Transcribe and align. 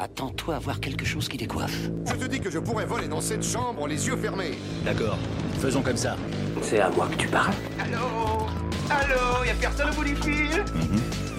Attends-toi 0.00 0.54
à 0.54 0.58
voir 0.60 0.78
quelque 0.78 1.04
chose 1.04 1.28
qui 1.28 1.36
décoiffe. 1.36 1.90
Je 2.06 2.14
te 2.14 2.24
dis 2.26 2.38
que 2.40 2.50
je 2.50 2.60
pourrais 2.60 2.86
voler 2.86 3.08
dans 3.08 3.20
cette 3.20 3.42
chambre 3.42 3.88
les 3.88 4.06
yeux 4.06 4.16
fermés. 4.16 4.56
D'accord, 4.84 5.18
faisons 5.58 5.82
comme 5.82 5.96
ça. 5.96 6.16
C'est 6.62 6.78
à 6.78 6.88
moi 6.90 7.08
que 7.08 7.16
tu 7.16 7.26
parles 7.26 7.52
Allô 7.80 8.46
Allô 8.90 9.44
Y'a 9.44 9.54
personne 9.54 9.90
au 9.90 9.94
bout 9.94 10.04
du 10.04 10.14
fil 10.14 10.64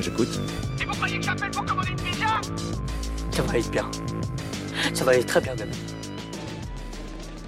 J'écoute. 0.01 0.39
Et 0.81 0.85
vous 0.85 0.91
croyez 0.91 1.19
que 1.19 1.23
j'appelle 1.25 1.51
pour 1.51 1.65
commander 1.65 1.89
une 1.91 1.95
pizza? 2.01 2.41
Ça 3.31 3.41
va 3.43 3.51
aller 3.51 3.63
bien. 3.71 3.89
Ça 4.93 5.05
va 5.05 5.11
aller 5.11 5.23
très 5.23 5.39
bien 5.39 5.55
même. 5.55 5.71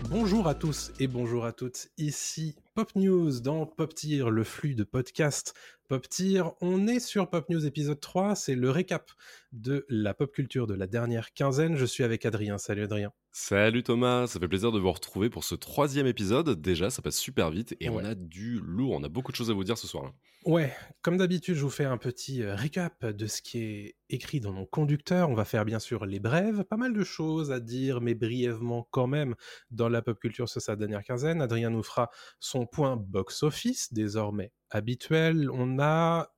Bonjour 0.09 0.47
à 0.47 0.55
tous 0.55 0.91
et 0.99 1.07
bonjour 1.07 1.45
à 1.45 1.51
toutes, 1.51 1.89
ici 1.97 2.55
Pop 2.73 2.95
News 2.95 3.41
dans 3.41 3.65
Pop 3.65 3.93
Tier, 3.93 4.23
le 4.29 4.45
flux 4.45 4.75
de 4.75 4.85
podcast 4.85 5.53
Pop 5.89 6.07
Tier. 6.07 6.41
On 6.61 6.87
est 6.87 7.01
sur 7.01 7.29
Pop 7.29 7.49
News 7.49 7.65
épisode 7.65 7.99
3, 7.99 8.33
c'est 8.35 8.55
le 8.55 8.69
récap 8.69 9.11
de 9.51 9.85
la 9.89 10.13
pop 10.13 10.31
culture 10.31 10.67
de 10.67 10.73
la 10.73 10.87
dernière 10.87 11.33
quinzaine. 11.33 11.75
Je 11.75 11.83
suis 11.85 12.05
avec 12.05 12.25
Adrien, 12.25 12.57
salut 12.57 12.83
Adrien. 12.83 13.11
Salut 13.33 13.83
Thomas, 13.83 14.27
ça 14.27 14.39
fait 14.39 14.47
plaisir 14.47 14.71
de 14.71 14.79
vous 14.79 14.91
retrouver 14.91 15.29
pour 15.29 15.43
ce 15.43 15.55
troisième 15.55 16.07
épisode. 16.07 16.61
Déjà, 16.61 16.89
ça 16.89 17.01
passe 17.01 17.17
super 17.17 17.49
vite 17.51 17.75
et 17.81 17.89
Ouais. 17.89 17.95
on 18.01 18.05
a 18.05 18.15
du 18.15 18.59
lourd, 18.61 18.91
on 18.93 19.03
a 19.03 19.09
beaucoup 19.09 19.31
de 19.33 19.37
choses 19.37 19.49
à 19.51 19.53
vous 19.53 19.63
dire 19.65 19.77
ce 19.77 19.87
soir. 19.87 20.13
Ouais, 20.45 20.73
comme 21.03 21.17
d'habitude, 21.17 21.53
je 21.55 21.61
vous 21.61 21.69
fais 21.69 21.85
un 21.85 21.97
petit 21.97 22.41
euh, 22.41 22.55
récap 22.55 23.05
de 23.05 23.27
ce 23.27 23.43
qui 23.43 23.59
est 23.59 23.95
écrit 24.09 24.39
dans 24.39 24.51
mon 24.51 24.65
conducteur. 24.65 25.29
On 25.29 25.35
va 25.35 25.45
faire 25.45 25.65
bien 25.65 25.77
sûr 25.79 26.05
les 26.05 26.19
brèves, 26.19 26.63
pas 26.63 26.77
mal 26.77 26.93
de 26.93 27.03
choses 27.03 27.51
à 27.51 27.59
dire, 27.59 28.01
mais 28.01 28.15
brièvement 28.15 28.87
quand 28.91 29.05
même 29.07 29.35
dans 29.69 29.87
la 29.87 30.01
pop 30.01 30.19
culture 30.19 30.49
sur 30.49 30.59
sa 30.61 30.75
dernière 30.75 31.03
quinzaine. 31.03 31.41
Adrien 31.43 31.69
nous 31.69 31.83
fera 31.83 32.09
son 32.39 32.60
point 32.65 32.95
box-office, 32.95 33.93
désormais 33.93 34.51
habituel. 34.69 35.49
On 35.51 35.79
a 35.79 36.31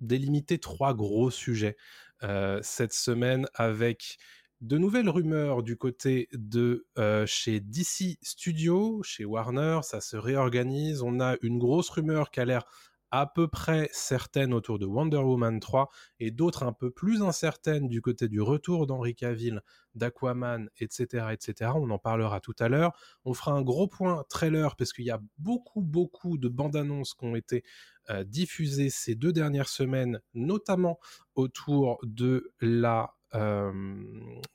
délimité 0.00 0.58
trois 0.58 0.94
gros 0.94 1.30
sujets 1.30 1.76
euh, 2.22 2.60
cette 2.62 2.92
semaine 2.92 3.46
avec 3.54 4.18
de 4.60 4.78
nouvelles 4.78 5.08
rumeurs 5.08 5.64
du 5.64 5.76
côté 5.76 6.28
de 6.32 6.86
euh, 6.96 7.26
chez 7.26 7.58
DC 7.58 8.18
Studios, 8.22 9.02
chez 9.02 9.24
Warner, 9.24 9.80
ça 9.82 10.00
se 10.00 10.16
réorganise. 10.16 11.02
On 11.02 11.20
a 11.20 11.36
une 11.42 11.58
grosse 11.58 11.90
rumeur 11.90 12.30
qui 12.30 12.38
a 12.40 12.44
l'air 12.44 12.64
à 13.12 13.26
peu 13.26 13.46
près 13.46 13.90
certaine 13.92 14.54
autour 14.54 14.78
de 14.78 14.86
Wonder 14.86 15.18
Woman 15.18 15.60
3 15.60 15.90
et 16.18 16.30
d'autres 16.30 16.62
un 16.64 16.72
peu 16.72 16.90
plus 16.90 17.22
incertaines 17.22 17.86
du 17.86 18.00
côté 18.00 18.26
du 18.26 18.40
retour 18.40 18.86
d'Henry 18.86 19.14
Cavill, 19.14 19.60
d'Aquaman, 19.94 20.70
etc., 20.80 21.26
etc. 21.30 21.72
On 21.76 21.90
en 21.90 21.98
parlera 21.98 22.40
tout 22.40 22.56
à 22.58 22.70
l'heure. 22.70 22.92
On 23.26 23.34
fera 23.34 23.52
un 23.52 23.62
gros 23.62 23.86
point 23.86 24.24
trailer 24.30 24.74
parce 24.76 24.94
qu'il 24.94 25.04
y 25.04 25.10
a 25.10 25.20
beaucoup, 25.36 25.82
beaucoup 25.82 26.38
de 26.38 26.48
bandes 26.48 26.74
annonces 26.74 27.12
qui 27.12 27.26
ont 27.26 27.36
été 27.36 27.64
euh, 28.08 28.24
diffusées 28.24 28.88
ces 28.88 29.14
deux 29.14 29.32
dernières 29.32 29.68
semaines, 29.68 30.20
notamment 30.32 30.98
autour 31.34 31.98
de 32.02 32.52
la 32.62 33.14
euh, 33.34 33.72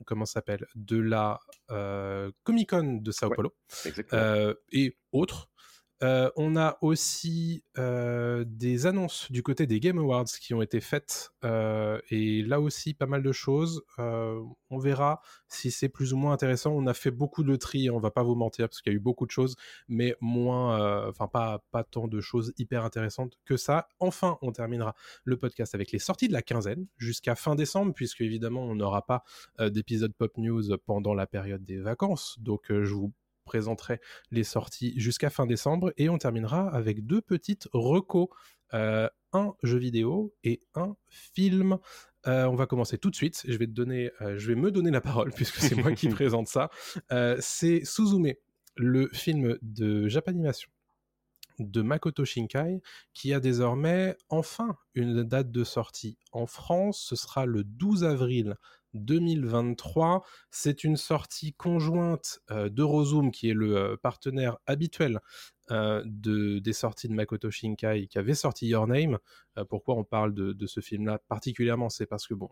comment 0.05 0.25
s'appelle? 0.25 0.65
De 0.75 0.97
la 0.97 1.39
euh, 1.71 2.31
Comic 2.43 2.69
Con 2.71 2.99
de 3.01 3.11
Sao 3.11 3.29
Ouais. 3.29 3.35
Paulo 3.35 3.53
euh, 4.13 4.53
et 4.71 4.97
autres. 5.11 5.49
Euh, 6.03 6.29
on 6.35 6.55
a 6.55 6.77
aussi 6.81 7.63
euh, 7.79 8.45
des 8.47 8.85
annonces 8.85 9.31
du 9.31 9.41
côté 9.41 9.65
des 9.65 9.79
Game 9.79 9.97
Awards 9.97 10.25
qui 10.25 10.53
ont 10.53 10.61
été 10.61 10.79
faites 10.79 11.31
euh, 11.43 11.99
et 12.11 12.43
là 12.43 12.61
aussi 12.61 12.93
pas 12.93 13.07
mal 13.07 13.23
de 13.23 13.31
choses. 13.31 13.83
On 13.97 14.77
verra 14.77 15.21
si 15.47 15.71
c'est 15.71 15.89
plus 15.89 16.13
ou 16.13 16.17
moins 16.17 16.33
intéressant. 16.33 16.71
On 16.71 16.85
a 16.87 16.93
fait 16.93 17.11
beaucoup 17.11 17.43
de 17.43 17.55
tri, 17.55 17.89
on 17.89 17.99
va 17.99 18.11
pas 18.11 18.23
vous 18.23 18.35
mentir 18.35 18.69
parce 18.69 18.81
qu'il 18.81 18.93
y 18.93 18.95
a 18.95 18.97
eu 18.97 18.99
beaucoup 18.99 19.25
de 19.25 19.31
choses, 19.31 19.55
mais 19.87 20.15
moins, 20.21 21.07
enfin 21.07 21.27
pas 21.27 21.63
pas 21.71 21.83
tant 21.83 22.07
de 22.07 22.21
choses 22.21 22.53
hyper 22.57 22.85
intéressantes 22.85 23.37
que 23.45 23.57
ça. 23.57 23.87
Enfin, 23.99 24.37
on 24.41 24.51
terminera 24.51 24.95
le 25.23 25.37
podcast 25.37 25.73
avec 25.73 25.91
les 25.91 25.99
sorties 25.99 26.27
de 26.27 26.33
la 26.33 26.41
quinzaine 26.41 26.85
jusqu'à 26.97 27.35
fin 27.35 27.55
décembre 27.55 27.93
puisque 27.93 28.21
évidemment 28.21 28.63
on 28.63 28.75
n'aura 28.75 29.05
pas 29.05 29.23
d'épisode 29.59 30.13
pop 30.13 30.37
news 30.37 30.77
pendant 30.85 31.13
la 31.13 31.27
période 31.27 31.63
des 31.63 31.79
vacances. 31.79 32.37
Donc 32.39 32.65
je 32.69 32.93
vous 32.93 33.13
présenterai 33.47 33.99
les 34.29 34.43
sorties 34.43 34.93
jusqu'à 34.99 35.31
fin 35.31 35.47
décembre 35.47 35.91
et 35.97 36.09
on 36.09 36.19
terminera 36.19 36.69
avec 36.69 37.07
deux 37.07 37.21
petites 37.21 37.67
recos, 37.73 38.27
euh, 38.73 39.09
un 39.33 39.55
jeu 39.63 39.79
vidéo 39.79 40.35
et 40.43 40.61
un 40.75 40.95
film. 41.09 41.79
Euh, 42.27 42.45
on 42.45 42.55
va 42.55 42.67
commencer 42.67 42.97
tout 42.99 43.09
de 43.09 43.15
suite. 43.15 43.43
Je 43.47 43.57
vais 43.57 43.65
te 43.65 43.71
donner, 43.71 44.11
euh, 44.21 44.37
je 44.37 44.47
vais 44.47 44.55
me 44.55 44.69
donner 44.69 44.91
la 44.91 45.01
parole 45.01 45.31
puisque 45.35 45.57
c'est 45.57 45.75
moi 45.75 45.93
qui 45.93 46.09
présente 46.09 46.47
ça. 46.47 46.69
C'est 47.39 47.83
Suzume, 47.83 48.33
le 48.75 49.09
film 49.13 49.57
de 49.61 50.07
Japanimation 50.07 50.69
de 51.59 51.81
Makoto 51.81 52.23
Shinkai 52.23 52.81
qui 53.15 53.33
a 53.33 53.39
désormais 53.39 54.15
enfin 54.29 54.77
une 54.93 55.23
date 55.23 55.51
de 55.51 55.63
sortie 55.63 56.17
en 56.31 56.45
France. 56.45 57.03
Ce 57.07 57.15
sera 57.15 57.45
le 57.45 57.63
12 57.63 58.03
avril 58.03 58.55
2023. 58.97 60.23
C'est 60.51 60.83
une 60.83 60.97
sortie 60.97 61.53
conjointe 61.53 62.39
euh, 62.51 62.69
d'Eurozoom, 62.69 63.31
qui 63.31 63.49
est 63.49 63.53
le 63.53 63.77
euh, 63.77 63.97
partenaire 63.97 64.57
habituel 64.65 65.19
euh, 65.71 66.01
de, 66.05 66.59
des 66.59 66.73
sorties 66.73 67.07
de 67.07 67.13
Makoto 67.13 67.51
Shinkai, 67.51 68.07
qui 68.07 68.17
avait 68.17 68.33
sorti 68.33 68.67
Your 68.67 68.87
Name. 68.87 69.17
Pourquoi 69.69 69.95
on 69.95 70.03
parle 70.03 70.35
de, 70.35 70.67
ce 70.67 70.81
film-là 70.81 71.19
particulièrement? 71.27 71.89
C'est 71.89 72.05
parce 72.05 72.27
que 72.27 72.35
bon, 72.35 72.49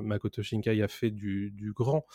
Makoto 0.00 0.40
Shinkai 0.40 0.80
a 0.82 0.86
fait 0.86 1.10
du, 1.10 1.50
du 1.50 1.72
grand 1.72 2.06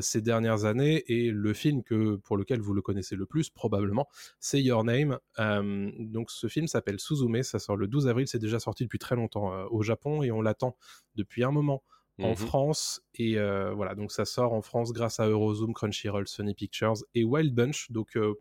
ces 0.00 0.22
dernières 0.22 0.64
années, 0.64 1.04
et 1.08 1.30
le 1.30 1.52
film 1.52 1.82
que, 1.82 2.16
pour 2.16 2.38
lequel 2.38 2.62
vous 2.62 2.72
le 2.72 2.80
connaissez 2.80 3.16
le 3.16 3.26
plus, 3.26 3.50
probablement, 3.50 4.08
c'est 4.40 4.62
Your 4.62 4.82
Name. 4.82 5.18
Donc 5.36 6.30
ce 6.30 6.46
film 6.46 6.68
s'appelle 6.68 6.98
Suzume, 6.98 7.42
ça 7.42 7.58
sort 7.58 7.76
le 7.76 7.86
12 7.86 8.08
avril, 8.08 8.26
c'est 8.26 8.38
déjà 8.38 8.58
sorti 8.58 8.84
depuis 8.84 8.98
très 8.98 9.14
longtemps 9.14 9.66
au 9.70 9.82
Japon, 9.82 10.22
et 10.22 10.32
on 10.32 10.40
l'attend 10.40 10.74
depuis 11.14 11.44
un 11.44 11.50
moment 11.50 11.82
en 12.20 12.30
Mhm. 12.30 12.36
France. 12.36 13.02
Et 13.14 13.38
euh, 13.38 13.72
voilà, 13.74 13.94
donc 13.94 14.12
ça 14.12 14.24
sort 14.24 14.52
en 14.52 14.62
France 14.62 14.92
grâce 14.92 15.20
à 15.20 15.26
Eurozoom, 15.28 15.72
Crunchyroll, 15.74 16.28
Sony 16.28 16.54
Pictures 16.54 16.94
et 17.14 17.24
Wild 17.24 17.54
Bunch. 17.54 17.90
Donc 17.90 18.16
euh, 18.16 18.34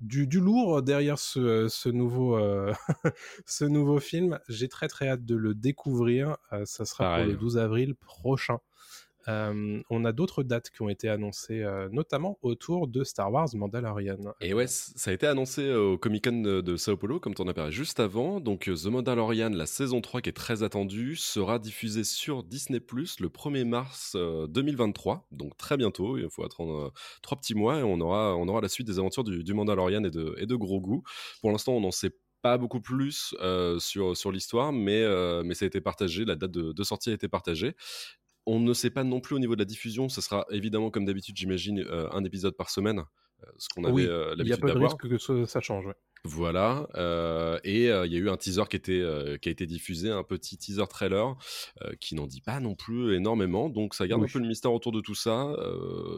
du, 0.00 0.26
du 0.26 0.40
lourd 0.40 0.82
derrière 0.82 1.18
ce, 1.18 1.68
ce 1.68 1.88
nouveau, 1.88 2.36
euh, 2.36 2.72
ce 3.46 3.64
nouveau 3.64 4.00
film. 4.00 4.38
J'ai 4.48 4.68
très 4.68 4.88
très 4.88 5.08
hâte 5.08 5.24
de 5.24 5.36
le 5.36 5.54
découvrir. 5.54 6.36
Ça 6.64 6.84
sera 6.84 7.04
Pareil. 7.04 7.24
pour 7.24 7.32
le 7.34 7.38
12 7.38 7.58
avril 7.58 7.94
prochain. 7.94 8.58
On 9.26 10.04
a 10.04 10.12
d'autres 10.12 10.42
dates 10.42 10.70
qui 10.70 10.82
ont 10.82 10.88
été 10.88 11.08
annoncées, 11.08 11.64
notamment 11.90 12.38
autour 12.42 12.88
de 12.88 13.04
Star 13.04 13.32
Wars 13.32 13.48
Mandalorian. 13.54 14.34
Et 14.40 14.54
ouais, 14.54 14.66
ça 14.66 15.10
a 15.10 15.14
été 15.14 15.26
annoncé 15.26 15.72
au 15.72 15.98
Comic 15.98 16.24
Con 16.24 16.42
de, 16.42 16.76
Sao 16.76 16.96
Paulo, 16.96 17.20
comme 17.20 17.34
tu 17.34 17.42
en 17.42 17.48
as 17.48 17.54
parlé 17.54 17.72
juste 17.72 18.00
avant. 18.00 18.40
Donc, 18.40 18.64
The 18.64 18.86
Mandalorian, 18.86 19.50
la 19.50 19.66
saison 19.66 20.00
3 20.00 20.20
qui 20.20 20.28
est 20.28 20.32
très 20.32 20.62
attendue, 20.62 21.16
sera 21.16 21.58
diffusée 21.58 22.04
sur 22.04 22.42
Disney 22.42 22.80
Plus 22.80 23.20
le 23.20 23.28
1er 23.28 23.64
mars 23.64 24.12
euh, 24.16 24.46
2023. 24.46 25.26
Donc, 25.30 25.56
très 25.56 25.76
bientôt. 25.76 26.18
Il 26.18 26.28
faut 26.30 26.44
attendre 26.44 26.92
trois 27.22 27.38
petits 27.38 27.54
mois 27.54 27.78
et 27.78 27.82
on 27.82 28.00
aura, 28.00 28.36
on 28.36 28.48
aura 28.48 28.60
la 28.60 28.68
suite 28.68 28.86
des 28.86 28.98
aventures 28.98 29.24
du, 29.24 29.54
Mandalorian 29.54 30.04
et 30.04 30.10
de, 30.10 30.34
et 30.38 30.46
de 30.46 30.56
Grogu. 30.56 31.02
Pour 31.40 31.50
l'instant, 31.50 31.72
on 31.72 31.80
n'en 31.80 31.90
sait 31.90 32.14
pas 32.42 32.58
beaucoup 32.58 32.80
plus 32.80 33.34
sur, 33.78 34.16
sur 34.16 34.32
l'histoire, 34.32 34.72
mais, 34.72 35.06
mais 35.44 35.54
ça 35.54 35.64
a 35.64 35.68
été 35.68 35.80
partagé. 35.80 36.24
La 36.24 36.34
date 36.34 36.50
de 36.50 36.82
sortie 36.82 37.10
a 37.10 37.12
été 37.12 37.28
partagée. 37.28 37.76
On 38.46 38.58
ne 38.60 38.72
sait 38.74 38.90
pas 38.90 39.04
non 39.04 39.20
plus 39.20 39.34
au 39.36 39.38
niveau 39.38 39.54
de 39.54 39.60
la 39.60 39.64
diffusion. 39.66 40.08
Ce 40.08 40.20
sera 40.20 40.46
évidemment, 40.50 40.90
comme 40.90 41.04
d'habitude, 41.04 41.36
j'imagine, 41.36 41.80
euh, 41.80 42.08
un 42.12 42.24
épisode 42.24 42.56
par 42.56 42.70
semaine. 42.70 42.98
euh, 43.44 43.46
Ce 43.58 43.68
qu'on 43.68 43.84
avait 43.84 43.92
oui, 43.92 44.06
euh, 44.06 44.08
il 44.08 44.46
y 44.48 44.52
a 44.52 44.56
l'habitude 44.56 44.60
peu 44.60 44.68
de 44.68 44.72
d'avoir. 44.74 44.92
risque 44.92 45.08
que 45.08 45.18
ce- 45.18 45.44
ça 45.46 45.60
change. 45.60 45.86
ouais. 45.86 45.94
Voilà, 46.24 46.86
euh, 46.94 47.58
et 47.64 47.90
euh, 47.90 48.06
il 48.06 48.12
y 48.12 48.16
a 48.16 48.20
eu 48.20 48.30
un 48.30 48.36
teaser 48.36 48.62
qui, 48.70 48.76
était, 48.76 49.00
euh, 49.00 49.38
qui 49.38 49.48
a 49.48 49.52
été 49.52 49.66
diffusé, 49.66 50.08
un 50.08 50.22
petit 50.22 50.56
teaser 50.56 50.86
trailer 50.88 51.34
qui 51.98 52.14
n'en 52.14 52.28
dit 52.28 52.40
pas 52.40 52.60
non 52.60 52.76
plus 52.76 53.16
énormément, 53.16 53.68
donc 53.68 53.94
ça 53.94 54.06
garde 54.06 54.22
Oui. 54.22 54.28
un 54.30 54.32
peu 54.32 54.38
le 54.38 54.46
mystère 54.46 54.72
autour 54.72 54.92
de 54.92 55.00
tout 55.00 55.16
ça. 55.16 55.52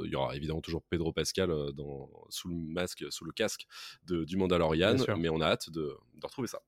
Il 0.05 0.11
y 0.11 0.15
aura 0.15 0.37
évidemment 0.37 0.61
toujours 0.61 0.83
Pedro 0.91 1.15
Pascal 1.15 1.49
dans, 1.75 2.11
sous 2.29 2.49
le 2.49 2.55
masque, 2.55 3.03
sous 3.09 3.25
le 3.25 3.33
casque 3.33 3.65
de, 4.07 4.25
du 4.25 4.37
Mandalorian, 4.37 4.97
mais 5.19 5.31
on 5.31 5.41
a 5.41 5.47
hâte 5.47 5.71
de, 5.71 5.97
de 6.17 6.27
retrouver 6.27 6.49
ça. 6.49 6.61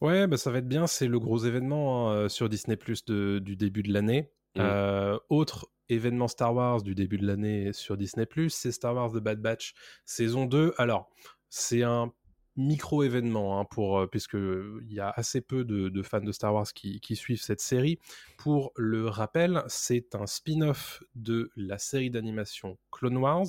Ouais, 0.00 0.26
bah 0.26 0.36
ça 0.36 0.50
va 0.50 0.58
être 0.58 0.68
bien. 0.68 0.88
C'est 0.88 1.06
le 1.06 1.20
gros 1.20 1.38
événement 1.38 2.10
hein, 2.10 2.28
sur 2.28 2.48
Disney 2.48 2.76
Plus 2.76 3.04
du 3.04 3.54
début 3.56 3.84
de 3.84 3.92
l'année. 3.92 4.32
Mhm. 4.58 4.64
Euh, 4.64 5.18
autre 5.30 5.68
événement 5.88 6.28
Star 6.28 6.54
Wars 6.54 6.82
du 6.82 6.94
début 6.94 7.18
de 7.18 7.26
l'année 7.26 7.72
sur 7.72 7.96
Disney 7.96 8.26
Plus, 8.26 8.50
c'est 8.50 8.72
Star 8.72 8.94
Wars 8.94 9.12
The 9.12 9.16
Bad 9.18 9.40
Batch 9.40 9.74
saison 10.04 10.46
2. 10.46 10.74
Alors, 10.78 11.10
c'est 11.48 11.82
un 11.82 12.12
micro 12.56 13.04
événement 13.04 13.60
hein, 13.60 13.64
pour 13.70 14.00
euh, 14.00 14.06
puisque 14.08 14.34
il 14.34 14.92
y 14.92 15.00
a 15.00 15.10
assez 15.10 15.40
peu 15.40 15.64
de, 15.64 15.88
de 15.88 16.02
fans 16.02 16.20
de 16.20 16.32
Star 16.32 16.52
Wars 16.54 16.66
qui, 16.74 17.00
qui 17.00 17.14
suivent 17.16 17.40
cette 17.40 17.60
série. 17.60 18.00
Pour 18.36 18.72
le 18.76 19.08
rappel, 19.08 19.62
c'est 19.68 20.14
un 20.14 20.26
spin-off 20.26 21.02
de 21.14 21.50
la 21.56 21.78
série 21.78 22.10
d'animation 22.10 22.76
Clone 22.90 23.16
Wars 23.18 23.46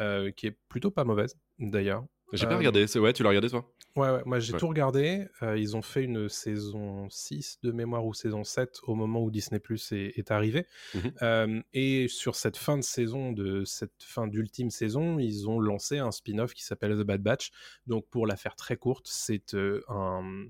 euh, 0.00 0.30
qui 0.32 0.46
est 0.46 0.58
plutôt 0.68 0.90
pas 0.90 1.04
mauvaise 1.04 1.36
d'ailleurs. 1.58 2.04
J'ai 2.32 2.46
Euh, 2.46 2.48
pas 2.48 2.56
regardé, 2.56 2.86
c'est 2.86 2.98
ouais, 2.98 3.12
tu 3.12 3.22
l'as 3.22 3.28
regardé 3.30 3.48
toi? 3.50 3.70
Ouais, 3.96 4.10
ouais, 4.10 4.22
moi 4.26 4.38
j'ai 4.38 4.52
Ouais. 4.52 4.58
tout 4.60 4.68
regardé. 4.68 5.26
Euh, 5.42 5.58
ils 5.58 5.76
ont 5.76 5.82
fait 5.82 6.04
une 6.04 6.28
saison 6.28 7.08
6 7.10 7.58
de 7.62 7.72
mémoire 7.72 8.06
ou 8.06 8.14
saison 8.14 8.44
7 8.44 8.78
au 8.84 8.94
moment 8.94 9.20
où 9.22 9.30
Disney 9.30 9.58
Plus 9.58 9.90
est, 9.92 10.12
est 10.16 10.30
arrivé. 10.30 10.66
Mhm. 10.94 11.12
Euh, 11.22 11.62
et 11.72 12.06
sur 12.06 12.36
cette 12.36 12.56
fin 12.56 12.76
de 12.76 12.82
saison, 12.84 13.32
de 13.32 13.64
cette 13.64 14.00
fin 14.00 14.28
d'ultime 14.28 14.70
saison, 14.70 15.18
ils 15.18 15.48
ont 15.48 15.58
lancé 15.58 15.98
un 15.98 16.12
spin-off 16.12 16.54
qui 16.54 16.62
s'appelle 16.64 16.92
The 16.96 17.02
Bad 17.02 17.22
Batch. 17.22 17.50
Donc 17.88 18.06
pour 18.08 18.26
la 18.26 18.36
faire 18.36 18.54
très 18.54 18.76
courte, 18.76 19.06
c'est 19.08 19.54
euh, 19.54 19.80
un, 19.88 20.44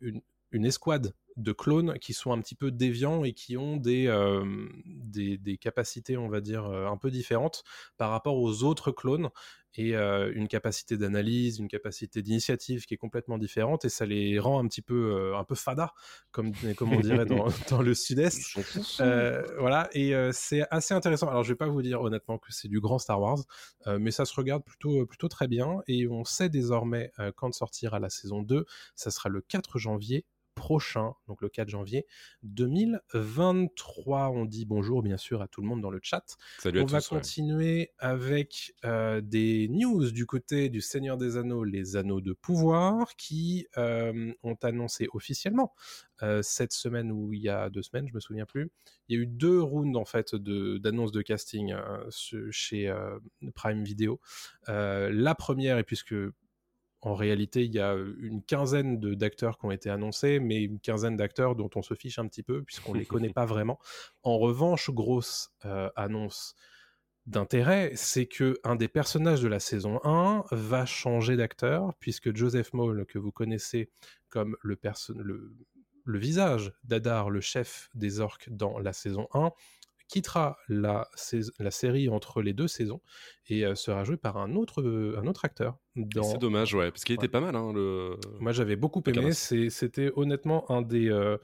une, 0.00 0.22
une 0.52 0.64
escouade 0.64 1.12
de 1.36 1.52
clones 1.52 1.98
qui 1.98 2.12
sont 2.12 2.32
un 2.32 2.40
petit 2.40 2.54
peu 2.54 2.70
déviants 2.70 3.24
et 3.24 3.32
qui 3.32 3.56
ont 3.56 3.76
des, 3.76 4.06
euh, 4.06 4.44
des, 4.84 5.36
des, 5.36 5.56
capacités, 5.56 6.16
on 6.16 6.28
va 6.28 6.40
dire, 6.40 6.66
euh, 6.66 6.86
un 6.86 6.96
peu 6.96 7.10
différentes 7.10 7.64
par 7.96 8.10
rapport 8.10 8.36
aux 8.36 8.62
autres 8.62 8.92
clones 8.92 9.30
et 9.76 9.96
euh, 9.96 10.30
une 10.36 10.46
capacité 10.46 10.96
d'analyse, 10.96 11.58
une 11.58 11.66
capacité 11.66 12.22
d'initiative 12.22 12.86
qui 12.86 12.94
est 12.94 12.96
complètement 12.96 13.38
différente 13.38 13.84
et 13.84 13.88
ça 13.88 14.06
les 14.06 14.38
rend 14.38 14.62
un 14.62 14.68
petit 14.68 14.82
peu, 14.82 15.16
euh, 15.16 15.36
un 15.36 15.42
peu 15.42 15.56
fada, 15.56 15.92
comme, 16.30 16.52
comme 16.76 16.92
on 16.92 17.00
dirait 17.00 17.26
dans, 17.26 17.46
dans 17.70 17.82
le 17.82 17.94
sud-est. 17.94 18.56
Voilà, 19.58 19.88
et 19.92 20.14
c'est 20.32 20.62
assez 20.70 20.94
intéressant. 20.94 21.28
Alors 21.28 21.42
je 21.42 21.52
vais 21.52 21.56
pas 21.56 21.66
vous 21.66 21.82
dire 21.82 22.00
honnêtement 22.02 22.38
que 22.38 22.52
c'est 22.52 22.68
du 22.68 22.78
grand 22.78 23.00
Star 23.00 23.20
Wars, 23.20 23.40
mais 23.98 24.12
ça 24.12 24.24
se 24.24 24.34
regarde 24.34 24.62
plutôt, 24.62 25.04
plutôt 25.06 25.28
très 25.28 25.48
bien 25.48 25.82
et 25.88 26.06
on 26.06 26.24
sait 26.24 26.48
désormais 26.48 27.10
quand 27.34 27.52
sortira 27.52 27.98
la 27.98 28.10
saison 28.10 28.42
2. 28.42 28.64
Ça 28.94 29.10
sera 29.10 29.28
le 29.28 29.40
4 29.40 29.78
janvier 29.80 30.24
prochain, 30.54 31.14
donc 31.28 31.40
le 31.42 31.48
4 31.48 31.68
janvier 31.68 32.06
2023. 32.42 34.30
On 34.30 34.44
dit 34.44 34.64
bonjour 34.64 35.02
bien 35.02 35.16
sûr 35.16 35.42
à 35.42 35.48
tout 35.48 35.60
le 35.60 35.66
monde 35.68 35.80
dans 35.80 35.90
le 35.90 36.00
chat. 36.02 36.24
Salut 36.58 36.80
à 36.80 36.82
On 36.82 36.86
va 36.86 37.00
tous, 37.00 37.10
ouais. 37.12 37.18
continuer 37.18 37.92
avec 37.98 38.74
euh, 38.84 39.20
des 39.20 39.68
news 39.68 40.10
du 40.10 40.26
côté 40.26 40.68
du 40.68 40.80
Seigneur 40.80 41.16
des 41.16 41.36
Anneaux, 41.36 41.64
les 41.64 41.96
Anneaux 41.96 42.20
de 42.20 42.32
pouvoir, 42.32 43.16
qui 43.16 43.66
euh, 43.76 44.32
ont 44.42 44.56
annoncé 44.62 45.08
officiellement 45.12 45.74
euh, 46.22 46.42
cette 46.42 46.72
semaine 46.72 47.10
ou 47.10 47.32
il 47.32 47.40
y 47.40 47.48
a 47.48 47.68
deux 47.70 47.82
semaines, 47.82 48.06
je 48.08 48.14
me 48.14 48.20
souviens 48.20 48.46
plus. 48.46 48.70
Il 49.08 49.16
y 49.16 49.18
a 49.18 49.22
eu 49.22 49.26
deux 49.26 49.60
rounds 49.60 49.98
en 49.98 50.04
fait 50.04 50.34
de- 50.34 50.78
d'annonces 50.78 51.12
de, 51.12 51.22
casting 51.22 51.72
euh, 51.72 52.04
ce- 52.10 52.50
chez 52.50 52.92
Prime 53.54 53.82
Video. 53.84 54.20
La 54.68 55.34
première, 55.34 55.78
et 55.78 55.84
puisque 55.84 56.14
en 57.04 57.14
réalité, 57.14 57.64
il 57.64 57.74
y 57.74 57.80
a 57.80 57.94
une 58.18 58.42
quinzaine 58.42 58.98
d'acteurs 58.98 59.58
qui 59.58 59.66
ont 59.66 59.70
été 59.70 59.90
annoncés, 59.90 60.40
mais 60.40 60.62
une 60.62 60.80
quinzaine 60.80 61.16
d'acteurs 61.16 61.54
dont 61.54 61.68
on 61.74 61.82
se 61.82 61.92
fiche 61.94 62.18
un 62.18 62.26
petit 62.26 62.42
peu, 62.42 62.62
puisqu'on 62.62 62.94
ne 62.94 62.98
les 62.98 63.04
connaît 63.04 63.28
pas 63.34 63.44
vraiment. 63.44 63.78
En 64.22 64.38
revanche, 64.38 64.90
grosse 64.90 65.50
euh, 65.66 65.90
annonce 65.96 66.54
d'intérêt, 67.26 67.92
c'est 67.94 68.24
que 68.24 68.58
un 68.64 68.74
des 68.74 68.88
personnages 68.88 69.42
de 69.42 69.48
la 69.48 69.60
saison 69.60 70.00
1 70.04 70.44
va 70.50 70.86
changer 70.86 71.36
d'acteur, 71.36 71.92
puisque 72.00 72.34
Joseph 72.34 72.72
Maul, 72.72 73.04
que 73.04 73.18
vous 73.18 73.32
connaissez 73.32 73.90
comme 74.30 74.56
le, 74.62 74.78
le 76.04 76.18
visage 76.18 76.72
d'Adar, 76.84 77.28
le 77.28 77.42
chef 77.42 77.90
des 77.94 78.20
orques 78.20 78.48
dans 78.50 78.78
la 78.78 78.94
saison 78.94 79.28
1, 79.34 79.52
quittera 80.08 80.58
la, 80.68 81.08
la 81.58 81.70
série 81.70 82.08
entre 82.08 82.42
les 82.42 82.52
deux 82.52 82.68
saisons 82.68 83.00
et 83.48 83.64
euh, 83.64 83.74
sera 83.74 84.04
joué 84.04 84.16
par 84.16 84.36
un 84.36 84.54
autre, 84.54 84.82
euh, 84.82 85.18
un 85.18 85.26
autre 85.26 85.44
acteur. 85.44 85.78
Dans... 85.96 86.22
C'est 86.22 86.38
dommage, 86.38 86.74
ouais, 86.74 86.90
parce 86.90 87.04
qu'il 87.04 87.14
était 87.14 87.28
pas 87.28 87.40
mal, 87.40 87.56
hein, 87.56 87.72
le. 87.72 88.16
Moi, 88.40 88.52
j'avais 88.52 88.76
beaucoup 88.76 89.02
aimé. 89.06 89.32
C'était 89.32 90.12
honnêtement 90.16 90.70
un 90.70 90.82
des, 90.82 91.08
euh, 91.08 91.38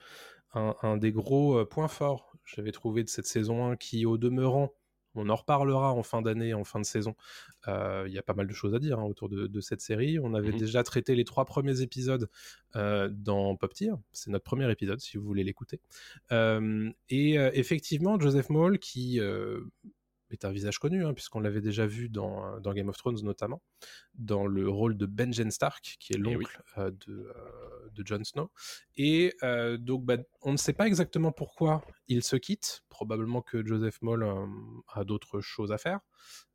un, 0.54 0.74
un 0.82 0.96
des 0.96 1.12
gros 1.12 1.64
points 1.66 1.88
forts, 1.88 2.36
j'avais 2.44 2.72
trouvé, 2.72 3.04
de 3.04 3.08
cette 3.08 3.26
saison 3.26 3.70
1, 3.70 3.76
qui, 3.76 4.06
au 4.06 4.18
demeurant, 4.18 4.72
on 5.20 5.28
en 5.28 5.36
reparlera 5.36 5.92
en 5.92 6.02
fin 6.02 6.22
d'année, 6.22 6.54
en 6.54 6.64
fin 6.64 6.80
de 6.80 6.84
saison. 6.86 7.14
Euh, 7.68 8.04
Il 8.06 8.12
y 8.12 8.18
a 8.18 8.22
pas 8.22 8.34
mal 8.34 8.46
de 8.46 8.52
choses 8.54 8.74
à 8.74 8.78
dire 8.78 8.98
hein, 8.98 9.04
autour 9.04 9.28
de, 9.28 9.46
de 9.46 9.60
cette 9.60 9.80
série. 9.80 10.18
On 10.18 10.34
avait 10.34 10.52
Mhm. 10.52 10.58
déjà 10.58 10.82
traité 10.82 11.14
les 11.14 11.24
trois 11.24 11.44
premiers 11.44 11.80
épisodes 11.82 12.28
euh, 12.76 13.08
dans 13.12 13.54
Pop 13.56 13.72
Tier. 13.74 13.92
C'est 14.12 14.30
notre 14.30 14.44
premier 14.44 14.70
épisode, 14.70 15.00
si 15.00 15.16
vous 15.18 15.24
voulez 15.24 15.44
l'écouter. 15.44 15.80
Euh, 16.32 16.90
et 17.08 17.34
effectivement, 17.34 18.18
Joseph 18.18 18.48
Maul, 18.50 18.78
qui 18.78 19.20
est 20.32 20.44
un 20.44 20.52
visage 20.52 20.78
connu, 20.78 21.04
hein, 21.04 21.14
puisqu'on 21.14 21.40
l'avait 21.40 21.60
déjà 21.60 21.86
vu 21.86 22.08
dans, 22.08 22.44
euh, 22.44 22.60
dans 22.60 22.72
Game 22.72 22.88
of 22.88 22.96
Thrones 22.96 23.18
notamment, 23.22 23.62
dans 24.14 24.46
le 24.46 24.68
rôle 24.68 24.96
de 24.96 25.06
Benjen 25.06 25.50
Stark, 25.50 25.96
qui 25.98 26.12
est 26.12 26.16
Eh 26.18 26.22
oui. 26.22 26.34
l'oncle 26.34 26.62
euh, 26.78 26.90
de, 26.90 27.12
euh, 27.34 27.88
de 27.92 28.06
Jon 28.06 28.22
Snow. 28.24 28.50
Et 28.96 29.34
euh, 29.42 29.76
donc, 29.76 30.04
bah, 30.04 30.16
on 30.42 30.52
ne 30.52 30.56
sait 30.56 30.72
pas 30.72 30.86
exactement 30.86 31.32
pourquoi 31.32 31.82
il 32.08 32.22
se 32.22 32.36
quitte. 32.36 32.82
Probablement 32.88 33.42
que 33.42 33.64
Joseph 33.66 33.98
euh, 34.02 34.46
a 34.88 35.04
d'autres 35.04 35.40
choses 35.40 35.72
à 35.72 35.78
faire. 35.78 36.00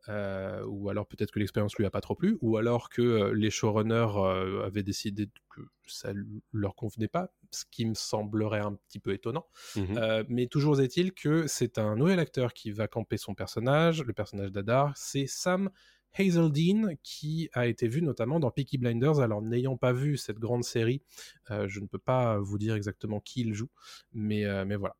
Ou 0.08 0.90
alors 0.90 1.08
peut-être 1.08 1.32
que 1.32 1.40
l'expérience 1.40 1.76
lui 1.78 1.86
a 1.86 1.90
pas 1.90 2.02
trop 2.02 2.14
plu, 2.14 2.38
ou 2.42 2.58
alors 2.58 2.90
que 2.90 3.32
les 3.32 3.50
showrunners 3.50 4.64
avaient 4.64 4.84
décidé 4.84 5.32
que 5.50 5.62
ça 5.88 6.14
leur 6.52 6.76
convenait 6.76 7.08
pas, 7.08 7.32
ce 7.56 7.66
qui 7.70 7.86
me 7.86 7.94
semblerait 7.94 8.60
un 8.60 8.74
petit 8.74 9.00
peu 9.00 9.14
étonnant. 9.14 9.48
Mhm. 9.76 9.98
Euh, 9.98 10.24
mais 10.28 10.48
toujours 10.48 10.80
est-il 10.82 11.14
que 11.14 11.48
c'est 11.48 11.78
un 11.78 11.96
nouvel 11.96 12.20
acteur 12.20 12.54
qui 12.54 12.72
va 12.72 12.88
camper 12.88 13.18
son 13.18 13.34
personnage, 13.34 14.04
le 14.04 14.14
personnage 14.14 14.52
d'Adar, 14.52 14.94
c'est 14.96 15.28
Sam 15.28 15.70
Hazeldine 16.18 16.96
qui 17.04 17.50
a 17.54 17.68
été 17.68 17.88
vu 17.88 18.02
notamment 18.02 18.40
dans 18.40 18.52
Peaky 18.52 18.78
Blinders. 18.78 19.20
Alors 19.20 19.42
n'ayant 19.42 19.78
pas 19.78 19.94
vu 19.94 20.18
cette 20.18 20.40
grande 20.40 20.64
série, 20.64 21.02
euh, 21.52 21.68
je 21.68 21.80
ne 21.80 21.88
peux 21.88 22.00
pas 22.00 22.40
vous 22.40 22.58
dire 22.58 22.76
exactement 22.76 23.20
qui 23.20 23.42
il 23.42 23.54
joue, 23.54 23.70
mais, 24.14 24.46
euh, 24.46 24.66
mais 24.66 24.76
voilà. 24.76 24.96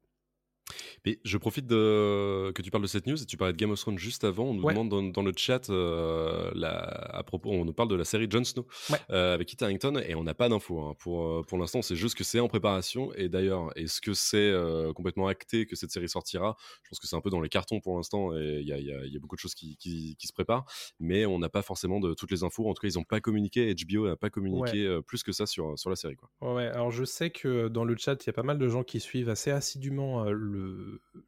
Mais 1.06 1.20
je 1.24 1.38
profite 1.38 1.68
de... 1.68 2.52
que 2.54 2.62
tu 2.62 2.72
parles 2.72 2.82
de 2.84 2.88
cette 2.88 3.06
news 3.08 3.22
et 3.22 3.26
tu 3.26 3.38
parlais 3.38 3.54
de 3.54 3.58
Game 3.58 3.72
of 3.72 3.80
Thrones 3.80 4.00
juste 4.00 4.24
avant. 4.24 4.46
On 4.46 4.54
nous 4.56 4.64
Ouais. 4.64 4.74
demande 4.74 4.90
dans, 4.90 5.04
dans 5.04 5.22
le 5.22 5.32
chat 5.36 5.70
euh, 5.70 6.52
la... 6.56 6.72
à 6.80 7.24
propos, 7.24 7.52
on 7.52 7.66
nous 7.66 7.74
parle 7.74 7.90
de 7.90 7.96
la 7.96 8.06
série 8.06 8.28
Jon 8.30 8.44
Snow 8.44 8.66
Ouais. 8.90 8.98
euh, 9.12 9.34
avec 9.36 9.48
Kit 9.48 9.58
Harington 9.64 10.02
et 10.08 10.16
on 10.16 10.24
n'a 10.24 10.34
pas 10.34 10.50
d'infos 10.50 10.80
hein. 10.82 10.96
pour 11.00 11.26
euh, 11.28 11.42
pour 11.48 11.58
l'instant. 11.60 11.82
C'est 11.82 11.96
juste 11.96 12.16
que 12.16 12.24
c'est 12.24 12.40
en 12.40 12.48
préparation 12.48 13.14
et 13.14 13.30
d'ailleurs 13.30 13.70
est-ce 13.78 14.02
que 14.02 14.14
c'est 14.14 14.38
euh, 14.38 14.92
complètement 14.94 15.28
acté 15.28 15.66
que 15.68 15.76
cette 15.76 15.92
série 15.92 16.10
sortira? 16.10 16.56
Je 16.84 16.90
pense 16.90 17.00
que 17.00 17.08
c'est 17.08 17.16
un 17.16 17.22
peu 17.22 17.30
dans 17.30 17.42
les 17.42 17.50
cartons 17.50 17.80
pour 17.80 17.96
l'instant 17.98 18.36
et 18.36 18.60
il 18.62 18.68
y 18.68 18.74
a, 18.74 18.80
il 18.80 18.86
y 18.86 18.92
a- 18.92 19.06
il 19.06 19.14
y 19.14 19.18
a 19.18 19.20
beaucoup 19.20 19.36
de 19.36 19.40
choses 19.42 19.54
qui, 19.56 19.78
qui, 19.78 20.16
qui 20.18 20.28
se 20.28 20.34
préparent, 20.34 20.66
mais 21.00 21.26
on 21.28 21.38
n'a 21.40 21.50
pas 21.50 21.62
forcément 21.62 22.00
de 22.00 22.14
toutes 22.16 22.32
les 22.32 22.44
infos. 22.44 22.68
En 22.68 22.74
tout 22.74 22.82
cas, 22.82 22.88
ils 22.88 22.98
n'ont 22.98 23.04
pas 23.04 23.20
communiqué. 23.20 23.74
HBO 23.76 24.08
n'a 24.08 24.16
pas 24.16 24.30
communiqué 24.32 25.00
plus 25.08 25.22
que 25.24 25.32
ça 25.32 25.46
sur 25.46 25.78
sur 25.78 25.90
la 25.92 25.96
série 25.96 26.16
quoi. 26.16 26.30
Ouais, 26.42 26.66
alors 26.68 26.90
je 26.92 27.04
sais 27.06 27.30
que 27.30 27.68
dans 27.68 27.84
le 27.84 27.96
chat, 27.98 28.24
il 28.24 28.28
y 28.28 28.30
a 28.30 28.34
pas 28.34 28.44
mal 28.44 28.58
de 28.58 28.68
gens 28.68 28.84
qui 28.84 29.00
suivent 29.00 29.30
assez 29.30 29.52
assidûment 29.52 30.24
le 30.26 30.55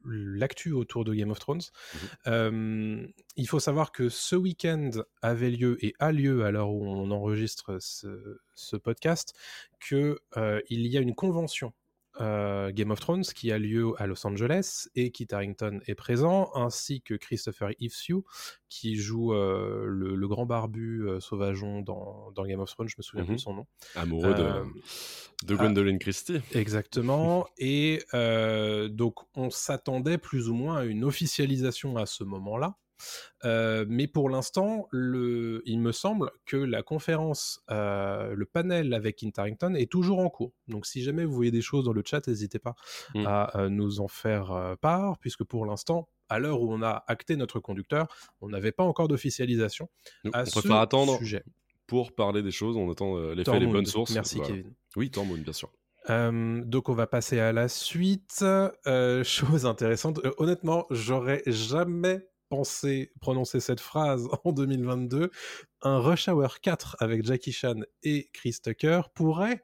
l'actu 0.06 0.72
autour 0.72 1.06
de 1.06 1.14
Game 1.14 1.32
of 1.32 1.40
Thrones. 1.40 1.62
Mhm. 1.94 2.00
Euh, 2.28 3.08
il 3.36 3.48
faut 3.48 3.60
savoir 3.60 3.92
que 3.92 4.10
ce 4.10 4.36
week-end 4.36 4.92
avait 5.22 5.52
lieu 5.52 5.78
et 5.84 5.94
a 6.00 6.12
lieu 6.12 6.46
à 6.46 6.52
l'heure 6.52 6.72
où 6.72 6.86
on 6.86 7.12
enregistre 7.12 7.78
ce, 7.80 8.40
ce 8.56 8.76
podcast, 8.76 9.34
que 9.80 10.20
euh, 10.38 10.62
il 10.70 10.88
y 10.88 10.98
a 10.98 11.02
une 11.02 11.16
convention 11.16 11.74
euh, 12.22 12.72
Game 12.72 12.92
of 12.92 13.00
Thrones 13.00 13.24
qui 13.24 13.52
a 13.52 13.58
lieu 13.60 13.94
à 13.98 14.08
Los 14.08 14.26
Angeles 14.26 14.88
et 14.96 15.12
Kit 15.12 15.28
Harington 15.32 15.80
est 15.88 15.96
présent, 15.96 16.50
ainsi 16.56 17.02
que 17.02 17.14
Christopher 17.14 17.70
Ifsu 17.80 18.16
qui 18.70 18.96
joue 18.96 19.34
euh, 19.34 19.86
le, 19.88 20.16
le 20.16 20.28
grand 20.28 20.46
barbu 20.46 21.08
euh, 21.08 21.20
sauvageon 21.20 21.82
dans, 21.82 22.32
dans 22.36 22.46
Game 22.46 22.60
of 22.60 22.70
Thrones, 22.70 22.90
je 22.90 22.96
me 22.98 23.04
souviens 23.04 23.24
Mhm. 23.24 23.28
plus 23.28 23.36
de 23.36 23.42
son 23.42 23.54
nom. 23.54 23.68
Amoureux 23.96 24.34
de 24.34 24.48
de 25.46 25.56
Gwendolyn 25.56 25.98
Christie. 26.00 26.40
Exactement. 26.54 27.48
Et 27.60 28.00
donc, 28.90 29.16
on 29.36 29.50
s'attendait 29.50 30.18
plus 30.18 30.50
ou 30.50 30.54
moins 30.56 30.78
à 30.78 30.84
une 30.86 31.04
officialisation 31.04 31.98
à 31.98 32.06
ce 32.06 32.24
moment-là. 32.24 32.76
Euh, 33.46 33.86
mais 33.88 34.08
pour 34.08 34.30
l'instant, 34.30 34.88
il 34.94 35.80
me 35.80 35.92
semble 35.92 36.32
que 36.46 36.58
la 36.58 36.84
conférence, 36.84 37.62
euh, 37.70 38.34
le 38.36 38.46
panel 38.46 38.94
avec 38.94 39.18
Kit 39.18 39.32
Harington 39.36 39.76
est 39.76 39.92
toujours 39.92 40.20
en 40.20 40.30
cours. 40.30 40.54
Donc, 40.68 40.86
si 40.86 41.02
jamais 41.04 41.26
vous 41.26 41.34
voyez 41.34 41.52
des 41.52 41.62
choses 41.62 41.86
dans 41.86 41.94
le 41.94 42.04
chat, 42.06 42.28
n'hésitez 42.28 42.60
pas 42.60 42.76
Mm. 43.14 43.26
à 43.28 43.58
euh, 43.60 43.70
nous 43.70 44.02
en 44.02 44.08
faire 44.08 44.76
part, 44.82 45.18
puisque 45.20 45.44
pour 45.44 45.66
l'instant, 45.66 46.10
à 46.30 46.40
l'heure 46.40 46.62
où 46.62 46.74
on 46.74 46.82
a 46.82 47.04
acté 47.08 47.36
notre 47.36 47.60
conducteur, 47.60 48.08
on 48.42 48.50
n'avait 48.50 48.72
pas 48.72 48.84
encore 48.84 49.08
d'officialisation 49.08 49.90
à 50.34 50.42
on 50.42 50.46
ce 50.46 50.52
préfère 50.52 50.78
attendre 50.78 51.18
sujet. 51.20 51.44
pour 51.86 52.14
parler 52.14 52.42
des 52.42 52.52
choses. 52.52 52.76
On 52.76 52.92
attend 52.92 53.18
les 53.32 53.44
faits, 53.46 53.60
les 53.60 53.68
bonnes 53.68 53.86
sources. 53.86 54.12
Merci 54.14 54.38
Voilà. 54.38 54.54
Kevin. 54.54 54.74
Oui, 54.96 55.10
Tormund, 55.12 55.44
bien 55.44 55.54
sûr. 55.54 55.70
Euh, 56.10 56.62
donc 56.64 56.88
on 56.90 56.94
va 56.94 57.06
passer 57.08 57.40
à 57.40 57.52
la 57.52 57.68
suite. 57.68 58.40
Euh, 58.42 59.24
chose 59.24 59.66
intéressante. 59.66 60.20
Euh, 60.24 60.32
honnêtement, 60.38 60.86
j'aurais 60.90 61.44
jamais 61.48 62.28
pensé 62.50 63.12
prononcer 63.22 63.60
cette 63.60 63.80
phrase 63.80 64.28
en 64.44 64.52
2022. 64.52 65.32
Un 65.82 66.00
Rush 66.00 66.28
Hour 66.28 66.60
4 66.60 66.98
avec 67.00 67.26
Jackie 67.26 67.52
Chan 67.52 67.82
et 68.04 68.30
Chris 68.34 68.58
Tucker 68.64 69.02
pourrait 69.14 69.64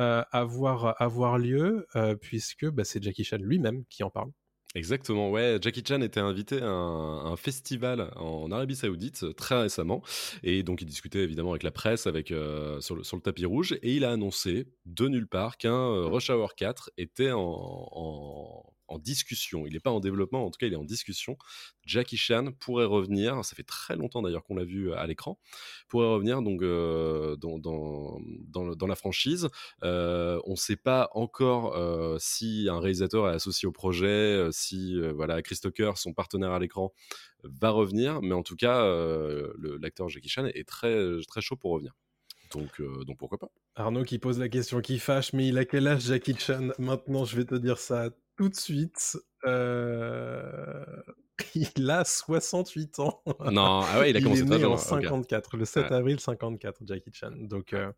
euh, 0.00 0.24
avoir, 0.32 1.38
lieu 1.38 1.86
euh, 1.94 2.16
puisque 2.16 2.68
bah, 2.68 2.82
c'est 2.82 3.00
Jackie 3.00 3.22
Chan 3.22 3.38
lui-même 3.40 3.84
qui 3.88 4.02
en 4.02 4.10
parle. 4.10 4.30
Exactement, 4.74 5.30
ouais. 5.30 5.58
Jackie 5.60 5.84
Chan 5.86 6.00
était 6.00 6.18
invité 6.18 6.60
à 6.60 6.66
un, 6.66 7.36
festival 7.36 8.10
en 8.16 8.50
Arabie 8.50 8.74
Saoudite 8.74 9.22
euh, 9.22 9.32
très 9.32 9.62
récemment, 9.62 10.02
et 10.42 10.64
donc 10.64 10.82
il 10.82 10.86
discutait 10.86 11.20
évidemment 11.20 11.50
avec 11.50 11.62
la 11.62 11.70
presse, 11.70 12.08
avec 12.08 12.34
sur, 12.80 12.96
le, 12.96 13.20
tapis 13.20 13.44
rouge, 13.44 13.78
et 13.82 13.94
il 13.94 14.04
a 14.04 14.10
annoncé 14.10 14.66
de 14.84 15.06
nulle 15.06 15.28
part 15.28 15.58
qu'un 15.58 16.08
Rush 16.08 16.28
Hour 16.28 16.56
4 16.56 16.90
était 16.98 17.30
en, 17.30 18.64
en 18.94 18.98
discussion. 18.98 19.66
Il 19.66 19.72
n'est 19.74 19.80
pas 19.80 19.90
en 19.90 20.00
développement, 20.00 20.44
en 20.44 20.50
tout 20.50 20.58
cas 20.58 20.66
il 20.66 20.72
est 20.72 20.76
en 20.76 20.84
discussion. 20.84 21.36
Jackie 21.84 22.16
Chan 22.16 22.52
pourrait 22.60 22.84
revenir, 22.84 23.44
ça 23.44 23.54
fait 23.54 23.64
très 23.64 23.96
longtemps 23.96 24.22
d'ailleurs 24.22 24.44
qu'on 24.44 24.54
l'a 24.54 24.64
vu 24.64 24.92
à 24.92 25.06
l'écran, 25.06 25.38
pourrait 25.88 26.08
revenir 26.08 26.42
donc 26.42 26.62
euh, 26.62 27.36
dans, 27.36 28.86
la 28.86 28.94
franchise. 28.94 29.48
Euh, 29.82 30.40
on 30.44 30.52
ne 30.52 30.56
sait 30.56 30.76
pas 30.76 31.10
encore 31.12 31.76
euh, 31.76 32.16
si 32.20 32.68
un 32.70 32.80
réalisateur 32.80 33.28
est 33.28 33.34
associé 33.34 33.66
au 33.66 33.72
projet, 33.72 34.06
euh, 34.06 34.50
si 34.52 34.98
euh, 34.98 35.12
voilà 35.12 35.42
Chris 35.42 35.58
Tucker, 35.60 35.92
son 35.96 36.12
partenaire 36.12 36.52
à 36.52 36.58
l'écran, 36.58 36.92
va 37.42 37.70
revenir, 37.70 38.22
mais 38.22 38.34
en 38.34 38.42
tout 38.42 38.56
cas, 38.56 38.84
euh, 38.84 39.52
l'acteur 39.80 40.08
Jackie 40.08 40.28
Chan 40.28 40.46
est 40.46 40.66
très 40.66 41.20
chaud 41.40 41.56
pour 41.56 41.72
revenir. 41.72 41.92
Euh, 42.80 43.04
donc 43.04 43.18
pourquoi 43.18 43.38
pas 43.38 43.48
Arnaud 43.74 44.04
qui 44.04 44.18
pose 44.18 44.38
la 44.38 44.48
question 44.48 44.80
qui 44.80 44.98
fâche, 44.98 45.32
mais 45.32 45.48
il 45.48 45.58
a 45.58 45.64
quel 45.64 45.86
âge 45.86 46.02
Jackie 46.02 46.36
Chan? 46.38 46.68
Maintenant, 46.78 47.24
je 47.24 47.36
vais 47.36 47.44
te 47.44 47.54
dire 47.54 47.78
ça 47.78 48.10
tout 48.36 48.48
de 48.48 48.56
suite. 48.56 49.16
Euh, 49.44 50.84
Il 51.54 51.90
a 51.90 52.04
68 52.04 52.98
ans. 53.00 53.22
Non, 53.50 53.80
ah 53.82 53.98
ouais, 54.00 54.10
il 54.10 54.16
a 54.16 54.20
commencé 54.20 54.42
est 54.42 54.44
né 54.44 54.58
jeune. 54.58 54.70
en 54.70 54.74
ok. 54.74 54.80
54, 54.80 55.56
le 55.56 55.64
7 55.64 55.84
Ouais. 55.84 55.92
avril 55.92 56.20
54, 56.20 56.80
Jackie 56.86 57.10
Chan. 57.12 57.32
Donc, 57.36 57.72
euh, 57.72 57.90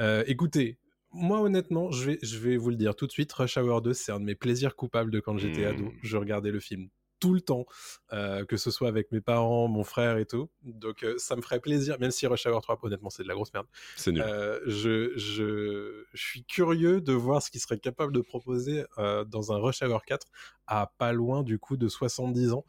euh, 0.00 0.24
écoutez, 0.26 0.78
moi 1.12 1.40
honnêtement, 1.40 1.92
je 1.92 2.04
vais, 2.10 2.18
je 2.22 2.36
vais 2.38 2.56
vous 2.56 2.70
le 2.70 2.76
dire 2.76 2.96
tout 2.96 3.06
de 3.06 3.12
suite, 3.12 3.32
Rush 3.32 3.56
Hour 3.58 3.80
2, 3.80 3.92
c'est 3.94 4.10
un 4.10 4.18
de 4.18 4.24
mes 4.24 4.34
plaisirs 4.34 4.74
coupables 4.74 5.12
de 5.12 5.20
quand 5.20 5.38
j'étais 5.38 5.64
ado. 5.64 5.92
Je 6.02 6.16
regardais 6.16 6.50
le 6.50 6.58
film 6.58 6.88
tout 7.24 7.32
le 7.34 7.40
temps, 7.40 7.64
euh, 8.12 8.44
que 8.44 8.58
ce 8.58 8.70
soit 8.70 8.88
avec 8.88 9.10
mes 9.10 9.22
parents, 9.22 9.66
mon 9.66 9.82
frère 9.82 10.18
et 10.18 10.26
tout. 10.26 10.50
Donc, 10.62 11.02
euh, 11.04 11.14
ça 11.16 11.36
me 11.36 11.40
ferait 11.42 11.58
plaisir, 11.58 11.98
même 11.98 12.10
si 12.10 12.26
Rush 12.26 12.44
Hour 12.46 12.60
3, 12.60 12.78
honnêtement, 12.82 13.08
c'est 13.08 13.22
de 13.22 13.28
la 13.28 13.34
grosse 13.34 13.52
merde. 13.54 13.66
C'est 13.96 14.12
nul. 14.12 14.22
Euh, 14.22 14.60
je, 14.66 15.16
je, 15.16 16.04
je 16.12 16.22
suis 16.22 16.44
curieux 16.44 17.00
de 17.00 17.14
voir 17.14 17.40
ce 17.42 17.50
qu'il 17.50 17.62
serait 17.62 17.78
capable 17.78 18.12
de 18.12 18.20
proposer 18.20 18.84
dans 18.98 19.52
un 19.52 19.56
Rush 19.56 19.80
Hour 19.82 20.04
4 20.04 20.26
à 20.66 20.92
pas 20.98 21.12
loin 21.14 21.42
du 21.42 21.58
coup 21.58 21.78
de 21.78 21.88
70 21.88 22.52
ans. 22.52 22.64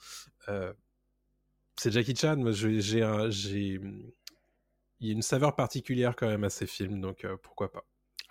C'est 1.77 1.91
Jackie 1.91 2.15
Chan, 2.15 2.41
j'ai 2.53 3.01
un- 3.03 3.29
il 3.29 5.07
y 5.07 5.09
a 5.09 5.13
une 5.13 5.21
saveur 5.21 5.55
particulière 5.55 6.15
quand 6.15 6.27
même 6.27 6.45
à 6.45 6.49
ces 6.49 6.65
films, 6.67 7.01
donc 7.01 7.27
pourquoi 7.43 7.71
pas. 7.71 7.85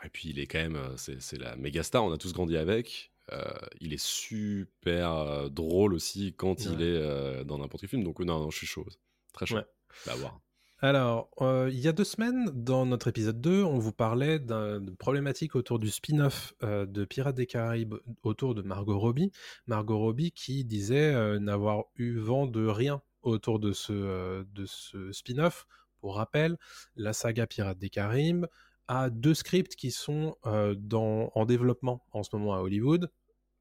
Et 0.04 0.08
puis 0.08 0.30
il 0.30 0.38
est 0.38 0.46
quand 0.46 0.58
même, 0.58 0.94
c'est 0.96 1.20
c'est 1.20 1.36
la 1.38 1.54
méga 1.56 1.82
star, 1.82 2.04
on 2.04 2.12
a 2.12 2.16
tous 2.18 2.32
grandi 2.32 2.56
avec. 2.56 3.12
Euh, 3.32 3.52
il 3.80 3.92
est 3.94 4.02
super 4.04 5.12
euh, 5.12 5.48
drôle 5.48 5.94
aussi 5.94 6.34
quand 6.36 6.66
il 6.66 6.82
est 6.82 6.96
euh, 6.98 7.42
dans 7.44 7.58
n'importe 7.58 7.80
quel 7.82 7.88
film. 7.90 8.04
Donc 8.04 8.20
non, 8.20 8.40
non, 8.40 8.50
je 8.50 8.58
suis 8.58 8.66
chaud. 8.66 8.86
Très 9.32 9.46
chaud. 9.46 9.56
Ouais. 9.56 9.66
Bah, 10.06 10.12
à 10.12 10.16
voir. 10.16 10.40
Alors, 10.80 11.30
euh, 11.40 11.70
il 11.72 11.78
y 11.78 11.88
a 11.88 11.92
deux 11.92 12.04
semaines, 12.04 12.50
dans 12.52 12.84
notre 12.84 13.08
épisode 13.08 13.40
2, 13.40 13.62
on 13.62 13.78
vous 13.78 13.92
parlait 13.92 14.38
d'un- 14.38 14.80
d'une 14.80 14.96
problématique 14.96 15.54
autour 15.56 15.78
du 15.78 15.88
spin-off 15.88 16.52
euh, 16.62 16.84
de 16.84 17.06
Pirates 17.06 17.36
des 17.36 17.46
Caraïbes 17.46 17.94
autour 18.22 18.54
de 18.54 18.60
Margot 18.60 18.98
Robbie. 18.98 19.30
Margot 19.66 19.98
Robbie 19.98 20.32
qui 20.32 20.64
disait 20.64 21.14
euh, 21.14 21.38
n'avoir 21.38 21.84
eu 21.96 22.18
vent 22.18 22.46
de 22.46 22.66
rien 22.66 23.00
autour 23.22 23.60
de 23.60 23.72
ce, 23.72 23.92
euh, 23.94 24.44
de 24.52 24.66
ce 24.66 25.10
spin-off. 25.12 25.66
Pour 26.00 26.16
rappel, 26.16 26.58
la 26.96 27.14
saga 27.14 27.46
Pirates 27.46 27.78
des 27.78 27.88
Caraïbes 27.88 28.44
a 28.88 29.10
deux 29.10 29.34
scripts 29.34 29.76
qui 29.76 29.90
sont 29.90 30.36
euh, 30.46 30.74
dans, 30.76 31.30
en 31.34 31.46
développement 31.46 32.04
en 32.12 32.22
ce 32.22 32.34
moment 32.36 32.54
à 32.54 32.58
Hollywood. 32.58 33.10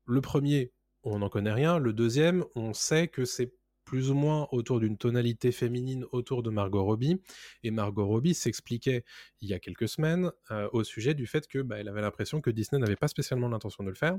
Le 0.05 0.21
premier, 0.21 0.71
on 1.03 1.19
n'en 1.19 1.29
connaît 1.29 1.53
rien. 1.53 1.79
Le 1.79 1.93
deuxième, 1.93 2.43
on 2.55 2.73
sait 2.73 3.07
que 3.07 3.25
c'est 3.25 3.53
plus 3.85 4.09
ou 4.09 4.13
moins 4.13 4.47
autour 4.51 4.79
d'une 4.79 4.97
tonalité 4.97 5.51
féminine 5.51 6.05
autour 6.11 6.41
de 6.41 6.49
Margot 6.49 6.83
Robbie. 6.83 7.21
Et 7.63 7.71
Margot 7.71 8.05
Robbie 8.05 8.33
s'expliquait 8.33 9.03
il 9.41 9.49
y 9.49 9.53
a 9.53 9.59
quelques 9.59 9.89
semaines 9.89 10.31
euh, 10.51 10.69
au 10.71 10.83
sujet 10.83 11.13
du 11.13 11.27
fait 11.27 11.47
que 11.47 11.59
bah, 11.59 11.77
elle 11.79 11.89
avait 11.89 12.01
l'impression 12.01 12.41
que 12.41 12.49
Disney 12.49 12.79
n'avait 12.79 12.95
pas 12.95 13.07
spécialement 13.07 13.49
l'intention 13.49 13.83
de 13.83 13.89
le 13.89 13.95
faire. 13.95 14.17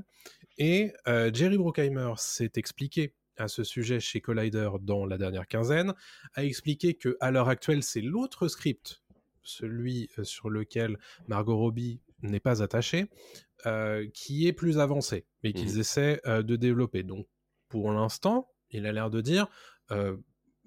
Et 0.57 0.93
euh, 1.07 1.31
Jerry 1.33 1.57
Bruckheimer 1.57 2.13
s'est 2.17 2.51
expliqué 2.55 3.15
à 3.37 3.47
ce 3.47 3.63
sujet 3.63 3.99
chez 3.99 4.21
Collider 4.21 4.69
dans 4.81 5.05
la 5.05 5.17
dernière 5.17 5.47
quinzaine, 5.47 5.93
a 6.35 6.45
expliqué 6.45 6.93
que 6.93 7.17
à 7.19 7.31
l'heure 7.31 7.49
actuelle, 7.49 7.83
c'est 7.83 8.01
l'autre 8.01 8.47
script, 8.47 9.03
celui 9.45 10.09
euh, 10.19 10.23
sur 10.23 10.49
lequel 10.49 10.99
Margot 11.27 11.57
Robbie 11.57 12.01
n'est 12.21 12.39
pas 12.39 12.61
attachée, 12.61 13.05
euh, 13.65 14.07
qui 14.13 14.47
est 14.47 14.53
plus 14.53 14.79
avancé, 14.79 15.25
mais 15.43 15.53
qu'ils 15.53 15.73
Mhm. 15.75 15.79
essaient 15.79 16.21
euh, 16.27 16.43
de 16.43 16.55
développer. 16.55 17.03
Donc, 17.03 17.27
pour 17.69 17.91
l'instant, 17.91 18.51
il 18.71 18.85
a 18.85 18.91
l'air 18.91 19.09
de 19.09 19.21
dire 19.21 19.47
euh, 19.91 20.17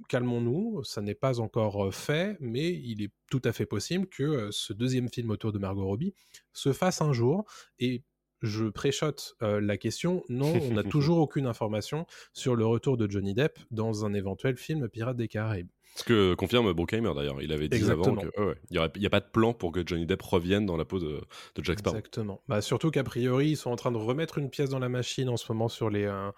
calmons-nous, 0.09 0.85
ça 0.85 1.03
n'est 1.03 1.15
pas 1.15 1.41
encore 1.41 1.93
fait, 1.93 2.37
mais 2.41 2.73
il 2.73 3.03
est 3.03 3.11
tout 3.31 3.43
à 3.45 3.53
fait 3.53 3.67
possible 3.67 4.07
que 4.07 4.49
ce 4.53 4.73
deuxième 4.73 5.09
film 5.09 5.31
autour 5.31 5.53
de 5.53 5.59
Margot 5.59 5.85
Robbie 5.87 6.15
se 6.53 6.73
fasse 6.73 7.03
un 7.03 7.13
jour. 7.13 7.45
Et 7.81 8.05
je 8.41 8.67
préchote 8.67 9.35
euh, 9.43 9.61
la 9.61 9.77
question, 9.77 10.23
non, 10.29 10.53
on 10.55 10.71
n'a 10.75 10.85
toujours 10.85 11.19
aucune 11.19 11.47
information 11.47 12.07
sur 12.33 12.55
le 12.55 12.65
retour 12.65 12.97
de 12.97 13.11
Johnny 13.11 13.35
Depp 13.35 13.59
dans 13.73 14.05
un 14.05 14.15
éventuel 14.15 14.57
film 14.57 14.89
Pirates 14.89 15.17
des 15.17 15.27
Caraïbes. 15.27 15.71
Ce 15.99 16.05
que 16.05 16.35
confirme 16.35 16.73
Bruckheimer 16.73 17.13
d'ailleurs. 17.15 17.43
Il 17.43 17.53
avait 17.53 17.69
dit 17.69 17.77
Exactement. 17.77 18.21
avant 18.21 18.55
qu'il 18.69 19.01
n'y 19.01 19.07
a 19.07 19.11
pas 19.11 19.21
de 19.21 19.27
plan 19.27 19.53
pour 19.53 19.73
que 19.73 19.83
Johnny 19.85 20.07
Depp 20.07 20.23
revienne 20.23 20.65
dans 20.65 20.77
la 20.77 20.85
peau 20.85 21.01
de, 21.01 21.21
de 21.57 21.65
Jack 21.65 21.81
Sparrow. 21.81 21.97
Exactement. 21.97 22.41
Bah, 22.47 22.61
surtout 22.61 22.93
qu'a 22.93 23.03
priori, 23.03 23.51
ils 23.51 23.57
sont 23.57 23.71
en 23.71 23.77
train 23.77 23.91
de 23.91 23.97
remettre 23.97 24.39
une 24.39 24.49
pièce 24.49 24.71
dans 24.71 24.79
la 24.79 24.89
machine 24.89 25.29
en 25.29 25.37
ce 25.37 25.51
moment 25.51 25.69
sur 25.69 25.91
les, 25.91 26.05
euh, 26.05 26.31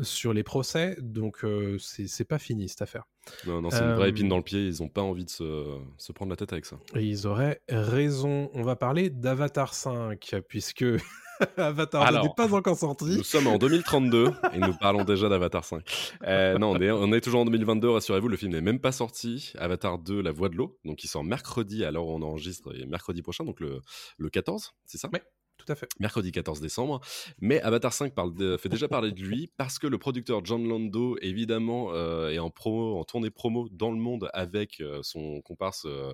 sur 0.00 0.32
les 0.32 0.44
procès, 0.44 0.96
donc 1.00 1.44
euh, 1.44 1.76
c'est 1.78 2.24
pas 2.24 2.38
fini 2.38 2.68
cette 2.68 2.82
affaire. 2.82 3.04
Non, 3.46 3.60
non, 3.60 3.70
c'est 3.70 3.82
une 3.82 3.94
vraie 3.94 4.06
Euh, 4.06 4.10
épine 4.10 4.28
dans 4.28 4.36
le 4.38 4.42
pied. 4.42 4.66
Ils 4.66 4.82
n'ont 4.82 4.88
pas 4.88 5.02
envie 5.02 5.24
de 5.24 5.30
se, 5.30 5.78
se 5.98 6.12
prendre 6.12 6.30
la 6.30 6.36
tête 6.36 6.52
avec 6.52 6.64
ça. 6.66 6.78
Et 6.96 7.02
ils 7.04 7.26
auraient 7.26 7.60
raison. 7.68 8.50
On 8.54 8.62
va 8.62 8.76
parler 8.76 9.10
d'Avatar 9.10 9.74
5, 9.74 10.36
puisque 10.48 10.84
Avatar 11.56 12.02
2 12.02 12.08
Alors, 12.08 12.24
n'est 12.24 12.34
pas 12.36 12.52
encore 12.54 12.76
sorti. 12.76 13.16
Nous 13.16 13.22
sommes 13.22 13.46
en 13.46 13.58
2032 13.58 14.32
et 14.54 14.58
nous 14.58 14.74
parlons 14.74 15.04
déjà 15.04 15.28
d'Avatar 15.28 15.64
5. 15.64 16.12
Euh, 16.26 16.58
non, 16.58 16.70
on 16.72 16.80
est, 16.80 16.90
on 16.90 17.12
est 17.12 17.20
toujours 17.20 17.40
en 17.40 17.44
2022, 17.44 17.90
rassurez-vous, 17.90 18.28
le 18.28 18.36
film 18.36 18.52
n'est 18.52 18.60
même 18.60 18.80
pas 18.80 18.92
sorti. 18.92 19.52
Avatar 19.58 19.98
2, 19.98 20.20
La 20.22 20.32
Voix 20.32 20.48
de 20.48 20.56
l'eau, 20.56 20.78
donc 20.84 21.02
il 21.04 21.08
sort 21.08 21.24
mercredi, 21.24 21.84
alors 21.84 22.08
on 22.08 22.20
enregistre 22.22 22.72
mercredi 22.86 23.22
prochain, 23.22 23.44
donc 23.44 23.60
le, 23.60 23.80
le 24.18 24.28
14, 24.30 24.72
c'est 24.84 24.98
ça? 24.98 25.08
Ouais. 25.12 25.22
Tout 25.64 25.72
à 25.72 25.74
fait. 25.74 25.88
mercredi 25.98 26.32
14 26.32 26.60
décembre. 26.60 27.00
Mais 27.40 27.60
Avatar 27.62 27.92
5 27.92 28.14
parle 28.14 28.34
de- 28.34 28.56
fait 28.56 28.68
déjà 28.68 28.88
parler 28.88 29.12
de 29.12 29.20
lui 29.20 29.50
parce 29.56 29.78
que 29.78 29.86
le 29.86 29.98
producteur 29.98 30.44
John 30.44 30.66
Lando, 30.66 31.16
évidemment, 31.22 31.92
euh, 31.94 32.30
est 32.30 32.38
en, 32.38 32.50
promo, 32.50 32.98
en 32.98 33.04
tournée 33.04 33.30
promo 33.30 33.68
dans 33.70 33.90
le 33.90 33.98
monde 33.98 34.28
avec 34.32 34.80
euh, 34.80 35.00
son 35.02 35.40
comparse 35.42 35.86
euh, 35.86 36.12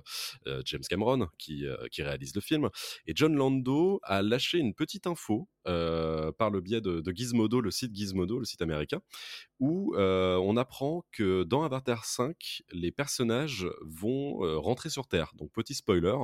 James 0.65 0.81
Cameron 0.89 1.27
qui, 1.37 1.65
qui 1.91 2.03
réalise 2.03 2.35
le 2.35 2.41
film. 2.41 2.69
Et 3.05 3.13
John 3.15 3.35
Lando 3.35 3.99
a 4.03 4.21
lâché 4.21 4.57
une 4.59 4.73
petite 4.73 5.07
info 5.07 5.47
euh, 5.67 6.31
par 6.31 6.49
le 6.49 6.61
biais 6.61 6.79
de, 6.79 7.01
de 7.01 7.11
Gizmodo, 7.11 7.59
le 7.59 7.71
site 7.71 7.93
Gizmodo, 7.93 8.39
le 8.39 8.45
site 8.45 8.61
américain, 8.61 9.01
où 9.59 9.95
euh, 9.95 10.37
on 10.37 10.55
apprend 10.55 11.03
que 11.11 11.43
dans 11.43 11.63
Avatar 11.63 12.05
5, 12.05 12.61
les 12.71 12.91
personnages 12.91 13.67
vont 13.81 14.45
euh, 14.45 14.57
rentrer 14.57 14.89
sur 14.89 15.07
Terre. 15.07 15.33
Donc 15.35 15.51
petit 15.51 15.73
spoiler, 15.73 16.15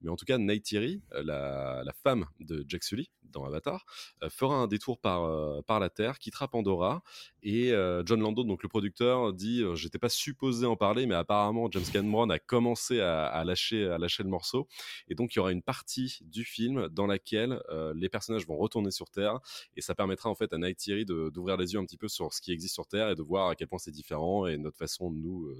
mais 0.00 0.10
en 0.10 0.16
tout 0.16 0.24
cas 0.24 0.38
Neytiri, 0.38 1.00
la, 1.12 1.82
la 1.84 1.92
femme 1.92 2.26
de 2.40 2.64
Jack 2.68 2.84
Sully 2.84 3.10
dans 3.22 3.44
Avatar, 3.44 3.84
euh, 4.22 4.30
fera 4.30 4.54
un 4.56 4.66
détour 4.66 4.98
par, 4.98 5.24
euh, 5.24 5.60
par 5.62 5.80
la 5.80 5.90
Terre, 5.90 6.18
quittera 6.18 6.48
Pandora, 6.48 7.02
et 7.42 7.72
euh, 7.72 8.02
John 8.06 8.20
Lando, 8.20 8.44
donc 8.44 8.62
le 8.62 8.68
producteur, 8.68 9.32
dit 9.32 9.62
j'étais 9.74 9.98
pas 9.98 10.08
supposé 10.08 10.64
en 10.66 10.76
parler, 10.76 11.06
mais 11.06 11.14
apparemment 11.14 11.70
James 11.70 11.84
Cameron 11.92 12.30
a 12.30 12.38
commencé 12.38 13.00
à, 13.00 13.26
à 13.26 13.44
lâcher, 13.44 13.86
à 13.88 13.98
lâcher 13.98 14.22
le 14.22 14.28
morceau, 14.30 14.66
et 15.08 15.14
donc 15.14 15.34
il 15.34 15.38
y 15.38 15.40
aura 15.40 15.52
une 15.52 15.62
partie 15.62 16.18
du 16.22 16.44
film 16.44 16.88
dans 16.88 17.06
laquelle 17.06 17.60
les 17.94 18.08
personnages 18.08 18.46
vont 18.46 18.56
retourner 18.56 18.90
sur 18.90 19.10
Terre, 19.10 19.38
et 19.76 19.80
ça 19.80 19.94
permettra 19.94 20.30
en 20.30 20.34
fait 20.34 20.52
à 20.52 20.58
de- 21.04 21.30
d'ouvrir 21.30 21.56
les 21.56 21.72
yeux 21.74 21.78
un 21.80 21.84
petit 21.84 21.96
peu 21.98 22.08
sur 22.08 22.32
ce 22.32 22.40
qui 22.40 22.52
existe 22.52 22.74
sur 22.74 22.86
Terre 22.86 23.10
et 23.10 23.14
de 23.14 23.22
voir 23.22 23.48
à 23.48 23.54
quel 23.54 23.68
point 23.68 23.78
c'est 23.78 23.90
différent 23.90 24.46
et 24.46 24.56
notre 24.56 24.76
façon 24.78 25.10
nous, 25.10 25.52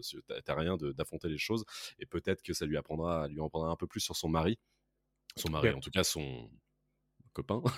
terriens, 0.45 0.77
de- 0.77 0.93
d'affronter 0.93 1.29
les 1.29 1.39
choses, 1.39 1.65
et 1.99 2.07
peut-être 2.07 2.43
que 2.43 2.53
ça 2.53 2.67
lui 2.67 2.77
apprendra, 2.77 3.29
lui 3.29 3.41
en 3.41 3.47
apprendra 3.47 3.71
un 3.71 3.77
peu 3.77 3.87
plus 3.87 4.01
sur 4.01 4.17
son 4.17 4.29
mari, 4.29 4.59
son 5.37 5.51
mari, 5.51 5.69
Ouais. 5.69 5.75
en 5.75 5.81
tout 5.81 5.91
cas 5.91 6.05
son 6.05 6.51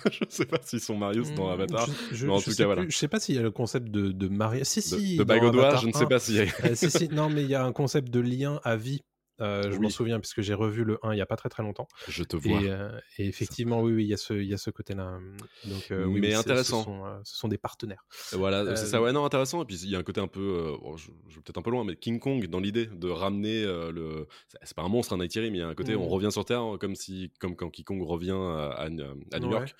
je 0.11 0.25
sais 0.29 0.45
pas 0.45 0.59
si 0.63 0.79
son 0.79 0.95
Marius 0.97 1.33
dans 1.33 1.47
Mmh, 1.47 1.51
Avatar. 1.51 1.87
Je, 2.11 2.15
je- 2.15 2.27
mais 2.27 2.33
en 2.33 2.37
je 2.39 2.45
tout 2.45 2.51
sais 2.51 2.57
cas, 2.57 2.65
voilà. 2.65 2.85
je 2.87 2.95
sais 2.97 3.07
pas 3.07 3.19
s'il 3.19 3.35
y 3.35 3.39
a 3.39 3.41
le 3.41 3.51
concept 3.51 3.89
de, 3.89 4.11
de 4.11 4.27
mariage. 4.27 4.65
Si, 4.65 4.79
De, 4.79 4.83
si. 4.97 5.13
de 5.17 5.23
dans 5.23 5.25
bague 5.33 5.43
au 5.43 5.51
doigt, 5.51 5.65
Avatar 5.67 5.81
je 5.81 5.87
ne 5.87 5.93
sais 5.93 6.03
1. 6.03 6.07
pas 6.07 6.19
si. 6.19 6.39
Euh, 6.39 6.45
si, 6.75 6.89
si, 6.91 7.09
non, 7.09 7.29
mais 7.29 7.41
il 7.43 7.49
y 7.49 7.55
a 7.55 7.63
un 7.63 7.71
concept 7.71 8.09
de 8.09 8.19
lien 8.19 8.59
à 8.63 8.75
vie. 8.75 9.01
Euh, 9.41 9.71
je 9.71 9.77
m'en 9.79 9.89
souviens 9.89 10.19
puisque 10.19 10.41
j'ai 10.41 10.53
revu 10.53 10.83
le 10.83 10.99
1 11.03 11.13
il 11.13 11.17
y 11.17 11.21
a 11.21 11.25
pas 11.25 11.35
très 11.35 11.49
très 11.49 11.63
longtemps. 11.63 11.87
je 12.07 12.23
te 12.23 12.35
vois. 12.37 12.61
Et, 12.61 12.69
euh, 12.69 12.97
et 13.17 13.27
effectivement, 13.27 13.81
oui, 13.81 13.91
oui, 13.93 14.03
il 14.03 14.07
y 14.09 14.13
a 14.13 14.17
ce, 14.17 14.33
il 14.33 14.47
y 14.47 14.53
a 14.53 14.57
ce 14.57 14.69
côté-là. 14.69 15.19
Donc, 15.65 15.89
euh, 15.91 16.05
oui, 16.05 16.19
Mais 16.21 16.27
oui, 16.29 16.33
intéressant. 16.35 16.79
Ce 16.79 16.83
sont, 16.85 17.21
ce 17.23 17.35
sont 17.37 17.47
des 17.47 17.57
partenaires. 17.57 18.05
Voilà, 18.33 18.75
c'est 18.75 18.85
ça, 18.85 19.01
ouais, 19.01 19.11
non, 19.11 19.25
intéressant. 19.25 19.61
Et 19.63 19.65
puis 19.65 19.75
il 19.83 19.89
y 19.89 19.95
a 19.95 19.99
un 19.99 20.03
côté 20.03 20.21
un 20.21 20.27
peu, 20.27 20.75
bon, 20.81 20.95
je, 20.97 21.11
je 21.29 21.35
vais 21.35 21.41
peut-être 21.41 21.57
un 21.57 21.61
peu 21.61 21.71
loin, 21.71 21.83
mais 21.83 21.95
King 21.95 22.19
Kong 22.19 22.45
dans 22.47 22.59
l'idée 22.59 22.85
de 22.85 23.09
ramener 23.09 23.63
le. 23.65 24.27
c'est- 24.63 24.73
pas 24.75 24.83
un 24.83 24.89
monstre, 24.89 25.13
un 25.13 25.17
Neytiri, 25.17 25.51
mais 25.51 25.57
il 25.57 25.61
y 25.61 25.63
a 25.63 25.67
un 25.67 25.75
côté, 25.75 25.95
on 25.95 26.07
revient 26.07 26.31
sur 26.31 26.45
Terre, 26.45 26.61
hein, 26.61 26.77
comme 26.79 26.95
si, 26.95 27.31
comme 27.39 27.55
quand 27.55 27.69
King 27.69 27.83
Kong 27.85 28.01
revient 28.03 28.31
à, 28.31 28.71
à- 28.71 28.85
à 28.85 28.89
New 28.89 29.47
Ouais. 29.47 29.51
York, 29.51 29.75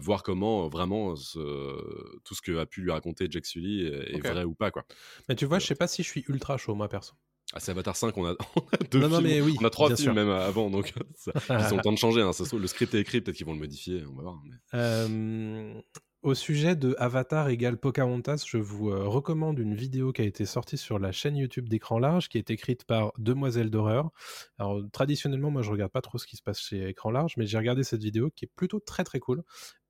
voir 0.00 0.22
comment 0.22 0.68
vraiment 0.68 1.16
ce- 1.16 2.18
tout 2.24 2.34
ce 2.34 2.42
que 2.42 2.56
a 2.58 2.66
pu 2.66 2.82
lui 2.82 2.90
raconter 2.90 3.26
Jack 3.30 3.44
Sully 3.46 3.86
est, 3.86 4.18
vrai 4.20 4.44
ou 4.44 4.54
pas, 4.54 4.70
quoi. 4.70 4.84
Mais 5.28 5.34
tu 5.34 5.46
vois, 5.46 5.58
je 5.58 5.66
sais 5.66 5.74
pas 5.74 5.86
si 5.88 6.02
je 6.02 6.08
suis 6.08 6.24
ultra 6.28 6.56
chaud, 6.56 6.74
moi, 6.74 6.88
perso. 6.88 7.14
Ah, 7.52 7.58
c'est 7.60 7.72
Avatar 7.72 7.96
5, 7.96 8.16
on 8.16 8.26
a, 8.26 8.32
on 8.56 8.60
a 8.60 8.76
deux 8.90 9.00
Non, 9.00 9.08
non, 9.08 9.18
films. 9.18 9.28
mais 9.28 9.40
oui, 9.40 9.56
on 9.60 9.64
a 9.64 9.70
trois 9.70 9.88
films 9.88 9.98
sûr. 9.98 10.14
même 10.14 10.28
avant, 10.30 10.70
donc 10.70 10.92
ça- 11.16 11.32
ils 11.48 11.72
ont 11.74 11.76
le 11.76 11.82
temps 11.82 11.92
de 11.92 11.98
changer. 11.98 12.22
Hein, 12.22 12.32
ça 12.32 12.44
se 12.44 12.50
trouve, 12.50 12.60
le 12.60 12.66
script 12.68 12.94
est 12.94 13.00
écrit, 13.00 13.20
peut-être 13.20 13.36
qu'ils 13.36 13.46
vont 13.46 13.54
le 13.54 13.58
modifier, 13.58 14.04
on 14.10 14.14
va 14.16 14.22
voir. 14.22 14.40
mais- 14.44 14.56
Euh, 14.78 15.80
au 16.22 16.34
sujet 16.34 16.76
de 16.76 16.94
Avatar 16.98 17.48
égale 17.48 17.78
Pocahontas, 17.78 18.44
je 18.46 18.58
vous 18.58 18.90
euh, 18.90 19.04
recommande 19.08 19.58
une 19.58 19.74
vidéo 19.74 20.12
qui 20.12 20.20
a 20.20 20.24
été 20.26 20.44
sortie 20.44 20.76
sur 20.76 20.98
la 20.98 21.12
chaîne 21.12 21.34
YouTube 21.34 21.66
d'écran 21.68 21.98
large, 21.98 22.28
qui 22.28 22.36
est 22.36 22.50
écrite 22.50 22.84
par 22.84 23.12
Demoiselle 23.18 23.70
d'horreur. 23.70 24.10
Alors 24.58 24.82
traditionnellement, 24.92 25.50
moi 25.50 25.62
je 25.62 25.70
regarde 25.70 25.90
pas 25.90 26.02
trop 26.02 26.18
ce 26.18 26.26
qui 26.26 26.36
se 26.36 26.42
passe 26.42 26.60
chez 26.60 26.88
écran 26.90 27.10
large, 27.10 27.34
mais 27.38 27.46
j'ai 27.46 27.56
regardé 27.56 27.84
cette 27.84 28.02
vidéo 28.02 28.30
qui 28.36 28.44
est 28.44 28.50
plutôt 28.54 28.80
très 28.80 29.02
très 29.02 29.18
cool. 29.18 29.42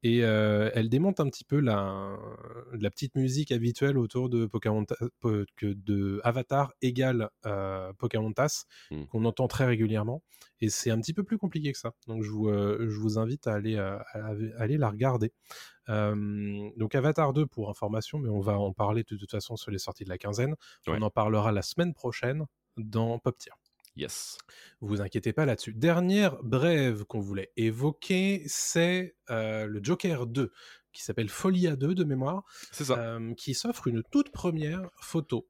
Et 0.02 0.24
euh, 0.24 0.70
elle 0.74 0.88
démonte 0.88 1.20
un 1.20 1.28
petit 1.28 1.44
peu 1.44 1.60
la, 1.60 2.16
la 2.72 2.90
petite 2.90 3.14
musique 3.16 3.52
habituelle 3.52 3.98
autour 3.98 4.30
de 4.30 4.46
Pocahontas, 4.46 4.96
de 5.62 6.20
Avatar 6.24 6.72
égale 6.80 7.28
euh, 7.46 7.92
Pocahontas, 7.98 8.64
Hmm. 8.90 9.04
qu'on 9.06 9.24
entend 9.24 9.46
très 9.46 9.66
régulièrement. 9.66 10.22
Et 10.60 10.68
c'est 10.70 10.90
un 10.90 11.00
petit 11.00 11.12
peu 11.12 11.22
plus 11.22 11.38
compliqué 11.38 11.72
que 11.72 11.78
ça. 11.78 11.92
Donc 12.06 12.22
je 12.22 12.30
vous, 12.30 12.48
euh, 12.48 12.86
je 12.88 12.98
vous 12.98 13.18
invite 13.18 13.46
à 13.46 13.54
aller, 13.54 13.76
à 13.76 14.04
aller 14.58 14.78
la 14.78 14.88
regarder. 14.90 15.32
Donc 15.88 16.94
Avatar 16.94 17.32
2 17.32 17.46
pour 17.46 17.68
information, 17.70 18.18
mais 18.18 18.28
on 18.28 18.40
va 18.40 18.58
en 18.58 18.72
parler 18.72 19.02
de 19.08 19.16
toute 19.16 19.30
façon 19.30 19.56
sur 19.56 19.70
les 19.70 19.78
sorties 19.78 20.04
de 20.04 20.08
la 20.08 20.18
quinzaine. 20.18 20.54
Ouais. 20.86 20.96
On 20.98 21.02
en 21.02 21.10
parlera 21.10 21.52
la 21.52 21.62
semaine 21.62 21.94
prochaine 21.94 22.44
dans 22.76 23.18
Pop 23.18 23.36
Tier. 23.36 23.52
Yes. 23.96 24.38
Vous 24.80 25.00
inquiétez 25.00 25.32
pas 25.32 25.44
là-dessus. 25.46 25.74
Dernière 25.74 26.42
brève 26.42 27.04
qu'on 27.04 27.20
voulait 27.20 27.52
évoquer, 27.56 28.42
c'est 28.46 29.16
euh, 29.30 29.66
le 29.66 29.80
Joker 29.82 30.26
2, 30.26 30.52
qui 30.92 31.02
s'appelle 31.02 31.28
Folia 31.28 31.76
2 31.76 31.94
de 31.94 32.04
mémoire, 32.04 32.44
C'est 32.72 32.84
ça. 32.84 32.98
euh, 32.98 33.34
qui 33.34 33.54
s'offre 33.54 33.88
une 33.88 34.02
toute 34.10 34.30
première 34.30 34.88
photo. 35.00 35.48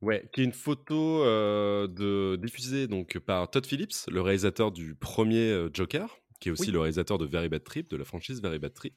Ouais, 0.00 0.30
qui 0.32 0.40
est 0.40 0.44
une 0.44 0.52
photo 0.52 1.22
euh, 1.24 1.86
de, 1.88 2.36
diffusée 2.36 2.86
donc 2.86 3.18
par 3.18 3.50
Todd 3.50 3.66
Phillips, 3.66 4.06
le 4.08 4.22
réalisateur 4.22 4.72
du 4.72 4.94
premier 4.94 5.66
Joker, 5.74 6.16
qui 6.40 6.48
est 6.48 6.52
aussi 6.52 6.66
Oui. 6.68 6.72
le 6.72 6.78
réalisateur 6.80 7.18
de 7.18 7.26
Very 7.26 7.50
Bad 7.50 7.64
Trip, 7.64 7.90
de 7.90 7.96
la 7.98 8.04
franchise 8.06 8.40
Very 8.40 8.58
Bad 8.58 8.72
Trip. 8.72 8.94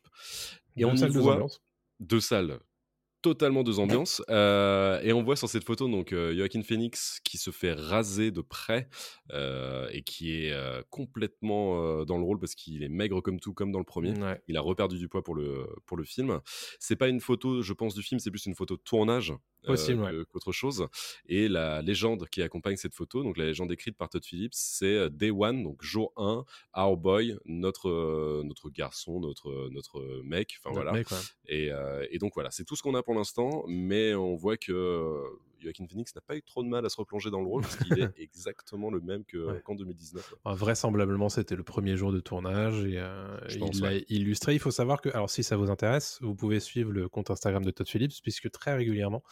Et 0.78 0.82
Deux 0.82 0.86
on 0.88 0.96
y 0.96 1.08
voit 1.10 1.46
deux 2.00 2.22
salles, 2.22 2.60
totalement 3.24 3.64
deux 3.64 3.80
ambiances. 3.80 4.22
Euh, 4.30 5.02
et 5.02 5.14
on 5.14 5.24
voit 5.24 5.38
sur 5.38 5.50
cette 5.50 5.64
photo 5.64 5.88
donc 5.88 6.12
euh, 6.12 6.36
Joaquin 6.36 6.62
Phoenix 6.62 7.22
qui 7.24 7.38
se 7.38 7.50
fait 7.50 7.72
raser 7.72 8.32
de 8.32 8.42
près 8.42 8.90
euh, 9.32 9.88
et 9.92 10.04
qui 10.04 10.36
est 10.36 10.54
complètement 10.90 12.04
dans 12.06 12.18
le 12.18 12.24
rôle 12.24 12.40
parce 12.40 12.54
qu'il 12.54 12.84
est 12.84 12.90
maigre 12.90 13.22
comme 13.22 13.40
tout, 13.40 13.54
comme 13.54 13.72
dans 13.72 13.80
le 13.80 13.86
premier. 13.86 14.12
Ouais. 14.12 14.42
Il 14.48 14.58
a 14.58 14.62
reperdu 14.62 15.00
du 15.00 15.08
poids 15.08 15.24
pour 15.24 15.36
le, 15.36 15.68
pour 15.86 15.98
le 15.98 16.04
film. 16.04 16.42
C'est 16.80 16.98
pas 16.98 17.08
une 17.08 17.22
photo, 17.22 17.62
je 17.62 17.74
pense, 17.74 17.96
du 17.96 18.04
film, 18.04 18.20
c'est 18.20 18.30
plus 18.30 18.46
une 18.46 18.56
photo 18.56 18.76
de 18.76 18.82
tournage 18.82 19.34
Possible, 19.66 20.04
ouais. 20.04 20.26
qu'autre 20.30 20.52
chose. 20.52 20.88
Et 21.26 21.48
la 21.48 21.82
légende 21.82 22.28
qui 22.28 22.42
accompagne 22.42 22.76
cette 22.76 22.94
photo, 22.94 23.24
donc 23.24 23.38
la 23.38 23.46
légende 23.46 23.72
écrite 23.72 23.96
par 23.98 24.10
Todd 24.10 24.26
Phillips, 24.26 24.54
c'est 24.54 25.10
Day 25.10 25.32
One, 25.32 25.64
donc 25.64 25.82
jour 25.82 26.12
1, 26.18 26.44
Our 26.76 26.98
Boy, 26.98 27.38
notre, 27.46 28.44
notre 28.44 28.70
garçon, 28.70 29.22
notre, 29.22 29.70
notre 29.72 30.22
mec. 30.26 30.60
Enfin 30.60 30.74
voilà. 30.74 30.92
mec, 30.92 31.10
ouais. 31.10 31.18
Et, 31.48 31.72
et 32.12 32.18
donc 32.20 32.34
voilà, 32.36 32.52
c'est 32.52 32.66
tout 32.66 32.76
ce 32.76 32.84
qu'on 32.84 32.94
a 32.94 33.02
pour 33.04 33.13
l'instant, 33.14 33.64
mais 33.68 34.14
on 34.16 34.36
voit 34.36 34.58
que 34.58 34.72
euh, 34.72 35.22
Joaquin 35.64 35.88
Phoenix 35.88 36.14
n'a 36.16 36.22
pas 36.22 36.36
eu 36.36 36.42
trop 36.44 36.64
de 36.64 36.68
mal 36.70 36.86
à 36.86 36.90
se 36.90 36.98
replonger 36.98 37.30
dans 37.32 37.40
le 37.42 37.48
rôle 37.48 37.62
parce 37.64 37.78
qu'il 37.78 38.00
est 38.00 38.10
exactement 38.18 38.90
le 38.92 39.00
même 39.02 39.24
que- 39.26 39.38
Ouais. 39.38 39.62
qu'en 39.64 39.76
2019. 39.76 40.32
ouais. 40.32 40.38
Enfin, 40.44 40.56
vraisemblablement, 40.56 41.30
c'était 41.30 41.56
le 41.56 41.64
premier 41.64 41.98
jour 41.98 42.12
de 42.12 42.20
tournage 42.20 42.84
et 42.86 42.98
euh, 43.00 43.38
il 43.50 43.60
l'a 43.82 43.88
ouais. 43.90 44.06
illustré. 44.10 44.54
Il 44.54 44.60
faut 44.60 44.72
savoir 44.72 45.02
que, 45.02 45.10
alors 45.10 45.30
si 45.30 45.44
ça 45.44 45.58
vous 45.58 45.70
intéresse, 45.70 46.20
vous 46.22 46.36
pouvez 46.36 46.60
suivre 46.60 46.92
le 46.92 47.10
compte 47.10 47.30
Instagram 47.32 47.64
de 47.66 47.72
Todd 47.72 47.88
Phillips, 47.88 48.14
puisque 48.22 48.50
très 48.52 48.74
régulièrement, 48.76 49.24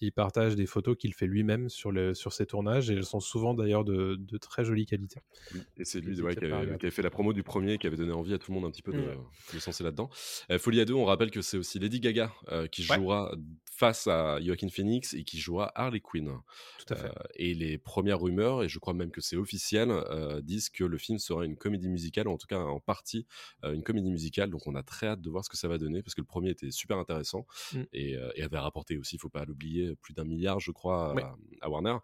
il 0.00 0.12
partage 0.12 0.56
des 0.56 0.66
photos 0.66 0.96
qu'il 0.96 1.14
fait 1.14 1.26
lui-même 1.26 1.68
sur, 1.68 1.92
le, 1.92 2.14
sur 2.14 2.32
ses 2.32 2.46
tournages 2.46 2.90
et 2.90 2.94
elles 2.94 3.04
sont 3.04 3.20
souvent 3.20 3.54
d'ailleurs 3.54 3.84
de, 3.84 4.16
de 4.18 4.38
très 4.38 4.64
jolie 4.64 4.86
qualité. 4.86 5.20
Oui, 5.54 5.60
et 5.76 5.84
c'est 5.84 6.00
lui 6.00 6.20
ouais, 6.22 6.34
qui, 6.36 6.44
avait, 6.44 6.66
qui 6.78 6.86
avait 6.86 6.90
fait 6.90 7.02
la 7.02 7.10
promo 7.10 7.32
du 7.32 7.42
premier, 7.42 7.78
qui 7.78 7.86
avait 7.86 7.96
donné 7.96 8.12
envie 8.12 8.34
à 8.34 8.38
tout 8.38 8.50
le 8.52 8.56
monde 8.60 8.66
un 8.66 8.70
petit 8.70 8.82
peu 8.82 8.92
de, 8.92 9.00
Mm. 9.00 9.54
de 9.54 9.58
se 9.58 9.66
lancer 9.66 9.82
là-dedans. 9.84 10.10
Euh, 10.50 10.58
Folie 10.58 10.80
à 10.80 10.84
deux, 10.84 10.94
on 10.94 11.04
rappelle 11.04 11.30
que 11.30 11.40
c'est 11.42 11.56
aussi 11.56 11.78
Lady 11.78 12.00
Gaga 12.00 12.30
euh, 12.52 12.66
qui 12.66 12.86
Ouais. 12.88 12.96
jouera 12.96 13.34
face 13.80 14.06
à 14.08 14.38
Joaquin 14.42 14.68
Phoenix 14.68 15.14
et 15.14 15.24
qui 15.24 15.38
jouera 15.38 15.72
Harley 15.74 16.00
Quinn. 16.00 16.30
Tout 16.78 16.92
à 16.92 16.96
fait. 16.96 17.06
Euh, 17.06 17.12
et 17.36 17.54
les 17.54 17.78
premières 17.78 18.20
rumeurs, 18.20 18.62
et 18.62 18.68
je 18.68 18.78
crois 18.78 18.92
même 18.92 19.10
que 19.10 19.22
c'est 19.22 19.36
officiel, 19.36 19.90
euh, 19.90 20.42
disent 20.42 20.68
que 20.68 20.84
le 20.84 20.98
film 20.98 21.18
sera 21.18 21.46
une 21.46 21.56
comédie 21.56 21.88
musicale, 21.88 22.28
ou 22.28 22.32
en 22.32 22.36
tout 22.36 22.46
cas 22.46 22.58
en 22.58 22.78
partie 22.78 23.26
euh, 23.64 23.72
une 23.72 23.82
comédie 23.82 24.10
musicale. 24.10 24.50
Donc 24.50 24.66
on 24.66 24.74
a 24.74 24.82
très 24.82 25.06
hâte 25.06 25.22
de 25.22 25.30
voir 25.30 25.42
ce 25.46 25.48
que 25.48 25.56
ça 25.56 25.66
va 25.66 25.78
donner, 25.78 26.02
parce 26.02 26.14
que 26.14 26.20
le 26.20 26.26
premier 26.26 26.50
était 26.50 26.70
super 26.70 26.98
intéressant 26.98 27.46
Mm. 27.72 27.82
et, 27.94 28.16
et 28.34 28.42
avait 28.42 28.58
rapporté 28.58 28.98
aussi, 28.98 29.16
il 29.16 29.18
faut 29.18 29.30
pas 29.30 29.44
l'oublier, 29.46 29.96
plus 29.96 30.12
d'un 30.12 30.24
milliard, 30.24 30.60
je 30.60 30.72
crois, 30.72 31.12
à, 31.12 31.14
Ouais. 31.14 31.24
à 31.62 31.70
Warner. 31.70 31.96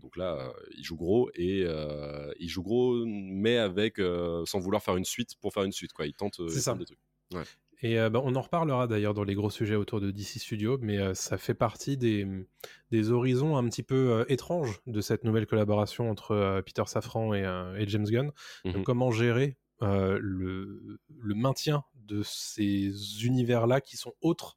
Donc 0.00 0.16
là, 0.16 0.52
il 0.76 0.84
joue 0.84 0.96
gros 0.96 1.30
et 1.34 1.64
il 2.38 2.48
joue 2.48 2.62
gros, 2.62 3.04
mais 3.06 3.58
avec 3.58 3.98
sans 4.46 4.60
vouloir 4.60 4.82
faire 4.82 4.96
une 4.96 5.04
suite 5.04 5.34
pour 5.40 5.52
faire 5.52 5.64
une 5.64 5.72
suite. 5.72 5.92
Quoi. 5.92 6.06
Il 6.06 6.14
tente, 6.14 6.36
il 6.38 6.78
des 6.78 6.84
trucs. 6.84 6.98
Et 7.82 7.98
euh, 7.98 8.10
bah, 8.10 8.20
on 8.22 8.34
en 8.34 8.40
reparlera 8.40 8.86
d'ailleurs 8.86 9.14
dans 9.14 9.24
les 9.24 9.34
gros 9.34 9.50
sujets 9.50 9.76
autour 9.76 10.00
de 10.00 10.10
DC 10.10 10.38
Studio, 10.38 10.78
mais 10.80 10.98
euh, 10.98 11.14
ça 11.14 11.38
fait 11.38 11.54
partie 11.54 11.96
des, 11.96 12.26
des 12.90 13.10
horizons 13.10 13.56
un 13.56 13.68
petit 13.68 13.82
peu 13.82 14.12
euh, 14.12 14.24
étranges 14.28 14.80
de 14.86 15.00
cette 15.00 15.24
nouvelle 15.24 15.46
collaboration 15.46 16.10
entre 16.10 16.32
euh, 16.32 16.62
Peter 16.62 16.84
Safran 16.86 17.34
et, 17.34 17.42
et 17.78 17.88
James 17.88 18.06
Gunn. 18.06 18.32
Mhm. 18.64 18.84
Comment 18.84 19.10
gérer 19.10 19.56
le, 19.80 20.98
le 21.18 21.34
maintien 21.34 21.84
de 21.94 22.22
ces 22.22 23.26
univers-là 23.26 23.82
qui 23.82 23.98
sont 23.98 24.14
autres 24.22 24.56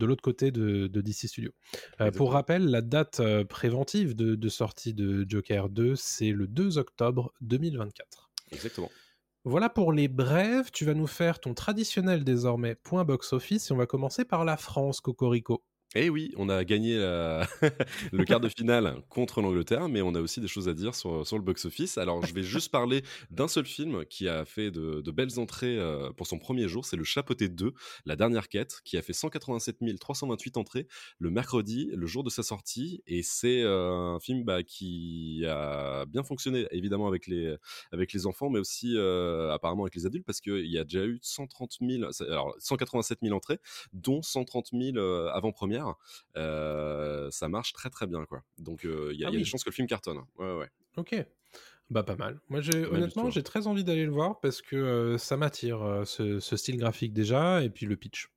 de 0.00 0.06
l'autre 0.06 0.22
côté 0.22 0.50
de, 0.50 0.86
de 0.86 1.00
DC 1.00 1.28
Studio. 1.28 1.52
Euh, 2.00 2.10
pour 2.10 2.32
rappel, 2.32 2.66
la 2.66 2.80
date 2.80 3.20
euh, 3.20 3.44
préventive 3.44 4.14
de, 4.16 4.34
de 4.34 4.48
sortie 4.48 4.94
de 4.94 5.24
Joker 5.28 5.68
2, 5.68 5.94
c'est 5.96 6.30
le 6.30 6.46
2 6.46 6.78
octobre 6.78 7.32
2024. 7.40 8.30
Exactement. 8.52 8.90
Voilà 9.44 9.68
pour 9.68 9.92
les 9.92 10.08
brèves. 10.08 10.70
Tu 10.72 10.86
vas 10.86 10.94
nous 10.94 11.06
faire 11.06 11.40
ton 11.40 11.52
traditionnel 11.52 12.24
désormais 12.24 12.74
point 12.74 13.04
box-office 13.04 13.68
et 13.70 13.72
on 13.74 13.76
va 13.76 13.84
commencer 13.84 14.24
par 14.24 14.46
la 14.46 14.56
France, 14.56 15.02
Cocorico. 15.02 15.62
Et 15.96 16.08
oui, 16.08 16.32
on 16.36 16.48
a 16.48 16.64
gagné 16.64 16.94
le 18.12 18.24
quart 18.24 18.38
de 18.38 18.48
finale 18.48 19.02
contre 19.08 19.40
l'Angleterre, 19.42 19.88
mais 19.88 20.02
on 20.02 20.14
a 20.14 20.20
aussi 20.20 20.40
des 20.40 20.46
choses 20.46 20.68
à 20.68 20.74
dire 20.74 20.94
sur, 20.94 21.24
le 21.32 21.40
box-office. 21.42 21.98
Alors, 21.98 22.24
je 22.24 22.32
vais 22.32 22.44
juste 22.44 22.70
parler 22.70 23.02
d'un 23.32 23.48
seul 23.48 23.66
film 23.66 24.04
qui 24.06 24.28
a 24.28 24.44
fait 24.44 24.70
de, 24.70 25.10
belles 25.10 25.40
entrées 25.40 25.76
euh, 25.78 26.12
pour 26.12 26.28
son 26.28 26.38
premier 26.38 26.68
jour. 26.68 26.84
C'est 26.84 26.96
Le 26.96 27.02
Chapeauté 27.02 27.48
2, 27.48 27.72
La 28.06 28.14
Dernière 28.14 28.48
Quête, 28.48 28.80
qui 28.84 28.96
a 28.98 29.02
fait 29.02 29.12
187 29.12 29.78
328 29.98 30.56
entrées 30.56 30.86
le 31.18 31.30
mercredi, 31.30 31.90
le 31.92 32.06
jour 32.06 32.22
de 32.22 32.30
sa 32.30 32.42
sortie. 32.42 33.02
Et 33.06 33.22
c'est 33.22 33.62
euh, 33.62 34.14
un 34.14 34.20
film 34.20 34.44
bah, 34.44 34.62
qui 34.62 35.44
a 35.48 36.06
bien 36.06 36.22
fonctionné, 36.22 36.66
évidemment, 36.70 37.08
avec 37.08 37.26
les, 37.26 38.26
enfants, 38.26 38.50
mais 38.50 38.58
aussi 38.58 38.96
euh, 38.96 39.52
apparemment 39.52 39.84
avec 39.84 39.94
les 39.94 40.06
adultes, 40.06 40.26
parce 40.26 40.40
qu'il 40.40 40.66
y 40.66 40.78
a 40.78 40.84
déjà 40.84 41.04
eu 41.04 41.18
130 41.22 41.78
000, 41.80 42.10
alors 42.28 42.54
187 42.58 43.18
000 43.22 43.34
entrées, 43.34 43.58
dont 43.92 44.22
130 44.22 44.68
000 44.72 44.96
euh, 44.96 45.30
Euh, 46.36 47.30
ça 47.30 47.48
marche 47.48 47.72
très 47.72 47.90
très 47.90 48.06
bien, 48.06 48.24
quoi. 48.26 48.42
Donc 48.58 48.84
euh, 48.84 49.10
il 49.12 49.20
y 49.20 49.24
a, 49.24 49.28
Ah 49.28 49.30
y 49.30 49.34
a 49.34 49.36
oui. 49.36 49.42
des 49.42 49.44
chances 49.48 49.64
que 49.64 49.70
le 49.70 49.74
film 49.74 49.86
cartonne. 49.88 50.18
Ouais, 50.36 50.56
ouais. 50.56 50.68
Ok. 50.96 51.14
Bah 51.90 52.02
pas 52.04 52.14
mal. 52.16 52.38
Moi 52.48 52.60
j'ai 52.60 52.86
honnêtement 52.86 53.30
j'ai 53.30 53.42
très 53.42 53.66
envie 53.66 53.82
d'aller 53.82 54.04
le 54.04 54.12
voir 54.12 54.38
parce 54.40 54.62
que 54.62 54.76
euh, 54.76 55.18
ça 55.18 55.36
m'attire 55.36 55.82
euh, 55.82 56.04
ce, 56.04 56.38
ce 56.38 56.56
style 56.56 56.76
graphique 56.76 57.12
déjà 57.12 57.62
et 57.64 57.70
puis 57.70 57.84
le 57.86 57.96
pitch. 57.96 58.28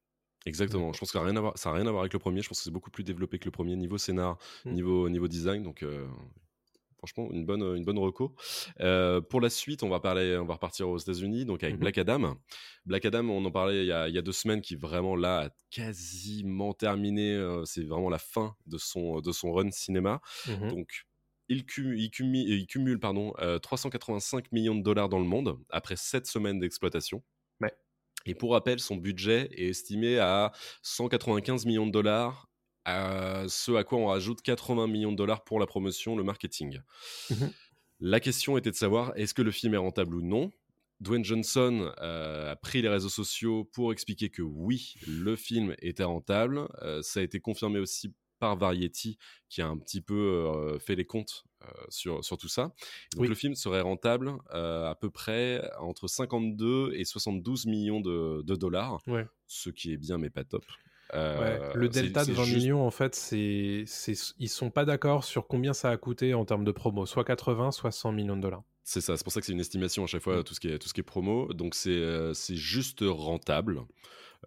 Exactement. 0.46 0.92
Je 0.92 1.00
pense 1.00 1.10
que 1.12 1.14
ça 1.14 1.20
n'a 1.20 1.26
rien, 1.30 1.38
à 1.38 1.42
voir- 1.42 1.58
ça 1.58 1.70
a 1.70 1.74
rien 1.74 1.86
à 1.88 1.92
voir 1.92 2.02
avec 2.02 2.12
le 2.14 2.20
premier. 2.20 2.42
Je 2.42 2.50
pense 2.50 2.58
que 2.58 2.64
c'est 2.66 2.72
beaucoup 2.72 2.90
plus 2.92 3.04
développé 3.04 3.40
que 3.40 3.46
le 3.46 3.52
premier 3.52 3.76
niveau 3.76 3.98
scénar, 3.98 4.38
Mm. 4.66 4.72
niveau, 4.72 5.08
niveau 5.10 5.28
design. 5.30 5.64
Donc, 5.64 5.84
euh, 5.84 6.06
franchement, 7.06 7.30
une 7.34 7.46
bonne, 7.46 7.62
une 7.76 7.84
bonne 7.84 8.00
reco. 8.00 8.34
Euh, 8.80 9.20
pour 9.20 9.42
la 9.42 9.50
suite, 9.50 9.84
on 9.84 9.90
va, 9.90 10.00
parler, 10.00 10.38
on 10.38 10.46
va 10.46 10.54
repartir 10.54 10.88
aux 10.88 10.98
États-Unis, 10.98 11.44
donc 11.46 11.62
avec 11.64 11.76
Mhm. 11.76 11.82
Black 11.82 11.98
Adam. 11.98 12.36
Black 12.86 13.04
Adam, 13.06 13.30
on 13.30 13.44
en 13.44 13.52
parlait 13.52 13.82
il 13.84 13.88
y 13.88 13.92
a, 13.92 14.08
il 14.08 14.16
y 14.16 14.18
a 14.18 14.22
deux 14.22 14.32
semaines, 14.32 14.62
qui 14.62 14.76
vraiment 14.76 15.16
là 15.18 15.46
a 15.46 15.50
quasiment 15.70 16.74
terminé. 16.74 17.34
euh, 17.36 17.66
c'est 17.66 17.84
vraiment 17.84 18.10
la 18.10 18.20
fin 18.20 18.56
de 18.68 18.78
son, 18.78 19.20
de 19.20 19.32
son 19.34 19.52
run 19.52 19.70
cinéma. 19.72 20.22
Mhm. 20.48 20.70
Donc, 20.70 21.06
il, 21.50 21.66
cum- 21.66 21.94
il 21.94 22.10
cumule, 22.10 22.48
il 22.50 22.66
cumule 22.68 23.00
pardon, 23.00 23.34
euh, 23.40 23.60
385 23.60 24.52
millions 24.54 24.76
de 24.76 24.82
dollars 24.84 25.10
dans 25.10 25.20
le 25.20 25.26
monde 25.26 25.60
après 25.70 25.98
7 25.98 26.26
semaines 26.26 26.60
d'exploitation. 26.60 27.22
Ouais. 27.60 27.74
Et 28.26 28.34
pour 28.34 28.54
rappel, 28.54 28.80
son 28.80 28.96
budget 28.96 29.50
est 29.52 29.68
estimé 29.70 30.20
à 30.20 30.54
195 30.84 31.66
millions 31.66 31.86
de 31.86 31.92
dollars, 31.92 32.48
à 32.86 33.44
ce 33.48 33.72
à 33.74 33.84
quoi 33.84 33.98
on 34.00 34.08
rajoute 34.08 34.42
80 34.42 34.88
millions 34.88 35.12
de 35.12 35.18
dollars 35.18 35.44
pour 35.44 35.60
la 35.60 35.66
promotion, 35.66 36.16
le 36.16 36.24
marketing. 36.24 36.80
Mhm. 37.30 37.52
La 38.00 38.20
question 38.20 38.58
était 38.58 38.72
de 38.72 38.76
savoir 38.76 39.14
est-ce 39.16 39.34
que 39.34 39.42
le 39.42 39.52
film 39.52 39.74
est 39.74 39.78
rentable 39.78 40.16
ou 40.16 40.22
non? 40.22 40.52
Dwayne 41.00 41.24
Johnson 41.26 41.94
euh, 42.02 42.52
a 42.52 42.56
pris 42.56 42.82
les 42.82 42.90
réseaux 42.90 43.10
sociaux 43.10 43.66
pour 43.74 43.92
expliquer 43.92 44.30
que 44.30 44.42
oui, 44.42 44.94
le 45.08 45.36
film 45.36 45.76
était 45.80 46.04
rentable. 46.04 46.68
Euh, 46.82 47.02
ça 47.02 47.20
a 47.20 47.24
été 47.24 47.40
confirmé 47.40 47.80
aussi 47.80 48.14
par 48.40 48.58
Variety, 48.58 49.18
qui 49.50 49.62
a 49.62 49.68
un 49.68 49.78
petit 49.78 50.02
peu 50.02 50.14
euh, 50.16 50.80
fait 50.80 50.96
les 50.96 51.06
comptes 51.06 51.44
sur, 51.88 52.26
sur 52.26 52.38
tout 52.38 52.50
ça. 52.50 52.74
Donc 53.14 53.22
Oui. 53.22 53.28
le 53.30 53.36
film 53.36 53.56
serait 53.56 53.80
rentable 53.80 54.34
à 54.52 54.98
peu 55.00 55.10
près 55.10 55.62
entre 55.80 56.08
52 56.10 56.92
et 56.94 57.06
72 57.06 57.68
millions 57.68 58.02
de, 58.02 58.42
de 58.42 58.56
dollars, 58.56 59.00
Ouais. 59.08 59.26
ce 59.48 59.70
qui 59.70 59.94
est 59.94 59.98
bien 59.98 60.18
mais 60.18 60.30
pas 60.30 60.44
top. 60.44 60.66
Ouais, 61.14 61.20
Euh, 61.20 61.74
le 61.76 61.90
delta 61.90 62.22
de 62.22 62.26
c'est 62.26 62.32
20 62.34 62.44
juste- 62.44 62.58
millions, 62.58 62.86
en 62.86 62.92
fait, 62.92 63.14
c'est, 63.16 63.84
c'est, 63.88 64.14
ils 64.40 64.50
sont 64.50 64.70
pas 64.72 64.86
d'accord 64.86 65.24
sur 65.24 65.48
combien 65.48 65.74
ça 65.74 65.90
a 65.90 65.98
coûté 65.98 66.34
en 66.34 66.46
termes 66.46 66.64
de 66.66 66.72
promo, 66.72 67.06
soit 67.06 67.24
80, 67.24 67.72
soit 67.72 67.92
100 67.92 68.12
millions 68.12 68.36
de 68.38 68.42
dollars. 68.42 68.64
C'est 68.84 69.00
ça, 69.02 69.16
c'est 69.16 69.24
pour 69.24 69.32
ça 69.32 69.40
que 69.40 69.46
c'est 69.46 69.54
une 69.54 69.60
estimation 69.60 70.04
à 70.04 70.08
chaque 70.08 70.22
fois, 70.24 70.40
Mm. 70.40 70.44
tout, 70.44 70.54
ce 70.54 70.60
qui 70.60 70.68
est, 70.70 70.80
tout 70.80 70.88
ce 70.90 70.94
qui 70.94 71.00
est 71.02 71.04
promo. 71.04 71.54
Donc 71.54 71.74
c'est 71.76 71.90
euh, 71.92 72.34
c'est 72.34 72.56
juste 72.56 73.00
rentable. 73.02 73.82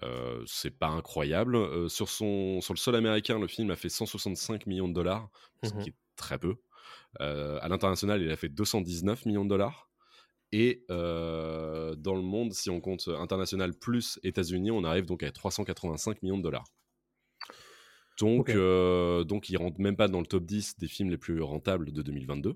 Euh, 0.02 0.42
c'est 0.46 0.76
pas 0.76 0.88
incroyable. 0.88 1.56
Euh, 1.56 1.88
sur, 1.88 2.08
son, 2.10 2.60
sur 2.60 2.74
le 2.74 2.78
sol 2.78 2.94
américain, 2.96 3.38
le 3.38 3.46
film 3.46 3.70
a 3.70 3.76
fait 3.76 3.88
165 3.88 4.66
millions 4.66 4.88
de 4.88 4.92
dollars, 4.92 5.30
ce 5.64 5.72
Mhm. 5.72 5.82
qui 5.82 5.88
est 5.90 5.94
très 6.16 6.38
peu. 6.38 6.56
Euh, 7.22 7.58
à 7.62 7.68
l'international, 7.68 8.20
il 8.20 8.30
a 8.30 8.36
fait 8.36 8.50
219 8.50 9.24
millions 9.24 9.44
de 9.44 9.48
dollars. 9.50 9.85
Et 10.52 10.84
dans 10.88 12.14
le 12.14 12.22
monde, 12.22 12.52
si 12.52 12.70
on 12.70 12.80
compte 12.80 13.08
international 13.08 13.74
plus 13.74 14.18
États-Unis, 14.22 14.70
on 14.70 14.84
arrive 14.84 15.06
donc 15.06 15.22
à 15.22 15.30
385 15.30 16.22
millions 16.22 16.38
de 16.38 16.42
dollars. 16.42 16.66
Donc, 18.18 18.50
donc 18.50 19.50
il 19.50 19.56
rentre 19.56 19.80
même 19.80 19.96
pas 19.96 20.08
dans 20.08 20.20
le 20.20 20.26
top 20.26 20.44
10 20.44 20.78
des 20.78 20.88
films 20.88 21.10
les 21.10 21.18
plus 21.18 21.42
rentables 21.42 21.92
de 21.92 22.02
2022. 22.02 22.54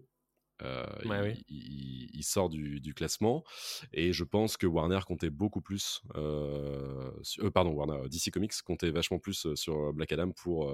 il, 1.49 2.23
sort 2.23 2.49
du, 2.49 2.95
classement 2.95 3.45
et 3.93 4.13
je 4.13 4.25
pense 4.25 4.57
que 4.57 4.67
Warner 4.67 5.01
comptait 5.07 5.31
beaucoup 5.31 5.61
plus, 5.61 6.03
pardon, 6.15 7.73
Warner, 7.73 8.09
DC 8.09 8.31
Comics 8.33 8.55
comptait 8.63 8.91
vachement 8.91 9.19
plus 9.19 9.55
sur 9.55 9.93
Black 9.93 10.13
Adam 10.13 10.31
pour, 10.31 10.73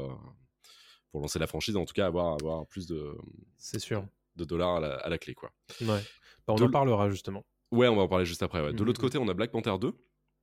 pour 1.10 1.20
lancer 1.20 1.38
la 1.38 1.46
franchise, 1.46 1.76
en 1.76 1.84
tout 1.84 1.94
cas 1.94 2.06
avoir, 2.06 2.34
avoir 2.34 2.66
plus 2.66 2.86
de, 2.86 3.16
c'est 3.56 3.78
sûr, 3.78 4.06
de 4.36 4.44
dollars 4.44 4.76
à 4.76 5.08
la, 5.08 5.18
clé. 5.18 5.34
Quoi. 5.34 5.52
Ouais. 5.80 6.02
On 6.48 6.54
en 6.56 6.70
parlera 6.70 7.10
justement. 7.10 7.44
Ouais, 7.72 7.88
on 7.88 7.96
va 7.96 8.02
en 8.02 8.08
parler 8.08 8.26
juste 8.26 8.42
après. 8.42 8.72
De 8.72 8.84
l'autre 8.84 9.00
mmh, 9.00 9.04
mmh, 9.04 9.06
côté, 9.06 9.18
mmh. 9.18 9.22
on 9.22 9.28
a 9.28 9.34
Black 9.34 9.50
Panther 9.50 9.74
2. 9.80 9.92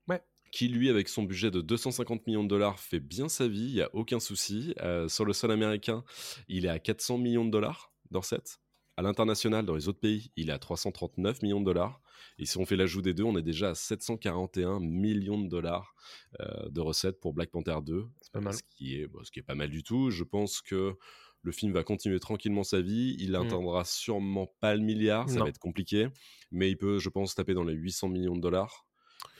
Ouais. 0.08 0.22
Qui, 0.52 0.68
lui, 0.68 0.90
avec 0.90 1.08
son 1.08 1.24
budget 1.24 1.52
de 1.52 1.62
250 1.62 2.28
millions 2.28 2.44
de 2.44 2.50
dollars, 2.50 2.80
fait 2.80 3.00
bien 3.00 3.30
sa 3.30 3.48
vie, 3.48 3.70
il 3.70 3.74
n'y 3.76 3.82
a 3.82 3.90
aucun 3.94 4.20
souci. 4.20 4.74
Euh, 4.82 5.08
sur 5.08 5.26
le 5.26 5.34
sol 5.34 5.52
américain, 5.52 6.04
il 6.48 6.66
est 6.66 6.70
à 6.70 6.80
400 6.80 7.18
millions 7.18 7.46
de 7.46 7.52
dollars 7.52 7.94
dans 8.12 8.22
cette. 8.22 8.60
À 8.96 9.02
l'international, 9.02 9.66
dans 9.66 9.74
les 9.74 9.88
autres 9.88 10.00
pays, 10.00 10.32
il 10.36 10.50
est 10.50 10.54
à 10.54 10.60
339 10.60 11.42
millions 11.42 11.62
de 11.62 11.66
dollars. 11.66 12.00
Et 12.38 12.46
si 12.46 12.58
on 12.58 12.66
fait 12.66 12.76
l'ajout 12.76 13.02
des 13.02 13.14
deux, 13.14 13.24
on 13.24 13.36
est 13.38 13.44
déjà 13.44 13.70
à 13.70 13.76
741 13.76 14.80
millions 14.80 15.42
de 15.42 15.48
dollars 15.48 15.96
euh, 16.40 16.70
de 16.70 16.80
recettes 16.80 17.20
pour 17.20 17.34
Black 17.34 17.50
Panther 17.50 17.78
2. 17.84 18.06
Pas 18.32 18.42
mal. 18.42 18.54
Ce, 18.54 18.62
qui 18.70 18.96
est, 18.96 19.10
ce 19.24 19.32
qui 19.32 19.40
est 19.40 19.44
pas 19.44 19.56
mal 19.56 19.70
du 19.70 19.82
tout. 19.82 20.12
Je 20.12 20.24
pense 20.24 20.62
que 20.62 20.96
le 21.44 21.52
film 21.52 21.74
va 21.74 21.84
continuer 21.84 22.20
tranquillement 22.20 22.64
sa 22.64 22.82
vie. 22.82 23.16
Il 23.20 23.32
n'atteindra 23.32 23.82
mmh. 23.82 23.86
sûrement 23.86 24.48
pas 24.60 24.76
le 24.76 24.82
milliard, 24.82 25.30
ça 25.30 25.42
va 25.42 25.50
être 25.50 25.60
compliqué. 25.60 26.08
Mais 26.52 26.72
il 26.72 26.78
peut, 26.78 27.00
je 27.00 27.10
pense, 27.10 27.36
taper 27.36 27.54
dans 27.54 27.64
les 27.64 27.74
800 27.74 28.10
millions 28.10 28.36
de 28.36 28.42
dollars. 28.42 28.88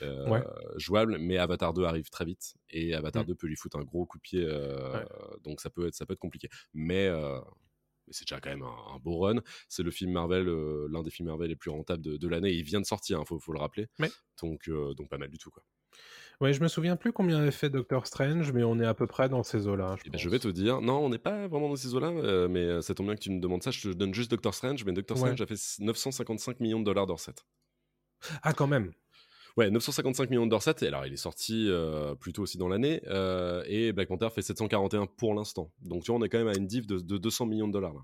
Euh, 0.02 0.42
jouable, 0.76 1.18
mais 1.18 1.36
Avatar 1.36 1.74
2 1.74 1.84
arrive 1.84 2.08
très 2.08 2.24
vite 2.24 2.54
et 2.70 2.94
Avatar 2.94 3.24
2 3.24 3.32
mmh. 3.32 3.36
peut 3.36 3.46
lui 3.46 3.56
foutre 3.56 3.78
un 3.78 3.84
gros 3.84 4.06
coup 4.06 4.16
de 4.16 4.22
pied, 4.22 4.42
euh, 4.42 5.04
donc 5.42 5.60
ça 5.60 5.68
peut 5.68 5.86
être 5.86 5.94
ça 5.94 6.06
peut 6.06 6.14
être 6.14 6.20
compliqué. 6.20 6.48
Mais 6.72 7.06
euh, 7.06 7.38
c'est 8.10 8.24
déjà 8.26 8.40
quand 8.40 8.50
même 8.50 8.62
un, 8.62 8.98
beau 8.98 9.18
run. 9.18 9.40
C'est 9.68 9.82
le 9.82 9.90
film 9.90 10.12
Marvel, 10.12 10.46
l'un 10.90 11.02
des 11.02 11.10
films 11.10 11.28
Marvel 11.28 11.48
les 11.48 11.56
plus 11.56 11.70
rentables 11.70 12.02
de, 12.02 12.28
l'année. 12.28 12.52
Il 12.52 12.64
vient 12.64 12.80
de 12.80 12.86
sortir, 12.86 13.18
il 13.18 13.20
hein, 13.20 13.38
faut, 13.38 13.52
le 13.52 13.58
rappeler. 13.58 13.86
Donc, 14.42 14.68
donc 14.68 15.08
pas 15.08 15.18
mal 15.18 15.30
du 15.30 15.38
tout. 15.38 15.50
Quoi. 15.50 15.62
Ouais, 16.40 16.52
je 16.52 16.60
me 16.60 16.68
souviens 16.68 16.96
plus 16.96 17.12
combien 17.12 17.38
avait 17.38 17.50
fait 17.50 17.70
Doctor 17.70 18.06
Strange, 18.06 18.52
mais 18.52 18.64
on 18.64 18.78
est 18.80 18.86
à 18.86 18.94
peu 18.94 19.06
près 19.06 19.28
dans 19.28 19.42
ces 19.42 19.66
eaux-là. 19.66 19.96
Je, 19.98 20.02
eh 20.06 20.10
ben, 20.10 20.18
je, 20.18 20.28
vais 20.28 20.38
te 20.38 20.48
dire, 20.48 20.80
non, 20.80 20.98
on 20.98 21.08
n'est 21.08 21.18
pas 21.18 21.46
vraiment 21.46 21.68
dans 21.68 21.76
ces 21.76 21.94
eaux-là, 21.94 22.08
euh, 22.08 22.48
mais 22.48 22.64
euh, 22.64 22.80
ça 22.80 22.94
tombe 22.94 23.06
bien 23.06 23.14
que 23.14 23.20
tu 23.20 23.30
me 23.30 23.40
demandes 23.40 23.62
ça. 23.62 23.70
Je 23.70 23.90
te 23.90 23.94
donne 23.94 24.14
juste 24.14 24.30
Doctor 24.30 24.54
Strange, 24.54 24.84
mais 24.84 24.92
Doctor 24.92 25.16
Strange 25.16 25.40
a 25.40 25.46
fait 25.46 25.60
955 25.80 26.60
millions 26.60 26.80
de 26.80 26.84
dollars 26.84 27.06
d'Orset. 27.06 27.34
Ah, 28.42 28.52
quand 28.52 28.66
même. 28.66 28.92
Ouais, 29.56 29.70
955 29.70 30.30
millions 30.30 30.46
d'Orset. 30.46 30.84
Alors, 30.84 31.06
il 31.06 31.12
est 31.12 31.16
sorti 31.16 31.68
euh, 31.68 32.14
plutôt 32.16 32.42
aussi 32.42 32.58
dans 32.58 32.68
l'année, 32.68 33.00
et 33.66 33.92
Black 33.92 34.08
Panther 34.08 34.28
fait 34.34 34.42
741 34.42 35.06
pour 35.06 35.34
l'instant. 35.34 35.72
Donc, 35.82 36.02
tu 36.02 36.10
vois, 36.10 36.20
on 36.20 36.24
est 36.24 36.28
quand 36.28 36.38
même 36.38 36.48
à 36.48 36.56
une 36.56 36.66
div 36.66 36.86
de, 36.86 36.98
de 36.98 37.18
200 37.18 37.46
millions 37.46 37.68
de 37.68 37.72
dollars. 37.72 37.94
Là. 37.94 38.00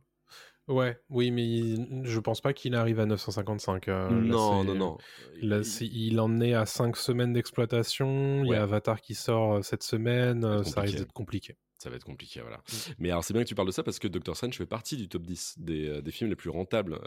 Ouais, 0.70 0.96
oui, 1.10 1.32
mais 1.32 2.04
je 2.04 2.20
pense 2.20 2.40
pas 2.40 2.52
qu'il 2.52 2.76
arrive 2.76 3.00
à 3.00 3.06
955. 3.06 3.88
Euh, 3.88 4.08
non, 4.08 4.62
non, 4.62 4.74
non. 4.76 4.98
il 5.42 6.20
en 6.20 6.40
est 6.40 6.54
à 6.54 6.64
5 6.64 6.96
semaines 6.96 7.32
d'exploitation. 7.32 8.44
Il 8.44 8.50
y 8.50 8.54
a 8.54 8.62
Avatar 8.62 9.00
qui 9.00 9.16
sort 9.16 9.54
euh, 9.54 9.62
cette 9.62 9.82
semaine. 9.82 10.44
Euh, 10.44 10.62
ça 10.62 10.82
risque 10.82 10.98
d'être 10.98 11.12
compliqué. 11.12 11.56
Ça 11.78 11.90
va 11.90 11.96
être 11.96 12.04
compliqué, 12.04 12.40
voilà. 12.40 12.58
Mm. 12.58 12.92
Mais 13.00 13.10
alors, 13.10 13.24
c'est 13.24 13.34
bien 13.34 13.42
que 13.42 13.48
tu 13.48 13.56
parles 13.56 13.66
de 13.66 13.72
ça 13.72 13.82
parce 13.82 13.98
que 13.98 14.06
Doctor 14.06 14.36
Strange 14.36 14.56
fait 14.56 14.66
partie 14.66 14.96
du 14.96 15.08
top 15.08 15.22
10 15.22 15.56
des, 15.58 16.02
films 16.12 16.30
les 16.30 16.36
plus 16.36 16.50
rentables 16.50 17.00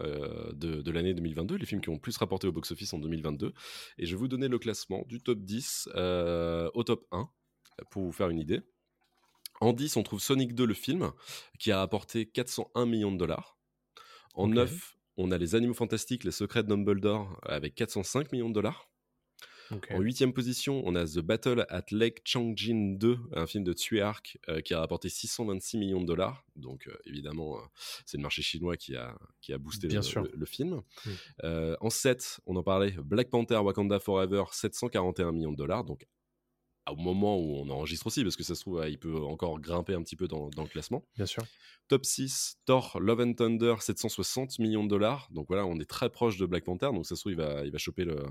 de, 0.54 0.82
de 0.82 0.92
l'année 0.92 1.14
2022, 1.14 1.56
les 1.56 1.66
films 1.66 1.80
qui 1.80 1.90
ont 1.90 2.00
plus 2.00 2.18
rapporté 2.18 2.48
au 2.48 2.52
box-office 2.52 2.94
en 2.94 3.00
2022. 3.00 3.54
Et 3.98 4.06
je 4.06 4.12
vais 4.12 4.20
vous 4.20 4.28
donner 4.28 4.50
le 4.50 4.60
classement 4.60 5.06
du 5.08 5.22
top 5.22 5.40
10 5.40 5.88
au 6.74 6.84
top 6.84 7.06
1 7.14 7.30
pour 7.92 8.04
vous 8.04 8.12
faire 8.12 8.28
une 8.28 8.40
idée. 8.40 8.62
En 9.64 9.74
10, 9.74 9.96
on 9.98 10.04
trouve 10.04 10.20
Sonic 10.20 10.54
2, 10.56 10.66
le 10.66 10.74
film, 10.74 11.12
qui 11.58 11.72
a 11.72 11.80
rapporté 11.80 12.26
401 12.26 12.86
millions 12.86 13.12
de 13.12 13.18
dollars. 13.18 13.58
En 14.34 14.48
9, 14.48 14.98
on 15.18 15.32
a 15.32 15.38
Les 15.38 15.56
Animaux 15.56 15.74
Fantastiques, 15.74 16.24
Les 16.24 16.32
Secrets 16.32 16.64
de 16.64 16.68
Dumbledore, 16.68 17.40
avec 17.44 17.76
405 17.76 18.32
millions 18.32 18.50
de 18.50 18.56
dollars. 18.56 18.90
En 19.92 20.02
huitième 20.02 20.34
position, 20.34 20.84
on 20.86 20.94
a 20.96 21.06
The 21.06 21.20
Battle 21.20 21.66
at 21.70 21.86
Lake 21.92 22.22
Changjin 22.26 22.96
2, 22.98 23.18
un 23.34 23.48
film 23.48 23.64
de 23.64 23.74
Tsui 23.74 24.02
Hark 24.02 24.38
euh, 24.50 24.62
qui 24.62 24.74
a 24.74 24.80
rapporté 24.80 25.10
626 25.10 25.78
millions 25.78 26.02
de 26.02 26.06
dollars. 26.06 26.46
Donc 26.56 26.88
euh, 26.88 26.96
évidemment, 27.06 27.58
euh, 27.58 27.62
c'est 28.06 28.18
le 28.18 28.24
marché 28.24 28.42
chinois 28.42 28.78
qui 28.78 28.96
a, 28.96 29.18
qui 29.42 29.54
a 29.54 29.58
boosté 29.58 29.88
le, 29.88 30.46
film. 30.46 30.82
Hmm. 31.06 31.76
en 31.80 31.90
7, 31.90 32.42
on 32.46 32.56
en 32.56 32.64
parlait, 32.64 32.92
Black 33.04 33.30
Panther 33.30 33.58
Wakanda 33.58 34.00
Forever, 34.00 34.44
741 34.52 35.32
millions 35.32 35.52
de 35.52 35.58
dollars. 35.58 35.86
Donc 35.86 36.06
au 36.90 36.96
moment 36.96 37.38
où 37.38 37.58
on 37.58 37.70
enregistre 37.70 38.08
aussi, 38.08 38.24
parce 38.24 38.36
que 38.36 38.44
ça 38.44 38.56
se 38.56 38.62
trouve, 38.62 38.84
il 38.88 38.98
peut 38.98 39.16
encore 39.16 39.60
grimper 39.60 39.94
un 39.94 40.04
petit 40.04 40.16
peu 40.16 40.28
dans, 40.28 40.50
le 40.56 40.68
classement. 40.68 41.06
Bien 41.16 41.26
sûr. 41.26 41.44
Top 41.88 42.06
6, 42.06 42.58
Thor, 42.66 43.00
Love 43.00 43.22
and 43.22 43.34
Thunder, 43.34 43.76
760 43.80 44.60
millions 44.60 44.84
de 44.84 44.90
dollars. 44.90 45.28
Donc 45.32 45.48
voilà, 45.48 45.66
on 45.66 45.80
est 45.80 45.90
très 45.90 46.10
proche 46.10 46.38
de 46.38 46.46
Black 46.46 46.64
Panther, 46.64 46.92
donc 46.94 47.06
ça 47.06 47.16
se 47.16 47.22
trouve, 47.22 47.34
il 47.34 47.38
va, 47.38 47.66
il 47.66 47.72
va, 47.72 47.78
choper, 47.78 48.06
le, 48.06 48.24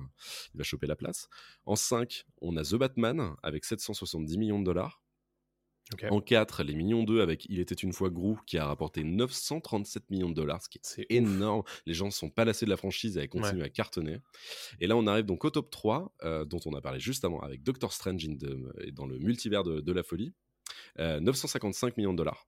il 0.54 0.58
va 0.58 0.64
choper 0.64 0.86
la 0.86 0.96
place. 0.96 1.28
En 1.64 1.76
5, 1.76 2.24
on 2.40 2.56
a 2.56 2.62
The 2.62 2.74
Batman, 2.74 3.34
avec 3.42 3.64
770 3.64 4.38
millions 4.38 4.58
de 4.58 4.64
dollars. 4.64 5.01
En 6.10 6.20
4, 6.20 6.62
les 6.62 6.74
Millions 6.74 7.04
2 7.04 7.20
avec 7.20 7.46
Il 7.48 7.60
était 7.60 7.74
une 7.74 7.92
fois 7.92 8.10
Grou 8.10 8.38
qui 8.46 8.58
a 8.58 8.66
rapporté 8.66 9.04
937 9.04 10.10
millions 10.10 10.28
de 10.28 10.34
dollars, 10.34 10.62
ce 10.62 10.68
qui 10.68 10.78
est, 10.78 11.06
énorme. 11.10 11.62
Les 11.86 11.94
gens 11.94 12.06
ne 12.06 12.10
sont 12.10 12.30
pas 12.30 12.44
lassés 12.44 12.64
de 12.66 12.70
la 12.70 12.76
franchise 12.76 13.16
et 13.16 13.22
elle 13.22 13.28
continue 13.28 13.62
à 13.62 13.68
cartonner. 13.68 14.18
Et 14.80 14.86
là, 14.86 14.96
on 14.96 15.06
arrive 15.06 15.24
donc 15.24 15.44
au 15.44 15.50
top 15.50 15.70
3, 15.70 16.14
euh, 16.22 16.44
dont 16.44 16.60
on 16.66 16.74
a 16.74 16.80
parlé 16.80 17.00
juste 17.00 17.24
avant 17.24 17.40
avec 17.40 17.62
Doctor 17.62 17.92
Strange 17.92 18.26
dans 18.92 19.06
le 19.06 19.18
multivers 19.18 19.64
de, 19.64 19.92
la 19.92 20.02
folie. 20.02 20.32
955 20.98 21.88
euh, 21.88 21.92
millions 21.96 22.12
de 22.12 22.18
dollars. 22.18 22.46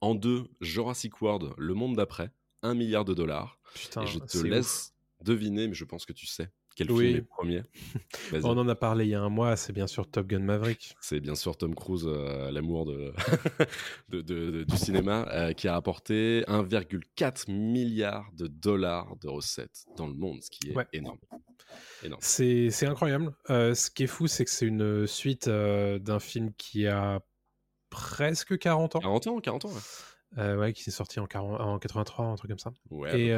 En 0.00 0.14
2, 0.14 0.46
Jurassic 0.60 1.20
World, 1.22 1.52
Le 1.56 1.74
Monde 1.74 1.96
d'après, 1.96 2.30
1 2.62 2.74
milliard 2.74 3.04
de 3.04 3.14
dollars. 3.14 3.58
et 4.00 4.06
je 4.06 4.18
te 4.18 4.38
laisse 4.38 4.94
deviner, 5.22 5.68
mais 5.68 5.74
je 5.74 5.84
pense 5.84 6.04
que 6.04 6.12
tu 6.12 6.26
sais. 6.26 6.50
Quel 6.76 6.88
film 6.88 7.16
est 7.16 7.22
premier? 7.22 7.62
On 8.34 8.58
en 8.58 8.68
a 8.68 8.74
parlé 8.74 9.06
il 9.06 9.08
y 9.08 9.14
a 9.14 9.22
un 9.22 9.30
mois, 9.30 9.56
c'est 9.56 9.72
bien 9.72 9.86
sûr 9.86 10.06
Top 10.10 10.26
Gun 10.26 10.40
Maverick. 10.40 10.94
C'est 11.00 11.20
bien 11.20 11.34
sûr 11.34 11.56
Tom 11.56 11.74
Cruise, 11.74 12.04
euh, 12.06 12.50
l'amour 12.50 12.84
de, 12.84 13.14
du 14.64 14.76
cinéma, 14.76 15.26
euh, 15.32 15.52
qui 15.54 15.68
a 15.68 15.74
apporté 15.74 16.44
1,4 16.48 17.50
milliard 17.50 18.30
de 18.34 18.46
dollars 18.46 19.16
de 19.22 19.28
recettes 19.28 19.86
dans 19.96 20.06
le 20.06 20.12
monde, 20.12 20.42
ce 20.42 20.50
qui 20.50 20.68
est 20.68 20.76
énorme. 20.92 21.18
C'est 22.20 22.86
incroyable. 22.86 23.34
Euh, 23.48 23.74
ce 23.74 23.90
qui 23.90 24.02
est 24.02 24.06
fou, 24.06 24.26
c'est 24.26 24.44
que 24.44 24.50
c'est 24.50 24.66
une 24.66 25.06
suite 25.06 25.48
d'un 25.48 26.20
film 26.20 26.52
qui 26.58 26.86
a 26.86 27.20
presque 27.88 28.58
40 28.58 28.96
ans. 28.96 29.00
40 29.00 29.26
ans, 29.28 29.40
40 29.40 29.64
ans, 29.64 29.70
ouais. 30.36 30.54
ouais 30.56 30.72
qui 30.74 30.82
s'est 30.82 30.90
sorti 30.90 31.20
en, 31.20 31.26
40, 31.26 31.58
en 31.58 31.78
83, 31.78 32.26
un 32.26 32.34
truc 32.34 32.50
comme 32.50 32.58
ça. 32.58 32.74
Ouais, 32.90 33.18
et, 33.18 33.34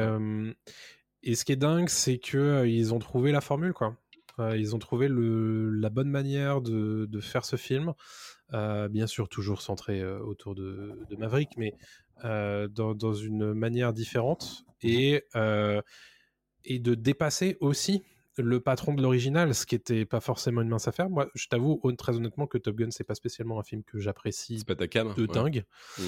et 1.23 1.35
ce 1.35 1.45
qui 1.45 1.51
est 1.51 1.57
dingue, 1.57 1.89
c'est 1.89 2.17
que 2.17 2.65
ils 2.65 2.93
ont 2.93 2.99
trouvé 2.99 3.31
la 3.31 3.41
formule, 3.41 3.73
quoi. 3.73 3.95
ils 4.55 4.75
ont 4.75 4.79
trouvé 4.79 5.07
le, 5.07 5.69
la 5.69 5.89
bonne 5.89 6.09
manière 6.09 6.61
de, 6.61 7.05
de 7.05 7.19
faire 7.19 7.45
ce 7.45 7.55
film. 7.55 7.93
bien 8.51 9.07
sûr, 9.07 9.29
toujours 9.29 9.61
centré 9.61 10.05
autour 10.05 10.55
de, 10.55 10.97
de, 11.09 11.15
Maverick, 11.15 11.49
mais 11.57 11.73
dans, 12.23 12.93
dans, 12.95 13.13
une 13.13 13.53
manière 13.53 13.93
différente 13.93 14.65
et, 14.81 15.23
et 16.65 16.79
de 16.79 16.95
dépasser 16.95 17.57
aussi 17.59 18.03
le 18.41 18.59
patron 18.59 18.93
de 18.93 19.01
l'original, 19.01 19.53
ce 19.53 19.65
qui 19.65 19.75
n'était 19.75 20.05
pas 20.05 20.19
forcément 20.19 20.61
une 20.61 20.69
mince 20.69 20.87
affaire. 20.87 21.09
Moi, 21.09 21.29
je 21.35 21.47
t'avoue 21.47 21.79
très 21.97 22.15
honnêtement 22.15 22.47
que 22.47 22.57
Top 22.57 22.75
Gun, 22.75 22.91
c'est 22.91 23.03
pas 23.03 23.15
spécialement 23.15 23.59
un 23.59 23.63
film 23.63 23.83
que 23.83 23.99
j'apprécie 23.99 24.63
de 24.63 25.25
dingue. 25.25 25.65
Mmh. 25.97 26.03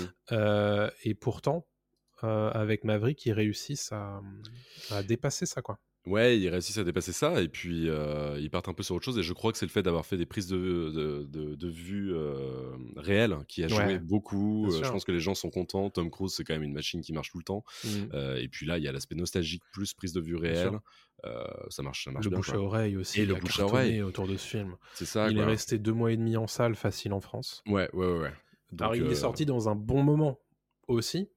et 1.04 1.14
pourtant, 1.16 1.58
euh, 1.58 1.71
avec 2.24 2.84
Maverick, 2.84 3.26
ils 3.26 3.34
réussissent 3.34 3.92
à, 3.92 4.22
dépasser 5.04 5.46
ça, 5.46 5.62
quoi. 5.62 5.80
Ouais, 6.08 6.40
ils 6.40 6.50
réussissent 6.50 6.80
à 6.80 6.84
dépasser 6.84 7.12
ça 7.12 7.44
et 7.44 7.48
puis 7.48 7.88
euh, 7.88 8.36
ils 8.40 8.50
partent 8.50 8.70
un 8.70 8.74
peu 8.74 8.82
sur 8.82 8.96
autre 8.96 9.06
chose. 9.06 9.20
Et 9.20 9.24
je 9.24 9.34
crois 9.34 9.52
que 9.52 9.60
c'est 9.60 9.68
le 9.68 9.72
fait 9.72 9.84
d'avoir 9.84 10.04
fait 10.04 10.18
des 10.18 10.26
prises 10.26 10.48
de, 10.48 10.90
de, 11.30 11.70
vue 11.70 12.12
euh, 12.12 12.76
réelles 12.96 13.38
qui 13.48 13.64
a 13.64 13.68
joué 13.68 14.00
beaucoup. 14.00 14.68
je 14.72 14.90
pense 14.90 15.06
que 15.06 15.12
les 15.12 15.20
gens 15.20 15.36
sont 15.36 15.52
contents. 15.52 15.92
Tom 15.92 16.10
Cruise, 16.10 16.34
c'est 16.34 16.44
quand 16.44 16.54
même 16.54 16.64
une 16.64 16.74
machine 16.74 17.02
qui 17.02 17.14
marche 17.14 17.30
tout 17.30 17.38
le 17.38 17.44
temps. 17.44 17.64
Mmh. 17.84 18.38
et 18.38 18.48
puis 18.48 18.66
là, 18.66 18.80
il 18.80 18.84
y 18.84 18.88
a 18.88 18.92
l'aspect 18.92 19.16
nostalgique 19.16 19.62
plus 19.74 19.94
prise 19.94 20.14
de 20.14 20.22
vue 20.22 20.36
réelle. 20.36 20.80
ça 21.70 21.84
marche, 21.84 22.06
ça 22.06 22.12
marche 22.12 22.26
le 22.26 22.36
bouche 22.36 22.52
à 22.52 22.60
oreille 22.60 22.98
aussi. 22.98 23.22
Et 23.22 23.26
le 23.28 23.36
bouche 23.36 23.60
à 23.60 23.66
oreille 23.66 24.02
autour 24.02 24.28
de 24.28 24.38
ce 24.38 24.48
film. 24.48 24.78
C'est 24.96 25.06
ça. 25.06 25.30
Il 25.30 25.38
est 25.38 25.46
resté 25.46 25.78
deux 25.78 25.94
mois 25.94 26.12
et 26.12 26.18
demi 26.18 26.36
en 26.36 26.48
salle, 26.48 26.76
facile 26.76 27.14
en 27.14 27.22
France. 27.22 27.62
Ouais, 27.68 27.90
ouais, 27.94 28.08
ouais. 28.08 28.20
ouais. 28.22 28.34
Alors 28.80 28.96
il 28.96 29.06
est 29.06 29.16
sorti 29.16 29.46
dans 29.46 29.70
un 29.70 29.76
bon 29.76 30.02
moment 30.02 30.40
aussi. 30.88 31.30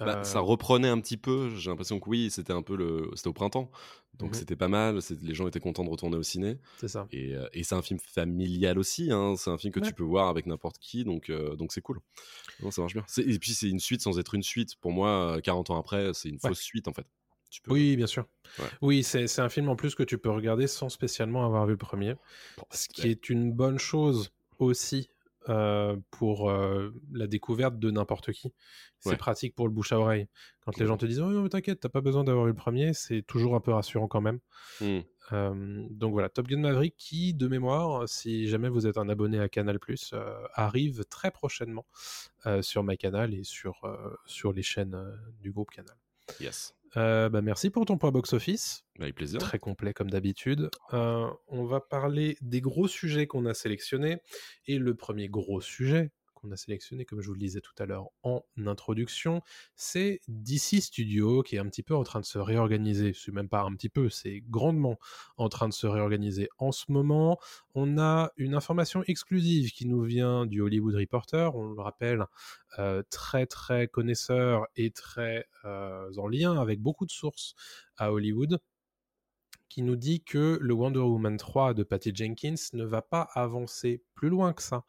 Bah, 0.00 0.24
ça 0.24 0.40
reprenait 0.40 0.88
un 0.88 1.00
petit 1.00 1.16
peu. 1.16 1.50
J'ai 1.56 1.70
l'impression 1.70 2.00
que 2.00 2.08
oui, 2.08 2.30
c'était 2.30 2.52
un 2.52 2.62
peu 2.62 2.76
le, 2.76 3.10
c'était 3.14 3.28
au 3.28 3.32
printemps, 3.32 3.70
donc 4.14 4.30
mmh 4.30 4.34
c'était 4.34 4.56
pas 4.56 4.68
mal. 4.68 4.98
Les 5.22 5.34
gens 5.34 5.46
étaient 5.46 5.60
contents 5.60 5.84
de 5.84 5.90
retourner 5.90 6.16
au 6.16 6.22
ciné. 6.22 6.58
C'est 6.78 6.88
ça. 6.88 7.06
Et, 7.12 7.34
et 7.52 7.62
c'est 7.62 7.74
un 7.74 7.82
film 7.82 7.98
familial 7.98 8.78
aussi. 8.78 9.10
Hein. 9.10 9.34
C'est 9.36 9.50
un 9.50 9.58
film 9.58 9.72
que 9.72 9.80
tu 9.80 9.92
peux 9.92 10.04
voir 10.04 10.28
avec 10.28 10.46
n'importe 10.46 10.78
qui, 10.78 11.04
donc 11.04 11.30
donc 11.30 11.72
c'est 11.72 11.80
cool. 11.80 12.00
Non, 12.62 12.70
ça 12.70 12.82
marche 12.82 12.94
bien. 12.94 13.04
Et 13.18 13.38
puis 13.38 13.52
c'est 13.52 13.68
une 13.68 13.80
suite 13.80 14.02
sans 14.02 14.18
être 14.18 14.34
une 14.34 14.42
suite. 14.42 14.76
Pour 14.76 14.92
moi, 14.92 15.38
40 15.42 15.70
ans 15.70 15.78
après, 15.78 16.12
c'est 16.12 16.28
une 16.28 16.38
fausse 16.38 16.60
suite 16.60 16.88
en 16.88 16.92
fait. 16.92 17.06
Tu 17.50 17.62
peux... 17.62 17.72
Oui, 17.72 17.96
bien 17.96 18.06
sûr. 18.06 18.26
Ouais. 18.58 18.64
Oui, 18.82 19.02
c'est 19.02 19.38
un 19.38 19.48
film 19.48 19.68
en 19.68 19.76
plus 19.76 19.94
que 19.94 20.02
tu 20.02 20.18
peux 20.18 20.30
regarder 20.30 20.66
sans 20.66 20.88
spécialement 20.88 21.44
avoir 21.46 21.64
vu 21.66 21.72
le 21.72 21.78
premier. 21.78 22.14
Bon, 22.58 22.64
Ce 22.70 22.88
qui 22.88 23.08
est 23.08 23.30
une 23.30 23.52
bonne 23.52 23.78
chose 23.78 24.30
aussi 24.58 25.10
euh, 25.48 25.96
pour 26.10 26.50
euh, 26.50 26.92
la 27.12 27.26
découverte 27.26 27.78
de 27.78 27.90
n'importe 27.90 28.32
qui. 28.32 28.52
C'est 28.98 29.10
Ouais. 29.10 29.16
pratique 29.16 29.54
pour 29.54 29.68
le 29.68 29.72
bouche 29.74 29.92
à 29.92 29.98
oreille. 30.00 30.26
Quand 30.64 30.76
les 30.78 30.86
gens 30.86 30.96
te 30.96 31.06
disent 31.06 31.20
Oh 31.20 31.30
non, 31.30 31.42
mais 31.42 31.48
t'inquiète, 31.48 31.80
t'as 31.80 31.88
pas 31.88 32.00
besoin 32.00 32.24
d'avoir 32.24 32.46
eu 32.46 32.50
le 32.50 32.54
premier, 32.56 32.92
c'est 32.94 33.22
toujours 33.22 33.54
un 33.54 33.60
peu 33.60 33.72
rassurant 33.72 34.08
quand 34.08 34.20
même. 34.20 34.40
Euh, 35.32 35.86
donc 35.90 36.12
voilà, 36.12 36.28
Top 36.28 36.46
Gun 36.46 36.58
Maverick 36.60 36.96
qui, 36.96 37.34
de 37.34 37.48
mémoire, 37.48 38.08
si 38.08 38.48
jamais 38.48 38.68
vous 38.68 38.86
êtes 38.86 38.96
un 38.98 39.08
abonné 39.08 39.38
à 39.40 39.48
Canal+, 39.48 39.78
euh, 40.12 40.46
arrive 40.54 41.04
très 41.04 41.30
prochainement 41.30 41.86
sur 42.60 42.84
MyCanal 42.84 43.34
et 43.34 43.42
sur, 43.44 43.82
sur 44.24 44.52
les 44.52 44.62
chaînes 44.62 44.96
du 45.40 45.50
groupe 45.52 45.70
Canal. 45.70 45.96
Yes. 46.40 46.74
Euh, 46.96 47.28
bah, 47.28 47.42
merci 47.42 47.70
pour 47.70 47.84
ton 47.84 47.98
point 47.98 48.10
box-office, 48.10 48.84
Avec 48.98 49.14
plaisir. 49.14 49.40
très 49.40 49.58
complet 49.58 49.92
comme 49.92 50.10
d'habitude. 50.10 50.70
Euh, 50.94 51.28
on 51.48 51.64
va 51.64 51.80
parler 51.80 52.36
des 52.40 52.60
gros 52.60 52.88
sujets 52.88 53.26
qu'on 53.26 53.44
a 53.46 53.54
sélectionnés. 53.54 54.18
Et 54.66 54.78
le 54.78 54.94
premier 54.94 55.28
gros 55.28 55.60
sujet 55.60 56.10
qu'on 56.46 56.52
a 56.52 56.56
sélectionné, 56.56 57.04
comme 57.04 57.20
je 57.20 57.28
vous 57.28 57.34
le 57.34 57.40
disais 57.40 57.60
tout 57.60 57.74
à 57.78 57.86
l'heure 57.86 58.08
en 58.22 58.42
introduction, 58.64 59.42
c'est 59.74 60.20
DC 60.28 60.80
Studio 60.80 61.42
qui 61.42 61.56
est 61.56 61.58
un 61.58 61.66
petit 61.68 61.82
peu 61.82 61.94
en 61.94 62.04
train 62.04 62.20
de 62.20 62.24
se 62.24 62.38
réorganiser. 62.38 63.12
C'est 63.14 63.32
même 63.32 63.48
pas 63.48 63.62
un 63.62 63.74
petit 63.74 63.88
peu, 63.88 64.08
c'est 64.08 64.42
grandement 64.48 64.98
en 65.36 65.48
train 65.48 65.68
de 65.68 65.72
se 65.72 65.86
réorganiser 65.86 66.48
en 66.58 66.72
ce 66.72 66.84
moment. 66.88 67.38
On 67.74 67.98
a 67.98 68.30
une 68.36 68.54
information 68.54 69.02
exclusive 69.06 69.72
qui 69.72 69.86
nous 69.86 70.02
vient 70.02 70.46
du 70.46 70.60
Hollywood 70.60 70.94
Reporter. 70.94 71.54
On 71.54 71.70
le 71.70 71.80
rappelle, 71.80 72.24
euh, 72.78 73.02
très 73.10 73.46
très 73.46 73.88
connaisseur 73.88 74.66
et 74.76 74.90
très 74.90 75.46
euh, 75.64 76.12
en 76.16 76.28
lien 76.28 76.60
avec 76.60 76.80
beaucoup 76.80 77.06
de 77.06 77.10
sources 77.10 77.54
à 77.96 78.12
Hollywood 78.12 78.60
qui 79.68 79.82
nous 79.82 79.96
dit 79.96 80.22
que 80.22 80.58
le 80.60 80.74
Wonder 80.74 81.00
Woman 81.00 81.36
3 81.36 81.74
de 81.74 81.82
Patty 81.82 82.14
Jenkins 82.14 82.54
ne 82.72 82.84
va 82.84 83.02
pas 83.02 83.28
avancer 83.34 84.02
plus 84.14 84.28
loin 84.28 84.52
que 84.52 84.62
ça 84.62 84.84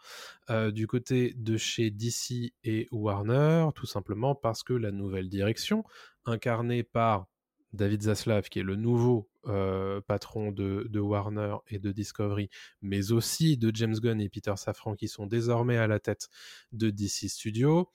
euh, 0.50 0.72
du 0.72 0.88
côté 0.88 1.34
de 1.36 1.58
chez 1.58 1.92
DC 1.92 2.54
et 2.64 2.88
Warner, 2.92 3.70
tout 3.76 3.86
simplement 3.86 4.36
parce 4.36 4.64
que 4.64 4.74
la 4.74 4.92
nouvelle 4.92 5.30
direction, 5.30 5.84
incarnée 6.26 6.84
par 6.84 7.28
David 7.74 8.04
Zaslav, 8.04 8.50
qui 8.50 8.60
est 8.60 8.64
le 8.64 8.76
nouveau 8.76 9.30
euh, 9.48 10.02
patron 10.02 10.52
de, 10.52 11.00
Warner 11.00 11.58
et 11.68 11.80
de 11.80 11.92
Discovery, 11.92 12.50
mais 12.82 13.12
aussi 13.12 13.58
de 13.58 13.72
James 13.74 13.96
Gunn 13.96 14.20
et 14.22 14.30
Peter 14.30 14.54
Safran, 14.56 14.96
qui 14.96 15.08
sont 15.08 15.26
désormais 15.26 15.78
à 15.78 15.88
la 15.88 16.00
tête 16.00 16.30
de 16.72 16.90
DC 16.90 17.30
Studios, 17.30 17.90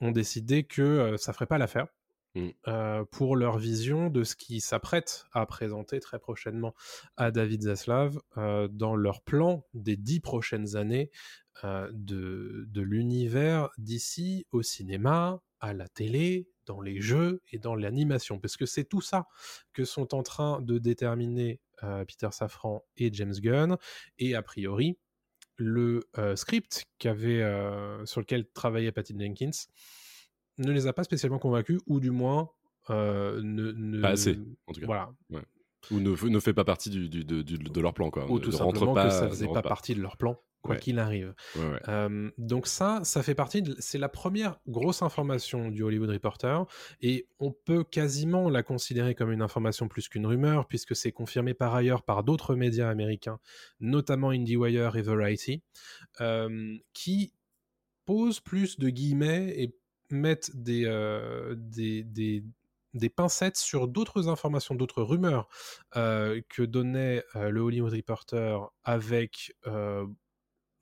ont 0.00 0.10
décidé 0.10 0.64
que 0.64 0.82
euh, 0.82 1.16
ça 1.16 1.32
ferait 1.32 1.46
pas 1.46 1.58
l'affaire 1.58 1.86
Mm. 2.34 2.48
euh, 2.66 3.04
pour 3.10 3.36
leur 3.36 3.58
vision 3.58 4.08
de 4.08 4.24
ce 4.24 4.36
qui 4.36 4.62
s'apprête 4.62 5.26
à 5.32 5.44
présenter 5.44 6.00
très 6.00 6.18
prochainement 6.18 6.74
à 7.18 7.30
David 7.30 7.64
Zaslav 7.64 8.18
euh, 8.38 8.68
dans 8.68 8.96
leur 8.96 9.20
plan 9.20 9.66
des 9.74 9.98
dix 9.98 10.20
prochaines 10.20 10.76
années 10.76 11.10
euh, 11.62 11.90
de, 11.92 12.66
l'univers 12.74 13.68
d'ici 13.76 14.46
au 14.50 14.62
cinéma, 14.62 15.42
à 15.60 15.74
la 15.74 15.88
télé, 15.88 16.48
dans 16.64 16.80
les 16.80 17.02
jeux 17.02 17.42
et 17.50 17.58
dans 17.58 17.74
l'animation. 17.74 18.38
Parce 18.38 18.56
que 18.56 18.64
c'est 18.64 18.84
tout 18.84 19.02
ça 19.02 19.26
que 19.74 19.84
sont 19.84 20.14
en 20.14 20.22
train 20.22 20.62
de 20.62 20.78
déterminer 20.78 21.60
Peter 22.06 22.28
Safran 22.30 22.84
et 22.96 23.12
James 23.12 23.34
Gunn. 23.34 23.76
Et 24.18 24.36
a 24.36 24.42
priori, 24.42 24.96
le 25.56 26.08
script 26.36 26.84
sur 27.00 28.20
lequel 28.20 28.48
travaillait 28.54 28.92
Patty 28.92 29.14
Jenkins 29.18 29.50
ne 30.58 30.70
les 30.72 30.86
a 30.86 30.92
pas 30.92 31.04
spécialement 31.04 31.38
convaincus, 31.38 31.80
ou 31.86 32.00
du 32.00 32.10
moins 32.10 32.50
euh, 32.90 33.40
ne, 33.42 33.72
ne- 33.72 34.00
Pas 34.00 34.10
assez, 34.10 34.38
en 34.66 34.72
tout 34.72 34.80
cas. 34.80 34.86
Voilà, 34.86 35.12
Ou 35.90 36.00
ne, 36.00 36.10
ne 36.28 36.40
fait 36.40 36.52
pas 36.54 36.64
partie 36.64 36.90
du, 36.90 37.08
du- 37.08 37.24
de, 37.24 37.42
du- 37.42 37.58
de 37.58 37.80
leur 37.80 37.94
plan, 37.94 38.10
quoi. 38.10 38.30
ou 38.30 38.34
Ne- 38.34 38.40
tout 38.40 38.50
ne 38.50 38.56
rentre 38.56 38.74
simplement 38.78 38.94
pas, 38.94 39.04
que 39.06 39.10
ça 39.10 39.24
ne 39.24 39.28
faisait 39.30 39.46
rentre 39.46 39.62
pas, 39.62 39.68
partie 39.68 39.94
de 39.94 40.00
leur 40.02 40.16
plan, 40.16 40.36
quoi 40.62 40.74
Ouais. 40.74 40.80
qu'il 40.80 40.98
arrive. 40.98 41.34
Ouais. 41.56 41.80
Euh, 41.88 42.30
donc 42.38 42.66
ça, 42.66 43.00
ça 43.04 43.22
fait 43.22 43.34
partie, 43.36 43.62
de- 43.62 43.76
c'est 43.78 43.98
la 43.98 44.08
première 44.08 44.58
grosse 44.68 45.02
information 45.02 45.70
du 45.70 45.82
Hollywood 45.84 46.10
Reporter, 46.10 46.66
et 47.00 47.26
on 47.38 47.52
peut 47.52 47.82
quasiment 47.84 48.48
la 48.50 48.62
considérer 48.64 49.14
comme 49.14 49.30
une 49.32 49.42
information 49.42 49.86
plus 49.88 50.08
qu'une 50.08 50.26
rumeur, 50.26 50.66
puisque 50.66 50.94
c'est 50.96 51.12
confirmé 51.12 51.54
par 51.54 51.74
ailleurs 51.74 52.02
par 52.02 52.22
d'autres 52.24 52.54
médias 52.56 52.88
américains, 52.88 53.38
notamment 53.80 54.30
IndieWire 54.30 54.96
et 54.96 55.02
Variety, 55.02 55.62
euh, 56.20 56.76
qui 56.94 57.32
posent 58.06 58.40
plus 58.40 58.78
de 58.78 58.88
guillemets 58.88 59.52
et 59.56 59.72
mettent 60.12 60.54
des, 60.54 60.84
euh, 60.86 61.54
des, 61.56 63.08
pincettes 63.08 63.56
sur 63.56 63.88
d'autres 63.88 64.28
informations, 64.28 64.74
d'autres 64.74 65.02
rumeurs 65.02 65.48
euh, 65.96 66.40
que 66.48 66.62
donnait 66.62 67.24
euh, 67.34 67.50
le 67.50 67.60
Hollywood 67.60 67.92
Reporter 67.92 68.70
avec 68.84 69.54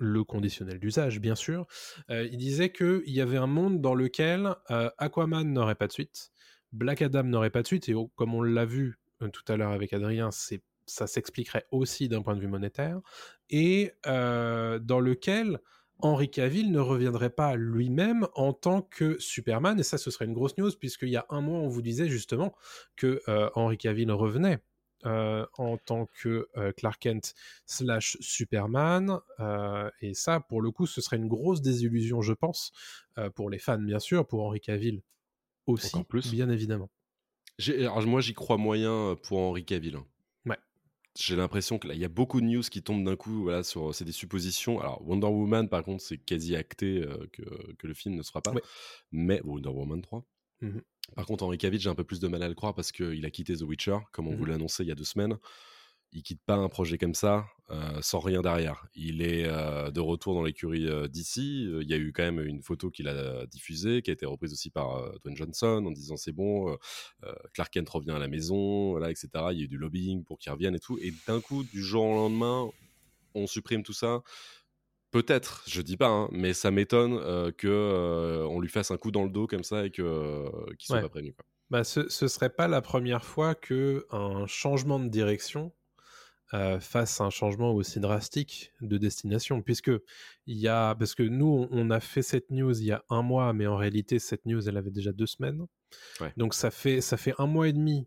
le 0.03 0.25
conditionnel 0.25 0.79
d'usage, 0.79 1.21
bien 1.21 1.35
sûr. 1.35 1.67
Il 2.09 2.37
disait 2.39 2.73
qu'il 2.73 3.03
y 3.07 3.21
avait 3.21 3.37
un 3.37 3.47
monde 3.47 3.81
dans 3.81 3.95
lequel 3.95 4.55
Aquaman 4.99 5.53
n'aurait 5.53 5.75
pas 5.75 5.87
de 5.87 5.93
suite, 5.93 6.33
Black 6.73 7.03
Adam 7.03 7.25
n'aurait 7.25 7.51
pas 7.51 7.63
de 7.63 7.67
suite, 7.67 7.89
et 7.89 7.95
comme 8.17 8.35
on 8.35 8.43
l'a 8.43 8.65
vu 8.65 8.99
tout 9.33 9.53
à 9.53 9.57
l'heure 9.57 9.73
avec 9.73 9.93
Adrien, 9.93 10.31
c'est 10.31 10.63
ça 10.87 11.07
s'expliquerait 11.07 11.67
aussi 11.71 12.09
d'un 12.09 12.23
point 12.23 12.35
de 12.35 12.41
vue 12.41 12.49
monétaire, 12.49 13.01
et 13.51 13.93
dans 14.05 15.01
lequel 15.01 15.61
Henry 16.03 16.31
Cavill 16.31 16.71
ne 16.71 16.81
reviendrait 16.81 17.31
pas 17.31 17.57
lui-même 17.57 18.27
en 18.35 18.53
tant 18.53 18.83
que 18.83 19.19
Superman, 19.19 19.79
et 19.79 19.83
ça 19.83 19.99
ce 19.99 20.11
serait 20.11 20.25
une 20.25 20.35
grosse 20.35 20.57
news, 20.59 20.71
puisqu'il 20.79 21.11
y 21.11 21.17
a 21.17 21.27
un 21.31 21.41
mois 21.41 21.59
on 21.59 21.69
vous 21.69 21.83
disait 21.83 22.09
justement 22.09 22.55
que 22.97 23.23
euh, 23.29 23.51
Henry 23.55 23.79
Cavill 23.79 24.11
revenait 24.11 24.61
euh, 25.07 25.47
en 25.57 25.79
tant 25.79 26.07
que 26.13 26.49
euh, 26.59 26.73
Clark 26.73 27.01
Kent 27.01 27.35
slash 27.65 28.19
Superman, 28.21 29.19
euh, 29.39 29.91
et 30.03 30.13
ça 30.13 30.41
pour 30.41 30.61
le 30.61 30.71
coup 30.71 30.87
ce 30.87 31.01
serait 31.01 31.17
une 31.17 31.29
grosse 31.29 31.63
désillusion 31.63 32.21
je 32.21 32.35
pense, 32.35 32.73
pour 33.35 33.49
les 33.49 33.59
fans 33.59 33.79
bien 33.79 33.99
sûr, 33.99 34.27
pour 34.27 34.43
Henry 34.43 34.61
Cavill 34.61 35.03
aussi, 35.67 36.03
plus. 36.05 36.31
bien 36.31 36.51
évidemment. 36.51 36.91
Alors, 37.69 38.07
moi, 38.07 38.21
j'y 38.21 38.33
crois 38.33 38.57
moyen 38.57 39.17
pour 39.23 39.39
Henri 39.39 39.65
Cavill. 39.65 39.99
J'ai 41.19 41.35
l'impression 41.37 41.79
que 41.79 41.89
là, 41.89 41.95
il 41.95 42.01
y 42.01 42.05
a 42.05 42.09
beaucoup 42.09 42.41
de 42.41 42.47
news 42.47 42.63
qui 42.63 42.83
tombent 42.83 43.05
d'un 43.05 43.17
coup. 43.17 43.43
Voilà, 43.43 43.63
sur 43.65 43.95
c'est 43.95 44.05
des 44.05 44.13
suppositions. 44.13 44.81
Alors 44.81 45.07
Wonder 45.07 45.27
Woman, 45.27 45.69
par 45.69 45.83
contre, 45.83 46.03
c'est 46.03 46.19
quasi 46.19 46.55
acté 46.55 47.03
euh, 47.03 47.27
que, 47.33 47.43
que 47.75 47.87
le 47.87 47.95
film 47.95 48.15
ne 48.15 48.23
sera 48.23 48.41
pas. 48.41 48.53
Ouais. 48.53 48.63
Mais 49.11 49.41
Wonder 49.45 49.71
Woman 49.71 50.01
3. 50.03 50.25
Mhm. 50.61 50.83
Par 51.17 51.27
contre, 51.27 51.43
Henri 51.45 51.59
Cavill, 51.59 51.81
j'ai 51.81 51.91
un 51.91 51.95
peu 51.97 52.05
plus 52.05 52.21
de 52.21 52.29
mal 52.29 52.43
à 52.43 52.49
le 52.49 52.55
croire 52.55 52.75
parce 52.75 52.93
qu'il 52.93 53.25
a 53.27 53.31
quitté 53.31 53.57
The 53.57 53.63
Witcher, 53.63 53.99
comme 54.13 54.29
on 54.29 54.33
Mhm. 54.33 54.37
vous 54.37 54.45
l'a 54.45 54.55
annoncé 54.55 54.85
il 54.85 54.89
y 54.89 54.93
a 54.93 54.95
deux 54.95 55.05
semaines. 55.05 55.37
Il 56.13 56.25
quitte 56.25 56.43
pas 56.45 56.57
un 56.57 56.69
projet 56.69 56.99
comme 56.99 57.15
ça 57.15 57.47
euh, 57.71 58.01
sans 58.03 58.19
rien 58.19 58.43
derrière. 58.43 58.87
Il 58.95 59.23
est 59.23 59.45
euh, 59.47 59.93
de 59.93 60.01
retour 60.01 60.35
dans 60.35 60.43
l'écurie 60.43 60.89
euh, 60.89 61.07
d'ici. 61.07 61.63
Il 61.81 61.89
y 61.89 61.95
a 61.95 61.97
eu 61.99 62.13
quand 62.13 62.25
même 62.25 62.41
une 62.45 62.63
photo 62.63 62.91
qu'il 62.91 63.07
a 63.07 63.47
diffusée, 63.47 64.03
qui 64.03 64.11
a 64.11 64.13
été 64.13 64.27
reprise 64.27 64.53
aussi 64.53 64.71
par 64.71 65.13
Dwayne 65.21 65.37
Johnson 65.37 65.85
en 65.87 65.91
disant 65.93 66.17
c'est 66.17 66.33
bon, 66.33 66.77
Clark 67.55 67.73
Kent 67.73 67.89
revient 67.91 68.11
à 68.11 68.19
la 68.19 68.27
maison, 68.27 68.91
voilà, 68.91 69.11
etc. 69.11 69.29
Il 69.53 69.59
y 69.59 69.61
a 69.63 69.65
eu 69.65 69.69
du 69.69 69.79
lobbying 69.79 70.25
pour 70.25 70.39
qu'il 70.39 70.51
revienne 70.51 70.75
et 70.75 70.81
tout. 70.81 70.99
Et 71.01 71.13
d'un 71.29 71.41
coup, 71.41 71.63
du 71.63 71.83
jour 71.83 72.05
au 72.05 72.15
lendemain, 72.15 72.69
on 73.35 73.47
supprime 73.47 73.85
tout 73.85 73.93
ça. 73.93 74.23
Peut-être, 75.13 75.65
je 75.67 75.83
dis 75.83 75.97
pas, 75.97 76.09
hein, 76.09 76.29
mais 76.33 76.53
ça 76.55 76.71
m'étonne 76.71 77.15
euh, 77.15 77.51
que 77.51 78.45
on 78.49 78.61
lui 78.61 78.69
fasse 78.69 78.91
un 78.93 78.97
coup 78.97 79.11
dans 79.11 79.25
le 79.25 79.31
dos 79.31 79.47
comme 79.49 79.65
ça 79.65 79.87
et 79.87 79.91
que 79.91 80.45
qu'il 80.77 80.87
soit 80.89 80.99
Ouais. 80.99 81.01
pas 81.01 81.09
prévenu. 81.09 81.33
Quoi. 81.35 81.45
Bah, 81.71 81.85
ce, 81.85 82.09
ce 82.09 82.27
serait 82.29 82.51
pas 82.51 82.69
la 82.69 82.81
première 82.81 83.25
fois 83.25 83.55
que 83.55 84.07
un 84.11 84.47
changement 84.47 84.99
de 85.01 85.09
direction 85.09 85.73
euh, 86.55 86.81
fasse 86.81 87.21
un 87.21 87.31
changement 87.31 87.73
aussi 87.73 88.01
drastique 88.01 88.73
de 88.81 88.99
destination, 88.99 89.63
puisque 89.63 89.91
il 90.47 90.57
y 90.59 90.67
a, 90.69 90.95
parce 90.97 91.15
que 91.15 91.23
nous 91.23 91.69
on, 91.71 91.91
a 91.91 92.01
fait 92.01 92.23
cette 92.23 92.51
news 92.51 92.77
il 92.81 92.87
y 92.87 92.93
a 92.93 93.05
un 93.09 93.23
mois, 93.23 93.53
mais 93.53 93.67
en 93.67 93.77
réalité 93.77 94.19
cette 94.19 94.47
news 94.47 94.69
elle 94.69 94.77
avait 94.77 94.91
déjà 94.91 95.13
deux 95.13 95.27
semaines, 95.27 95.67
Ouais. 96.21 96.33
donc 96.37 96.55
ça 96.55 96.71
fait 96.71 97.01
ça 97.01 97.17
fait 97.17 97.35
un 97.39 97.47
mois 97.47 97.67
et 97.67 97.73
demi 97.73 98.07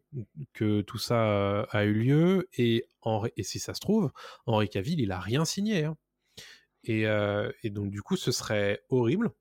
que 0.53 0.81
tout 0.81 0.97
ça 0.97 1.27
euh, 1.27 1.65
a 1.71 1.83
eu 1.83 1.93
lieu 1.93 2.47
et 2.57 2.85
en, 3.01 3.25
et 3.35 3.43
si 3.43 3.59
ça 3.59 3.73
se 3.73 3.81
trouve, 3.81 4.11
Henri 4.45 4.69
Cavill 4.69 5.01
il 5.01 5.11
a 5.11 5.19
rien 5.19 5.43
signé, 5.45 5.83
hein. 5.85 5.97
et, 6.85 7.07
euh, 7.07 7.51
et 7.63 7.69
donc 7.69 7.91
du 7.91 8.01
coup 8.01 8.15
ce 8.17 8.31
serait 8.31 8.83
horrible. 8.89 9.31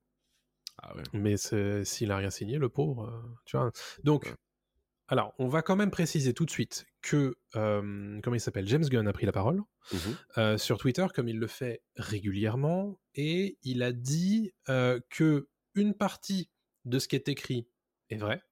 Ah 0.82 0.96
ouais. 0.96 1.02
Mais 1.12 1.36
s'il 1.36 2.10
a 2.10 2.16
rien 2.16 2.30
signé, 2.30 2.58
le 2.58 2.68
pauvre, 2.68 3.36
tu 3.44 3.56
vois. 3.56 3.70
Donc, 4.02 4.24
Ouais. 4.26 4.32
Alors, 5.08 5.34
on 5.38 5.48
va 5.48 5.62
quand 5.62 5.76
même 5.76 5.90
préciser 5.90 6.32
tout 6.32 6.44
de 6.46 6.50
suite 6.50 6.86
que, 7.02 7.36
euh, 7.56 8.20
comment 8.22 8.36
il 8.36 8.40
s'appelle, 8.40 8.66
James 8.68 8.84
Gunn 8.84 9.06
a 9.08 9.12
pris 9.12 9.26
la 9.26 9.32
parole 9.32 9.60
Mhm. 9.92 10.16
euh, 10.38 10.58
sur 10.58 10.78
Twitter, 10.78 11.06
comme 11.14 11.28
il 11.28 11.38
le 11.38 11.46
fait 11.46 11.82
régulièrement, 11.96 12.98
et 13.14 13.58
il 13.62 13.82
a 13.82 13.92
dit 13.92 14.52
euh, 14.68 15.00
que 15.10 15.48
une 15.74 15.94
partie 15.94 16.50
de 16.84 16.98
ce 16.98 17.08
qui 17.08 17.16
est 17.16 17.28
écrit 17.28 17.66
est 18.10 18.16
vrai, 18.16 18.42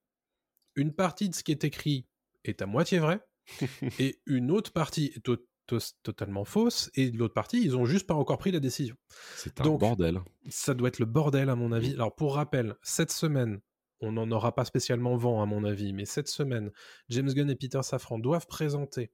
une 0.75 0.93
partie 0.93 1.29
de 1.29 1.35
ce 1.35 1.43
qui 1.43 1.51
est 1.51 1.63
écrit 1.63 2.07
est 2.43 2.61
à 2.61 2.65
moitié 2.65 2.99
vrai, 2.99 3.21
et 3.99 4.19
une 4.25 4.51
autre 4.51 4.71
partie 4.71 5.11
est 5.15 5.21
to- 5.21 5.37
to- 5.67 5.77
totalement 6.03 6.43
fausse, 6.45 6.91
et 6.95 7.11
l'autre 7.11 7.33
partie, 7.33 7.61
ils 7.63 7.75
ont 7.77 7.85
juste 7.85 8.07
pas 8.07 8.13
encore 8.15 8.37
pris 8.37 8.51
la 8.51 8.59
décision. 8.59 8.95
C'est 9.35 9.59
un 9.61 9.63
Donc, 9.63 9.79
bordel. 9.79 10.19
Ça 10.49 10.73
doit 10.73 10.89
être 10.89 10.99
le 10.99 11.05
bordel 11.05 11.49
à 11.49 11.55
mon 11.55 11.71
avis. 11.71 11.93
Alors 11.93 12.13
pour 12.15 12.35
rappel, 12.35 12.75
cette 12.83 13.11
semaine, 13.11 13.59
on 14.01 14.13
n'en 14.13 14.29
aura 14.31 14.53
pas 14.55 14.65
spécialement 14.65 15.15
vent 15.15 15.41
à 15.41 15.45
mon 15.45 15.63
avis, 15.63 15.93
mais 15.93 16.05
cette 16.05 16.27
semaine, 16.27 16.71
James 17.09 17.31
Gunn 17.31 17.49
et 17.49 17.55
Peter 17.55 17.81
Safran 17.83 18.19
doivent 18.19 18.47
présenter 18.47 19.11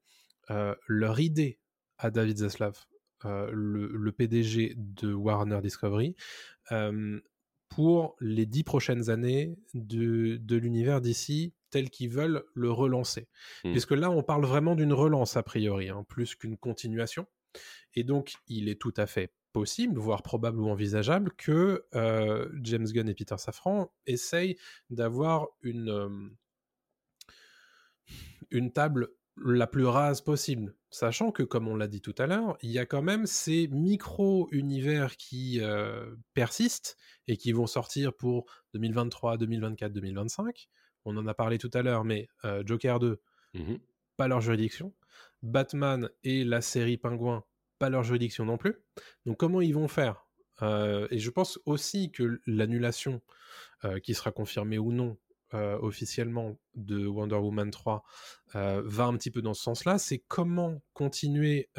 euh, 0.50 0.76
leur 0.88 1.20
idée 1.20 1.60
à 1.98 2.12
David 2.12 2.38
Zaslav, 2.38 2.86
euh, 3.26 3.50
le, 3.52 3.88
le, 3.88 4.12
PDG 4.12 4.76
de 4.78 5.14
Warner 5.14 5.60
Discovery, 5.62 6.16
euh, 6.72 7.20
pour 7.70 8.16
les 8.22 8.46
dix 8.46 8.64
prochaines 8.64 9.10
années 9.10 9.58
de, 9.74 10.38
de 10.38 10.56
l'univers 10.56 11.02
d'ici 11.02 11.54
tel 11.70 11.90
qu'ils 11.90 12.10
veulent 12.10 12.44
le 12.54 12.72
relancer. 12.72 13.28
Mmh. 13.64 13.72
Puisque 13.72 13.92
là, 13.92 14.10
on 14.10 14.24
parle 14.24 14.46
vraiment 14.46 14.76
d'une 14.76 14.94
relance 14.94 15.36
a 15.36 15.44
priori, 15.44 15.90
hein, 15.90 16.06
plus 16.08 16.36
qu'une 16.36 16.58
continuation. 16.58 17.28
Et 17.94 18.04
donc, 18.04 18.36
il 18.48 18.70
est 18.70 18.80
tout 18.80 18.94
à 18.96 19.06
fait 19.06 19.34
possible, 19.58 19.98
voire 19.98 20.22
probable 20.22 20.60
ou 20.60 20.70
envisageable, 20.70 21.32
que 21.36 21.84
euh, 21.96 22.48
James 22.62 22.86
Gunn 22.86 23.10
et 23.10 23.16
Peter 23.16 23.38
Safran 23.40 23.92
essayent 24.06 24.56
d'avoir 24.92 25.48
une, 25.64 25.90
euh, 25.90 26.30
une 28.52 28.72
table 28.72 29.10
la 29.44 29.66
plus 29.66 29.86
rase 29.86 30.22
possible. 30.22 30.76
Sachant 30.92 31.32
que, 31.32 31.42
comme 31.42 31.68
on 31.68 31.76
l'a 31.76 31.88
dit 31.88 32.02
tout 32.02 32.14
à 32.20 32.28
l'heure, 32.28 32.56
il 32.62 32.70
y 32.70 32.78
a 32.78 32.86
quand 32.86 33.02
même 33.02 33.26
ces 33.26 33.68
micro-univers 33.70 35.18
qui 35.18 35.60
euh, 35.60 36.16
persistent 36.36 36.96
et 37.28 37.36
qui 37.36 37.52
vont 37.52 37.66
sortir 37.66 38.14
pour 38.14 38.46
2023, 38.76 39.38
2024, 39.38 39.92
2025. 39.92 40.70
On 41.06 41.18
en 41.18 41.26
a 41.26 41.34
parlé 41.34 41.58
tout 41.58 41.72
à 41.74 41.82
l'heure, 41.82 42.04
mais 42.04 42.28
Joker 42.66 43.00
2, 43.00 43.20
mmh 43.56 43.76
pas 44.18 44.28
leur 44.28 44.42
juridiction. 44.42 44.94
Batman 45.44 46.10
et 46.24 46.44
la 46.44 46.62
série 46.62 46.98
Pingouin, 46.98 47.44
pas 47.78 47.90
leur 47.90 48.04
juridiction 48.04 48.46
non 48.46 48.58
plus. 48.58 48.76
Donc 49.26 49.38
comment 49.38 49.62
ils 49.62 49.74
vont 49.74 49.88
faire? 49.88 50.28
Euh, 50.62 51.08
Et 51.12 51.20
je 51.20 51.30
pense 51.30 51.60
aussi 51.66 52.12
que 52.12 52.42
l'annulation, 52.46 53.22
euh, 53.86 54.00
qui 54.00 54.14
sera 54.14 54.32
confirmée 54.32 54.78
ou 54.78 54.92
non 54.92 55.18
euh, 55.54 55.78
officiellement 55.82 56.60
de 56.76 57.06
Wonder 57.06 57.36
Woman 57.36 57.72
3, 57.72 58.04
va 58.54 59.06
un 59.06 59.16
petit 59.16 59.32
peu 59.32 59.42
dans 59.42 59.54
ce 59.54 59.64
sens-là. 59.64 59.98
C'est 59.98 60.24
comment 60.28 60.82
continuer 60.94 61.70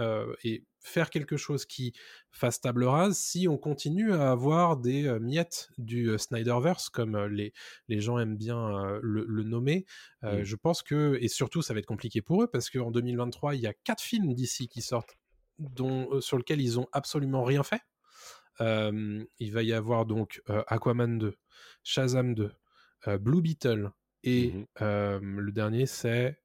et 0.44 0.64
faire 0.80 1.10
quelque 1.10 1.36
chose 1.36 1.66
qui 1.66 1.92
fasse 2.30 2.60
table 2.60 2.84
rase 2.84 3.18
si 3.18 3.48
on 3.48 3.58
continue 3.58 4.14
à 4.14 4.30
avoir 4.30 4.76
des 4.76 5.18
miettes 5.20 5.68
du 5.76 6.16
Snyderverse, 6.16 6.88
comme 6.88 7.26
les, 7.26 7.52
les 7.88 8.00
gens 8.00 8.18
aiment 8.18 8.36
bien 8.36 8.98
le, 9.02 9.24
le, 9.26 9.42
nommer. 9.42 9.84
Mmh. 10.22 10.44
Je 10.44 10.56
pense 10.56 10.82
que, 10.82 11.18
et 11.20 11.28
surtout, 11.28 11.60
ça 11.62 11.74
va 11.74 11.80
être 11.80 11.86
compliqué 11.86 12.22
pour 12.22 12.42
eux 12.42 12.46
parce 12.46 12.70
qu'en 12.70 12.90
2023, 12.90 13.54
il 13.54 13.60
y 13.60 13.66
a 13.66 13.74
quatre 13.74 14.02
films 14.02 14.32
d'ici 14.32 14.68
qui 14.68 14.80
sortent 14.80 15.18
dont, 15.58 16.20
sur 16.20 16.38
lequel 16.38 16.60
ils 16.60 16.78
ont 16.78 16.86
absolument 16.92 17.44
rien 17.44 17.62
fait. 17.62 17.82
Euh, 18.60 19.24
il 19.38 19.52
va 19.52 19.62
y 19.62 19.72
avoir 19.72 20.06
donc 20.06 20.42
euh, 20.50 20.62
Aquaman 20.66 21.18
2, 21.18 21.36
Shazam 21.82 22.34
2, 22.34 22.52
euh, 23.06 23.18
Blue 23.18 23.40
Beetle 23.40 23.92
et 24.24 24.52
mmh 24.80 25.38
le 25.38 25.52
dernier 25.52 25.86
c'est 25.86 26.40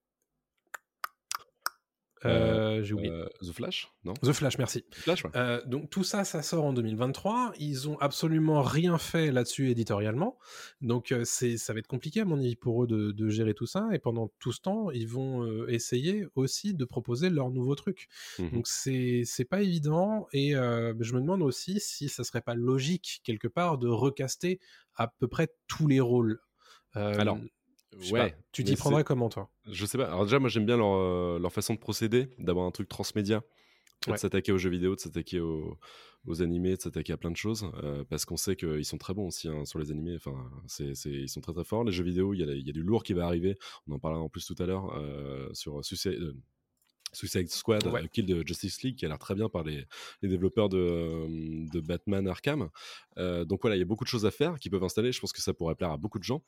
euh, 2.25 2.83
j'ai 2.83 2.93
oublié. 2.93 3.11
Euh, 3.11 3.25
The 3.41 3.51
Flash, 3.51 3.91
non? 4.03 4.13
The 4.13 4.31
Flash, 4.31 4.57
merci. 4.57 4.85
Flash, 4.91 5.23
ouais. 5.25 5.31
euh, 5.35 5.61
donc 5.65 5.89
tout 5.89 6.03
ça, 6.03 6.23
ça 6.23 6.41
sort 6.41 6.65
en 6.65 6.73
2023. 6.73 7.53
Ils 7.59 7.89
ont 7.89 7.97
absolument 7.99 8.61
rien 8.61 8.97
fait 8.97 9.31
là-dessus 9.31 9.69
éditorialement. 9.69 10.37
Donc 10.81 11.11
euh, 11.11 11.23
c'est, 11.25 11.57
ça 11.57 11.73
va 11.73 11.79
être 11.79 11.87
compliqué 11.87 12.21
à 12.21 12.25
mon 12.25 12.37
avis 12.39 12.55
pour 12.55 12.83
eux 12.83 12.87
de, 12.87 13.11
de, 13.11 13.29
gérer 13.29 13.53
tout 13.53 13.65
ça. 13.65 13.89
Et 13.93 13.99
pendant 13.99 14.31
tout 14.39 14.51
ce 14.51 14.61
temps, 14.61 14.91
ils 14.91 15.07
vont 15.07 15.43
euh, 15.43 15.67
essayer 15.69 16.25
aussi 16.35 16.73
de 16.73 16.85
proposer 16.85 17.29
leur 17.29 17.49
nouveau 17.49 17.75
truc. 17.75 18.07
Mmh. 18.39 18.49
Donc 18.51 18.67
c'est, 18.67 19.23
c'est 19.25 19.45
pas 19.45 19.61
évident. 19.61 20.27
Et 20.33 20.55
euh, 20.55 20.93
je 20.99 21.13
me 21.13 21.21
demande 21.21 21.41
aussi 21.41 21.79
si 21.79 22.09
ça 22.09 22.23
serait 22.23 22.41
pas 22.41 22.55
logique 22.55 23.21
quelque 23.23 23.47
part 23.47 23.77
de 23.77 23.87
recaster 23.87 24.59
à 24.95 25.07
peu 25.07 25.27
près 25.27 25.49
tous 25.67 25.87
les 25.87 25.99
rôles. 25.99 26.39
Alors, 26.95 27.39
Ouais, 28.11 28.31
pas, 28.31 28.37
tu 28.51 28.63
t'y 28.63 28.75
prendrais 28.75 29.03
comment 29.03 29.29
toi? 29.29 29.49
Je 29.65 29.85
sais 29.85 29.97
pas. 29.97 30.05
Alors 30.05 30.23
déjà, 30.23 30.39
moi 30.39 30.49
j'aime 30.49 30.65
bien 30.65 30.77
leur, 30.77 30.93
euh, 30.93 31.39
leur, 31.39 31.51
façon 31.51 31.73
de 31.73 31.79
procéder, 31.79 32.29
d'avoir 32.39 32.65
un 32.65 32.71
truc 32.71 32.89
transmédia, 32.89 33.43
ouais. 34.07 34.13
de 34.13 34.17
s'attaquer 34.17 34.51
aux 34.51 34.57
jeux 34.57 34.69
vidéo, 34.69 34.95
de 34.95 34.99
s'attaquer 34.99 35.39
aux, 35.39 35.77
aux, 36.25 36.41
animés, 36.41 36.75
de 36.75 36.81
s'attaquer 36.81 37.13
à 37.13 37.17
plein 37.17 37.31
de 37.31 37.37
choses, 37.37 37.69
euh, 37.83 38.03
parce 38.09 38.25
qu'on 38.25 38.37
sait 38.37 38.55
qu'ils 38.55 38.85
sont 38.85 38.97
très 38.97 39.13
bons 39.13 39.27
aussi 39.27 39.47
hein, 39.47 39.65
sur 39.65 39.79
les 39.79 39.91
animés. 39.91 40.15
Enfin, 40.15 40.49
c'est, 40.67 40.93
ils 41.05 41.29
sont 41.29 41.41
très 41.41 41.53
très 41.53 41.63
forts. 41.63 41.83
Les 41.83 41.91
jeux 41.91 42.03
vidéo, 42.03 42.33
il 42.33 42.39
y, 42.39 42.43
a, 42.43 42.53
il 42.53 42.65
y 42.65 42.69
a 42.69 42.73
du 42.73 42.83
lourd 42.83 43.03
qui 43.03 43.13
va 43.13 43.25
arriver. 43.25 43.57
On 43.87 43.93
en 43.93 43.99
parlera 43.99 44.21
en 44.21 44.29
plus 44.29 44.45
tout 44.45 44.55
à 44.59 44.65
l'heure 44.65 44.93
euh, 44.95 45.49
sur 45.53 45.83
Suicide, 45.83 46.33
Suicide 47.13 47.49
Squad, 47.49 47.85
ouais. 47.87 48.07
Kill 48.09 48.25
de 48.25 48.45
Justice 48.45 48.81
League, 48.81 48.97
qui 48.97 49.05
a 49.05 49.07
l'air 49.07 49.19
très 49.19 49.35
bien 49.35 49.47
par 49.47 49.63
les, 49.63 49.85
les 50.21 50.29
développeurs 50.29 50.67
de, 50.67 51.27
de, 51.71 51.79
Batman 51.79 52.27
Arkham. 52.27 52.69
Euh, 53.17 53.45
donc 53.45 53.61
voilà, 53.61 53.75
il 53.75 53.79
y 53.79 53.83
a 53.83 53.85
beaucoup 53.85 54.03
de 54.03 54.09
choses 54.09 54.25
à 54.25 54.31
faire 54.31 54.59
qui 54.59 54.69
peuvent 54.69 54.83
installer. 54.83 55.11
Je 55.11 55.19
pense 55.19 55.31
que 55.31 55.41
ça 55.41 55.53
pourrait 55.53 55.75
plaire 55.75 55.91
à 55.91 55.97
beaucoup 55.97 56.19
de 56.19 56.23
gens. 56.23 56.43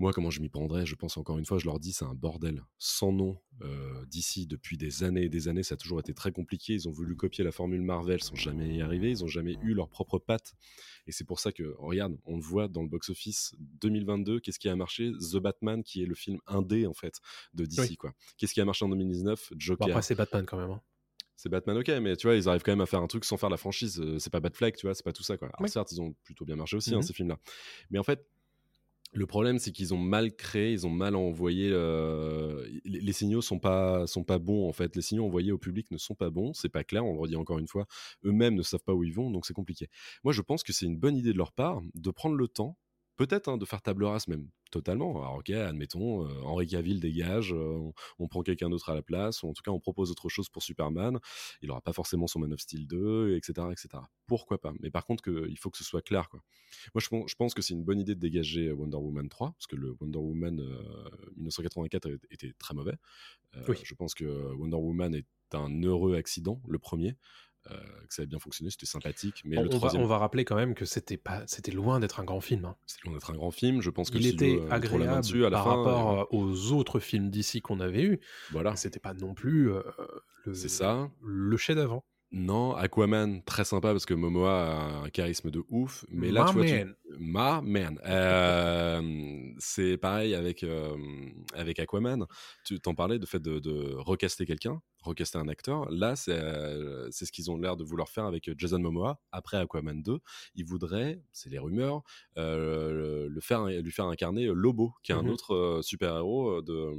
Moi, 0.00 0.14
comment 0.14 0.30
je 0.30 0.40
m'y 0.40 0.48
prendrais 0.48 0.86
Je 0.86 0.94
pense 0.94 1.18
encore 1.18 1.38
une 1.38 1.44
fois, 1.44 1.58
je 1.58 1.66
leur 1.66 1.78
dis, 1.78 1.92
c'est 1.92 2.06
un 2.06 2.14
bordel 2.14 2.64
sans 2.78 3.12
nom 3.12 3.38
euh, 3.60 4.06
d'ici 4.06 4.46
depuis 4.46 4.78
des 4.78 5.04
années 5.04 5.24
et 5.24 5.28
des 5.28 5.46
années. 5.46 5.62
Ça 5.62 5.74
a 5.74 5.76
toujours 5.76 6.00
été 6.00 6.14
très 6.14 6.32
compliqué. 6.32 6.72
Ils 6.72 6.88
ont 6.88 6.90
voulu 6.90 7.14
copier 7.16 7.44
la 7.44 7.52
formule 7.52 7.82
Marvel 7.82 8.22
sans 8.22 8.34
jamais 8.34 8.74
y 8.74 8.80
arriver. 8.80 9.10
Ils 9.10 9.20
n'ont 9.20 9.28
jamais 9.28 9.58
eu 9.62 9.74
leur 9.74 9.90
propre 9.90 10.18
patte. 10.18 10.54
Et 11.06 11.12
c'est 11.12 11.24
pour 11.24 11.38
ça 11.38 11.52
que, 11.52 11.74
regarde, 11.78 12.16
on 12.24 12.36
le 12.36 12.42
voit 12.42 12.66
dans 12.66 12.82
le 12.82 12.88
box-office 12.88 13.54
2022. 13.58 14.40
Qu'est-ce 14.40 14.58
qui 14.58 14.70
a 14.70 14.74
marché? 14.74 15.12
The 15.12 15.36
Batman, 15.36 15.82
qui 15.82 16.02
est 16.02 16.06
le 16.06 16.14
film 16.14 16.38
indé 16.46 16.86
en 16.86 16.94
fait 16.94 17.20
de 17.52 17.66
DC. 17.66 17.80
Oui. 17.80 17.96
quoi. 17.98 18.14
Qu'est-ce 18.38 18.54
qui 18.54 18.62
a 18.62 18.64
marché 18.64 18.86
en 18.86 18.88
2019 18.88 19.52
Joker. 19.58 19.86
Bon, 19.86 19.92
après, 19.92 20.02
c'est 20.02 20.14
Batman 20.14 20.46
quand 20.46 20.56
même. 20.56 20.70
Hein. 20.70 20.80
C'est 21.36 21.50
Batman, 21.50 21.76
ok, 21.76 21.88
mais 22.02 22.16
tu 22.16 22.26
vois, 22.26 22.36
ils 22.36 22.48
arrivent 22.48 22.62
quand 22.62 22.72
même 22.72 22.80
à 22.80 22.86
faire 22.86 23.00
un 23.00 23.06
truc 23.06 23.24
sans 23.26 23.36
faire 23.36 23.48
la 23.50 23.56
franchise. 23.58 24.02
C'est 24.18 24.30
pas 24.30 24.40
Batfleck, 24.40 24.76
tu 24.76 24.86
vois, 24.86 24.94
c'est 24.94 25.02
pas 25.02 25.12
tout 25.12 25.22
ça, 25.22 25.36
quoi. 25.38 25.48
Alors, 25.48 25.60
oui. 25.60 25.70
certes, 25.70 25.90
ils 25.92 26.00
ont 26.00 26.14
plutôt 26.22 26.44
bien 26.44 26.56
marché 26.56 26.76
aussi, 26.76 26.90
mm 26.90 26.94
-hmm. 26.94 26.98
hein, 26.98 27.02
ces 27.02 27.12
films-là. 27.14 27.38
Mais 27.90 27.98
en 27.98 28.02
fait, 28.02 28.26
le 29.12 29.26
problème, 29.26 29.58
c'est 29.58 29.72
qu'ils 29.72 29.92
ont 29.92 29.98
mal 29.98 30.34
créé, 30.36 30.72
ils 30.72 30.86
ont 30.86 30.90
mal 30.90 31.16
envoyé. 31.16 31.68
Euh, 31.72 32.64
les, 32.84 33.12
signaux 33.12 33.40
sont 33.40 33.58
pas 33.58 34.06
sont 34.06 34.22
pas 34.22 34.38
bons 34.38 34.68
en 34.68 34.72
fait. 34.72 34.94
Les 34.94 35.02
signaux 35.02 35.24
envoyés 35.24 35.50
au 35.50 35.58
public 35.58 35.90
ne 35.90 35.98
sont 35.98 36.14
pas 36.14 36.30
bons. 36.30 36.52
C'est 36.54 36.68
pas 36.68 36.84
clair. 36.84 37.04
On 37.04 37.14
le 37.14 37.18
redit 37.18 37.36
encore 37.36 37.58
une 37.58 37.66
fois. 37.66 37.86
Eux-mêmes 38.24 38.54
ne 38.54 38.62
savent 38.62 38.84
pas 38.84 38.94
où 38.94 39.02
ils 39.02 39.12
vont, 39.12 39.30
donc 39.30 39.46
c'est 39.46 39.54
compliqué. 39.54 39.88
Moi, 40.22 40.32
je 40.32 40.42
pense 40.42 40.62
que 40.62 40.72
c'est 40.72 40.86
une 40.86 40.96
bonne 40.96 41.16
idée 41.16 41.32
de 41.32 41.38
leur 41.38 41.52
part 41.52 41.82
de 41.94 42.10
prendre 42.10 42.36
le 42.36 42.46
temps, 42.46 42.76
peut-être 43.20 43.48
hein, 43.48 43.58
de 43.58 43.66
faire 43.66 43.82
table 43.82 44.04
rase 44.04 44.28
même 44.28 44.48
totalement. 44.70 45.10
Alors 45.20 45.34
ok, 45.34 45.50
admettons, 45.50 46.26
euh, 46.26 46.42
Henri 46.42 46.66
Cavill 46.66 47.00
dégage, 47.00 47.52
euh, 47.52 47.76
on, 47.76 47.92
on, 48.18 48.28
prend 48.28 48.42
quelqu'un 48.42 48.70
d'autre 48.70 48.88
à 48.88 48.94
la 48.94 49.02
place, 49.02 49.42
ou 49.42 49.48
en 49.48 49.52
tout 49.52 49.62
cas 49.62 49.72
on 49.72 49.78
propose 49.78 50.10
autre 50.10 50.30
chose 50.30 50.48
pour 50.48 50.62
Superman. 50.62 51.18
Il 51.60 51.68
n'aura 51.68 51.82
pas 51.82 51.92
forcément 51.92 52.26
son 52.26 52.38
Man 52.38 52.54
of 52.54 52.60
Steel 52.60 52.86
2, 52.86 53.36
etc., 53.36 53.68
etc. 53.72 53.88
Pourquoi 54.26 54.58
pas? 54.58 54.72
Mais 54.80 54.90
par 54.90 55.04
contre, 55.04 55.22
que, 55.22 55.46
il 55.50 55.58
faut 55.58 55.68
que 55.68 55.76
ce 55.76 55.84
soit 55.84 56.00
clair. 56.00 56.30
Quoi. 56.30 56.40
Moi, 56.94 57.02
je, 57.02 57.08
je 57.26 57.34
pense 57.34 57.52
que 57.52 57.60
c'est 57.60 57.74
une 57.74 57.84
bonne 57.84 58.00
idée 58.00 58.14
de 58.14 58.20
dégager 58.20 58.72
Wonder 58.72 58.96
Woman 58.96 59.28
3, 59.28 59.52
parce 59.52 59.66
que 59.66 59.76
le 59.76 59.94
Wonder 60.00 60.18
Woman 60.18 60.58
euh, 60.58 61.10
1984 61.36 62.08
était 62.30 62.54
très 62.58 62.72
mauvais. 62.72 62.96
Oui. 63.68 63.76
Je 63.82 63.94
pense 63.94 64.14
que 64.14 64.24
Wonder 64.54 64.76
Woman 64.76 65.14
est 65.14 65.26
un 65.52 65.82
heureux 65.82 66.14
accident, 66.14 66.62
le 66.66 66.78
premier. 66.78 67.16
Euh, 67.70 67.76
que 68.08 68.14
ça 68.14 68.22
a 68.22 68.26
bien 68.26 68.38
fonctionné, 68.38 68.70
c'était 68.70 68.86
sympathique. 68.86 69.42
Mais 69.44 69.58
on, 69.58 69.62
le 69.62 69.68
troisième... 69.68 70.02
on, 70.02 70.06
va, 70.06 70.14
on 70.14 70.16
va 70.16 70.18
rappeler 70.18 70.46
quand 70.46 70.56
même 70.56 70.74
que 70.74 70.86
c'était 70.86 71.18
pas, 71.18 71.42
c'était 71.46 71.72
loin 71.72 72.00
d'être 72.00 72.18
un 72.18 72.24
grand 72.24 72.40
film. 72.40 72.64
Hein. 72.64 72.76
C'était 72.86 73.02
loin 73.04 73.14
d'être 73.14 73.30
un 73.30 73.34
grand 73.34 73.50
film. 73.50 73.82
Je 73.82 73.90
pense 73.90 74.10
que 74.10 74.16
il 74.16 74.26
était 74.26 74.58
euh, 74.58 74.70
agréable 74.70 75.20
dessus, 75.20 75.44
à 75.44 75.50
la 75.50 75.58
par 75.58 75.64
fin, 75.64 75.76
rapport 75.76 76.20
euh... 76.20 76.24
aux 76.30 76.72
autres 76.72 77.00
films 77.00 77.30
d'ici 77.30 77.60
qu'on 77.60 77.80
avait 77.80 78.02
eu. 78.02 78.20
Voilà. 78.50 78.76
C'était 78.76 78.98
pas 78.98 79.12
non 79.12 79.34
plus 79.34 79.70
euh, 79.70 79.82
le, 80.46 80.54
c'est 80.54 80.68
ça, 80.68 81.10
le 81.22 81.56
chef 81.58 81.76
d'avant. 81.76 82.04
Non, 82.32 82.76
Aquaman, 82.76 83.42
très 83.42 83.64
sympa 83.64 83.90
parce 83.90 84.06
que 84.06 84.14
Momoa 84.14 84.52
a 84.52 85.04
un 85.04 85.08
charisme 85.10 85.50
de 85.50 85.64
ouf. 85.68 86.04
Mais 86.08 86.30
là, 86.30 86.44
My 86.44 86.50
tu 86.50 86.56
vois, 86.56 86.64
man. 86.64 86.94
Tu... 86.94 87.16
Ma 87.18 87.60
man. 87.60 88.00
Euh, 88.06 89.52
c'est 89.58 89.96
pareil 89.96 90.36
avec, 90.36 90.62
euh, 90.62 90.96
avec 91.54 91.80
Aquaman. 91.80 92.26
Tu 92.64 92.78
t'en 92.78 92.94
parlais 92.94 93.18
de 93.18 93.26
fait 93.26 93.40
de, 93.42 93.58
de 93.58 93.94
recaster 93.96 94.46
quelqu'un, 94.46 94.80
recaster 95.02 95.38
un 95.38 95.48
acteur. 95.48 95.90
Là, 95.90 96.16
c'est 96.16 96.32
euh, 96.32 97.10
ce 97.10 97.24
qu'ils 97.32 97.50
ont 97.50 97.56
l'air 97.56 97.76
de 97.76 97.84
vouloir 97.84 98.08
faire 98.08 98.24
avec 98.24 98.50
Jason 98.58 98.78
Momoa 98.78 99.20
après 99.32 99.56
Aquaman 99.56 100.02
2. 100.02 100.18
Ils 100.54 100.64
voudraient, 100.64 101.22
c'est 101.32 101.50
les 101.50 101.58
rumeurs, 101.58 102.02
euh, 102.38 103.28
le 103.28 103.40
faire, 103.40 103.66
lui 103.66 103.92
faire 103.92 104.06
incarner 104.06 104.46
Lobo, 104.46 104.92
qui 105.02 105.12
est 105.12 105.14
mm 105.14 105.18
-hmm. 105.18 105.26
un 105.26 105.32
autre 105.32 105.80
super-héros 105.82 106.62
de, 106.62 106.94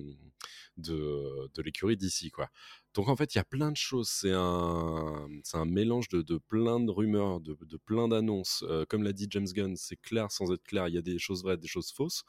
de, 0.77 1.49
de 1.53 1.61
l'écurie 1.61 1.97
d'ici, 1.97 2.31
quoi. 2.31 2.49
Donc 2.93 3.07
en 3.07 3.15
fait, 3.15 3.33
il 3.35 3.37
y 3.37 3.41
a 3.41 3.45
plein 3.45 3.71
de 3.71 3.77
choses. 3.77 4.09
C'est 4.09 4.33
un, 4.33 5.27
c'est 5.43 5.57
un 5.57 5.65
mélange 5.65 6.09
de, 6.09 6.21
de, 6.21 6.37
plein 6.37 6.79
de 6.79 6.91
rumeurs, 6.91 7.39
de, 7.39 7.57
de 7.61 7.77
plein 7.77 8.07
d'annonces. 8.07 8.63
Euh, 8.67 8.85
comme 8.89 9.03
l'a 9.03 9.13
dit 9.13 9.27
James 9.29 9.47
Gunn, 9.47 9.75
c'est 9.77 9.95
clair 9.95 10.31
sans 10.31 10.51
être 10.51 10.63
clair. 10.63 10.87
Il 10.89 10.95
y 10.95 10.97
a 10.97 11.01
des 11.01 11.17
choses 11.17 11.43
vraies, 11.43 11.57
des 11.57 11.67
choses 11.67 11.91
fausses. 11.91 12.23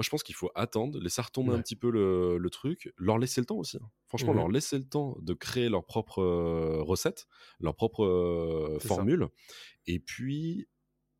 Moi, 0.00 0.02
je 0.02 0.08
pense 0.08 0.22
qu'il 0.22 0.34
faut 0.34 0.50
attendre, 0.54 0.98
laisser 0.98 1.20
retomber 1.20 1.50
ouais. 1.50 1.56
un 1.56 1.60
petit 1.60 1.76
peu 1.76 1.90
le, 1.90 2.38
le, 2.38 2.48
truc, 2.48 2.90
leur 2.96 3.18
laisser 3.18 3.42
le 3.42 3.44
temps 3.44 3.58
aussi. 3.58 3.76
Hein. 3.76 3.90
Franchement, 4.06 4.32
mmh. 4.32 4.36
leur 4.38 4.48
laisser 4.48 4.78
le 4.78 4.88
temps 4.88 5.14
de 5.20 5.34
créer 5.34 5.68
leur 5.68 5.84
propre 5.84 6.22
euh, 6.22 6.80
recette, 6.80 7.26
leur 7.60 7.76
propre 7.76 8.06
euh, 8.06 8.78
formule. 8.78 9.28
Ça. 9.28 9.54
Et 9.88 9.98
puis, 9.98 10.68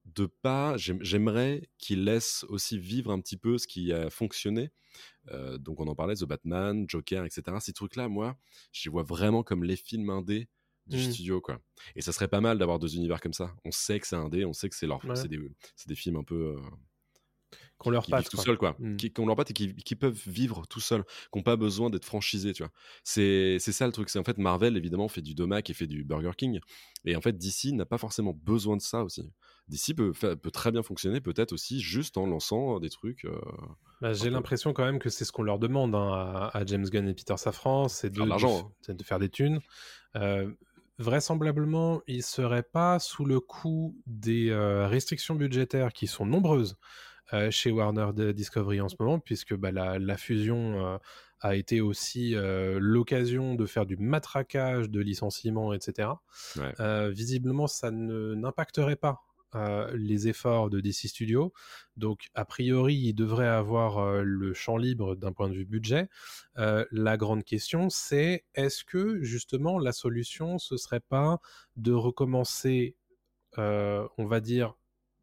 de 0.06 0.24
pas, 0.24 0.78
j'aimerais 0.78 1.68
qu'ils 1.76 2.04
laissent 2.04 2.46
aussi 2.48 2.78
vivre 2.78 3.10
un 3.10 3.20
petit 3.20 3.36
peu 3.36 3.58
ce 3.58 3.66
qui 3.66 3.92
a 3.92 4.08
fonctionné. 4.08 4.70
Euh, 5.28 5.58
donc 5.58 5.78
on 5.78 5.86
en 5.86 5.94
parlait, 5.94 6.14
The 6.14 6.24
Batman, 6.24 6.86
Joker, 6.88 7.26
etc. 7.26 7.58
Ces 7.60 7.74
trucs-là, 7.74 8.08
moi, 8.08 8.38
je 8.72 8.88
les 8.88 8.92
vois 8.92 9.02
vraiment 9.02 9.42
comme 9.42 9.62
les 9.62 9.76
films 9.76 10.08
indés 10.08 10.48
du 10.86 10.96
mmh. 10.96 11.12
studio, 11.12 11.40
quoi. 11.42 11.60
Et 11.96 12.00
ça 12.00 12.12
serait 12.12 12.28
pas 12.28 12.40
mal 12.40 12.56
d'avoir 12.56 12.78
deux 12.78 12.96
univers 12.96 13.20
comme 13.20 13.34
ça. 13.34 13.54
On 13.66 13.72
sait 13.72 14.00
que 14.00 14.06
c'est 14.06 14.16
indé, 14.16 14.46
on 14.46 14.54
sait 14.54 14.70
que 14.70 14.74
c'est 14.74 14.86
leur, 14.86 15.04
ouais. 15.04 15.16
c'est 15.16 15.28
des, 15.28 15.38
des, 15.86 15.94
films 15.94 16.16
un 16.16 16.24
peu, 16.24 16.56
Qu'on 17.78 17.90
leur 17.90 18.06
patte, 18.06 18.28
tout 18.28 18.36
quoi. 18.36 18.44
seuls, 18.44 18.58
quoi. 18.58 18.76
Mm. 18.78 18.96
Qui, 18.96 19.10
qu'on 19.10 19.24
leur 19.26 19.36
patte 19.36 19.50
et 19.52 19.54
qui, 19.54 19.74
qui 19.74 19.94
peuvent 19.96 20.20
vivre 20.26 20.66
tout 20.66 20.80
seuls, 20.80 21.02
qui 21.04 21.38
n'ont 21.38 21.42
pas 21.42 21.56
besoin 21.56 21.88
d'être 21.88 22.04
franchisés, 22.04 22.52
tu 22.52 22.62
vois. 22.62 22.72
C'est, 23.04 23.58
ça 23.58 23.86
le 23.86 23.92
truc. 23.92 24.10
C'est 24.10 24.18
en 24.18 24.24
fait 24.24 24.36
Marvel, 24.36 24.76
évidemment, 24.76 25.08
fait 25.08 25.22
du 25.22 25.34
Domac 25.34 25.70
et 25.70 25.72
fait 25.74 25.86
du 25.86 26.04
Burger 26.04 26.32
King. 26.36 26.60
Et 27.06 27.16
en 27.16 27.22
fait, 27.22 27.38
DC 27.38 27.72
n'a 27.72 27.86
pas 27.86 27.96
forcément 27.96 28.34
besoin 28.34 28.76
de 28.76 28.82
ça 28.82 29.02
aussi. 29.02 29.32
DC 29.68 29.94
peut, 29.96 30.12
peut 30.12 30.50
très 30.50 30.72
bien 30.72 30.82
fonctionner, 30.82 31.20
peut-être 31.22 31.52
aussi 31.52 31.80
juste 31.80 32.18
en 32.18 32.26
lançant 32.26 32.80
des 32.80 32.90
trucs. 32.90 33.24
euh, 33.24 33.40
Bah, 34.02 34.12
j'ai 34.12 34.28
l'impression 34.28 34.72
quand 34.74 34.84
même 34.84 34.98
que 34.98 35.08
c'est 35.08 35.24
ce 35.24 35.32
qu'on 35.32 35.42
leur 35.44 35.58
demande 35.58 35.94
hein, 35.94 36.12
à, 36.12 36.50
à 36.58 36.64
James 36.66 36.84
Gunn 36.84 37.08
et 37.08 37.14
Peter 37.14 37.36
Safran, 37.38 37.88
c'est 37.88 38.10
de, 38.10 38.16
Faire 38.16 38.24
de 38.24 38.28
l'argent, 38.30 38.72
de- 38.86 38.92
hein. 38.92 38.94
de 38.94 39.02
faire 39.04 39.18
des 39.18 39.28
thunes. 39.30 39.60
Euh, 40.16 40.50
vraisemblablement, 40.98 42.02
ils 42.06 42.22
seraient 42.22 42.62
pas 42.62 42.98
sous 42.98 43.24
le 43.24 43.40
coup 43.40 43.96
des 44.06 44.50
euh, 44.50 44.86
restrictions 44.86 45.34
budgétaires 45.34 45.92
qui 45.92 46.06
sont 46.06 46.26
nombreuses 46.26 46.76
euh, 47.32 47.50
chez 47.50 47.70
Warner 47.70 48.08
de 48.14 48.32
Discovery 48.32 48.80
en 48.80 48.88
ce 48.88 48.96
moment, 48.98 49.20
puisque 49.20 49.54
bah, 49.54 49.70
la, 49.70 49.98
la 49.98 50.16
fusion 50.16 50.84
euh, 50.84 50.98
a 51.40 51.54
été 51.54 51.80
aussi 51.80 52.34
euh, 52.34 52.78
l'occasion 52.80 53.54
de 53.54 53.66
faire 53.66 53.86
du 53.86 53.96
matraquage 53.96 54.90
de 54.90 55.00
licenciements, 55.00 55.72
etc. 55.72 56.08
Ouais. 56.56 57.10
Visiblement, 57.10 57.66
ça 57.66 57.90
ne 57.90 58.34
n'impacterait 58.34 58.96
pas 58.96 59.20
les 59.94 60.28
efforts 60.28 60.70
de 60.70 60.80
DC 60.80 61.08
Studios. 61.08 61.52
Donc, 61.96 62.28
a 62.34 62.44
priori, 62.44 62.94
il 62.94 63.14
devrait 63.14 63.48
avoir 63.48 64.22
le 64.22 64.54
champ 64.54 64.76
libre 64.76 65.16
d'un 65.16 65.32
point 65.32 65.48
de 65.48 65.54
vue 65.54 65.64
budget. 65.64 66.08
La 66.56 67.16
grande 67.16 67.42
question, 67.42 67.90
c'est 67.90 68.44
est-ce 68.54 68.84
que 68.84 69.20
justement 69.24 69.80
la 69.80 69.90
solution, 69.90 70.58
ce 70.58 70.76
serait 70.76 71.00
pas 71.00 71.40
de 71.74 71.90
recommencer, 71.90 72.94
on 73.56 74.08
va 74.26 74.38
dire, 74.38 74.76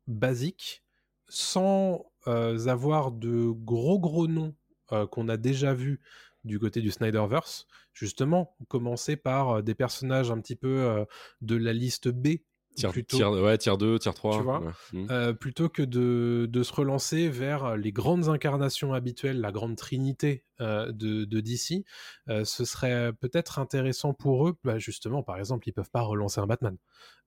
basique, 0.08 0.84
sans 1.30 2.06
avoir 2.68 3.12
de 3.12 3.50
gros 3.52 4.00
gros 4.00 4.28
noms 4.28 4.56
qu'on 5.12 5.30
a 5.30 5.38
déjà 5.38 5.74
vus 5.74 6.02
du 6.44 6.60
côté 6.60 6.82
du 6.82 6.92
Snyderverse. 6.92 7.68
Justement, 7.94 8.56
commencer 8.68 9.16
par 9.18 9.64
des 9.64 9.76
personnages 9.76 10.32
un 10.32 10.40
petit 10.40 10.56
peu 10.56 11.06
de 11.42 11.56
la 11.56 11.74
liste 11.74 12.10
B. 12.10 12.38
Tier, 12.78 12.90
plutôt. 12.90 13.18
tier- 13.18 13.26
ouais, 13.26 13.58
tier 13.58 13.76
2, 13.78 14.00
tier 14.00 14.14
3. 14.14 14.38
Tu 14.38 14.44
vois 14.44 14.60
ouais. 14.62 14.72
Mm. 14.94 15.08
Euh, 15.12 15.34
plutôt 15.34 15.68
que 15.68 15.82
de, 15.82 16.48
de 16.50 16.64
se 16.64 16.72
relancer 16.74 17.28
vers 17.30 17.76
les 17.76 17.92
grandes 17.92 18.30
incarnations 18.30 18.94
habituelles, 18.94 19.42
la 19.42 19.52
grande 19.52 19.76
trinité 19.76 20.46
euh, 20.62 20.92
de, 20.92 21.26
de 21.26 21.40
DC, 21.40 21.84
euh, 22.30 22.46
ce 22.46 22.66
serait 22.66 23.12
peut-être 23.14 23.60
intéressant 23.60 24.14
pour 24.14 24.48
eux. 24.48 24.56
Bah, 24.64 24.78
justement, 24.78 25.24
par 25.24 25.38
exemple, 25.38 25.68
ils 25.68 25.74
peuvent 25.74 25.92
pas 25.92 26.02
relancer 26.02 26.40
un 26.40 26.48
Batman, 26.48 26.78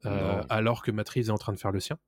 alors 0.04 0.82
que 0.82 0.90
Matt 0.90 1.08
Reeves 1.08 1.28
est 1.28 1.30
en 1.30 1.38
train 1.38 1.52
de 1.52 1.58
faire 1.58 1.72
le 1.72 1.80
sien. 1.80 1.98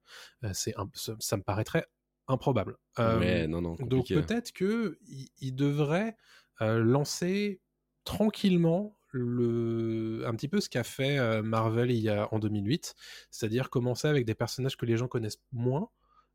C'est 0.53 0.75
ça, 0.95 1.17
ça 1.19 1.37
me 1.37 1.43
paraîtrait 1.43 1.87
improbable. 2.29 2.77
Ouais, 2.99 3.47
non, 3.47 3.61
non. 3.61 3.75
donc 3.81 4.09
peut-être 4.09 4.53
que 4.53 4.99
il, 5.07 5.29
il 5.41 5.55
devrait 5.55 6.17
euh, 6.61 6.79
lancer 6.79 7.61
tranquillement 8.05 8.97
le 9.13 10.25
un 10.27 10.35
petit 10.35 10.49
peu 10.49 10.61
ce 10.61 10.69
qu'a 10.69 10.85
fait 10.85 11.43
Marvel 11.43 11.91
il 11.91 11.99
y 12.01 12.09
a 12.09 12.29
en 12.33 12.39
2008, 12.39 12.95
c'est-à-dire 13.31 13.71
commencer 13.71 14.09
avec 14.09 14.25
des 14.25 14.35
personnages 14.35 14.77
que 14.77 14.87
les 14.87 14.97
gens 14.97 15.09
connaissent 15.09 15.43
moins, 15.53 15.89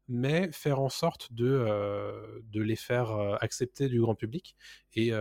mais 0.07 0.51
faire 0.51 0.80
en 0.80 0.89
sorte 0.89 1.34
de 1.34 2.41
de 2.43 2.61
les 2.61 2.75
faire 2.75 3.11
accepter 3.41 3.89
du 3.89 3.99
grand 4.01 4.15
public 4.15 4.55
et 4.95 5.11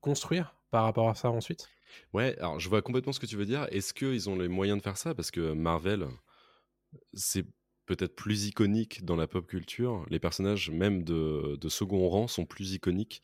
construire 0.00 0.56
par 0.70 0.84
rapport 0.84 1.08
à 1.08 1.14
ça 1.14 1.30
ensuite. 1.30 1.72
Ouais, 2.12 2.36
alors 2.38 2.58
je 2.60 2.68
vois 2.68 2.82
complètement 2.82 3.12
ce 3.12 3.20
que 3.20 3.26
tu 3.26 3.36
veux 3.36 3.44
dire. 3.46 3.66
Est-ce 3.70 3.92
qu'ils 3.94 4.28
ont 4.30 4.36
les 4.36 4.48
moyens 4.48 4.78
de 4.78 4.82
faire 4.82 4.96
ça? 4.96 5.14
Parce 5.14 5.30
que 5.30 5.52
Marvel, 5.52 6.06
c'est 7.14 7.46
peut-être 7.86 8.14
plus 8.14 8.46
iconique 8.46 9.04
dans 9.04 9.16
la 9.16 9.26
pop 9.26 9.46
culture. 9.46 10.04
Les 10.08 10.18
personnages, 10.18 10.70
même 10.70 11.04
de, 11.04 11.56
de 11.60 11.68
second 11.68 12.08
rang, 12.08 12.28
sont 12.28 12.46
plus 12.46 12.72
iconiques 12.72 13.22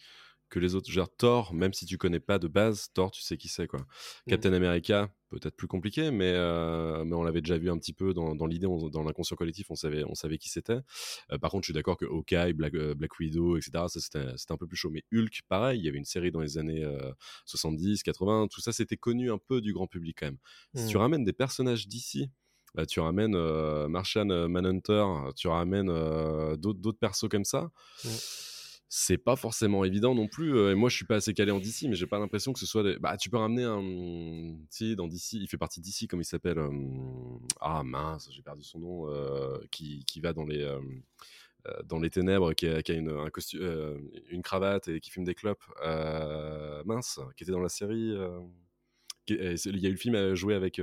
que 0.49 0.59
les 0.59 0.75
autres. 0.75 0.91
Genre 0.91 1.09
Thor, 1.17 1.55
même 1.55 1.73
si 1.73 1.87
tu 1.87 1.99
connais 1.99 2.21
pas 2.21 2.39
de 2.39 2.49
base, 2.49 2.89
Thor, 2.95 3.11
tu 3.11 3.23
sais 3.23 3.37
qui 3.37 3.49
c'est 3.49 3.67
quoi. 3.67 3.81
Captain 4.29 4.53
America, 4.53 5.11
peut-être 5.29 5.57
plus 5.57 5.67
compliqué, 5.69 6.11
mais, 6.11 6.33
euh, 6.35 7.05
mais 7.05 7.15
on 7.15 7.23
l'avait 7.23 7.41
déjà 7.43 7.59
vu 7.59 7.71
un 7.71 7.79
petit 7.79 7.93
peu 7.93 8.15
dans, 8.15 8.35
dans 8.35 8.47
l'idée, 8.47 8.67
dans 8.67 9.03
l'inconscient 9.03 9.37
collectif, 9.37 9.71
on 9.71 9.75
savait, 9.75 10.05
on 10.05 10.15
savait 10.15 10.39
qui 10.39 10.49
c'était. 10.49 10.79
Euh, 11.33 11.39
par 11.39 11.51
contre, 11.51 11.65
je 11.65 11.67
suis 11.67 11.75
d'accord 11.75 11.97
que 11.97 12.07
Hawkeye, 12.07 12.53
Black, 12.55 12.75
euh, 12.75 12.95
Black 12.95 13.19
Widow, 13.19 13.57
etc., 13.57 13.85
c'était 13.89 14.53
un 14.53 14.57
peu 14.57 14.67
plus 14.67 14.77
chaud. 14.77 14.91
Mais 14.91 15.05
Hulk, 15.13 15.43
pareil, 15.49 15.81
il 15.81 15.85
y 15.85 15.89
avait 15.89 15.99
une 15.99 16.05
série 16.05 16.31
dans 16.31 16.41
les 16.41 16.57
années 16.59 16.83
euh, 16.85 17.13
70, 17.47 18.03
80, 18.03 18.49
tout 18.51 18.61
ça, 18.61 18.73
c'était 18.73 18.97
connu 18.97 19.31
un 19.31 19.39
peu 19.39 19.61
du 19.61 19.73
grand 19.73 19.87
public 19.87 20.17
quand 20.21 20.27
même. 20.27 20.39
Si 20.75 20.85
Mm. 20.85 20.89
tu 20.89 20.97
ramènes 20.97 21.25
des 21.25 21.33
personnages 21.33 21.87
d'ici, 21.89 22.31
bah, 22.75 22.87
tu 22.87 23.01
ramènes 23.01 23.37
Martian 23.89 24.27
Manhunter, 24.49 25.05
tu 25.37 25.49
ramènes 25.49 25.89
d'autres 26.57 26.81
d'autres 26.81 26.99
persos 26.99 27.29
comme 27.29 27.45
ça. 27.45 27.71
Mm. 28.05 28.09
C'est 28.91 29.19
pas 29.19 29.37
forcément 29.37 29.85
évident 29.85 30.15
non 30.15 30.29
plus. 30.29 30.57
euh, 30.57 30.73
et 30.73 30.75
moi, 30.75 30.89
je 30.89 30.97
suis 30.97 31.05
pas 31.05 31.17
assez 31.17 31.35
calé 31.35 31.51
en 31.51 31.59
DC, 31.61 31.83
mais 31.89 31.95
j'ai 31.95 32.07
pas 32.07 32.19
l'impression 32.19 32.55
que 32.55 32.59
ce 32.59 32.65
soit. 32.65 32.99
Bah, 33.01 33.19
tu 33.19 33.29
peux 33.29 33.37
ramener 33.37 33.65
un. 33.65 33.83
Tu 34.71 34.91
sais, 34.91 34.97
dans 34.97 35.07
DC, 35.07 35.35
il 35.35 35.47
fait 35.47 35.59
partie 35.59 35.81
d'ici, 35.83 36.09
comme 36.09 36.21
il 36.23 36.25
s'appelle. 36.25 36.59
Ah 37.61 37.83
mince, 37.85 38.31
j'ai 38.33 38.41
perdu 38.43 38.63
son 38.65 38.79
nom. 38.79 39.09
euh, 39.11 39.59
qui, 39.71 40.05
qui 40.07 40.21
va 40.21 40.33
dans 40.33 40.45
les. 40.45 40.63
euh, 40.63 40.81
dans 41.85 41.99
les 41.99 42.09
ténèbres, 42.09 42.55
qui 42.55 42.67
a, 42.67 42.81
une, 42.89 43.13
une 44.31 44.43
cravate 44.43 44.89
et 44.89 45.01
qui 45.01 45.11
fume 45.11 45.25
des 45.25 45.35
clopes. 45.35 45.65
Mince, 46.87 47.21
qui 47.37 47.43
était 47.45 47.53
dans 47.53 47.61
la 47.61 47.69
série. 47.69 48.15
Il 49.29 49.37
y 49.37 49.87
a 49.87 49.89
eu 49.89 49.93
le 49.93 49.97
film 49.99 50.15
à 50.15 50.35
jouer 50.35 50.55
avec. 50.55 50.81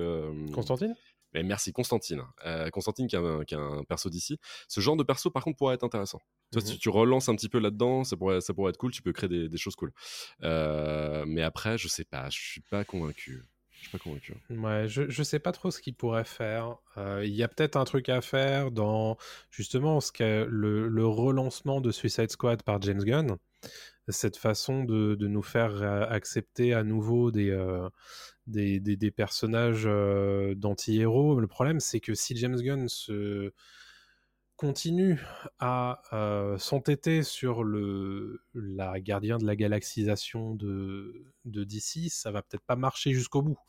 Constantine? 0.53 0.95
Mais 1.35 1.43
merci 1.43 1.73
Constantine. 1.73 2.23
Euh, 2.45 2.69
Constantine 2.69 3.07
qui 3.07 3.15
a, 3.15 3.19
un, 3.19 3.43
qui 3.43 3.55
a 3.55 3.59
un 3.59 3.83
perso 3.83 4.09
d'ici. 4.09 4.39
Ce 4.67 4.79
genre 4.79 4.95
de 4.95 5.03
perso, 5.03 5.29
par 5.29 5.43
contre, 5.43 5.57
pourrait 5.57 5.75
être 5.75 5.83
intéressant. 5.83 6.21
Mhm. 6.53 6.61
Tu 6.79 6.89
relances 6.89 7.27
un 7.29 7.35
petit 7.35 7.49
peu 7.49 7.59
là-dedans, 7.59 8.03
ça 8.03 8.15
pourrait, 8.15 8.41
ça 8.41 8.53
pourrait 8.53 8.69
être 8.69 8.77
cool. 8.77 8.91
Tu 8.91 9.01
peux 9.01 9.11
créer 9.11 9.29
des, 9.29 9.49
des 9.49 9.57
choses 9.57 9.75
cool. 9.75 9.91
Euh, 10.43 11.25
mais 11.27 11.41
après, 11.41 11.77
je 11.77 11.87
sais 11.87 12.05
pas. 12.05 12.29
Je 12.29 12.39
suis 12.39 12.61
pas 12.61 12.85
convaincu. 12.85 13.43
Je 13.71 13.81
suis 13.81 13.89
pas 13.89 13.97
convaincu. 13.97 14.33
Ouais, 14.49 14.87
je, 14.87 15.09
je 15.09 15.23
sais 15.23 15.39
pas 15.39 15.51
trop 15.51 15.69
ce 15.69 15.81
qu'il 15.81 15.95
pourrait 15.95 16.23
faire. 16.23 16.77
Euh, 16.97 17.23
Il 17.25 17.33
y 17.33 17.43
a 17.43 17.47
peut-être 17.47 17.75
un 17.75 17.83
truc 17.83 18.07
à 18.09 18.21
faire 18.21 18.71
dans 18.71 19.17
justement 19.51 19.99
ce 19.99 20.11
qu'est 20.11 20.45
le, 20.45 20.87
le 20.87 21.05
relancement 21.05 21.81
de 21.81 21.91
Suicide 21.91 22.31
Squad 22.31 22.63
par 22.63 22.81
James 22.81 23.03
Gunn. 23.03 23.37
Cette 24.07 24.37
façon 24.37 24.83
de, 24.83 25.15
de 25.15 25.27
nous 25.27 25.41
faire 25.41 25.81
accepter 26.11 26.73
à 26.73 26.83
nouveau 26.83 27.31
des, 27.31 27.49
euh, 27.49 27.89
des, 28.47 28.79
des, 28.79 28.95
des 28.97 29.11
personnages 29.11 29.85
euh, 29.85 30.53
d'anti-héros. 30.55 31.39
Le 31.39 31.47
problème, 31.47 31.79
c'est 31.79 31.99
que 31.99 32.13
si 32.13 32.35
James 32.37 32.57
Gunn 32.57 32.87
se 32.87 33.51
continue 34.55 35.21
à 35.59 36.01
euh, 36.13 36.57
s'entêter 36.57 37.23
sur 37.23 37.63
le, 37.63 38.41
la 38.53 38.99
gardien 39.01 39.37
de 39.37 39.45
la 39.45 39.55
galaxisation 39.55 40.55
de, 40.55 41.25
de 41.43 41.63
DC, 41.63 42.09
ça 42.09 42.31
va 42.31 42.41
peut-être 42.41 42.63
pas 42.65 42.77
marcher 42.77 43.11
jusqu'au 43.13 43.41
bout. 43.41 43.59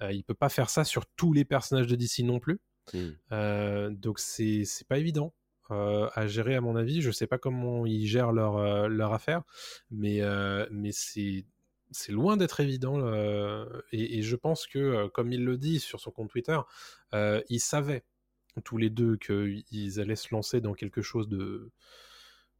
Euh, 0.00 0.12
il 0.12 0.22
peut 0.22 0.34
pas 0.34 0.48
faire 0.48 0.70
ça 0.70 0.84
sur 0.84 1.06
tous 1.16 1.32
les 1.32 1.44
personnages 1.44 1.88
de 1.88 1.96
DC 1.96 2.20
non 2.20 2.38
plus. 2.38 2.60
Mm. 2.94 3.08
Euh, 3.32 3.90
donc 3.90 4.18
c'est 4.20 4.64
pas 4.88 4.98
évident 4.98 5.34
à 5.70 6.26
gérer 6.26 6.54
à 6.54 6.60
mon 6.60 6.76
avis. 6.76 7.02
Je 7.02 7.10
sais 7.10 7.26
pas 7.26 7.38
comment 7.38 7.86
ils 7.86 8.06
gèrent 8.06 8.32
leur 8.32 8.56
euh, 8.56 8.88
leur 8.88 9.12
affaire, 9.12 9.42
mais 9.90 10.20
euh, 10.22 10.66
mais 10.70 10.92
c'est 10.92 11.44
c'est 11.90 12.12
loin 12.12 12.36
d'être 12.36 12.60
évident 12.60 12.98
euh, 13.00 13.64
et, 13.92 14.18
et 14.18 14.22
je 14.22 14.36
pense 14.36 14.66
que 14.66 14.78
euh, 14.78 15.08
comme 15.08 15.32
il 15.32 15.44
le 15.44 15.56
dit 15.56 15.80
sur 15.80 16.00
son 16.00 16.10
compte 16.10 16.30
Twitter, 16.30 16.58
euh, 17.14 17.42
ils 17.48 17.60
savaient 17.60 18.04
tous 18.64 18.76
les 18.76 18.90
deux 18.90 19.16
qu'ils 19.16 20.00
allaient 20.00 20.16
se 20.16 20.34
lancer 20.34 20.60
dans 20.60 20.74
quelque 20.74 21.02
chose 21.02 21.28
de 21.28 21.70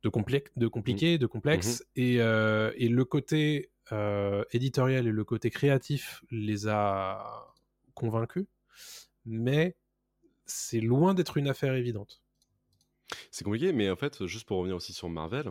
de, 0.05 0.11
de 0.57 0.69
compliqué, 0.69 1.19
de 1.19 1.27
complexe, 1.27 1.85
et, 1.97 2.21
euh, 2.21 2.73
et 2.77 2.89
le 2.89 3.05
côté 3.05 3.71
euh, 3.93 4.45
éditorial 4.53 5.07
et 5.09 5.13
le 5.13 5.25
côté 5.25 5.51
créatif 5.51 6.23
les 6.31 6.69
a 6.69 7.53
convaincus, 7.95 8.47
mais 9.25 9.77
c'est 10.47 10.81
loin 10.81 11.15
d'être 11.15 11.37
une 11.37 11.49
affaire 11.49 11.75
évidente. 11.75 12.23
C'est 13.31 13.45
compliqué, 13.45 13.73
mais 13.73 13.91
en 13.91 13.97
fait, 13.97 14.27
juste 14.27 14.47
pour 14.47 14.59
revenir 14.59 14.77
aussi 14.77 14.93
sur 14.93 15.09
Marvel, 15.09 15.51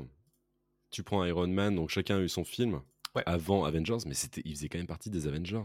tu 0.92 1.04
prends 1.04 1.24
Iron 1.26 1.48
Man, 1.48 1.76
donc 1.76 1.90
chacun 1.90 2.18
a 2.18 2.22
eu 2.22 2.30
son 2.30 2.44
film 2.44 2.82
Ouais. 3.16 3.24
avant 3.26 3.64
Avengers, 3.66 3.98
mais 4.06 4.14
c'était, 4.14 4.42
il 4.46 4.56
faisait 4.56 4.70
quand 4.70 4.78
même 4.78 4.86
partie 4.88 5.10
des 5.10 5.28
Avengers, 5.28 5.64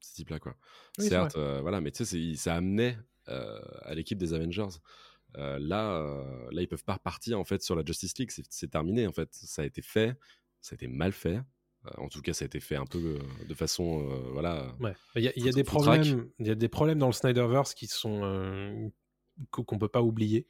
ce 0.00 0.14
type-là, 0.14 0.40
quoi. 0.40 0.56
Oui, 0.98 1.06
Certes, 1.08 1.36
euh, 1.36 1.60
voilà, 1.60 1.80
mais 1.80 1.90
tu 1.92 2.04
sais, 2.04 2.34
ça 2.34 2.56
amenait 2.56 2.98
euh, 3.28 3.60
à 3.82 3.94
l'équipe 3.94 4.18
des 4.18 4.34
Avengers. 4.34 4.66
Euh, 5.36 5.58
là, 5.60 6.02
là, 6.50 6.62
ils 6.62 6.66
peuvent 6.68 6.84
pas 6.84 6.94
repartir 6.94 7.38
en 7.38 7.44
fait 7.44 7.62
sur 7.62 7.76
la 7.76 7.84
Justice 7.84 8.16
League. 8.18 8.30
C'est, 8.48 8.70
terminé 8.70 9.06
en 9.06 9.12
fait. 9.12 9.28
Ça 9.32 9.62
a 9.62 9.64
été 9.66 9.82
fait, 9.82 10.16
ça 10.60 10.72
a 10.72 10.74
été 10.76 10.88
mal 10.88 11.12
fait. 11.12 11.40
En 11.98 12.08
tout 12.08 12.22
cas, 12.22 12.32
ça 12.32 12.44
a 12.44 12.46
été 12.46 12.58
fait 12.60 12.76
un 12.76 12.86
peu 12.86 13.18
de 13.46 13.54
façon, 13.54 14.10
euh, 14.10 14.30
voilà. 14.32 14.74
Ouais. 14.80 14.94
Il 15.14 15.22
y 15.22 15.28
a, 15.28 15.32
il 15.36 15.44
y 15.44 15.48
a 15.48 15.52
Faut- 15.52 15.56
des 15.56 15.64
track. 15.64 15.82
problèmes, 15.82 16.30
il 16.40 16.46
y 16.46 16.50
a 16.50 16.54
des 16.54 16.68
problèmes 16.68 16.98
dans 16.98 17.06
le 17.06 17.12
Snyderverse 17.12 17.74
qui 17.74 17.86
sont 17.86 18.22
euh, 18.24 18.88
qu- 19.52 19.62
qu'on 19.64 19.78
peut 19.78 19.88
pas 19.88 20.02
oublier. 20.02 20.46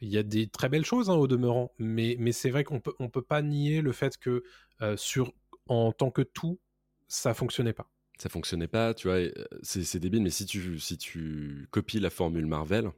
Il 0.00 0.08
y 0.08 0.18
a 0.18 0.22
des 0.22 0.46
très 0.48 0.68
belles 0.68 0.84
choses 0.84 1.10
hein, 1.10 1.14
au 1.14 1.26
demeurant, 1.26 1.72
mais, 1.78 2.16
mais 2.18 2.32
c'est 2.32 2.50
vrai 2.50 2.64
qu'on 2.64 2.80
peut 2.80 2.94
on 2.98 3.08
peut 3.10 3.22
pas 3.22 3.42
nier 3.42 3.80
le 3.82 3.92
fait 3.92 4.16
que 4.18 4.42
euh, 4.82 4.96
sur 4.96 5.32
en 5.68 5.92
tant 5.92 6.10
que 6.10 6.22
tout, 6.22 6.60
ça 7.08 7.34
fonctionnait 7.34 7.72
pas. 7.72 7.90
ça 8.18 8.28
fonctionnait 8.28 8.68
pas, 8.68 8.94
tu 8.94 9.08
vois. 9.08 9.16
euh, 9.18 9.32
C'est, 9.62 9.84
c'est 9.84 9.98
débile, 10.00 10.22
mais 10.22 10.30
si 10.30 10.46
tu, 10.46 10.78
si 10.78 10.96
tu 10.98 11.68
copies 11.70 12.00
la 12.00 12.10
formule 12.10 12.46
Marvel, 12.46 12.90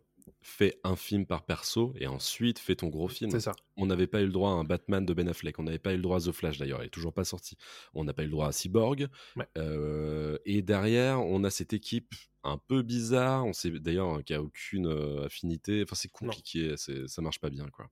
fais 0.43 0.79
un 0.85 0.97
film 0.97 1.26
par 1.26 1.45
perso 1.45 1.93
et 1.99 2.07
ensuite 2.07 2.59
fais 2.59 2.76
ton 2.76 2.89
gros 2.89 3.09
film. 3.09 3.31
C'est 3.31 3.41
ça. 3.41 3.53
On 3.76 3.87
n'avait 3.87 4.07
pas 4.07 4.20
eu 4.20 4.26
le 4.26 4.33
droit 4.33 4.51
à 4.51 4.55
un 4.55 4.64
Batman 4.64 5.05
de 5.05 5.12
Ben 5.14 5.29
Affleck, 5.29 5.59
on 5.59 5.62
n'avait 5.64 5.79
pas 5.79 5.93
eu 5.93 5.97
le 5.97 6.03
droit 6.03 6.18
à 6.18 6.20
The 6.20 6.33
Flash 6.33 6.59
d'ailleurs, 6.59 6.83
il 6.83 6.87
est 6.87 6.91
toujours 6.91 7.12
pas 7.12 7.24
sorti. 7.24 7.57
On 7.95 8.05
n'a 8.05 8.12
pas 8.12 8.22
eu 8.22 8.26
le 8.26 8.33
droit 8.33 8.49
à 8.49 8.53
Cyborg. 8.53 9.09
Ouais. 9.37 9.47
Euh, 9.57 10.39
et 10.45 10.62
derrière, 10.62 11.20
on 11.20 11.45
a 11.45 11.51
cette 11.51 11.72
équipe 11.72 12.14
un 12.45 12.59
peu 12.59 12.83
bizarre, 12.83 13.45
on 13.47 13.53
sait 13.53 13.70
d'ailleurs 13.70 14.09
hein, 14.09 14.22
qu'il 14.22 14.37
n'y 14.37 14.41
a 14.41 14.43
aucune 14.43 14.87
euh, 14.87 15.26
affinité. 15.26 15.83
Enfin, 15.83 15.95
c'est 15.97 16.11
compliqué, 16.11 16.74
c'est- 16.76 17.07
ça 17.09 17.20
marche 17.22 17.41
pas 17.41 17.51
bien, 17.51 17.68
quoi. 17.68 17.89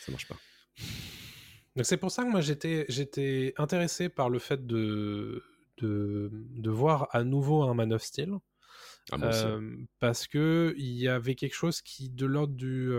Ça 0.00 0.12
marche 0.12 0.28
pas. 0.28 0.36
Donc 1.76 1.84
c'est 1.84 1.96
pour 1.98 2.10
ça 2.10 2.24
que 2.24 2.30
moi 2.30 2.40
j'étais 2.40 2.86
j'étais 2.88 3.52
intéressé 3.58 4.08
par 4.08 4.30
le 4.30 4.38
fait 4.38 4.66
de, 4.66 5.42
de 5.78 6.30
de 6.32 6.70
voir 6.70 7.08
à 7.12 7.22
nouveau 7.24 7.62
un 7.64 7.74
Man 7.74 7.92
of 7.92 8.02
Steel. 8.02 8.34
Ah, 9.12 9.18
parce 10.00 10.26
que 10.26 10.74
il 10.78 10.94
y 10.94 11.06
avait 11.08 11.34
quelque 11.36 11.54
chose 11.54 11.80
qui 11.80 12.08
de 12.10 12.26
l'ordre 12.26 12.54
du 12.54 12.90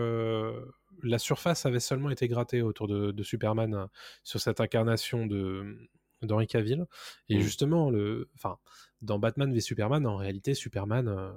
la 1.04 1.20
surface 1.20 1.66
avait 1.66 1.80
seulement 1.80 2.10
été 2.10 2.28
grattée 2.28 2.62
autour 2.62 2.88
de, 2.88 3.12
de 3.12 3.24
Superman 3.24 3.74
euh, 3.74 3.86
sur 4.24 4.40
cette 4.40 4.60
incarnation 4.62 5.26
de 5.28 5.78
d'Henry 6.24 6.48
Cavill 6.48 6.86
et 7.30 7.38
Mm. 7.38 7.42
justement 7.42 7.92
le 7.92 8.30
enfin 8.36 8.58
dans 9.02 9.20
Batman 9.20 9.54
v 9.54 9.60
Superman 9.60 10.08
en 10.08 10.16
réalité 10.18 10.56
Superman 10.56 11.08
euh, 11.08 11.32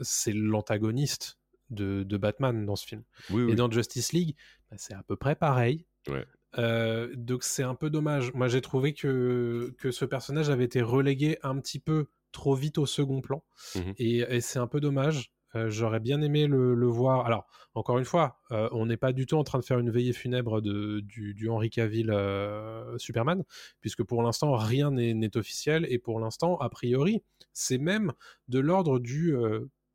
c'est 0.00 0.32
l'antagoniste 0.32 1.38
de, 1.70 2.02
de 2.02 2.16
Batman 2.16 2.64
dans 2.66 2.74
ce 2.76 2.86
film 2.86 3.04
Oui, 3.30 3.44
oui. 3.44 3.52
et 3.52 3.54
dans 3.54 3.70
Justice 3.70 4.12
League 4.12 4.34
bah, 4.70 4.76
c'est 4.78 4.94
à 4.94 5.02
peu 5.02 5.16
près 5.16 5.34
pareil 5.36 5.84
Ouais. 6.08 6.26
Euh, 6.56 7.14
donc 7.14 7.42
c'est 7.44 7.62
un 7.62 7.74
peu 7.74 7.90
dommage 7.90 8.32
moi 8.32 8.48
j'ai 8.48 8.62
trouvé 8.62 8.94
que 8.94 9.74
que 9.78 9.90
ce 9.90 10.04
personnage 10.06 10.48
avait 10.48 10.64
été 10.64 10.80
relégué 10.82 11.38
un 11.42 11.60
petit 11.60 11.78
peu 11.78 12.06
trop 12.32 12.54
vite 12.54 12.78
au 12.78 12.86
second 12.86 13.20
plan 13.20 13.42
Mhm. 13.74 13.94
et, 13.98 14.18
et 14.18 14.40
c'est 14.40 14.58
un 14.58 14.66
peu 14.66 14.80
dommage. 14.80 15.30
Euh, 15.54 15.70
J'aurais 15.70 16.00
bien 16.00 16.20
aimé 16.20 16.46
le, 16.46 16.74
le 16.74 16.86
voir. 16.86 17.24
Alors, 17.24 17.46
encore 17.74 17.98
une 17.98 18.04
fois, 18.04 18.36
euh, 18.52 18.68
on 18.72 18.84
n'est 18.84 18.98
pas 18.98 19.14
du 19.14 19.24
tout 19.24 19.36
en 19.36 19.44
train 19.44 19.58
de 19.58 19.64
faire 19.64 19.78
une 19.78 19.90
veillée 19.90 20.12
funèbre 20.12 20.60
de, 20.60 21.00
du, 21.00 21.32
du 21.32 21.48
Henry 21.48 21.70
Cavill 21.70 22.10
euh, 22.10 22.98
Superman, 22.98 23.44
puisque 23.80 24.02
pour 24.02 24.22
l'instant, 24.22 24.54
rien 24.56 24.90
n'est 24.90 25.36
officiel, 25.38 25.86
et 25.88 25.98
pour 25.98 26.20
l'instant, 26.20 26.58
a 26.58 26.68
priori, 26.68 27.22
c'est 27.54 27.78
même 27.78 28.12
de 28.48 28.58
l'ordre 28.58 28.98
du 28.98 29.34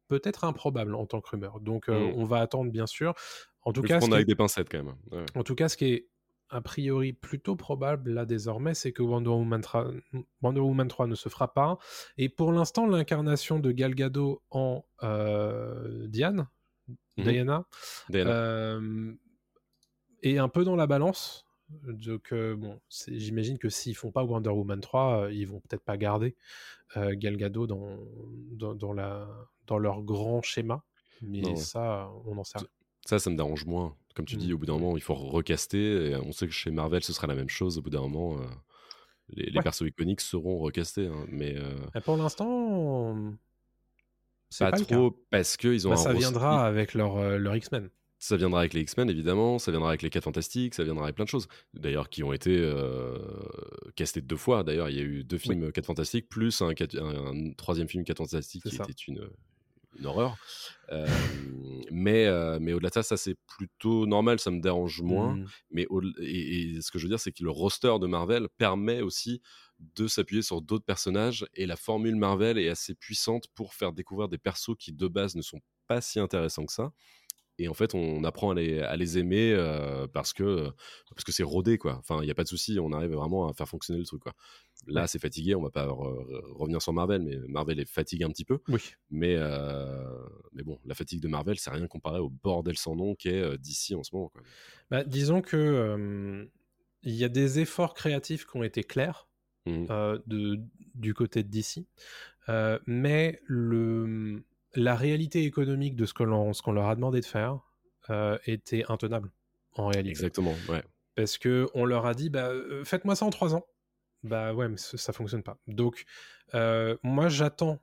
peut-être 0.07 0.43
improbable 0.43 0.95
en 0.95 1.05
tant 1.05 1.21
que 1.21 1.29
rumeur. 1.29 1.59
Donc, 1.59 1.87
Mhm. 1.87 2.13
on 2.15 2.23
va 2.25 2.39
attendre, 2.39 2.71
bien 2.71 2.87
sûr. 2.87 3.13
En 3.61 3.71
tout 3.73 3.81
cas, 3.83 3.99
qui 3.99 4.05
est- 4.09 4.13
avec 4.13 4.27
des 4.27 4.35
pincettes 4.35 4.69
quand 4.69 4.83
même. 4.83 4.95
Ouais. 5.11 5.25
en 5.35 5.43
tout 5.43 5.55
cas, 5.55 5.69
ce 5.69 5.77
qui 5.77 5.85
est 5.85 6.07
a 6.49 6.61
priori 6.61 7.13
plutôt 7.13 7.55
probable 7.55 8.11
là 8.11 8.25
désormais, 8.25 8.73
c'est 8.73 8.91
que 8.91 9.01
Wonder 9.01 9.29
Woman, 9.29 9.61
3, 9.61 9.91
Wonder 10.41 10.59
Woman 10.61 10.87
3 10.87 11.07
ne 11.07 11.15
se 11.15 11.29
fera 11.29 11.53
pas. 11.53 11.77
Et 12.17 12.29
pour 12.29 12.51
l'instant, 12.51 12.85
l'incarnation 12.85 13.59
de 13.59 13.71
Gal 13.71 13.95
Gadot 13.95 14.41
en 14.51 14.85
euh, 15.03 16.07
Diane, 16.07 16.47
Mhm. 17.17 17.23
Diana, 17.25 17.65
Diana. 18.09 18.31
euh, 18.31 19.13
est 20.23 20.37
un 20.37 20.49
peu 20.49 20.63
dans 20.63 20.75
la 20.75 20.87
balance. 20.87 21.45
Donc, 21.69 22.33
euh, 22.33 22.55
bon, 22.55 22.79
j'imagine 23.07 23.57
que 23.57 23.69
s'ils 23.69 23.95
font 23.95 24.11
pas 24.11 24.23
Wonder 24.23 24.49
Woman 24.49 24.81
3, 24.81 25.23
euh, 25.25 25.31
ils 25.31 25.47
vont 25.47 25.59
peut-être 25.59 25.83
pas 25.83 25.97
garder 25.97 26.35
Gal 26.95 27.37
Gadot 27.37 27.65
dans, 27.65 27.97
dans, 28.51 28.75
dans 28.75 28.93
la, 28.93 29.27
dans 29.65 29.77
leur 29.79 30.03
grand 30.03 30.41
schéma. 30.43 30.83
Mais 31.21 31.41
Non. 31.41 31.55
ça, 31.55 32.11
on 32.25 32.37
en 32.37 32.43
sait 32.43 32.59
rien. 32.59 32.67
Ça, 33.05 33.19
ça 33.19 33.29
me 33.29 33.35
dérange 33.35 33.65
moins. 33.65 33.95
Comme 34.15 34.25
tu 34.25 34.35
dis, 34.37 34.53
au 34.53 34.57
bout 34.57 34.65
d'un 34.65 34.73
moment, 34.73 34.95
il 34.95 35.01
faut 35.03 35.15
recaster. 35.15 36.11
Et 36.11 36.15
on 36.15 36.31
sait 36.31 36.45
que 36.47 36.53
chez 36.53 36.71
Marvel, 36.71 37.03
ce 37.03 37.13
sera 37.13 37.27
la 37.27 37.35
même 37.35 37.49
chose. 37.49 37.77
Au 37.77 37.81
bout 37.81 37.89
d'un 37.89 38.01
moment, 38.01 38.37
euh, 38.39 38.45
les, 39.29 39.45
les 39.47 39.57
Ouais. 39.57 39.63
persos 39.63 39.81
iconiques 39.87 40.21
seront 40.21 40.59
recastés. 40.59 41.07
hein, 41.07 41.25
mais 41.29 41.55
euh, 41.57 41.73
Et 41.95 42.01
pour 42.01 42.15
l'instant, 42.17 43.15
pas, 44.59 44.71
pas, 44.71 44.77
trop 44.79 45.11
parce 45.31 45.57
qu'ils 45.57 45.87
ont 45.87 45.91
Bah, 45.91 45.95
un 45.99 46.03
ça 46.03 46.13
viendra 46.13 46.65
avec 46.65 46.93
leur, 46.93 47.17
euh, 47.17 47.37
leur 47.37 47.55
X-Men. 47.55 47.89
Ça 48.19 48.37
viendra 48.37 48.61
avec 48.61 48.73
les 48.73 48.81
X-Men, 48.81 49.09
évidemment. 49.09 49.59
Ça 49.59 49.71
viendra 49.71 49.89
avec 49.89 50.01
les 50.01 50.09
4 50.09 50.23
Fantastiques. 50.23 50.75
Ça 50.75 50.83
viendra 50.85 51.03
avec 51.05 51.15
plein 51.15 51.25
de 51.25 51.29
choses. 51.29 51.47
D'ailleurs, 51.73 52.09
qui 52.09 52.23
ont 52.23 52.31
été 52.31 52.55
euh, 52.57 53.17
castés 53.97 54.21
deux 54.21 54.37
fois. 54.37 54.63
D'ailleurs, 54.63 54.89
il 54.89 54.95
y 54.95 54.99
a 54.99 55.03
eu 55.03 55.23
deux 55.25 55.37
films 55.37 55.71
4 55.73 55.85
Fantastiques, 55.85 56.29
plus 56.29 56.61
un, 56.61 56.71
quat- 56.73 56.97
un- 56.97 57.49
un 57.49 57.53
troisième 57.53 57.89
film 57.89 58.05
4 58.05 58.17
Fantastiques 58.19 58.63
qui 58.63 58.75
ça. 58.77 58.83
était 58.83 58.93
une, 59.09 59.27
une 59.97 60.05
horreur. 60.05 60.37
Euh, 60.91 61.07
mais 61.91 62.25
euh, 62.25 62.59
mais 62.61 62.73
au-delà 62.73 62.89
de 62.89 62.93
ça, 62.95 63.03
ça 63.03 63.17
c'est 63.17 63.35
plutôt 63.57 64.05
normal. 64.05 64.39
Ça 64.39 64.51
me 64.51 64.59
dérange 64.61 65.01
moins. 65.01 65.35
Mm. 65.35 65.47
Mais 65.71 65.85
au- 65.89 66.01
et, 66.19 66.75
et 66.77 66.81
ce 66.81 66.91
que 66.91 66.99
je 66.99 67.05
veux 67.05 67.09
dire, 67.09 67.19
c'est 67.19 67.31
que 67.31 67.43
le 67.43 67.51
roster 67.51 67.93
de 67.99 68.07
Marvel 68.07 68.47
permet 68.57 69.01
aussi 69.01 69.41
de 69.79 70.07
s'appuyer 70.07 70.41
sur 70.41 70.61
d'autres 70.61 70.85
personnages 70.85 71.45
et 71.55 71.65
la 71.65 71.75
formule 71.75 72.15
Marvel 72.15 72.57
est 72.57 72.69
assez 72.69 72.95
puissante 72.95 73.45
pour 73.55 73.73
faire 73.73 73.91
découvrir 73.91 74.29
des 74.29 74.37
persos 74.37 74.75
qui 74.77 74.93
de 74.93 75.07
base 75.07 75.35
ne 75.35 75.41
sont 75.41 75.59
pas 75.87 75.99
si 75.99 76.19
intéressants 76.19 76.65
que 76.65 76.71
ça. 76.73 76.93
Et 77.59 77.67
en 77.67 77.73
fait, 77.75 77.93
on 77.93 78.23
apprend 78.23 78.51
à 78.51 78.55
les, 78.55 78.79
à 78.79 78.95
les 78.95 79.17
aimer 79.19 79.53
euh, 79.53 80.07
parce 80.07 80.33
que 80.33 80.69
parce 81.11 81.23
que 81.23 81.31
c'est 81.31 81.43
rodé 81.43 81.77
quoi. 81.77 81.97
Enfin, 81.99 82.19
il 82.23 82.27
y 82.27 82.31
a 82.31 82.35
pas 82.35 82.43
de 82.43 82.47
souci, 82.47 82.79
on 82.79 82.91
arrive 82.91 83.11
vraiment 83.11 83.47
à 83.47 83.53
faire 83.53 83.67
fonctionner 83.67 83.99
le 83.99 84.05
truc 84.05 84.21
quoi. 84.23 84.33
Là, 84.87 85.05
c'est 85.07 85.19
fatigué, 85.19 85.53
on 85.55 85.61
va 85.61 85.69
pas 85.69 85.85
re- 85.85 86.41
revenir 86.55 86.81
sur 86.81 86.91
Marvel, 86.93 87.21
mais 87.21 87.37
Marvel 87.47 87.79
est 87.79 87.89
fatigué 87.89 88.25
un 88.25 88.29
petit 88.29 88.43
peu. 88.43 88.59
Oui. 88.67 88.81
Mais 89.11 89.35
euh, 89.37 90.03
mais 90.53 90.63
bon, 90.63 90.79
la 90.85 90.95
fatigue 90.95 91.21
de 91.21 91.27
Marvel, 91.27 91.57
c'est 91.59 91.69
rien 91.69 91.87
comparé 91.87 92.19
au 92.19 92.29
bordel 92.29 92.77
sans 92.77 92.95
nom 92.95 93.13
qu'est 93.15 93.41
euh, 93.41 93.57
DC 93.57 93.95
en 93.95 94.03
ce 94.03 94.15
moment 94.15 94.29
quoi. 94.29 94.41
Bah, 94.89 95.03
disons 95.03 95.41
que 95.41 95.55
euh, 95.55 96.45
il 97.03 97.13
y 97.13 97.23
a 97.23 97.29
des 97.29 97.59
efforts 97.59 97.93
créatifs 97.93 98.45
qui 98.47 98.57
ont 98.57 98.63
été 98.63 98.83
clairs 98.83 99.27
euh, 99.67 100.19
de, 100.27 100.59
du 100.95 101.13
côté 101.13 101.43
de 101.43 101.49
DC, 101.49 101.85
euh, 102.49 102.77
mais 102.85 103.39
le, 103.45 104.43
la 104.75 104.95
réalité 104.95 105.43
économique 105.43 105.95
de 105.95 106.05
ce 106.05 106.13
qu'on 106.13 106.71
leur 106.71 106.87
a 106.87 106.95
demandé 106.95 107.19
de 107.19 107.25
faire 107.25 107.59
euh, 108.09 108.37
était 108.45 108.83
intenable 108.89 109.31
en 109.73 109.87
réalité. 109.87 110.11
Exactement, 110.11 110.53
ouais. 110.69 110.83
Parce 111.15 111.37
que 111.37 111.67
on 111.73 111.85
leur 111.85 112.05
a 112.05 112.13
dit, 112.13 112.29
bah, 112.29 112.49
euh, 112.49 112.83
faites-moi 112.83 113.15
ça 113.15 113.25
en 113.25 113.29
trois 113.29 113.55
ans. 113.55 113.65
Bah 114.23 114.53
ouais, 114.53 114.69
mais 114.69 114.77
ça, 114.77 115.13
fonctionne 115.13 115.43
pas. 115.43 115.57
Donc, 115.67 116.05
euh, 116.53 116.97
moi, 117.03 117.27
j'attends 117.27 117.79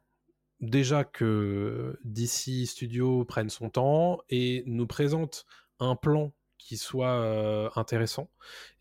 déjà 0.60 1.04
que 1.04 1.98
DC 2.04 2.66
Studio 2.66 3.24
prenne 3.24 3.50
son 3.50 3.68
temps 3.68 4.20
et 4.30 4.62
nous 4.66 4.86
présente 4.86 5.44
un 5.78 5.96
plan 5.96 6.32
qui 6.56 6.76
soit 6.76 7.70
intéressant 7.76 8.30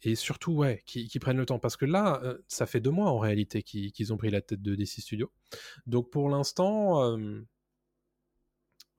et 0.04 0.16
surtout, 0.16 0.54
ouais, 0.54 0.84
qui, 0.86 1.08
qui 1.08 1.20
prenne 1.20 1.38
le 1.38 1.46
temps. 1.46 1.60
Parce 1.60 1.76
que 1.76 1.86
là, 1.86 2.22
ça 2.48 2.66
fait 2.66 2.80
deux 2.80 2.92
mois 2.92 3.10
en 3.10 3.20
réalité 3.20 3.62
qu'ils 3.62 3.92
qu'ils 3.92 4.14
ont 4.14 4.18
pris 4.18 4.30
la 4.30 4.42
tête 4.42 4.62
de 4.62 4.76
DC 4.76 5.02
Studio. 5.02 5.32
Donc, 5.86 6.10
pour 6.10 6.30
l'instant, 6.30 7.18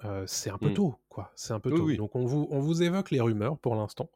euh, 0.05 0.25
c'est 0.27 0.51
un 0.51 0.59
peu 0.59 0.71
Mm. 0.71 0.75
tôt, 0.75 0.95
quoi. 1.09 1.31
C'est 1.37 1.53
un 1.53 1.61
peu 1.61 1.71
Oui, 1.71 1.77
tôt. 1.79 1.85
oui. 1.85 1.97
Donc, 1.97 2.17
on 2.17 2.25
vous, 2.25 2.47
on 2.51 2.61
vous 2.61 2.83
évoque 2.83 3.11
les 3.11 3.21
rumeurs 3.21 3.59
pour 3.59 3.75
l'instant. 3.75 4.11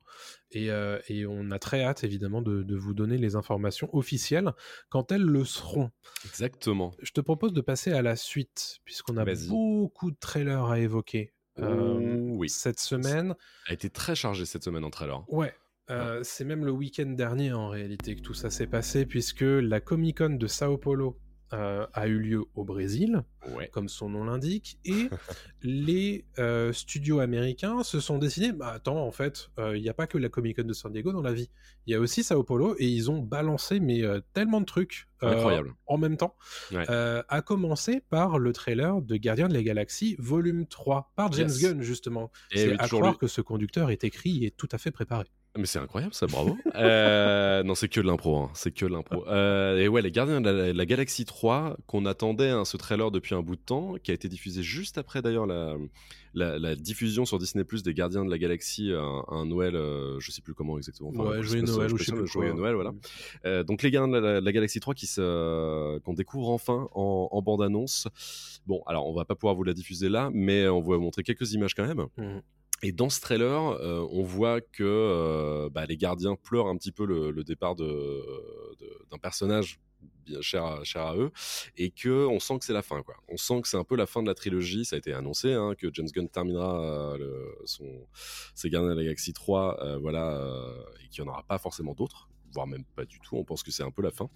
Et, 0.50 0.70
euh, 0.70 0.98
et 1.08 1.26
on 1.26 1.50
a 1.50 1.58
très 1.58 1.82
hâte, 1.82 2.04
évidemment, 2.04 2.40
de, 2.42 2.62
de 2.62 2.76
vous 2.76 2.94
donner 2.94 3.18
les 3.18 3.36
informations 3.36 3.88
officielles 3.94 4.52
quand 4.88 5.12
elles 5.12 5.22
le 5.22 5.44
seront. 5.44 5.90
Exactement. 6.24 6.92
Je 7.02 7.12
te 7.12 7.20
propose 7.20 7.52
de 7.52 7.60
passer 7.60 7.92
à 7.92 8.02
la 8.02 8.16
suite, 8.16 8.78
puisqu'on 8.84 9.16
a 9.16 9.24
beaucoup 9.48 10.10
de 10.10 10.16
trailers 10.18 10.64
à 10.66 10.78
évoquer 10.80 11.32
euh, 11.60 12.16
oui. 12.30 12.48
cette 12.48 12.80
semaine. 12.80 13.34
A 13.68 13.72
été 13.74 13.90
très 13.90 14.14
chargé 14.14 14.44
cette 14.46 14.64
semaine 14.64 14.84
en 14.84 14.90
trailer. 14.90 15.22
Ouais. 15.32 15.52
euh, 15.90 16.20
c'est 16.24 16.44
même 16.44 16.64
le 16.64 16.70
week-end 16.72 17.06
dernier 17.10 17.52
en 17.52 17.68
réalité 17.68 18.16
que 18.16 18.22
tout 18.22 18.32
ça 18.34 18.48
s'est 18.50 18.66
passé 18.66 19.04
puisque 19.04 19.42
la 19.44 19.80
Comic 19.80 20.18
Con 20.18 20.30
de 20.30 20.46
Sao 20.46 20.78
Paulo 20.78 21.18
euh, 21.54 21.86
a 21.94 22.06
eu 22.08 22.18
lieu 22.18 22.44
au 22.54 22.64
Brésil, 22.64 23.22
Ouais. 23.54 23.68
comme 23.72 23.88
son 23.88 24.08
nom 24.10 24.24
l'indique, 24.24 24.78
et 24.84 25.08
les 25.62 26.24
euh, 26.38 26.72
studios 26.72 27.20
américains 27.20 27.82
se 27.82 28.00
sont 28.00 28.18
décidés, 28.18 28.52
bah 28.52 28.72
attends, 28.74 29.06
en 29.06 29.10
fait, 29.12 29.50
il 29.74 29.80
n'y 29.82 29.88
a 29.88 29.94
pas 29.94 30.06
que 30.06 30.18
la 30.18 30.28
Comic 30.28 30.56
Con 30.56 30.64
de 30.64 30.72
San 30.72 30.92
Diego 30.92 31.12
dans 31.12 31.22
la 31.22 31.32
vie, 31.32 31.50
il 31.86 31.92
y 31.92 31.94
a 31.94 32.00
aussi 32.00 32.22
Sao 32.22 32.42
Paulo, 32.42 32.74
et 32.78 32.86
ils 32.88 33.10
ont 33.10 33.20
balancé 33.20 33.80
mais 33.80 34.02
euh, 34.02 34.20
tellement 34.32 34.60
de 34.60 34.66
trucs 34.66 35.08
euh, 35.22 35.32
Incroyable. 35.32 35.74
en 35.86 35.96
même 35.98 36.16
temps, 36.16 36.36
Ouais. 36.72 36.84
euh, 36.90 37.22
à 37.28 37.40
commencer 37.42 38.02
par 38.10 38.38
le 38.38 38.52
trailer 38.52 39.00
de 39.00 39.16
Gardien 39.16 39.48
de 39.48 39.54
la 39.54 39.62
Galaxie, 39.62 40.16
volume 40.18 40.66
3, 40.66 41.12
par 41.16 41.32
James 41.32 41.48
Yes. 41.48 41.62
Gunn 41.62 41.82
justement. 41.82 42.30
Et 42.52 42.58
C'est 42.58 42.72
à 42.80 42.88
croire 42.88 43.12
lui. 43.12 43.18
que 43.18 43.26
ce 43.26 43.40
conducteur 43.40 43.90
est 43.90 44.04
écrit 44.04 44.44
et 44.44 44.50
tout 44.50 44.68
à 44.72 44.78
fait 44.78 44.90
préparé. 44.90 45.26
Mais 45.56 45.66
c'est 45.66 45.78
incroyable 45.78 46.14
ça, 46.14 46.26
bravo. 46.26 46.56
Euh, 46.74 47.62
non, 47.62 47.76
c'est 47.76 47.88
que 47.88 48.00
de 48.00 48.06
l'impro, 48.06 48.36
hein, 48.36 48.50
c'est 48.54 48.72
que 48.74 48.84
de 48.84 48.90
l'impro. 48.90 49.24
Euh, 49.28 49.78
et 49.78 49.86
ouais, 49.86 50.02
les 50.02 50.10
Gardiens 50.10 50.40
de 50.40 50.50
la, 50.50 50.72
la 50.72 50.86
Galaxie 50.86 51.24
3, 51.24 51.76
qu'on 51.86 52.04
attendait 52.04 52.48
hein, 52.50 52.64
ce 52.64 52.76
trailer 52.76 53.12
depuis 53.12 53.36
un 53.36 53.42
bout 53.42 53.54
de 53.54 53.60
temps, 53.60 53.94
qui 54.02 54.10
a 54.10 54.14
été 54.14 54.28
diffusé 54.28 54.64
juste 54.64 54.98
après 54.98 55.22
d'ailleurs 55.22 55.46
la, 55.46 55.76
la, 56.34 56.58
la 56.58 56.74
diffusion 56.74 57.24
sur 57.24 57.38
Disney 57.38 57.62
Plus 57.62 57.84
des 57.84 57.94
Gardiens 57.94 58.24
de 58.24 58.30
la 58.30 58.38
Galaxie 58.38 58.90
un, 58.92 59.22
un 59.28 59.46
Noël, 59.46 59.76
euh, 59.76 60.18
je 60.18 60.32
sais 60.32 60.42
plus 60.42 60.52
comment 60.54 60.76
exactement. 60.78 61.10
Ouais, 61.10 61.38
un 61.38 61.42
joyeux 61.42 61.62
Noël 61.62 61.92
ou 61.92 61.96
je 61.96 62.04
sais 62.04 62.12
plus 62.12 62.26
joyeux. 62.26 62.52
Noël, 62.54 62.74
voilà. 62.74 62.92
Euh, 63.44 63.62
donc 63.62 63.84
les 63.84 63.92
Gardiens 63.92 64.12
de 64.12 64.18
la, 64.18 64.40
la 64.40 64.52
Galaxie 64.52 64.80
3 64.80 64.94
qui 64.94 65.06
se, 65.06 65.98
qu'on 66.00 66.14
découvre 66.14 66.50
enfin 66.50 66.88
en, 66.92 67.28
en 67.30 67.42
bande-annonce. 67.42 68.08
Bon, 68.66 68.82
alors 68.86 69.06
on 69.06 69.14
va 69.14 69.24
pas 69.24 69.36
pouvoir 69.36 69.54
vous 69.54 69.62
la 69.62 69.74
diffuser 69.74 70.08
là, 70.08 70.30
mais 70.32 70.66
on 70.66 70.80
va 70.80 70.96
vous 70.96 71.02
montrer 71.02 71.22
quelques 71.22 71.52
images 71.52 71.74
quand 71.74 71.86
même. 71.86 72.06
Mhm. 72.16 72.42
Et 72.84 72.92
dans 72.92 73.08
ce 73.08 73.18
trailer, 73.18 73.48
euh, 73.48 74.06
on 74.10 74.22
voit 74.22 74.60
que 74.60 74.82
euh, 74.82 75.70
bah, 75.70 75.86
les 75.86 75.96
gardiens 75.96 76.36
pleurent 76.36 76.68
un 76.68 76.76
petit 76.76 76.92
peu 76.92 77.06
le, 77.06 77.42
départ 77.42 77.74
d'un 77.76 79.18
personnage 79.22 79.80
bien 80.26 80.42
cher, 80.42 80.64
à- 80.64 81.16
eux, 81.16 81.30
et 81.78 81.90
que 81.90 82.26
on 82.26 82.38
sent 82.40 82.58
que 82.58 82.66
c'est 82.66 82.74
la 82.74 82.82
fin. 82.82 83.02
On 83.28 83.38
sent 83.38 83.62
que 83.62 83.68
c'est 83.68 83.78
un 83.78 83.84
peu 83.84 83.96
la 83.96 84.04
fin 84.04 84.22
de 84.22 84.28
la 84.28 84.34
trilogie. 84.34 84.84
Ça 84.84 84.96
a 84.96 84.98
été 84.98 85.14
annoncé 85.14 85.54
hein, 85.54 85.74
que 85.78 85.86
James 85.94 86.08
Gunn 86.12 86.28
terminera 86.28 87.16
euh, 87.18 87.48
ses 88.54 88.68
Gardiens 88.68 88.90
de 88.90 88.96
la 88.96 89.04
Galaxie 89.04 89.32
3, 89.32 89.82
euh, 89.82 89.98
voilà, 89.98 90.46
et 91.02 91.08
qu'il 91.08 91.24
n'y 91.24 91.30
en 91.30 91.32
aura 91.32 91.42
pas 91.42 91.56
forcément 91.56 91.94
d'autres 91.94 92.28
voire 92.54 92.66
même 92.66 92.84
pas 92.96 93.04
du 93.04 93.18
tout, 93.20 93.36
on 93.36 93.44
pense 93.44 93.62
que 93.62 93.70
c'est 93.70 93.82
un 93.82 93.90
peu 93.90 94.02
la 94.02 94.10
fin. 94.10 94.30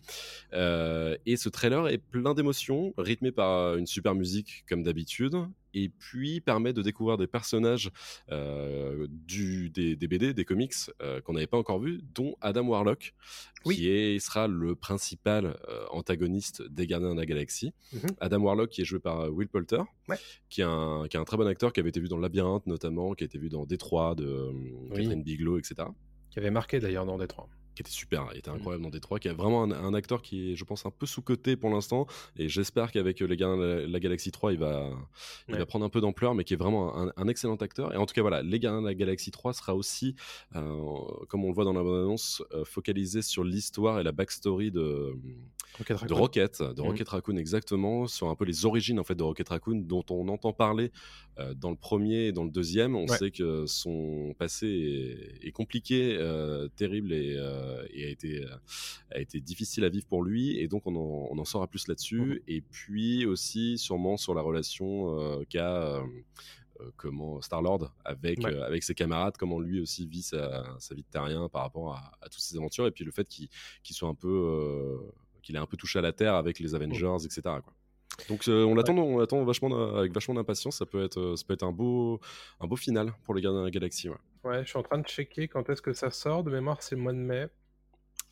Euh, 0.53 1.17
et 1.27 1.37
ce 1.37 1.49
trailer 1.49 1.89
est 1.89 1.99
plein 1.99 2.35
d'émotions, 2.35 2.93
rythmé 2.99 3.33
par 3.33 3.77
une 3.77 3.87
super 3.87 4.15
musique 4.15 4.65
comme 4.69 4.83
d'habitude, 4.83 5.35
et 5.75 5.91
puis 5.91 6.41
permet 6.41 6.73
de 6.73 6.83
découvrir 6.83 7.19
des 7.19 7.27
personnages 7.27 7.91
euh, 8.33 9.07
du, 9.11 9.71
des, 9.71 9.97
des 9.97 10.09
BD, 10.09 10.33
des 10.35 10.45
comics 10.45 10.73
euh, 11.03 11.21
qu'on 11.21 11.35
n'avait 11.35 11.47
pas 11.47 11.59
encore 11.59 11.79
vus, 11.79 12.01
dont 12.15 12.37
Adam 12.41 12.67
Warlock, 12.67 13.15
Oui. 13.67 13.77
qui 13.77 13.89
est, 13.91 14.19
sera 14.19 14.49
le 14.49 14.75
principal 14.75 15.57
euh, 15.69 15.85
antagoniste 15.91 16.63
des 16.69 16.87
Gardiens 16.87 17.15
de 17.15 17.21
la 17.21 17.27
Galaxie. 17.27 17.73
Mhm. 17.93 18.01
Adam 18.21 18.39
Warlock 18.41 18.71
qui 18.71 18.81
est 18.81 18.85
joué 18.85 18.99
par 18.99 19.31
Will 19.33 19.49
Poulter, 19.49 19.83
Ouais. 20.09 20.17
qui, 20.49 20.63
est 20.63 20.65
un, 20.65 21.05
qui 21.09 21.17
est 21.17 21.21
un 21.21 21.25
très 21.25 21.37
bon 21.37 21.47
acteur, 21.47 21.73
qui 21.73 21.81
avait 21.81 21.91
été 21.91 22.01
vu 22.01 22.09
dans 22.09 22.19
Labyrinthe 22.19 22.67
notamment, 22.67 23.13
qui 23.15 23.25
a 23.25 23.27
été 23.27 23.39
vu 23.39 23.49
dans 23.51 23.67
Détroit 23.67 24.15
de 24.15 24.51
Oui. 24.55 24.89
Catherine 25.03 25.23
Bigelow, 25.23 25.59
etc 25.59 25.89
Qui 26.31 26.39
avait 26.39 26.51
marqué 26.51 26.81
d'ailleurs 26.81 27.05
dans 27.07 27.19
Détroit. 27.19 27.49
Qui 27.79 27.83
était 27.83 27.91
super, 27.93 28.27
il 28.33 28.35
Mm. 28.35 28.39
était 28.39 28.51
incroyable 28.51 28.83
dans 28.83 28.91
Détroit, 28.91 29.21
qui 29.21 29.29
est 29.29 29.33
vraiment 29.33 29.63
un, 29.63 29.71
un 29.71 29.95
acteur 29.95 30.21
qui 30.21 30.51
est, 30.53 30.57
je 30.57 30.65
pense, 30.65 30.85
un 30.85 30.91
peu 30.91 31.07
sous-coté 31.07 31.55
pour 31.57 31.71
l'instant, 31.71 32.09
et 32.37 32.49
j'espère 32.49 32.91
qu'avec 32.91 33.23
euh, 33.23 33.27
les 33.27 33.37
Gardiens 33.37 33.57
de 33.57 33.63
la, 33.83 33.87
la 33.87 34.01
Galaxie 34.01 34.33
3, 34.33 34.53
il 34.53 34.59
va, 34.59 34.91
il 35.47 35.53
Ouais. 35.55 35.59
va 35.61 35.65
prendre 35.67 35.85
un 35.85 35.89
peu 35.89 36.01
d'ampleur, 36.01 36.35
mais 36.35 36.43
qui 36.43 36.55
est 36.55 36.57
vraiment 36.57 36.97
un, 36.97 37.13
un 37.17 37.29
excellent 37.29 37.55
acteur. 37.55 37.95
Et 37.95 37.97
en 37.97 38.05
tout 38.07 38.15
cas, 38.15 38.23
voilà, 38.23 38.43
les 38.43 38.59
Gardiens 38.59 38.83
de 38.83 38.87
la 38.89 38.95
Galaxie 38.95 39.31
3 39.31 39.53
sera 39.53 39.77
aussi, 39.77 40.17
euh, 40.57 40.61
comme 41.29 41.45
on 41.45 41.49
le 41.49 41.55
voit 41.55 41.65
dans 41.65 41.73
la 41.73 41.85
bande-annonce, 41.85 42.43
euh, 42.53 42.65
focalisé 42.65 43.23
sur 43.23 43.45
l'histoire 43.45 44.01
et 44.01 44.03
la 44.03 44.11
backstory 44.13 44.73
de, 44.73 45.15
Rocket 45.77 45.97
de 45.97 46.01
Raccoon. 46.01 46.17
Rocket, 46.17 46.63
de 46.63 46.81
Mhm. 46.83 46.87
Rocket 46.89 47.09
Raccoon 47.09 47.37
exactement, 47.37 48.07
sur 48.07 48.29
un 48.29 48.35
peu 48.35 48.45
les 48.45 48.65
origines 48.65 48.99
en 48.99 49.05
fait 49.05 49.15
de 49.15 49.23
Rocket 49.23 49.49
Raccoon 49.49 49.77
dont 49.87 50.05
on 50.11 50.27
entend 50.29 50.53
parler 50.53 50.91
euh, 51.39 51.55
dans 51.55 51.71
le 51.71 51.77
premier 51.77 52.27
et 52.27 52.33
dans 52.33 52.45
le 52.45 52.51
deuxième. 52.51 52.97
On 52.97 53.07
Ouais. 53.07 53.17
sait 53.17 53.31
que 53.31 53.67
son 53.67 54.35
passé 54.39 54.67
est, 55.43 55.47
est 55.49 55.53
compliqué, 55.53 56.17
euh, 56.19 56.69
terrible 56.77 57.13
et, 57.13 57.35
euh, 57.37 57.87
et 57.93 58.07
a 58.07 58.09
été 58.09 58.45
a 59.13 59.21
été 59.21 59.41
difficile 59.41 59.85
à 59.85 59.89
vivre 59.89 60.07
pour 60.07 60.23
lui 60.25 60.59
et 60.59 60.67
donc 60.69 60.87
on 60.87 60.97
en, 60.97 61.29
on 61.31 61.39
en 61.39 61.45
saura 61.45 61.67
plus 61.69 61.87
là-dessus 61.89 62.21
Mhm. 62.21 62.39
et 62.49 62.61
puis 62.61 63.27
aussi 63.27 63.79
sûrement 63.79 64.17
sur 64.17 64.35
la 64.35 64.43
relation 64.43 65.45
qu'a 65.49 66.03
comment 66.97 67.41
Star 67.41 67.61
Lord 67.61 67.93
avec 68.05 68.39
Ouais. 68.39 68.55
euh, 68.55 68.65
avec 68.65 68.85
ses 68.85 68.95
camarades, 68.95 69.37
comment 69.37 69.59
lui 69.59 69.81
aussi 69.81 70.07
vit 70.07 70.23
sa, 70.23 70.65
sa 70.79 70.95
vie 70.95 71.03
de 71.03 71.09
terrien 71.11 71.49
par 71.49 71.63
rapport 71.63 71.95
à, 71.95 72.13
à 72.21 72.29
toutes 72.29 72.41
ses 72.41 72.57
aventures 72.57 72.87
et 72.87 72.93
puis 72.93 73.05
le 73.05 73.11
fait 73.11 73.27
qu'il 73.29 73.49
soit 73.97 74.09
un 74.09 74.15
peu 74.15 74.29
euh, 74.29 74.99
qu'il 75.49 75.57
est 75.57 75.61
un 75.61 75.67
peu 75.67 75.77
touché 75.79 75.99
à 75.99 76.03
la 76.03 76.13
terre 76.13 76.35
avec 76.35 76.59
les 76.61 76.75
Avengers, 76.75 77.17
etc. 77.25 77.41
Quoi. 77.43 77.73
Donc 78.29 78.47
euh, 78.49 78.65
on 78.65 78.75
l'attend, 78.75 78.97
on 78.99 79.19
l'attend 79.19 79.43
vachement 79.45 79.71
d- 79.71 79.97
avec 79.99 80.13
vachement 80.13 80.35
d'impatience. 80.35 80.77
Ça 80.79 80.87
peut 80.87 81.03
être, 81.03 81.19
euh, 81.19 81.37
ça 81.37 81.45
peut 81.47 81.55
être 81.55 81.63
un 81.63 81.73
beau, 81.73 82.21
un 82.61 82.67
beau 82.67 82.77
final 82.77 83.13
pour 83.25 83.35
les 83.35 83.41
Gardiens 83.43 83.61
de 83.61 83.65
la 83.65 83.71
Galaxie. 83.71 84.09
ouais. 84.11 84.17
Ouais, 84.45 84.63
je 84.65 84.69
suis 84.69 84.79
en 84.79 84.83
train 84.83 84.99
de 84.99 85.07
checker 85.07 85.49
quand 85.49 85.69
est-ce 85.71 85.81
que 85.83 85.93
ça 85.93 86.11
sort. 86.11 86.45
De 86.45 86.51
mémoire, 86.51 86.83
c'est 86.83 86.95
le 86.97 87.01
mois 87.01 87.13
de 87.13 87.19
mai. 87.19 87.49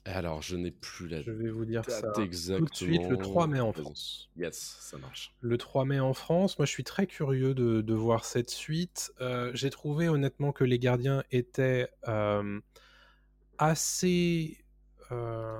Alors 0.04 0.40
je 0.40 0.54
n'ai 0.56 0.70
plus 0.70 1.08
la 1.08 1.20
Je 1.20 1.32
vais 1.32 1.50
vous 1.50 1.64
dire 1.64 1.84
ça 1.88 2.12
exactement. 2.22 2.66
tout 2.66 2.70
de 2.70 2.76
suite, 2.76 3.08
le 3.08 3.16
3 3.16 3.48
mai 3.48 3.58
en 3.58 3.72
France. 3.72 4.30
Yes, 4.36 4.76
ça 4.80 4.98
marche. 4.98 5.34
Le 5.40 5.58
3 5.58 5.84
mai 5.84 5.98
en 5.98 6.14
France, 6.14 6.58
moi 6.60 6.66
je 6.66 6.70
suis 6.70 6.84
très 6.84 7.08
curieux 7.08 7.54
de, 7.54 7.80
de 7.80 7.94
voir 7.94 8.24
cette 8.24 8.50
suite. 8.50 9.12
Euh, 9.20 9.50
J'ai 9.54 9.68
trouvé 9.70 10.08
honnêtement 10.08 10.52
que 10.52 10.62
les 10.62 10.78
gardiens 10.78 11.24
étaient 11.32 11.88
euh, 12.06 12.60
assez 13.58 14.58
euh, 15.10 15.58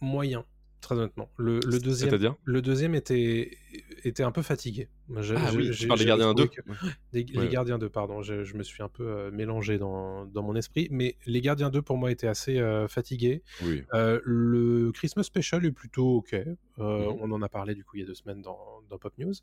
moyens, 0.00 0.44
très 0.80 0.94
honnêtement. 0.94 1.30
Le, 1.36 1.60
le 1.64 1.78
deuxième, 1.78 2.10
C'est-à-dire? 2.10 2.34
le 2.44 2.62
deuxième 2.62 2.94
était, 2.94 3.56
était 4.04 4.22
un 4.22 4.32
peu 4.32 4.42
fatigué. 4.42 4.88
Ah 5.14 5.20
oui, 5.54 5.66
tu 5.66 5.72
j'ai- 5.72 5.86
parles 5.88 5.98
des 6.00 6.06
Gardiens 6.06 6.34
trouvé 6.34 6.48
2. 6.48 6.62
que- 6.62 6.86
des- 7.12 7.36
Ouais. 7.38 7.44
Les 7.44 7.48
Gardiens 7.48 7.78
2, 7.78 7.88
pardon, 7.88 8.22
je, 8.22 8.44
je 8.44 8.54
me 8.56 8.62
suis 8.62 8.82
un 8.82 8.88
peu 8.88 9.06
euh, 9.06 9.30
mélangé 9.30 9.78
dans, 9.78 10.26
dans 10.26 10.42
mon 10.42 10.54
esprit, 10.56 10.88
mais 10.90 11.16
les 11.26 11.40
Gardiens 11.40 11.70
2 11.70 11.82
pour 11.82 11.96
moi 11.96 12.10
étaient 12.10 12.26
assez 12.28 12.58
euh, 12.58 12.86
fatigués. 12.88 13.42
Oui. 13.62 13.82
Euh, 13.94 14.20
le 14.24 14.92
Christmas 14.92 15.24
Special 15.24 15.64
est 15.64 15.72
plutôt 15.72 16.16
ok. 16.18 16.34
Mhm. 16.78 16.86
On 17.20 17.30
en 17.32 17.42
a 17.42 17.48
parlé 17.48 17.74
du 17.74 17.84
coup 17.84 17.96
il 17.96 18.00
y 18.00 18.02
a 18.04 18.06
deux 18.06 18.14
semaines 18.14 18.40
dans, 18.40 18.82
dans 18.88 18.96
Pop 18.98 19.12
News. 19.18 19.34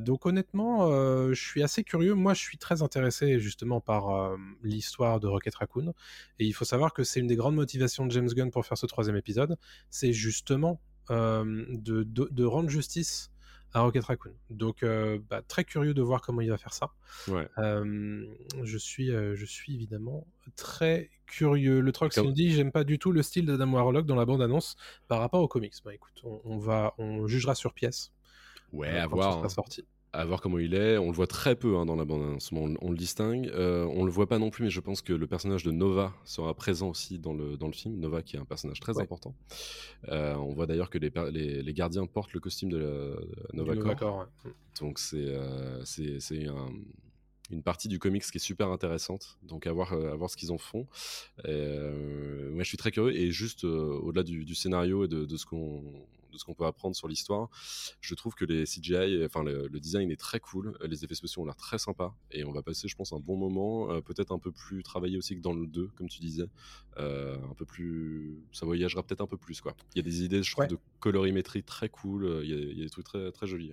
Donc 0.00 0.24
honnêtement, 0.26 0.88
je 1.32 1.40
suis 1.40 1.62
assez 1.62 1.84
curieux. 1.84 2.14
Moi, 2.14 2.32
je 2.34 2.40
suis 2.40 2.56
très 2.58 2.80
intéressé 2.82 3.38
justement 3.40 3.80
par 3.80 4.36
l'histoire 4.62 5.20
de 5.20 5.26
Rocket 5.26 5.54
Raccoon. 5.54 5.92
Et 6.38 6.46
il 6.46 6.52
faut 6.52 6.64
savoir 6.64 6.94
que 6.94 7.04
c'est 7.04 7.20
une 7.20 7.26
des 7.26 7.36
grandes 7.36 7.56
motivations 7.56 8.06
de 8.06 8.10
James 8.12 8.28
Gunn 8.28 8.50
pour 8.50 8.64
faire 8.64 8.78
ce 8.78 8.86
troisième 8.86 9.16
épisode. 9.16 9.56
C'est 9.90 10.12
justement 10.12 10.80
euh, 11.10 11.64
de, 11.68 12.04
de- 12.04 12.28
de 12.30 12.44
rendre 12.44 12.70
justice 12.70 13.30
à 13.74 13.80
Rocket 13.80 14.04
Raccoon. 14.04 14.32
Donc 14.50 14.82
euh, 14.82 15.18
bah, 15.30 15.42
très 15.42 15.64
curieux 15.64 15.94
de 15.94 16.02
voir 16.02 16.20
comment 16.20 16.40
il 16.40 16.50
va 16.50 16.58
faire 16.58 16.72
ça. 16.74 16.90
Ouais. 17.28 17.48
Euh, 17.58 18.26
je, 18.62 18.78
suis, 18.78 19.10
euh, 19.10 19.34
je 19.34 19.44
suis 19.46 19.74
évidemment 19.74 20.26
très 20.56 21.10
curieux. 21.26 21.80
Le 21.80 21.92
Trox 21.92 22.16
nous 22.18 22.32
dit 22.32 22.50
j'aime 22.50 22.72
pas 22.72 22.84
du 22.84 22.98
tout 22.98 23.12
le 23.12 23.22
style 23.22 23.46
d'Adam 23.46 23.72
Warlock 23.72 24.06
dans 24.06 24.16
la 24.16 24.24
bande-annonce 24.26 24.76
par 25.08 25.20
rapport 25.20 25.40
aux 25.40 25.48
comics. 25.48 25.74
Bah 25.84 25.94
écoute, 25.94 26.20
on, 26.24 26.40
on 26.44 26.58
va, 26.58 26.94
on 26.98 27.26
jugera 27.26 27.54
sur 27.54 27.72
pièce. 27.72 28.12
Ouais, 28.72 28.98
à 28.98 29.06
voir. 29.06 29.44
hein. 29.44 29.48
sorti. 29.48 29.84
À 30.14 30.24
voir 30.26 30.40
comment 30.40 30.58
il 30.58 30.74
est. 30.74 30.98
On 30.98 31.06
le 31.06 31.12
voit 31.12 31.26
très 31.26 31.56
peu 31.56 31.76
hein, 31.76 31.86
dans 31.86 31.96
la 31.96 32.04
bande 32.04 32.38
on, 32.52 32.74
on 32.80 32.90
le 32.90 32.96
distingue. 32.96 33.48
Euh, 33.54 33.84
on 33.94 34.04
le 34.04 34.10
voit 34.10 34.28
pas 34.28 34.38
non 34.38 34.50
plus, 34.50 34.64
mais 34.64 34.70
je 34.70 34.80
pense 34.80 35.00
que 35.02 35.12
le 35.12 35.26
personnage 35.26 35.62
de 35.64 35.70
Nova 35.70 36.12
sera 36.24 36.52
présent 36.54 36.90
aussi 36.90 37.18
dans 37.18 37.32
le, 37.32 37.56
dans 37.56 37.66
le 37.66 37.72
film. 37.72 37.98
Nova 37.98 38.22
qui 38.22 38.36
est 38.36 38.38
un 38.38 38.44
personnage 38.44 38.78
très 38.80 38.96
Ouais. 38.96 39.02
important. 39.02 39.34
Euh, 40.08 40.34
on 40.34 40.52
voit 40.52 40.66
d'ailleurs 40.66 40.90
que 40.90 40.98
les, 40.98 41.10
les, 41.32 41.62
les 41.62 41.72
gardiens 41.74 42.06
portent 42.06 42.32
le 42.34 42.40
costume 42.40 42.70
de, 42.70 42.76
la, 42.76 42.86
de 42.86 43.26
Nova 43.54 43.76
Corps. 43.76 43.96
Corps, 43.96 44.18
ouais. 44.44 44.52
Donc 44.80 44.98
c'est 44.98 45.16
euh, 45.16 45.82
c'est 45.84 46.20
c'est 46.20 46.46
un- 46.46 46.70
une 47.50 47.62
partie 47.62 47.88
du 47.88 47.98
comics 47.98 48.22
qui 48.22 48.36
est 48.38 48.40
super 48.40 48.68
intéressante. 48.68 49.38
Donc 49.42 49.66
à 49.66 49.72
voir, 49.72 49.92
euh, 49.92 50.12
à 50.12 50.14
voir 50.16 50.30
ce 50.30 50.36
qu'ils 50.38 50.52
en 50.52 50.58
font. 50.58 50.86
Euh, 51.46 52.50
moi 52.50 52.62
je 52.62 52.68
suis 52.68 52.78
très 52.78 52.90
curieux 52.90 53.14
et 53.14 53.30
juste 53.30 53.64
euh, 53.64 53.98
au-delà 54.02 54.22
du, 54.22 54.44
du 54.44 54.54
scénario 54.54 55.04
et 55.04 55.08
de, 55.08 55.24
de 55.24 55.36
ce 55.36 55.44
qu'on 55.46 55.82
de 56.32 56.38
ce 56.38 56.44
qu'on 56.44 56.54
peut 56.54 56.66
apprendre 56.66 56.96
sur 56.96 57.06
l'histoire, 57.08 57.48
je 58.00 58.14
trouve 58.14 58.34
que 58.34 58.44
les 58.44 58.64
CGI, 58.64 59.24
enfin 59.24 59.42
le, 59.44 59.68
le 59.68 59.80
design 59.80 60.10
est 60.10 60.16
très 60.20 60.40
cool, 60.40 60.76
les 60.84 61.04
effets 61.04 61.14
spéciaux 61.14 61.42
ont 61.42 61.46
l'air 61.46 61.56
très 61.56 61.78
sympas 61.78 62.14
et 62.30 62.44
on 62.44 62.52
va 62.52 62.62
passer, 62.62 62.88
je 62.88 62.96
pense, 62.96 63.12
un 63.12 63.20
bon 63.20 63.36
moment, 63.36 63.90
euh, 63.92 64.00
peut-être 64.00 64.32
un 64.32 64.38
peu 64.38 64.50
plus 64.52 64.82
travaillé 64.82 65.16
aussi 65.18 65.36
que 65.36 65.40
dans 65.40 65.52
le 65.52 65.66
2, 65.66 65.88
comme 65.96 66.08
tu 66.08 66.20
disais, 66.20 66.46
Euh, 66.98 67.36
un 67.50 67.54
peu 67.54 67.64
plus, 67.64 68.38
ça 68.52 68.66
voyagera 68.66 69.02
peut-être 69.02 69.22
un 69.22 69.26
peu 69.26 69.38
plus 69.38 69.60
quoi. 69.60 69.74
Il 69.94 69.98
y 69.98 70.00
a 70.00 70.02
des 70.02 70.24
idées, 70.24 70.42
je 70.42 70.50
trouve, 70.52 70.62
Ouais. 70.64 70.68
de 70.68 70.78
colorimétrie 71.00 71.62
très 71.62 71.88
cool, 71.88 72.24
euh, 72.24 72.44
il 72.44 72.50
y, 72.50 72.54
a, 72.54 72.56
il 72.58 72.76
y 72.78 72.80
a 72.80 72.84
des 72.84 72.90
trucs 72.90 73.06
très 73.06 73.32
très 73.32 73.46
jolis. 73.46 73.72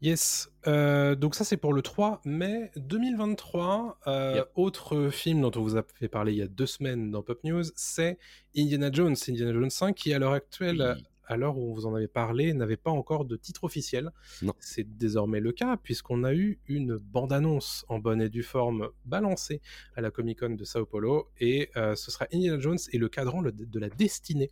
Yes, 0.00 0.48
euh, 0.68 1.16
donc 1.16 1.34
ça 1.34 1.42
c'est 1.44 1.56
pour 1.56 1.72
le 1.72 1.82
3 1.82 2.20
mai 2.24 2.70
2023. 2.76 3.98
Euh, 4.06 4.34
Yep. 4.36 4.50
Autre 4.54 5.08
film 5.10 5.40
dont 5.40 5.50
on 5.56 5.62
vous 5.62 5.76
a 5.76 5.82
fait 5.82 6.08
parler 6.08 6.32
il 6.32 6.38
y 6.38 6.42
a 6.42 6.46
deux 6.46 6.66
semaines 6.66 7.10
dans 7.10 7.22
Pop 7.22 7.42
News, 7.42 7.64
c'est 7.74 8.18
Indiana 8.56 8.90
Jones, 8.92 9.16
Indiana 9.28 9.52
Jones 9.52 9.70
5, 9.70 9.94
qui 9.96 10.12
à 10.12 10.18
l'heure 10.20 10.32
actuelle, 10.34 10.94
Oui. 10.96 11.04
À 11.28 11.36
l'heure 11.36 11.56
où 11.56 11.70
on 11.70 11.74
vous 11.74 11.86
en 11.86 11.94
avait 11.94 12.08
parlé, 12.08 12.52
n'avait 12.54 12.76
pas 12.76 12.90
encore 12.90 13.24
de 13.24 13.36
titre 13.36 13.64
officiel. 13.64 14.10
C'est 14.58 14.96
désormais 14.96 15.40
le 15.40 15.52
cas, 15.52 15.76
puisqu'on 15.76 16.24
a 16.24 16.34
eu 16.34 16.58
une 16.66 16.96
bande-annonce 16.96 17.84
en 17.88 17.98
bonne 17.98 18.20
et 18.20 18.28
due 18.28 18.42
forme 18.42 18.88
balancée 19.04 19.60
à 19.94 20.00
la 20.00 20.10
Comic 20.10 20.40
Con 20.40 20.50
de 20.50 20.64
Sao 20.64 20.86
Paulo, 20.86 21.28
et 21.38 21.70
euh, 21.76 21.94
ce 21.94 22.10
sera 22.10 22.26
Indiana 22.32 22.58
Jones 22.58 22.78
et 22.92 22.98
le 22.98 23.08
cadran 23.08 23.42
de 23.42 23.78
la 23.78 23.88
destinée, 23.90 24.50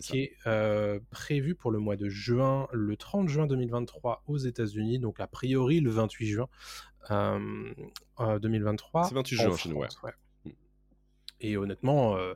qui 0.00 0.20
est 0.20 0.32
euh, 0.46 1.00
prévu 1.10 1.54
pour 1.54 1.70
le 1.70 1.78
mois 1.78 1.96
de 1.96 2.08
juin, 2.08 2.68
le 2.72 2.96
30 2.96 3.28
juin 3.28 3.46
2023 3.46 4.22
aux 4.26 4.38
États-Unis, 4.38 4.98
donc 4.98 5.20
a 5.20 5.26
priori 5.26 5.80
le 5.80 5.90
28 5.90 6.26
juin 6.26 6.48
euh, 7.10 7.74
euh, 8.20 8.38
2023. 8.38 9.04
C'est 9.04 9.14
28 9.14 9.40
en 9.40 9.42
juin 9.42 9.56
chez 9.56 9.68
nous, 9.68 9.76
France, 9.76 10.02
ouais. 10.02 10.12
Mm. 10.44 10.50
Et 11.40 11.56
honnêtement, 11.56 12.16
euh, 12.16 12.34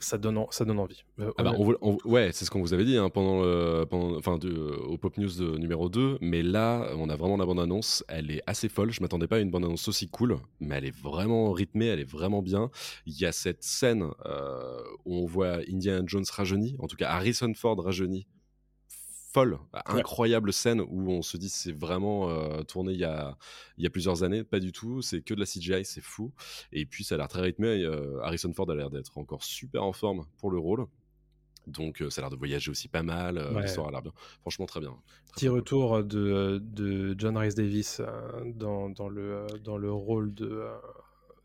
ça, 0.00 0.18
donne 0.18 0.38
en- 0.38 0.48
ça 0.50 0.64
donne 0.64 0.78
envie. 0.78 1.04
Euh, 1.20 1.30
Ah 1.38 1.42
bah, 1.42 1.50
honnêtement. 1.50 1.76
on 1.80 1.90
vous- 1.92 1.98
on- 2.06 2.10
ouais, 2.10 2.30
c'est 2.32 2.44
ce 2.44 2.50
qu'on 2.50 2.60
vous 2.60 2.74
avait 2.74 2.84
dit 2.84 2.96
hein, 2.96 3.08
pendant, 3.10 3.42
le- 3.42 3.84
pendant, 3.84 4.16
enfin, 4.16 4.38
de- 4.38 4.52
au 4.88 4.96
Pop 4.98 5.16
News 5.18 5.30
de, 5.38 5.56
numéro 5.58 5.88
2. 5.88 6.18
Mais 6.20 6.42
là, 6.42 6.88
on 6.96 7.08
a 7.08 7.16
vraiment 7.16 7.36
la 7.36 7.46
bande-annonce. 7.46 8.04
Elle 8.08 8.30
est 8.30 8.42
assez 8.46 8.68
folle. 8.68 8.90
Je 8.92 9.00
m'attendais 9.00 9.26
pas 9.26 9.36
à 9.36 9.40
une 9.40 9.50
bande-annonce 9.50 9.88
aussi 9.88 10.08
cool, 10.08 10.38
mais 10.60 10.76
elle 10.76 10.86
est 10.86 10.96
vraiment 10.96 11.52
rythmée, 11.52 11.86
elle 11.86 12.00
est 12.00 12.10
vraiment 12.10 12.42
bien. 12.42 12.70
Il 13.06 13.18
y 13.18 13.24
a 13.26 13.32
cette 13.32 13.62
scène 13.62 14.04
euh, 14.26 14.80
où 15.04 15.14
on 15.16 15.26
voit 15.26 15.58
Indiana 15.70 16.02
Jones 16.06 16.24
rajeuni, 16.30 16.76
en 16.78 16.86
tout 16.86 16.96
cas 16.96 17.10
Harrison 17.10 17.52
Ford 17.54 17.82
rajeuni. 17.82 18.26
Folle, 19.34 19.58
incroyable 19.86 20.52
scène 20.52 20.80
où 20.80 21.10
on 21.10 21.20
se 21.20 21.36
dit 21.36 21.48
c'est 21.48 21.72
vraiment 21.72 22.30
euh, 22.30 22.62
tourné 22.62 22.92
il 22.92 23.00
y, 23.00 23.04
a, 23.04 23.36
il 23.78 23.82
y 23.82 23.86
a 23.86 23.90
plusieurs 23.90 24.22
années, 24.22 24.44
pas 24.44 24.60
du 24.60 24.70
tout, 24.70 25.02
c'est 25.02 25.22
que 25.22 25.34
de 25.34 25.40
la 25.40 25.44
CGI, 25.46 25.84
c'est 25.84 26.00
fou. 26.00 26.32
Et 26.70 26.86
puis 26.86 27.02
ça 27.02 27.16
a 27.16 27.18
l'air 27.18 27.26
très 27.26 27.40
rythmé. 27.40 27.80
et, 27.80 27.84
euh, 27.84 28.20
Harrison 28.22 28.52
Ford 28.52 28.70
a 28.70 28.76
l'air 28.76 28.90
d'être 28.90 29.18
encore 29.18 29.42
super 29.42 29.82
en 29.82 29.92
forme 29.92 30.24
pour 30.38 30.52
le 30.52 30.58
rôle. 30.58 30.86
Donc 31.66 32.00
euh, 32.00 32.10
ça 32.10 32.20
a 32.20 32.22
l'air 32.22 32.30
de 32.30 32.36
voyager 32.36 32.70
aussi 32.70 32.86
pas 32.86 33.02
mal. 33.02 33.38
Ouais. 33.54 33.62
L'histoire 33.62 33.88
a 33.88 33.90
l'air 33.90 34.02
bien. 34.02 34.12
Franchement, 34.42 34.66
très 34.66 34.78
bien. 34.80 34.90
Très, 34.90 35.32
Petit 35.32 35.34
très 35.40 35.48
cool. 35.48 35.56
retour 35.56 36.04
de, 36.04 36.60
de 36.62 37.14
John 37.18 37.36
Rhys 37.36 37.54
Davis 37.54 38.00
dans, 38.54 38.88
dans, 38.90 39.08
le, 39.08 39.46
dans 39.64 39.78
le 39.78 39.90
rôle 39.90 40.32
de, 40.34 40.62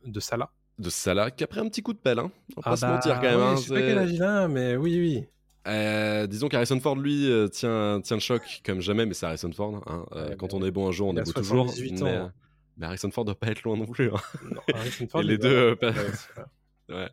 de 0.06 0.20
Salah. 0.20 0.52
De 0.78 0.90
Salah, 0.92 1.32
qui 1.32 1.44
a 1.44 1.48
pris 1.48 1.60
un 1.60 1.68
petit 1.70 1.82
coup 1.82 1.94
de 1.94 1.98
pelle. 2.00 2.20
Hein. 2.20 2.32
On 2.56 2.62
va 2.62 2.64
Ah 2.66 2.70
pas 2.72 2.76
se 2.78 2.82
bah, 2.82 2.92
mentir 2.94 3.16
quand 3.16 3.22
même. 3.32 3.40
hein, 3.40 3.56
je 3.56 3.62
sais 3.64 3.74
pas 3.74 3.82
quel 3.82 3.98
âge 3.98 4.12
il 4.12 4.22
a, 4.24 4.48
mais 4.48 4.76
oui, 4.76 5.00
oui. 5.00 5.26
Euh, 5.70 6.28
disons 6.28 6.50
qu'Harrison 6.50 6.80
Ford, 6.80 6.96
lui, 6.96 7.30
euh, 7.30 7.48
tient, 7.48 8.02
tient 8.02 8.16
le 8.18 8.22
choc 8.22 8.62
comme 8.66 8.82
jamais, 8.82 9.06
mais 9.06 9.14
c'est 9.14 9.26
Harrison 9.26 9.52
Ford. 9.52 9.82
hein. 9.86 10.06
Euh, 10.14 10.30
Ouais, 10.30 10.36
quand 10.38 10.54
on 10.54 10.64
est 10.66 10.72
bon 10.72 10.88
un 10.88 10.92
jour, 10.92 11.10
on 11.10 11.16
est 11.16 11.24
beau 11.24 11.32
toujours. 11.32 11.66
78 11.70 12.02
ans, 12.02 12.06
Mais, 12.06 12.16
hein. 12.16 12.34
mais 12.78 12.86
Harrison 12.88 13.12
Ford 13.12 13.26
doit 13.26 13.40
pas 13.40 13.48
être 13.48 13.64
loin 13.64 13.78
non 13.78 13.86
plus. 13.86 14.10
hein. 14.14 14.18
Non, 14.52 14.62
Harrison 14.74 15.08
Ford, 15.12 15.22
Et 15.22 15.26
les 15.26 15.38
deux, 15.38 15.56
euh, 15.56 15.76
pas- 15.76 15.92
ouais. 16.90 17.10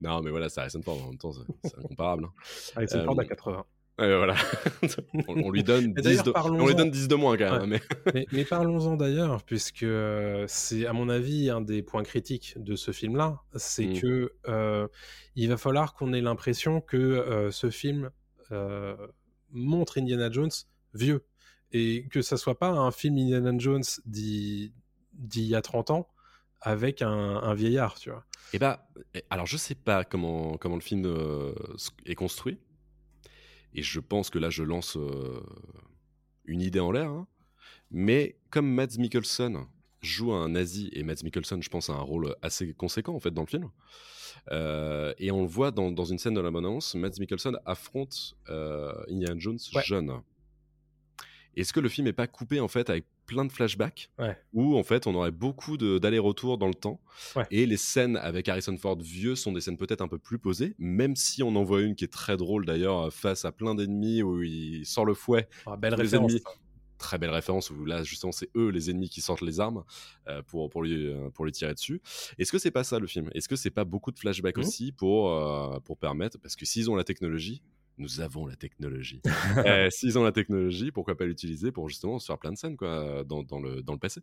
Non, 0.00 0.22
mais 0.22 0.30
voilà, 0.30 0.48
c'est 0.48 0.60
Harrison 0.60 0.82
Ford 0.82 1.02
en 1.02 1.08
même 1.08 1.18
temps, 1.18 1.32
c'est 1.64 1.78
incomparable. 1.78 2.24
hein. 2.26 2.32
Harrison 2.76 3.04
Ford 3.04 3.18
à 3.20 3.24
80. 3.24 3.64
Ouais, 3.98 4.14
voilà. 4.14 4.34
on, 5.28 5.44
on 5.46 5.50
lui 5.50 5.62
donne 5.62 5.84
Et 5.96 6.02
10 6.02 6.02
d'ailleurs, 6.02 6.24
de... 6.24 6.32
on 6.36 6.66
lui 6.66 6.74
donne 6.74 6.90
10 6.90 7.08
de 7.08 7.14
moins 7.14 7.36
quand 7.38 7.58
même. 7.58 7.70
Ouais. 7.70 7.76
hein, 7.76 7.80
mais- 8.04 8.12
mais 8.14 8.26
mais 8.32 8.44
parlons-en 8.44 8.96
d'ailleurs, 8.96 9.42
puisque 9.42 9.84
euh, 9.84 10.44
c'est 10.48 10.84
à 10.86 10.92
mon 10.92 11.08
avis 11.08 11.48
un 11.48 11.62
des 11.62 11.82
points 11.82 12.02
critiques 12.02 12.54
de 12.58 12.76
ce 12.76 12.90
film-là, 12.92 13.40
c'est 13.54 13.86
Mm. 13.86 14.00
que 14.00 14.32
euh, 14.48 14.86
il 15.34 15.48
va 15.48 15.56
falloir 15.56 15.94
qu'on 15.94 16.12
ait 16.12 16.20
l'impression 16.20 16.80
que 16.82 16.96
euh, 16.98 17.50
ce 17.50 17.70
film 17.70 18.10
euh, 18.52 18.94
montre 19.50 19.98
Indiana 19.98 20.30
Jones 20.30 20.50
vieux 20.92 21.24
et 21.72 22.06
que 22.10 22.20
ça 22.22 22.36
soit 22.36 22.58
pas 22.58 22.68
un 22.68 22.90
film 22.90 23.16
Indiana 23.16 23.52
Jones 23.56 23.82
d'il 24.04 24.72
y 25.14 25.54
a 25.54 25.62
30 25.62 25.90
ans 25.90 26.08
avec 26.60 27.00
un, 27.02 27.08
un 27.10 27.54
vieillard, 27.54 27.94
tu 27.98 28.10
vois. 28.10 28.24
Eh 28.52 28.58
bah, 28.58 28.88
eh, 29.14 29.22
alors 29.30 29.46
je 29.46 29.56
sais 29.56 29.74
pas 29.74 30.04
comment, 30.04 30.56
comment 30.58 30.74
le 30.76 30.80
film 30.80 31.04
euh, 31.06 31.52
est 32.06 32.14
construit. 32.14 32.58
Et 33.76 33.82
je 33.82 34.00
pense 34.00 34.30
que 34.30 34.38
là, 34.40 34.50
je 34.50 34.62
lance 34.64 34.96
euh, 34.96 35.40
une 36.46 36.60
idée 36.62 36.80
en 36.80 36.90
l'air. 36.90 37.10
hein. 37.10 37.26
Mais 37.92 38.36
comme 38.50 38.66
Mads 38.72 38.98
Mikkelsen 38.98 39.58
joue 40.00 40.32
un 40.32 40.48
nazi, 40.48 40.88
et 40.92 41.02
Mads 41.04 41.22
Mikkelsen, 41.22 41.62
je 41.62 41.68
pense, 41.68 41.88
a 41.90 41.92
un 41.92 42.00
rôle 42.00 42.34
assez 42.42 42.72
conséquent 42.74 43.14
en 43.14 43.20
fait 43.20 43.30
dans 43.32 43.42
le 43.42 43.46
film. 43.48 43.70
euh, 44.52 45.12
et 45.18 45.30
on 45.30 45.42
le 45.42 45.48
voit 45.48 45.70
dans, 45.70 45.90
dans 45.90 46.04
une 46.04 46.18
scène 46.18 46.34
de 46.34 46.40
la 46.40 46.50
Mads 46.94 47.18
Mikkelsen 47.20 47.56
affronte 47.64 48.34
euh, 48.48 48.92
Indiana 49.10 49.34
Jones 49.38 49.58
Ouais. 49.74 49.82
jeune. 49.84 50.12
Est-ce 51.56 51.72
que 51.72 51.80
le 51.80 51.88
film 51.88 52.06
est 52.06 52.12
pas 52.12 52.26
coupé 52.26 52.60
en 52.60 52.68
fait 52.68 52.90
avec 52.90 53.04
plein 53.26 53.44
de 53.44 53.50
flashbacks 53.52 54.10
Ouais. 54.18 54.36
où 54.52 54.76
en 54.76 54.82
fait 54.84 55.06
on 55.06 55.14
aurait 55.14 55.30
beaucoup 55.30 55.76
d'allers-retours 55.76 56.58
dans 56.58 56.68
le 56.68 56.74
temps 56.74 57.00
Ouais. 57.34 57.46
et 57.50 57.66
les 57.66 57.76
scènes 57.76 58.16
avec 58.16 58.48
Harrison 58.48 58.76
Ford 58.76 58.98
vieux 59.00 59.34
sont 59.34 59.52
des 59.52 59.60
scènes 59.60 59.76
peut-être 59.78 60.02
un 60.02 60.08
peu 60.08 60.18
plus 60.18 60.38
posées, 60.38 60.74
même 60.78 61.16
si 61.16 61.42
on 61.42 61.54
en 61.56 61.64
voit 61.64 61.80
une 61.82 61.94
qui 61.96 62.04
est 62.04 62.12
très 62.12 62.36
drôle 62.36 62.66
d'ailleurs 62.66 63.12
face 63.12 63.44
à 63.44 63.52
plein 63.52 63.74
d'ennemis 63.74 64.22
où 64.22 64.42
il 64.42 64.84
sort 64.86 65.04
le 65.06 65.14
fouet. 65.14 65.48
Ah, 65.66 65.76
belle 65.76 65.94
référence. 65.94 66.30
ennemis. 66.30 66.44
Très 66.98 67.18
belle 67.18 67.28
référence 67.30 67.68
où 67.70 67.84
là 67.84 68.02
justement 68.04 68.32
c'est 68.32 68.48
eux 68.56 68.70
les 68.70 68.88
ennemis 68.90 69.10
qui 69.10 69.20
sortent 69.20 69.42
les 69.42 69.60
armes 69.60 69.84
euh, 70.28 70.40
pour, 70.42 70.70
pour, 70.70 70.82
lui, 70.82 71.06
euh, 71.08 71.28
pour 71.28 71.44
lui 71.44 71.52
tirer 71.52 71.74
dessus. 71.74 72.00
Est-ce 72.38 72.50
que 72.50 72.58
c'est 72.58 72.70
pas 72.70 72.84
ça 72.84 72.98
le 72.98 73.06
film? 73.06 73.28
Est-ce 73.34 73.48
que 73.50 73.56
c'est 73.56 73.68
pas 73.70 73.84
beaucoup 73.84 74.10
de 74.12 74.18
flashbacks 74.18 74.56
Mhm. 74.56 74.64
aussi 74.64 74.92
pour, 74.92 75.30
euh, 75.30 75.78
pour 75.80 75.98
permettre? 75.98 76.38
Parce 76.38 76.56
que 76.56 76.64
s'ils 76.64 76.90
ont 76.90 76.96
la 76.96 77.04
technologie, 77.04 77.60
nous 77.98 78.20
avons 78.20 78.46
la 78.46 78.56
technologie. 78.56 79.22
Euh, 79.66 79.88
s'ils 79.90 80.18
ont 80.18 80.24
la 80.24 80.32
technologie, 80.32 80.90
pourquoi 80.90 81.16
pas 81.16 81.24
l'utiliser 81.24 81.72
pour 81.72 81.88
justement 81.88 82.18
se 82.18 82.26
faire 82.26 82.38
plein 82.38 82.52
de 82.52 82.58
scènes 82.58 82.76
quoi, 82.76 83.24
dans, 83.24 83.42
dans, 83.42 83.60
le, 83.60 83.82
dans 83.82 83.94
le 83.94 83.98
passé? 83.98 84.20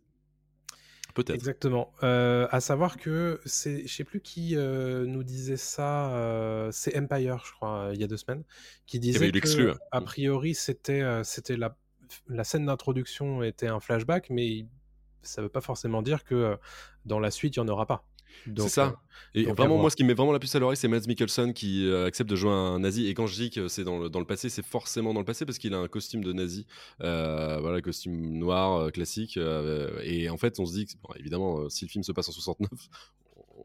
Peut-être. 1.14 1.36
Exactement. 1.36 1.92
Euh, 2.02 2.48
à 2.50 2.60
savoir 2.60 2.96
que 2.96 3.40
c'est, 3.44 3.86
je 3.86 3.94
sais 3.94 4.02
plus 4.02 4.20
qui 4.20 4.56
euh, 4.56 5.06
nous 5.06 5.22
disait 5.22 5.56
ça, 5.56 6.12
euh, 6.12 6.70
c'est 6.72 6.98
Empire, 6.98 7.44
je 7.46 7.52
crois, 7.52 7.90
il 7.94 8.00
y 8.00 8.04
a 8.04 8.08
deux 8.08 8.16
semaines, 8.16 8.42
qui 8.86 8.98
disait 8.98 9.30
que 9.30 9.70
hein. 9.70 9.78
a 9.92 10.00
Mm. 10.00 10.04
priori 10.04 10.54
c'était, 10.54 11.04
c'était 11.22 11.56
la, 11.56 11.76
la 12.28 12.42
scène 12.42 12.66
d'introduction 12.66 13.44
était 13.44 13.68
un 13.68 13.78
flashback, 13.78 14.28
mais 14.30 14.66
ça 15.22 15.40
veut 15.40 15.48
pas 15.48 15.60
forcément 15.60 16.02
dire 16.02 16.24
que 16.24 16.58
dans 17.06 17.20
la 17.20 17.30
suite 17.30 17.56
il 17.56 17.60
y 17.60 17.62
en 17.62 17.68
aura 17.68 17.86
pas. 17.86 18.04
C'est 18.64 18.68
ça. 18.68 18.86
euh, 19.36 19.40
Et 19.40 19.44
vraiment, 19.44 19.78
moi, 19.78 19.90
ce 19.90 19.96
qui 19.96 20.02
me 20.04 20.08
met 20.08 20.14
vraiment 20.14 20.32
la 20.32 20.38
puce 20.38 20.54
à 20.54 20.58
l'oreille, 20.58 20.76
c'est 20.76 20.88
Mads 20.88 21.06
Mikkelsen 21.08 21.52
qui 21.54 21.86
euh, 21.88 22.06
accepte 22.06 22.28
de 22.30 22.36
jouer 22.36 22.50
un 22.50 22.78
nazi. 22.78 23.06
Et 23.08 23.14
quand 23.14 23.26
je 23.26 23.34
dis 23.34 23.50
que 23.50 23.68
c'est 23.68 23.84
dans 23.84 23.98
le, 23.98 24.08
dans 24.08 24.20
le 24.20 24.26
passé, 24.26 24.48
c'est 24.48 24.64
forcément 24.64 25.12
dans 25.14 25.20
le 25.20 25.26
passé 25.26 25.44
parce 25.46 25.58
qu'il 25.58 25.74
a 25.74 25.78
un 25.78 25.88
costume 25.88 26.22
de 26.22 26.32
nazi, 26.32 26.66
euh, 27.02 27.58
voilà, 27.60 27.80
costume 27.80 28.38
noir 28.38 28.76
euh, 28.80 28.90
classique. 28.90 29.38
et 30.02 30.28
en 30.30 30.36
fait, 30.36 30.58
on 30.60 30.66
se 30.66 30.74
dit 30.74 30.86
que, 30.86 30.92
bon, 31.02 31.14
évidemment, 31.18 31.68
si 31.68 31.84
le 31.84 31.90
film 31.90 32.04
se 32.04 32.12
passe 32.12 32.28
en 32.28 32.32
69, 32.32 32.70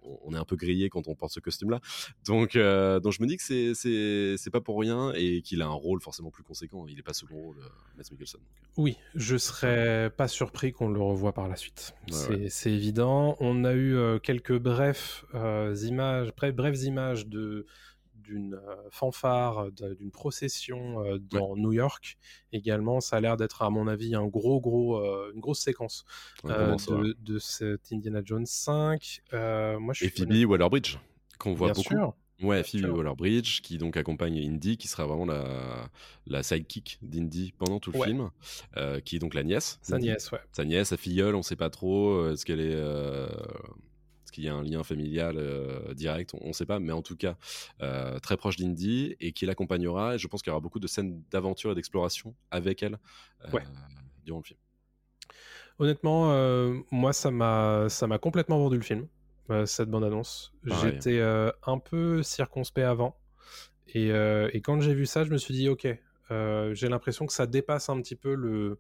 on- 0.04 0.20
on 0.26 0.34
est 0.34 0.38
un 0.38 0.46
peu 0.46 0.56
grillé 0.56 0.90
quand 0.90 1.08
on 1.08 1.16
porte 1.16 1.34
ce 1.34 1.40
costume-là. 1.40 1.80
Donc, 2.28 2.56
euh, 2.56 3.00
donc 3.00 3.14
je 3.14 3.22
me 3.22 3.28
dis 3.28 3.38
que 3.38 3.44
c'est- 3.44 3.74
c'est 3.74 4.36
c'est 4.38 4.50
pas 4.50 4.62
pour 4.62 4.80
rien 4.80 5.12
et 5.16 5.42
qu'il 5.42 5.62
a 5.62 5.66
un 5.68 5.70
rôle 5.72 6.02
forcément 6.02 6.32
plus 6.32 6.44
conséquent. 6.44 6.86
Il 6.88 6.98
est 7.00 7.04
pas 7.04 7.14
second 7.14 7.36
rôle, 7.42 7.58
euh, 7.60 7.68
Mads 7.98 8.04
Mikkelsen. 8.12 8.40
Euh, 8.42 8.68
Oui, 8.78 8.98
je 9.16 9.36
serais 9.38 10.10
pas 10.16 10.28
surpris 10.28 10.72
qu'on 10.72 10.90
le 10.90 11.02
revoie 11.02 11.34
par 11.34 11.48
la 11.48 11.56
suite. 11.56 11.94
Ouais, 12.10 12.16
c'est 12.18 12.50
c'est 12.50 12.72
évident. 12.72 13.36
On 13.40 13.66
a 13.66 13.74
eu 13.74 13.98
quelques 14.22 14.58
brefs 14.58 15.26
images, 15.84 16.32
bref- 16.36 16.56
brèves 16.56 16.78
images 16.84 17.28
de 17.28 17.66
d'une 18.30 18.60
fanfare, 18.92 19.72
d'une 19.72 20.12
procession 20.12 21.04
dans 21.32 21.56
New 21.56 21.74
York. 21.74 22.18
Également, 22.54 23.00
ça 23.02 23.18
a 23.18 23.20
l'air 23.22 23.38
d'être, 23.38 23.62
à 23.64 23.70
mon 23.70 23.88
avis, 23.88 24.16
un 24.16 24.28
gros, 24.28 24.60
gros, 24.62 25.02
une 25.34 25.40
grosse 25.40 25.60
séquence 25.60 26.06
ouais. 26.44 26.52
de, 26.54 27.16
de 27.20 27.40
cet 27.40 27.92
Indiana 27.92 28.22
Jones 28.24 28.46
5. 28.46 29.22
Euh, 29.34 29.80
moi, 29.80 29.94
je 29.94 30.06
Et 30.06 30.10
suis 30.10 30.26
Phoebe 30.26 30.50
Waller-Bridge, 30.50 30.98
qu'on 31.40 31.54
voit 31.54 31.68
bien 31.72 31.74
beaucoup. 31.76 31.94
sûr. 31.96 32.14
Ouais, 32.42 32.64
Phoebe. 32.64 32.86
Waller-Bridge, 32.96 33.62
qui 33.62 33.78
donc 33.78 33.98
accompagne 33.98 34.38
Indy, 34.38 34.78
qui 34.78 34.88
sera 34.88 35.06
vraiment 35.06 35.26
la, 35.26 35.90
la 36.26 36.42
sidekick 36.42 36.98
d'Indy 37.02 37.54
pendant 37.58 37.80
tout 37.80 37.92
le 37.92 38.00
Ouais. 38.00 38.08
film, 38.08 38.30
euh, 38.78 39.02
qui 39.02 39.18
est 39.18 39.20
donc 39.20 39.34
la 39.34 39.44
nièce. 39.44 39.78
Sa 39.82 39.98
nièce, 39.98 40.32
ouais. 40.32 40.40
Sa 40.54 40.64
nièce, 40.64 40.88
sa 40.90 40.98
filleule, 40.98 41.36
on 41.36 41.42
sait 41.42 41.58
pas 41.58 41.70
trop. 41.70 42.30
Est-ce 42.30 42.46
qu'elle 42.46 42.62
est. 42.62 42.74
euh, 42.76 43.28
Est-ce 43.28 43.89
qu'il 44.40 44.48
y 44.48 44.50
a 44.50 44.56
un 44.56 44.64
lien 44.64 44.84
familial 44.84 45.36
euh, 45.38 45.94
direct 45.94 46.34
On 46.42 46.50
ne 46.50 46.54
sait 46.54 46.66
pas, 46.66 46.80
mais 46.80 46.94
en 46.94 47.02
tout 47.02 47.18
cas, 47.18 47.36
euh, 47.82 48.20
très 48.20 48.38
proche 48.38 48.56
d'Indy 48.56 49.16
et 49.20 49.34
qui 49.34 49.46
l'accompagnera. 49.46 50.16
Et 50.16 50.18
je 50.18 50.28
pense 50.28 50.42
qu'il 50.42 50.50
y 50.50 50.54
aura 50.54 50.62
beaucoup 50.62 50.80
de 50.80 50.88
scènes 50.88 51.22
d'aventure 51.30 51.72
et 51.72 51.76
d'exploration 51.76 52.34
avec 52.52 52.82
elle 52.84 52.98
euh, 53.46 53.52
Ouais. 53.52 53.64
durant 54.26 54.40
le 54.40 54.44
film. 54.44 54.60
Honnêtement, 55.80 56.34
moi, 56.92 57.14
ça 57.14 57.32
m'a, 57.32 57.88
ça 57.88 58.06
m'a 58.06 58.18
complètement 58.18 58.60
vendu 58.60 58.76
le 58.76 58.84
film, 58.84 59.08
cette 59.66 59.90
bande-annonce. 59.90 60.54
J'étais 60.66 61.22
un 61.22 61.80
peu 61.80 62.22
circonspect 62.22 62.86
avant. 62.86 63.16
Et, 63.88 64.10
et 64.10 64.62
quand 64.62 64.82
j'ai 64.82 64.94
vu 64.94 65.06
ça, 65.06 65.24
je 65.24 65.32
me 65.32 65.38
suis 65.38 65.54
dit, 65.54 65.70
ok, 65.70 65.88
j'ai 66.74 66.90
l'impression 66.90 67.26
que 67.26 67.32
ça 67.32 67.48
dépasse 67.48 67.88
un 67.88 68.02
petit 68.02 68.18
peu 68.18 68.36
le, 68.36 68.78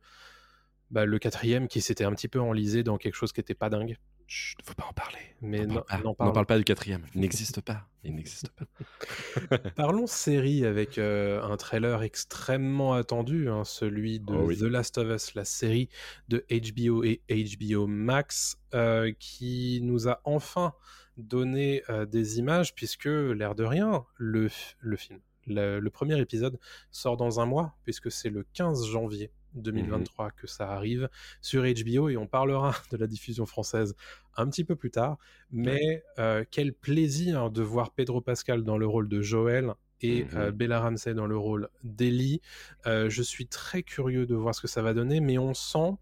bah, 0.91 1.05
le 1.05 1.19
quatrième 1.19 1.67
qui 1.67 1.81
s'était 1.81 2.03
un 2.03 2.13
petit 2.13 2.27
peu 2.27 2.39
enlisé 2.39 2.83
dans 2.83 2.97
quelque 2.97 3.15
chose 3.15 3.31
qui 3.31 3.39
n'était 3.39 3.53
pas 3.53 3.69
dingue. 3.69 3.97
Chut, 4.27 4.59
faut 4.63 4.75
pas 4.75 4.85
en 4.87 4.93
parler. 4.93 5.17
Mais 5.41 5.65
N'en 5.65 5.75
non, 5.75 5.81
parle 5.81 6.15
parlons 6.15 6.33
parle 6.33 6.45
pas 6.45 6.57
du 6.57 6.63
quatrième. 6.63 7.05
Il 7.15 7.21
n'existe 7.21 7.61
pas. 7.61 7.87
Il 8.03 8.15
n'existe 8.15 8.49
pas. 8.49 9.57
Parlons 9.75 10.07
série 10.07 10.65
avec 10.65 10.97
euh, 10.97 11.41
un 11.43 11.57
trailer 11.57 12.03
extrêmement 12.03 12.93
attendu, 12.93 13.49
hein, 13.49 13.63
celui 13.63 14.19
de 14.19 14.33
Oh 14.33 14.45
oui. 14.45 14.57
The 14.57 14.63
Last 14.63 14.97
of 14.99 15.09
Us, 15.09 15.33
la 15.33 15.45
série 15.45 15.89
de 16.27 16.45
HBO 16.49 17.03
et 17.03 17.21
HBO 17.29 17.87
Max, 17.87 18.57
euh, 18.73 19.11
qui 19.19 19.79
nous 19.81 20.07
a 20.07 20.21
enfin 20.23 20.73
donné 21.17 21.83
euh, 21.89 22.05
des 22.05 22.37
images, 22.39 22.73
puisque, 22.75 23.05
l'air 23.05 23.55
de 23.55 23.63
rien, 23.63 24.05
le, 24.15 24.47
film, 24.47 25.19
le, 25.47 25.79
le 25.79 25.89
premier 25.89 26.19
épisode 26.19 26.59
sort 26.91 27.17
dans 27.17 27.39
un 27.39 27.45
mois, 27.45 27.75
puisque 27.83 28.11
c'est 28.11 28.29
le 28.29 28.45
15 28.53 28.87
janvier 28.87 29.31
2023 29.55 30.31
que 30.31 30.47
ça 30.47 30.71
arrive 30.71 31.09
sur 31.41 31.63
HBO, 31.63 32.09
et 32.09 32.17
on 32.17 32.27
parlera 32.27 32.73
de 32.91 32.97
la 32.97 33.07
diffusion 33.07 33.45
française 33.45 33.95
un 34.35 34.47
petit 34.49 34.63
peu 34.63 34.75
plus 34.75 34.91
tard. 34.91 35.17
Mais 35.51 36.03
euh, 36.17 36.43
quel 36.49 36.73
plaisir 36.73 37.51
de 37.51 37.61
voir 37.61 37.91
Pedro 37.91 38.21
Pascal 38.21 38.63
dans 38.63 38.77
le 38.77 38.85
rôle 38.87 39.09
de 39.09 39.21
Joël 39.21 39.73
et 40.01 40.23
Mhm. 40.23 40.29
euh, 40.35 40.51
Bella 40.51 40.79
Ramsey 40.79 41.13
dans 41.13 41.27
le 41.27 41.37
rôle 41.37 41.67
d'Ellie. 41.83 42.41
Euh, 42.85 43.09
je 43.09 43.21
suis 43.21 43.47
très 43.47 43.83
curieux 43.83 44.25
de 44.25 44.35
voir 44.35 44.55
ce 44.55 44.61
que 44.61 44.67
ça 44.67 44.81
va 44.81 44.93
donner, 44.93 45.19
mais 45.19 45.37
on 45.37 45.53
sent 45.53 45.95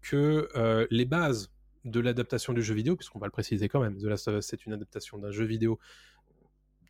que 0.00 0.48
les 0.90 1.04
bases 1.04 1.52
de 1.84 2.00
l'adaptation 2.00 2.52
du 2.52 2.62
jeu 2.62 2.74
vidéo, 2.74 2.96
puisqu'on 2.96 3.18
va 3.18 3.26
le 3.26 3.32
préciser 3.32 3.68
quand 3.68 3.80
même, 3.80 3.98
The 3.98 4.04
Last 4.04 4.28
of 4.28 4.38
Us, 4.38 4.46
c'est 4.46 4.66
une 4.66 4.72
adaptation 4.72 5.18
d'un 5.18 5.30
jeu 5.32 5.44
vidéo 5.44 5.78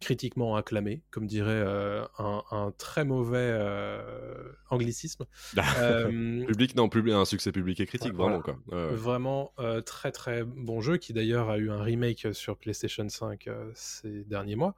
critiquement 0.03 0.57
acclamé, 0.57 1.01
comme 1.11 1.27
dirait 1.27 1.51
euh, 1.53 2.05
un, 2.19 2.43
un 2.51 2.73
très 2.77 3.05
mauvais 3.05 3.39
euh, 3.39 4.53
anglicisme. 4.69 5.25
Euh, 5.79 6.45
Public, 6.47 6.77
non, 6.77 6.89
public, 6.89 7.15
un 7.15 7.25
succès 7.25 7.51
public 7.51 7.81
et 7.81 7.87
critique, 7.87 8.13
vraiment, 8.15 8.41
quoi. 8.41 8.59
Vraiment 8.69 9.53
très 9.87 10.13
très 10.13 10.45
bon 10.45 10.81
jeu 10.81 10.97
qui 10.97 11.13
d'ailleurs 11.13 11.51
a 11.51 11.59
eu 11.59 11.71
un 11.71 11.83
remake 11.83 12.29
sur 12.33 12.57
PlayStation 12.59 13.09
5 13.09 13.47
euh, 13.47 13.71
ces 13.75 14.25
derniers 14.25 14.57
mois. 14.57 14.75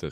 Tout 0.00 0.08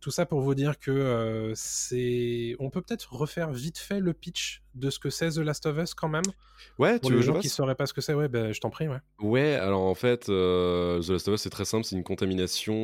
tout 0.00 0.10
ça 0.10 0.26
pour 0.26 0.40
vous 0.40 0.54
dire 0.54 0.78
que 0.78 1.52
c'est. 1.54 2.56
On 2.58 2.70
peut 2.70 2.82
peut-être 2.82 3.12
refaire 3.12 3.50
vite 3.50 3.78
fait 3.78 4.00
le 4.00 4.12
pitch 4.12 4.61
de 4.74 4.90
ce 4.90 4.98
que 4.98 5.10
c'est 5.10 5.30
The 5.30 5.38
Last 5.38 5.66
of 5.66 5.78
Us 5.78 5.94
quand 5.94 6.08
même? 6.08 6.32
ouais, 6.78 6.98
Pour 7.00 7.10
tu 7.10 7.14
veux 7.14 7.18
les 7.18 7.22
je 7.22 7.26
gens 7.26 7.36
qui 7.36 7.48
fasse? 7.48 7.56
sauraient 7.56 7.74
pas 7.74 7.86
ce 7.86 7.92
que 7.94 8.00
c'est, 8.00 8.14
ouais, 8.14 8.28
ben, 8.28 8.52
je 8.52 8.60
t'en 8.60 8.70
prie, 8.70 8.88
ouais. 8.88 8.98
Ouais, 9.20 9.54
alors 9.54 9.82
en 9.82 9.94
fait, 9.94 10.28
euh, 10.30 11.00
The 11.00 11.10
Last 11.10 11.28
of 11.28 11.34
Us, 11.34 11.42
c'est 11.42 11.50
très 11.50 11.64
simple, 11.64 11.84
c'est 11.84 11.94
une 11.94 12.02
contamination 12.02 12.74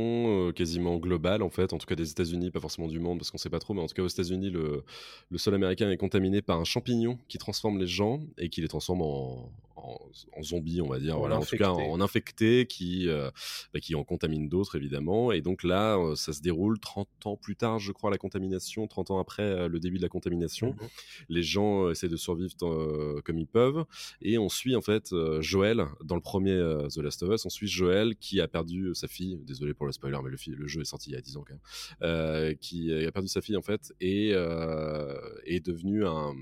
euh, 0.48 0.52
quasiment 0.52 0.96
globale, 0.98 1.42
en 1.42 1.50
fait, 1.50 1.72
en 1.72 1.78
tout 1.78 1.86
cas 1.86 1.96
des 1.96 2.10
États-Unis, 2.10 2.52
pas 2.52 2.60
forcément 2.60 2.86
du 2.86 3.00
monde, 3.00 3.18
parce 3.18 3.32
qu'on 3.32 3.38
sait 3.38 3.50
pas 3.50 3.58
trop, 3.58 3.74
mais 3.74 3.80
en 3.82 3.86
tout 3.86 3.94
cas 3.94 4.02
aux 4.02 4.08
États-Unis, 4.08 4.50
le, 4.50 4.84
le 5.30 5.38
sol 5.38 5.54
américain 5.54 5.90
est 5.90 5.96
contaminé 5.96 6.40
par 6.40 6.60
un 6.60 6.64
champignon 6.64 7.18
qui 7.28 7.38
transforme 7.38 7.78
les 7.78 7.88
gens 7.88 8.20
et 8.36 8.50
qui 8.50 8.60
les 8.60 8.68
transforme 8.68 9.02
en, 9.02 9.50
en, 9.84 10.00
en 10.36 10.42
zombie, 10.42 10.80
on 10.80 10.88
va 10.88 10.98
dire, 10.98 11.16
En 11.16 11.20
voilà, 11.20 11.38
en 11.38 11.44
tout 11.44 11.56
cas 11.56 11.70
en, 11.70 11.80
en 11.80 12.00
infecté 12.00 12.66
qui, 12.66 13.08
euh, 13.08 13.30
bah, 13.72 13.80
qui 13.80 13.94
en 13.94 14.04
contamine 14.04 14.48
d'autres 14.48 14.76
évidemment. 14.76 15.32
Et 15.32 15.40
donc 15.40 15.62
là, 15.62 15.96
euh, 15.98 16.14
ça 16.14 16.32
se 16.32 16.40
déroule 16.40 16.78
30 16.78 17.08
ans 17.24 17.36
plus 17.36 17.56
tard, 17.56 17.78
je 17.78 17.92
crois, 17.92 18.10
la 18.10 18.18
contamination, 18.18 18.86
30 18.86 19.10
ans 19.10 19.18
après 19.18 19.42
euh, 19.42 19.68
le 19.68 19.80
début 19.80 19.98
de 19.98 20.02
la 20.02 20.08
contamination. 20.08 20.68
Mhm. 20.68 20.88
Les 21.28 21.42
gens 21.42 21.90
essaient 21.90 22.08
de 22.08 22.16
survivre 22.16 22.54
comme 22.58 23.38
ils 23.38 23.46
peuvent. 23.46 23.84
Et 24.22 24.38
on 24.38 24.48
suit 24.48 24.76
en 24.76 24.80
fait 24.80 25.14
Joël 25.40 25.86
dans 26.04 26.14
le 26.14 26.20
premier 26.20 26.56
The 26.88 26.98
Last 26.98 27.22
of 27.22 27.34
Us. 27.34 27.46
On 27.46 27.50
suit 27.50 27.68
Joël 27.68 28.16
qui 28.16 28.40
a 28.40 28.48
perdu 28.48 28.94
sa 28.94 29.08
fille. 29.08 29.38
Désolé 29.44 29.74
pour 29.74 29.86
le 29.86 29.92
spoiler, 29.92 30.18
mais 30.22 30.30
le, 30.30 30.66
jeu 30.66 30.80
est 30.80 30.84
sorti 30.84 31.10
il 31.10 31.14
y 31.14 31.16
a 31.16 31.20
10 31.20 31.36
ans 31.36 31.44
quand 31.46 31.54
même. 31.54 32.56
Qui 32.56 32.92
a 32.92 33.12
perdu 33.12 33.28
sa 33.28 33.40
fille 33.40 33.56
en 33.56 33.62
fait 33.62 33.92
et 34.00 34.30
est 34.30 35.64
devenu 35.64 36.06
un, 36.06 36.34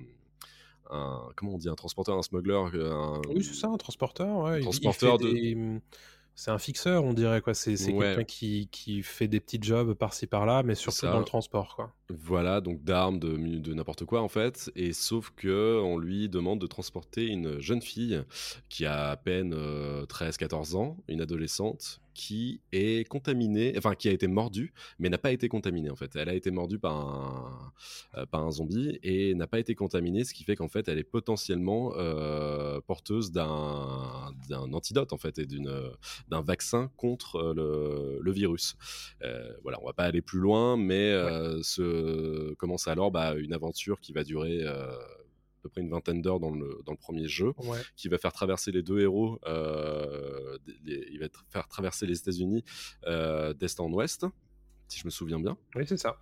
un- 0.91 1.29
comment 1.37 1.55
on 1.55 1.59
dit 1.59 1.69
un 1.69 1.75
transporteur, 1.75 2.17
un 2.17 2.23
smuggler, 2.23 2.55
un, 2.55 3.21
Oui, 3.29 3.43
c'est 3.45 3.55
ça, 3.55 3.69
un 3.69 3.77
transporteur. 3.77 4.37
Ouais. 4.39 4.55
Il- 4.55 4.59
il 4.59 4.63
transporteur 4.63 5.19
de- 5.19 5.31
des- 5.33 5.81
C'est 6.39 6.51
un 6.51 6.59
fixeur, 6.59 7.03
on 7.03 7.15
dirait. 7.15 7.41
quoi. 7.41 7.55
C'est 7.55 7.71
Ouais. 7.93 7.99
quelqu'un 8.09 8.25
qui, 8.25 8.69
qui 8.71 9.03
fait 9.03 9.27
des 9.27 9.41
petits 9.41 9.59
jobs 9.61 9.95
par-ci 9.95 10.27
par-là, 10.27 10.63
mais 10.63 10.75
surtout 10.75 11.07
dans 11.07 11.19
le 11.19 11.25
transport. 11.25 11.75
Quoi. 11.77 11.93
Voilà, 12.09 12.61
donc 12.61 12.85
d'armes, 12.85 13.19
de, 13.19 13.75
n'importe 13.75 14.05
quoi 14.05 14.23
en 14.23 14.29
fait. 14.29 14.71
Et 14.77 14.93
sauf 14.93 15.31
que 15.35 15.81
on 15.83 15.99
lui 15.99 16.29
demande 16.29 16.61
de 16.61 16.67
transporter 16.67 17.27
une 17.27 17.61
jeune 17.61 17.83
fille 17.83 18.23
qui 18.69 18.87
a 18.87 19.11
à 19.11 19.17
peine 19.17 19.55
13-14 19.55 20.77
ans, 20.77 20.97
une 21.09 21.21
adolescente, 21.21 22.01
qui 22.17 22.63
est 22.73 23.07
contaminée, 23.09 23.75
enfin 23.77 23.95
qui 23.95 24.09
a 24.09 24.11
été 24.11 24.27
mordue, 24.27 24.73
mais 24.99 25.11
n'a 25.11 25.19
pas 25.19 25.33
été 25.33 25.49
contaminée 25.49 25.91
en 25.91 25.97
fait. 25.97 26.17
Elle 26.17 26.31
a 26.31 26.35
été 26.35 26.51
mordue 26.51 26.79
par 26.79 26.97
un, 26.97 27.73
euh, 28.17 28.25
par 28.25 28.43
un 28.43 28.51
zombie 28.51 28.99
et 29.03 29.35
n'a 29.35 29.47
pas 29.47 29.59
été 29.59 29.75
contaminée, 29.75 30.25
ce 30.25 30.33
qui 30.33 30.43
fait 30.43 30.57
qu'en 30.57 30.69
fait 30.69 30.89
elle 30.89 30.99
est 30.99 31.05
potentiellement 31.05 31.93
euh, 31.97 32.81
porteuse 32.87 33.33
d'un 33.33 34.33
d'un 34.49 34.73
antidote 34.73 35.13
en 35.13 35.19
fait 35.19 35.39
et 35.39 35.45
d'une 35.45 35.71
d'un 36.29 36.41
vaccin 36.41 36.91
contre 36.97 37.37
euh, 37.37 37.55
le, 37.55 38.19
le 38.23 38.33
virus. 38.33 38.77
Euh, 39.23 39.53
voilà, 39.63 39.79
on 39.83 39.87
va 39.87 39.93
pas 39.93 40.05
aller 40.05 40.23
plus 40.23 40.41
loin, 40.41 40.79
mais 40.79 41.13
euh, 41.13 41.63
se 41.63 41.83
commence 42.59 42.89
alors 42.89 43.11
bah, 43.11 43.35
une 43.37 43.53
aventure 43.53 44.01
qui 44.01 44.13
va 44.13 44.25
durer 44.25 44.61
euh, 44.63 44.97
à 44.99 45.63
peu 45.63 45.69
près 45.69 45.81
une 45.81 45.91
vingtaine 45.91 46.23
d'heures 46.23 46.41
dans 46.41 46.51
le, 46.53 46.81
dans 46.85 46.93
le 46.93 46.99
premier 46.99 47.27
jeu, 47.29 47.53
Ouais. 47.59 47.79
qui 47.97 48.09
va 48.09 48.19
faire 48.19 48.33
traverser 48.33 48.71
les 48.73 48.83
deux 48.83 49.01
héros, 49.01 49.39
euh, 49.47 50.59
les- 50.85 51.07
il 51.11 51.19
va 51.19 51.27
faire 51.49 51.67
traverser 51.69 52.07
les 52.07 52.19
États-Unis 52.19 52.65
euh, 53.07 53.53
d'est 53.55 53.81
en 53.81 53.91
ouest, 53.93 54.27
si 54.89 55.01
je 55.01 55.05
me 55.07 55.11
souviens 55.11 55.41
bien 55.41 55.57
Oui, 55.75 55.85
c'est 55.87 55.97
ça. 55.97 56.17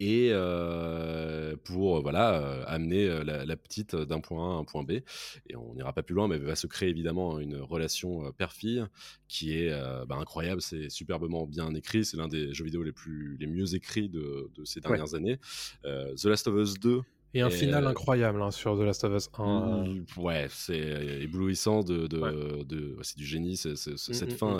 Et 0.00 0.30
euh, 0.32 1.56
pour 1.64 2.02
voilà 2.02 2.40
euh, 2.42 2.64
amener 2.66 3.06
la, 3.24 3.44
la 3.44 3.56
petite 3.56 3.94
d'un 3.94 4.20
point 4.20 4.52
A 4.52 4.56
à 4.56 4.58
un 4.58 4.64
point 4.64 4.82
B 4.82 4.90
et 4.90 5.56
on 5.56 5.74
n'ira 5.74 5.92
pas 5.92 6.02
plus 6.02 6.14
loin 6.14 6.26
mais 6.28 6.38
va 6.38 6.56
se 6.56 6.66
créer 6.66 6.88
évidemment 6.88 7.38
une 7.38 7.56
relation 7.56 8.32
père-fille 8.32 8.84
qui 9.28 9.56
est 9.56 9.70
euh, 9.70 10.04
bah, 10.04 10.16
incroyable 10.16 10.60
c'est 10.60 10.90
superbement 10.90 11.46
bien 11.46 11.72
écrit 11.74 12.04
c'est 12.04 12.16
l'un 12.16 12.28
des 12.28 12.52
jeux 12.52 12.64
vidéo 12.64 12.82
les 12.82 12.92
plus 12.92 13.36
les 13.38 13.46
mieux 13.46 13.74
écrits 13.74 14.08
de, 14.08 14.50
de 14.54 14.64
ces 14.64 14.80
dernières 14.80 15.14
années 15.14 15.38
The 15.84 16.24
Last 16.24 16.48
of 16.48 16.54
Us 16.56 16.74
2 16.80 17.00
Et 17.34 17.40
un 17.40 17.48
Et, 17.48 17.50
final 17.50 17.84
euh, 17.84 17.88
incroyable 17.90 18.42
hein, 18.42 18.50
sur 18.50 18.76
The 18.78 18.82
Last 18.82 19.04
of 19.04 19.14
Us 19.16 19.28
1. 19.38 19.42
euh, 19.44 19.84
Mm, 19.84 20.04
ouais 20.22 20.46
c'est 20.50 21.22
éblouissant 21.22 21.82
de, 21.82 22.06
de, 22.06 22.18
Ouais. 22.18 22.64
de- 22.64 22.96
c'est 23.02 23.16
du 23.18 23.24
génie 23.26 23.56
c'est- 23.56 23.76
c'est- 23.76 23.96
c'est- 23.96 24.12
Mm, 24.12 24.14
cette 24.14 24.32
mm, 24.32 24.36
fin. 24.36 24.58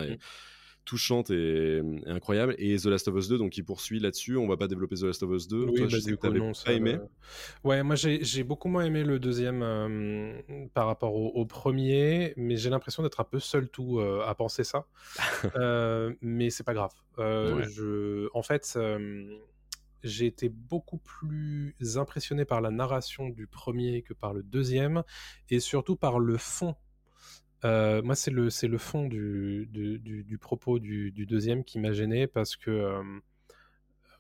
Touchante 0.85 1.31
et, 1.31 1.79
et 1.79 2.11
incroyable 2.11 2.55
et 2.59 2.77
The 2.77 2.87
Last 2.87 3.09
of 3.09 3.17
Us 3.17 3.29
2 3.29 3.39
donc 3.39 3.53
qui 3.53 3.63
poursuit 3.63 4.01
là-dessus 4.01 4.37
on 4.37 4.47
va 4.47 4.57
pas 4.57 4.69
développer 4.69 4.97
The 4.97 5.05
Last 5.05 5.23
of 5.23 5.31
Us 5.31 5.49
2 5.49 5.57
Oui, 5.57 5.75
Toi, 5.75 5.87
bah, 5.87 5.89
je 5.89 5.99
sais 5.99 6.17
que 6.17 6.27
non, 6.29 6.53
pas 6.53 6.73
aimé 6.73 6.95
euh, 6.95 7.07
Ouais, 7.65 7.83
moi 7.83 7.97
j'ai 7.97 8.45
beaucoup 8.45 8.69
moins 8.69 8.85
aimé 8.85 9.05
le 9.05 9.19
deuxième 9.19 9.63
euh, 9.63 10.41
par 10.75 10.87
rapport 10.87 11.15
au, 11.15 11.29
au 11.29 11.47
premier, 11.47 12.35
mais 12.37 12.57
j'ai 12.57 12.71
l'impression 12.71 13.03
d'être 13.03 13.21
un 13.21 13.25
peu 13.25 13.41
seul 13.41 13.69
tout 13.69 13.99
euh, 13.99 14.23
à 14.27 14.35
penser 14.35 14.65
ça. 14.65 14.87
Euh, 15.57 16.13
mais 16.21 16.51
c'est 16.51 16.65
pas 16.65 16.75
grave. 16.75 16.91
Ouais. 17.19 17.69
je, 17.71 18.29
en 18.35 18.43
fait, 18.43 18.79
j'ai 20.03 20.27
été 20.27 20.49
beaucoup 20.49 20.99
plus 20.99 21.75
impressionné 21.97 22.45
par 22.45 22.61
la 22.61 22.71
narration 22.71 23.29
du 23.29 23.47
premier 23.47 24.03
que 24.03 24.15
par 24.15 24.33
le 24.33 24.43
deuxième, 24.43 25.05
et 25.51 25.61
surtout 25.61 25.97
par 25.97 26.19
le 26.19 26.37
fond. 26.39 26.75
Euh, 27.65 28.03
moi, 28.03 28.15
c'est 28.15 28.31
le, 28.31 28.51
c'est 28.51 28.69
le 28.69 28.79
fond 28.79 29.07
du, 29.07 29.67
du, 29.73 29.99
du- 29.99 30.23
du 30.25 30.39
propos 30.39 30.79
du, 30.79 31.11
du 31.13 31.25
deuxième 31.27 31.65
qui 31.65 31.79
m'a 31.79 31.93
gêné 31.93 32.27
parce 32.27 32.57
que. 32.57 33.01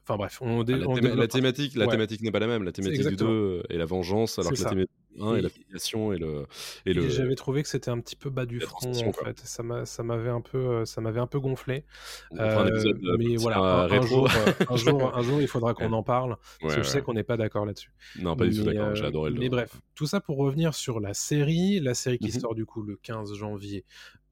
Enfin 0.02 0.16
bref, 0.18 0.38
on, 0.42 0.64
dé- 0.64 0.74
Ah, 0.74 0.78
la, 0.78 0.88
on 0.88 0.94
théma- 0.96 1.14
la 1.14 1.28
thématique, 1.28 1.74
la 1.76 1.86
Ouais. 1.86 1.90
thématique 1.92 2.20
n'est 2.22 2.30
pas 2.30 2.38
la 2.38 2.46
même. 2.46 2.62
La 2.62 2.72
thématique 2.72 3.00
du 3.00 3.06
exactement. 3.06 3.30
2 3.30 3.62
est 3.70 3.78
la 3.78 3.86
vengeance, 3.86 4.38
alors 4.38 4.52
que 4.52 4.62
la 4.62 4.68
thématique 4.70 4.90
du 5.14 5.22
1 5.22 5.36
est 5.36 5.42
la 5.42 5.48
Et- 5.48 5.50
filiation 5.50 6.12
et 6.12 6.18
le. 6.18 6.46
Et 6.86 6.90
Et 6.90 6.94
le... 6.94 7.08
j'avais 7.08 7.34
trouvé 7.34 7.62
que 7.62 7.68
c'était 7.68 7.90
un 7.90 8.00
petit 8.00 8.16
peu 8.16 8.30
bas 8.30 8.46
du 8.46 8.60
front 8.60 8.92
en 8.92 9.12
quoi. 9.12 9.24
fait. 9.26 9.40
Ça 9.44 9.62
m'a, 9.62 9.84
ça 9.86 10.02
m'avait 10.02 10.30
un 10.30 10.40
peu, 10.40 10.58
euh, 10.58 10.84
ça 10.84 11.00
m'avait 11.00 11.20
un 11.20 11.26
peu 11.26 11.40
gonflé. 11.40 11.84
on 12.30 12.36
fera 12.36 12.62
un 12.62 12.66
Euh, 12.66 12.68
épisode 12.70 13.04
euh, 13.04 13.16
mais 13.18 13.36
voilà, 13.36 13.58
un 13.84 14.00
jour, 14.02 14.28
un 14.68 14.76
jour, 14.76 15.16
un 15.16 15.22
jour, 15.22 15.40
il 15.40 15.48
faudra 15.48 15.74
qu'on 15.74 15.88
Ouais. 15.90 15.94
en 15.96 16.02
parle. 16.02 16.30
Ouais, 16.32 16.36
parce 16.62 16.74
que 16.76 16.82
je 16.82 16.88
sais 16.88 17.02
qu'on 17.02 17.14
n'est 17.14 17.22
pas 17.24 17.36
d'accord 17.36 17.64
là-dessus. 17.66 17.92
Non, 18.20 18.36
pas 18.36 18.46
du 18.46 18.56
tout 18.56 18.64
d'accord. 18.64 18.94
J'ai 18.94 19.04
adoré 19.04 19.30
le. 19.30 19.38
Mais 19.38 19.48
bref, 19.48 19.76
tout 19.94 20.06
ça 20.06 20.20
pour 20.20 20.36
revenir 20.38 20.74
sur 20.74 21.00
la 21.00 21.14
série, 21.14 21.80
la 21.80 21.94
série 21.94 22.18
qui 22.18 22.32
Mhm. 22.32 22.40
sort 22.40 22.54
du 22.54 22.66
coup 22.66 22.82
le 22.82 22.96
15 22.96 23.34
janvier 23.34 23.84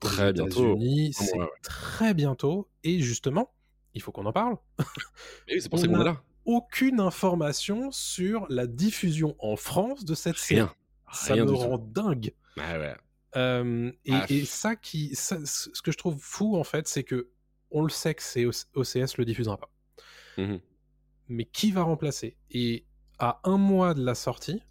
aux 0.05 0.09
Très 0.09 0.33
bientôt. 0.33 0.77
C'est 1.13 1.39
très 1.63 2.13
bientôt. 2.15 2.69
Et 2.83 2.99
justement, 3.01 3.53
il 3.95 4.03
faut 4.03 4.11
qu'on 4.11 4.27
en 4.27 4.33
parle. 4.33 4.57
Mais 5.47 5.55
oui, 5.55 5.61
c'est 5.61 5.69
pour 5.69 5.79
ça 5.79 5.87
on 5.89 5.93
qu'on 5.93 6.01
est 6.01 6.05
là. 6.05 6.23
Aucune 6.45 7.01
information 7.01 7.91
sur 7.93 8.47
la 8.49 8.67
diffusion 8.67 9.37
en 9.39 9.57
France 9.57 10.05
de 10.05 10.15
cette 10.15 10.37
série. 10.39 10.61
Rien. 10.63 10.75
Ça 11.13 11.35
Rien 11.35 11.45
me 11.45 11.51
tout. 11.51 11.57
rend 11.57 11.79
dingue. 11.79 12.33
Ouais. 12.57 12.95
Euh, 13.37 13.91
et, 14.05 14.13
Ah, 14.13 14.27
et 14.29 14.45
ça 14.45 14.77
qui, 14.77 15.15
ça- 15.15 15.39
ce 15.45 15.81
que 15.83 15.91
je 15.93 15.97
trouve 15.99 16.19
fou 16.21 16.57
en 16.57 16.65
fait, 16.65 16.87
c'est 16.89 17.05
que 17.05 17.31
on 17.71 17.83
le 17.83 17.89
sait 17.91 18.15
que 18.15 18.23
c'est 18.23 18.45
OCS 18.75 19.17
le 19.17 19.25
diffusera 19.25 19.57
pas. 19.57 19.71
Mhm. 20.37 20.61
Mais 21.29 21.45
qui 21.47 21.71
va 21.71 21.83
remplacer? 21.83 22.37
Et 22.51 22.85
à 23.19 23.41
un 23.45 23.57
mois 23.57 23.95
de 23.95 24.05
la 24.05 24.15
sortie, 24.15 24.63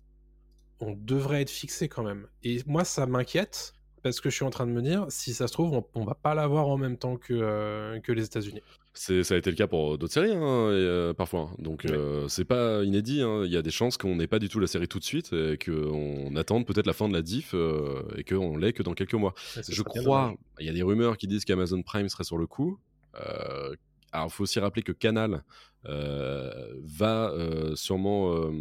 on 0.80 0.94
devrait 0.94 1.42
être 1.42 1.50
fixé 1.50 1.88
quand 1.90 2.04
même. 2.04 2.28
Et 2.44 2.62
moi, 2.68 2.84
ça 2.84 3.06
m'inquiète 3.08 3.74
parce 4.04 4.20
que 4.20 4.30
je 4.30 4.36
suis 4.36 4.46
en 4.46 4.50
train 4.50 4.66
de 4.68 4.72
me 4.72 4.82
dire, 4.82 5.06
si 5.10 5.34
ça 5.34 5.48
se 5.48 5.54
trouve, 5.54 5.74
on, 5.74 5.88
on 5.96 6.04
va 6.06 6.16
pas 6.16 6.34
l'avoir 6.36 6.68
en 6.68 6.78
même 6.78 6.98
temps 6.98 7.18
que, 7.18 7.34
euh, 7.34 8.00
que 8.02 8.12
les 8.12 8.26
États-Unis. 8.26 8.62
C'est, 8.94 9.24
ça 9.24 9.36
a 9.36 9.38
été 9.38 9.50
le 9.50 9.56
cas 9.56 9.68
pour 9.68 9.98
d'autres 9.98 10.12
séries, 10.14 10.34
hein, 10.34 10.70
et, 10.70 10.74
euh, 10.76 11.14
parfois. 11.14 11.50
hein. 11.52 11.56
Donc, 11.60 11.84
Ouais. 11.86 11.92
euh, 11.94 12.28
c'est 12.28 12.44
pas 12.44 12.84
inédit. 12.84 13.22
hein. 13.22 13.44
Il 13.46 13.52
y 13.52 13.56
a 13.56 13.62
des 13.62 13.72
chances 13.72 13.96
qu'on 13.98 14.16
n'ait 14.18 14.28
pas 14.28 14.38
du 14.40 14.50
tout 14.50 14.60
la 14.60 14.68
série 14.68 14.90
tout 14.90 15.00
de 15.00 15.04
suite 15.06 15.32
et 15.32 15.58
qu'on 15.58 16.36
attende 16.36 16.66
peut-être 16.66 16.88
la 16.88 16.94
fin 16.94 17.08
de 17.08 17.14
la 17.14 17.22
diff 17.22 17.52
euh, 17.54 18.02
et 18.18 18.24
qu'on 18.26 18.58
l'ait 18.58 18.74
que 18.74 18.84
dans 18.84 18.94
quelques 18.94 19.14
mois. 19.14 19.34
Je 19.68 19.82
crois, 19.82 20.36
il 20.60 20.66
y 20.66 20.70
a 20.70 20.74
des 20.74 20.84
rumeurs 20.84 21.16
qui 21.16 21.28
disent 21.28 21.46
qu'Amazon 21.46 21.82
Prime 21.84 22.10
serait 22.10 22.26
sur 22.26 22.38
le 22.38 22.48
coup. 22.48 22.80
Euh, 23.16 23.74
alors, 24.12 24.28
il 24.28 24.32
faut 24.34 24.44
aussi 24.44 24.60
rappeler 24.60 24.84
que 24.84 24.92
Canal 24.92 25.44
va 25.86 27.34
sûrement 27.76 28.52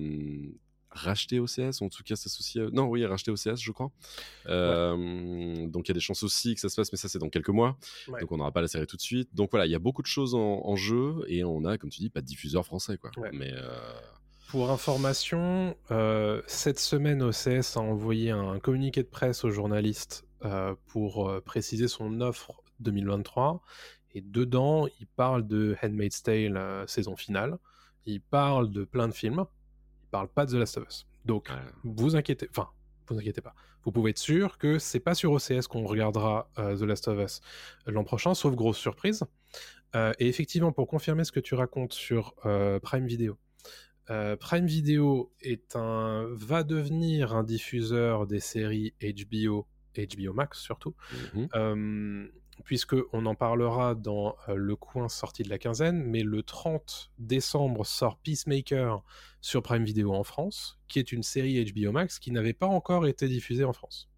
racheter 0.92 1.38
OCS, 1.40 1.80
ou 1.80 1.84
en 1.84 1.88
tout 1.88 2.02
cas 2.02 2.16
s'associer. 2.16 2.62
à- 2.62 2.70
Non, 2.70 2.86
oui, 2.86 3.04
racheter 3.06 3.30
OCS, 3.30 3.60
je 3.60 3.70
crois. 3.72 3.90
Euh, 4.46 5.66
Donc, 5.68 5.86
il 5.86 5.90
y 5.90 5.92
a 5.92 5.94
des 5.94 6.00
chances 6.00 6.22
aussi 6.22 6.54
que 6.54 6.60
ça 6.60 6.68
se 6.68 6.74
fasse, 6.74 6.90
mais 6.92 6.98
ça, 6.98 7.08
c'est 7.08 7.18
dans 7.18 7.28
quelques 7.28 7.48
mois. 7.50 7.76
Ouais. 8.08 8.20
Donc, 8.20 8.32
on 8.32 8.36
n'aura 8.38 8.52
pas 8.52 8.60
la 8.60 8.68
série 8.68 8.86
tout 8.86 8.96
de 8.96 9.02
suite. 9.02 9.34
Donc, 9.34 9.50
voilà, 9.50 9.66
il 9.66 9.72
y 9.72 9.74
a 9.74 9.78
beaucoup 9.78 10.02
de 10.02 10.06
choses 10.06 10.34
en, 10.34 10.62
en 10.64 10.76
jeu 10.76 11.22
et 11.28 11.44
on 11.44 11.64
a, 11.64 11.78
comme 11.78 11.90
tu 11.90 12.00
dis, 12.00 12.10
pas 12.10 12.20
de 12.20 12.26
diffuseur 12.26 12.64
français, 12.66 12.96
quoi. 12.98 13.10
Ouais. 13.16 13.30
Mais 13.32 13.52
euh, 13.54 13.70
Pour 14.48 14.70
information, 14.70 15.76
euh, 15.92 16.42
cette 16.46 16.80
semaine, 16.80 17.22
OCS 17.22 17.76
a 17.76 17.80
envoyé 17.80 18.30
un 18.30 18.58
communiqué 18.58 19.02
de 19.02 19.08
presse 19.08 19.44
aux 19.44 19.50
journalistes 19.50 20.24
euh, 20.44 20.74
pour 20.88 21.28
euh, 21.28 21.40
préciser 21.40 21.86
son 21.86 22.20
offre 22.20 22.52
2023. 22.80 23.62
Et 24.14 24.22
dedans, 24.22 24.88
il 24.98 25.06
parle 25.06 25.46
de 25.46 25.76
Handmaid's 25.82 26.22
Tale 26.24 26.56
euh, 26.56 26.84
saison 26.88 27.14
finale. 27.14 27.58
Il 28.06 28.20
parle 28.20 28.70
de 28.72 28.82
plein 28.84 29.06
de 29.06 29.12
films. 29.14 29.44
Parle 30.10 30.28
pas 30.28 30.46
de 30.46 30.52
The 30.52 30.54
Last 30.54 30.78
of 30.78 30.88
Us. 30.88 31.06
Donc, 31.24 31.48
ouais. 31.48 31.56
vous 31.84 32.16
inquiétez, 32.16 32.48
enfin, 32.50 32.68
vous 33.08 33.18
inquiétez 33.18 33.40
pas. 33.40 33.54
Vous 33.84 33.92
pouvez 33.92 34.10
être 34.10 34.18
sûr 34.18 34.58
que 34.58 34.78
c'est 34.78 35.00
pas 35.00 35.14
sur 35.14 35.32
OCS 35.32 35.66
qu'on 35.68 35.84
regardera 35.84 36.50
euh, 36.58 36.76
The 36.76 36.82
Last 36.82 37.08
of 37.08 37.18
Us 37.18 37.40
l'an 37.86 38.04
prochain, 38.04 38.34
sauf 38.34 38.54
grosse 38.54 38.78
surprise. 38.78 39.24
Euh, 39.94 40.12
et 40.18 40.28
effectivement, 40.28 40.72
pour 40.72 40.86
confirmer 40.86 41.24
ce 41.24 41.32
que 41.32 41.40
tu 41.40 41.54
racontes 41.54 41.92
sur 41.92 42.34
euh, 42.46 42.78
Prime 42.80 43.06
Video, 43.06 43.38
Prime 44.40 44.66
Video 44.66 45.32
est 45.40 45.76
un 45.76 46.26
va 46.32 46.64
devenir 46.64 47.36
un 47.36 47.44
diffuseur 47.44 48.26
des 48.26 48.40
séries 48.40 48.92
HBO, 49.00 49.68
HBO 49.96 50.32
Max 50.32 50.58
surtout, 50.58 50.96
euh, 51.54 52.26
puisque 52.64 52.96
on 53.12 53.24
en 53.26 53.36
parlera 53.36 53.94
dans 53.94 54.34
le 54.48 54.74
coin 54.74 55.08
sorti 55.08 55.44
de 55.44 55.48
la 55.48 55.58
quinzaine, 55.58 56.02
mais 56.02 56.24
le 56.24 56.42
30 56.42 57.12
décembre 57.18 57.86
sort 57.86 58.18
Peacemaker 58.18 59.04
sur 59.40 59.62
Prime 59.62 59.84
Video 59.84 60.12
en 60.12 60.24
France, 60.24 60.78
qui 60.88 60.98
est 60.98 61.12
une 61.12 61.22
série 61.22 61.64
HBO 61.64 61.92
Max 61.92 62.18
qui 62.18 62.32
n'avait 62.32 62.52
pas 62.52 62.66
encore 62.66 63.06
été 63.06 63.28
diffusée 63.28 63.64
en 63.64 63.72
France. 63.72 64.10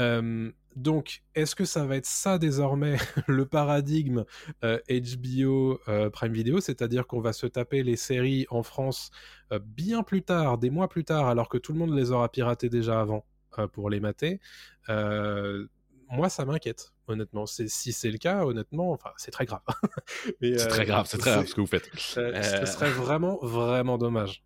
Euh, 0.00 0.50
donc, 0.76 1.22
est-ce 1.34 1.56
que 1.56 1.64
ça 1.64 1.86
va 1.86 1.96
être 1.96 2.06
ça 2.06 2.38
désormais 2.38 2.96
le 3.26 3.46
paradigme 3.46 4.24
euh, 4.64 4.78
HBO 4.88 5.80
euh, 5.88 6.08
Prime 6.10 6.32
Video, 6.32 6.60
c'est-à-dire 6.60 7.06
qu'on 7.06 7.20
va 7.20 7.32
se 7.32 7.46
taper 7.46 7.82
les 7.82 7.96
séries 7.96 8.46
en 8.50 8.62
France 8.62 9.10
euh, 9.52 9.58
bien 9.58 10.02
plus 10.04 10.22
tard, 10.22 10.58
des 10.58 10.70
mois 10.70 10.88
plus 10.88 11.04
tard, 11.04 11.26
alors 11.26 11.48
que 11.48 11.58
tout 11.58 11.72
le 11.72 11.78
monde 11.78 11.94
les 11.94 12.12
aura 12.12 12.30
piratées 12.30 12.68
déjà 12.68 13.00
avant 13.00 13.24
euh, 13.58 13.66
pour 13.66 13.90
les 13.90 13.98
mater? 13.98 14.40
Euh, 14.88 15.66
moi, 16.10 16.28
ça 16.28 16.44
m'inquiète, 16.44 16.92
honnêtement. 17.08 17.46
Si 17.46 17.68
c'est 17.92 18.10
le 18.10 18.18
cas, 18.18 18.44
honnêtement, 18.44 18.92
enfin, 18.92 19.10
c'est 19.16 19.30
très 19.30 19.44
grave. 19.46 19.60
C'est 20.40 20.60
euh, 20.60 20.68
très 20.68 20.84
grave, 20.86 21.06
c'est 21.08 21.18
très 21.18 21.30
grave 21.30 21.46
ce 21.46 21.54
que 21.54 21.60
vous 21.60 21.66
faites. 21.66 21.88
Ce 21.96 22.20
Euh, 22.20 22.66
ce 22.66 22.72
serait 22.72 22.90
vraiment, 22.90 23.38
vraiment 23.42 23.98
dommage. 23.98 24.42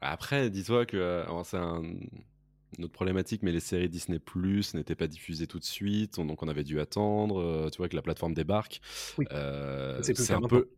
Après, 0.00 0.50
dis-toi 0.50 0.86
que 0.86 0.96
euh, 0.96 1.42
c'est 1.44 1.56
un- 1.56 1.82
une 2.78 2.84
autre 2.84 2.92
problématique, 2.92 3.42
mais 3.42 3.52
les 3.52 3.60
séries 3.60 3.88
Disney 3.88 4.18
Plus 4.18 4.74
n'étaient 4.74 4.96
pas 4.96 5.06
diffusées 5.06 5.46
tout 5.46 5.58
de 5.58 5.64
suite, 5.64 6.18
on- 6.18 6.24
donc 6.24 6.42
on 6.42 6.48
avait 6.48 6.64
dû 6.64 6.80
attendre. 6.80 7.40
euh, 7.40 7.70
tu 7.70 7.78
vois 7.78 7.88
que 7.88 7.96
la 7.96 8.02
plateforme 8.02 8.34
débarque. 8.34 8.80
Oui. 9.18 9.26
Euh, 9.32 10.02
C'est 10.02 10.32
un 10.32 10.40
peu. 10.42 10.68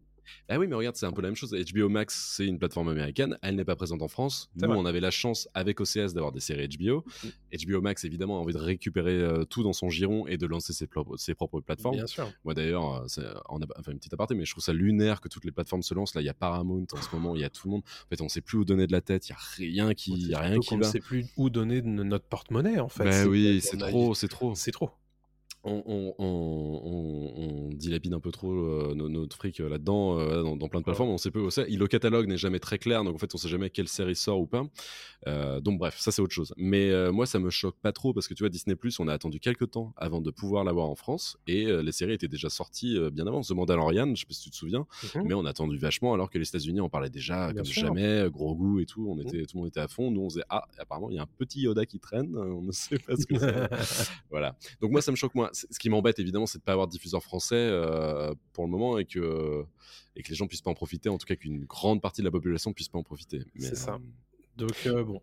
Ah 0.49 0.59
oui, 0.59 0.67
mais 0.67 0.75
regarde, 0.75 0.97
c'est 0.97 1.07
un 1.07 1.13
peu 1.13 1.23
la 1.23 1.29
même 1.29 1.37
chose. 1.37 1.55
HBO 1.73 1.89
Max, 1.89 2.33
c'est 2.37 2.47
une 2.47 2.59
plateforme 2.59 2.89
américaine. 2.89 3.37
Elle 3.43 3.57
n'est 3.57 3.65
pas 3.65 3.77
présente 3.77 4.03
en 4.03 4.09
France. 4.09 4.51
Nous, 4.57 4.67
vrai. 4.69 4.77
on 4.77 4.85
avait 4.87 5.01
la 5.01 5.11
chance 5.11 5.49
avec 5.55 5.81
OCS 5.81 6.13
d'avoir 6.15 6.33
des 6.33 6.41
séries 6.41 6.69
HBO. 6.69 7.05
HBO 7.53 7.81
Max, 7.81 8.05
évidemment, 8.05 8.39
a 8.39 8.41
envie 8.41 8.53
de 8.55 8.59
récupérer 8.59 9.13
euh, 9.15 9.45
tout 9.45 9.63
dans 9.63 9.73
son 9.73 9.89
giron 9.91 10.27
et 10.27 10.37
de 10.37 10.47
lancer 10.47 10.73
ses, 10.73 10.87
propres- 10.87 11.17
ses 11.17 11.35
propres 11.35 11.61
plateformes. 11.61 11.97
Bien 11.97 12.07
sûr. 12.07 12.31
Moi 12.45 12.55
d'ailleurs, 12.55 12.95
euh, 12.95 13.05
c'est- 13.09 13.23
on 13.49 13.61
a 13.61 13.67
enfin, 13.79 13.93
une 13.93 13.99
petite 13.99 14.15
aparté, 14.15 14.35
mais 14.35 14.45
je 14.45 14.51
trouve 14.53 14.65
ça 14.65 14.73
lunaire 14.73 15.21
que 15.21 15.29
toutes 15.29 15.45
les 15.45 15.53
plateformes 15.53 15.83
se 15.83 15.95
lancent. 15.95 16.15
Là, 16.15 16.21
il 16.23 16.25
y 16.27 16.29
a 16.31 16.35
Paramount 16.35 16.87
en 16.93 17.03
ce 17.03 17.09
moment, 17.15 17.35
il 17.35 17.41
y 17.43 17.45
a 17.45 17.51
tout 17.51 17.67
le 17.69 17.73
monde. 17.73 17.83
En 18.05 18.09
fait, 18.09 18.21
on 18.21 18.29
sait 18.29 18.41
plus 18.41 18.59
où 18.59 18.65
donner 18.65 18.87
de 18.87 18.93
la 18.93 19.01
tête. 19.01 19.29
Il 19.29 19.33
y 19.33 19.35
a 19.35 19.39
rien 19.85 19.95
qui, 19.95 20.13
y 20.13 20.35
a 20.35 20.41
rien 20.41 20.59
qui 20.59 20.69
qu'on 20.69 20.79
ne 20.79 20.85
va. 20.85 20.91
sait 20.91 21.01
plus 21.01 21.27
où 21.37 21.51
donner 21.51 21.83
de 21.83 21.89
notre 21.89 22.27
porte-monnaie, 22.27 22.79
en 22.81 22.89
fait. 22.89 23.11
C'est- 23.13 23.25
oui, 23.27 23.61
on 23.63 23.67
c'est 23.67 23.77
trop, 23.79 24.15
c'est 24.15 24.29
trop. 24.29 24.55
C'est 24.55 24.71
trop. 24.73 24.91
On, 25.67 25.83
on, 25.87 26.15
on, 26.19 27.33
on- 27.37 27.69
dilapide 27.77 28.15
un 28.15 28.21
peu 28.21 28.31
trop 28.31 28.53
euh, 28.53 28.95
no- 28.95 29.09
notre 29.09 29.37
fric 29.37 29.61
euh, 29.61 29.69
là-dedans, 29.69 30.19
euh, 30.19 30.43
dans, 30.43 30.57
dans 30.57 30.69
plein 30.69 30.81
de 30.81 30.85
plateformes. 30.85 31.11
On 31.11 31.19
sait 31.19 31.31
peu. 31.31 31.41
aussi. 31.41 31.61
Le 31.67 31.87
catalogue 31.87 32.27
n'est 32.29 32.39
jamais 32.39 32.59
très 32.61 32.79
clair, 32.79 33.05
donc 33.05 33.15
en 33.15 33.19
fait, 33.19 33.35
on 33.35 33.39
sait 33.39 33.49
jamais 33.49 33.69
quelle 33.69 33.89
série 33.89 34.17
sort 34.17 34.41
ou 34.41 34.47
pas. 34.47 34.65
Donc 35.61 35.79
bref, 35.79 35.97
ça 35.99 36.13
c'est 36.13 36.23
autre 36.23 36.33
chose. 36.33 36.55
Mais 36.57 37.11
moi, 37.11 37.27
ça 37.27 37.39
me 37.39 37.51
choque 37.51 37.77
pas 37.81 37.93
trop 37.93 38.15
parce 38.15 38.29
que 38.29 38.35
tu 38.35 38.43
vois, 38.45 38.49
Disney 38.49 38.77
Plus, 38.77 38.99
on 39.01 39.09
a 39.09 39.13
attendu 39.13 39.41
quelques 39.41 39.71
temps 39.73 39.93
avant 39.97 40.21
de 40.21 40.31
pouvoir 40.31 40.63
l'avoir 40.65 40.89
en 40.89 40.95
France 40.95 41.37
et 41.47 41.65
les 41.67 41.93
séries 41.93 42.13
étaient 42.15 42.29
déjà 42.29 42.49
sorties 42.49 42.97
bien 43.13 43.27
avant. 43.27 43.41
The 43.41 43.51
Mandalorian, 43.51 44.15
je 44.15 44.21
sais 44.21 44.27
pas 44.27 44.35
si 44.35 44.43
tu 44.43 44.51
te 44.51 44.57
souviens, 44.57 44.87
Mhm. 45.15 45.25
mais 45.27 45.35
on 45.35 45.45
a 45.45 45.51
attendu 45.51 45.77
vachement 45.79 46.15
alors 46.15 46.31
que 46.31 46.39
les 46.39 46.49
États-Unis 46.49 46.81
en 46.81 46.89
parlaient 46.89 47.11
déjà 47.11 47.49
Bien 47.53 47.57
comme 47.63 47.65
sûr. 47.65 47.87
jamais, 47.89 48.29
gros 48.31 48.55
goût 48.55 48.79
et 48.81 48.87
tout. 48.87 49.07
On 49.09 49.19
était, 49.21 49.43
tout 49.47 49.57
le 49.57 49.61
monde 49.61 49.69
était 49.69 49.81
à 49.81 49.89
fond. 49.89 50.11
Nous, 50.11 50.21
on 50.21 50.29
faisait 50.31 50.45
ah, 50.49 50.65
apparemment, 50.79 51.11
il 51.11 51.17
y 51.17 51.19
a 51.19 51.23
un 51.23 51.29
petit 51.39 51.63
Yoda 51.63 51.85
qui 51.87 51.99
traîne. 51.99 52.37
On 52.37 52.63
ne 52.63 52.73
sait 52.73 52.99
pas 52.99 53.17
ce 53.17 53.27
que 53.27 53.39
c'est. 53.39 53.69
voilà. 54.31 54.57
Donc 54.81 54.91
moi, 54.93 55.03
ça 55.03 55.11
me 55.11 55.17
choque 55.17 55.35
moins. 55.35 55.51
Ce 55.71 55.79
qui 55.79 55.89
m'embête 55.91 56.19
évidemment, 56.19 56.47
c'est 56.47 56.59
de 56.59 56.63
pas 56.65 56.73
avoir 56.73 56.87
de 56.87 56.93
diffuseur 56.93 57.23
français 57.23 57.55
euh, 57.57 58.35
pour 58.53 58.65
le 58.65 58.71
moment 58.71 58.99
et 58.99 59.05
que 59.05 59.65
et 60.17 60.23
que 60.23 60.29
les 60.31 60.35
gens 60.35 60.47
puissent 60.47 60.63
pas 60.63 60.71
en 60.71 60.75
profiter. 60.75 61.09
En 61.09 61.19
tout 61.19 61.27
cas, 61.27 61.37
qu'une 61.37 61.65
grande 61.65 62.01
partie 62.01 62.21
de 62.23 62.27
la 62.27 62.31
population 62.31 62.73
puisse 62.73 62.89
pas 62.89 62.99
en 62.99 63.03
profiter. 63.03 63.43
C'est 63.59 63.77
ça. 63.77 63.95
euh, 63.95 63.99
Donc, 64.57 64.87
euh, 64.87 65.05
bon. 65.05 65.21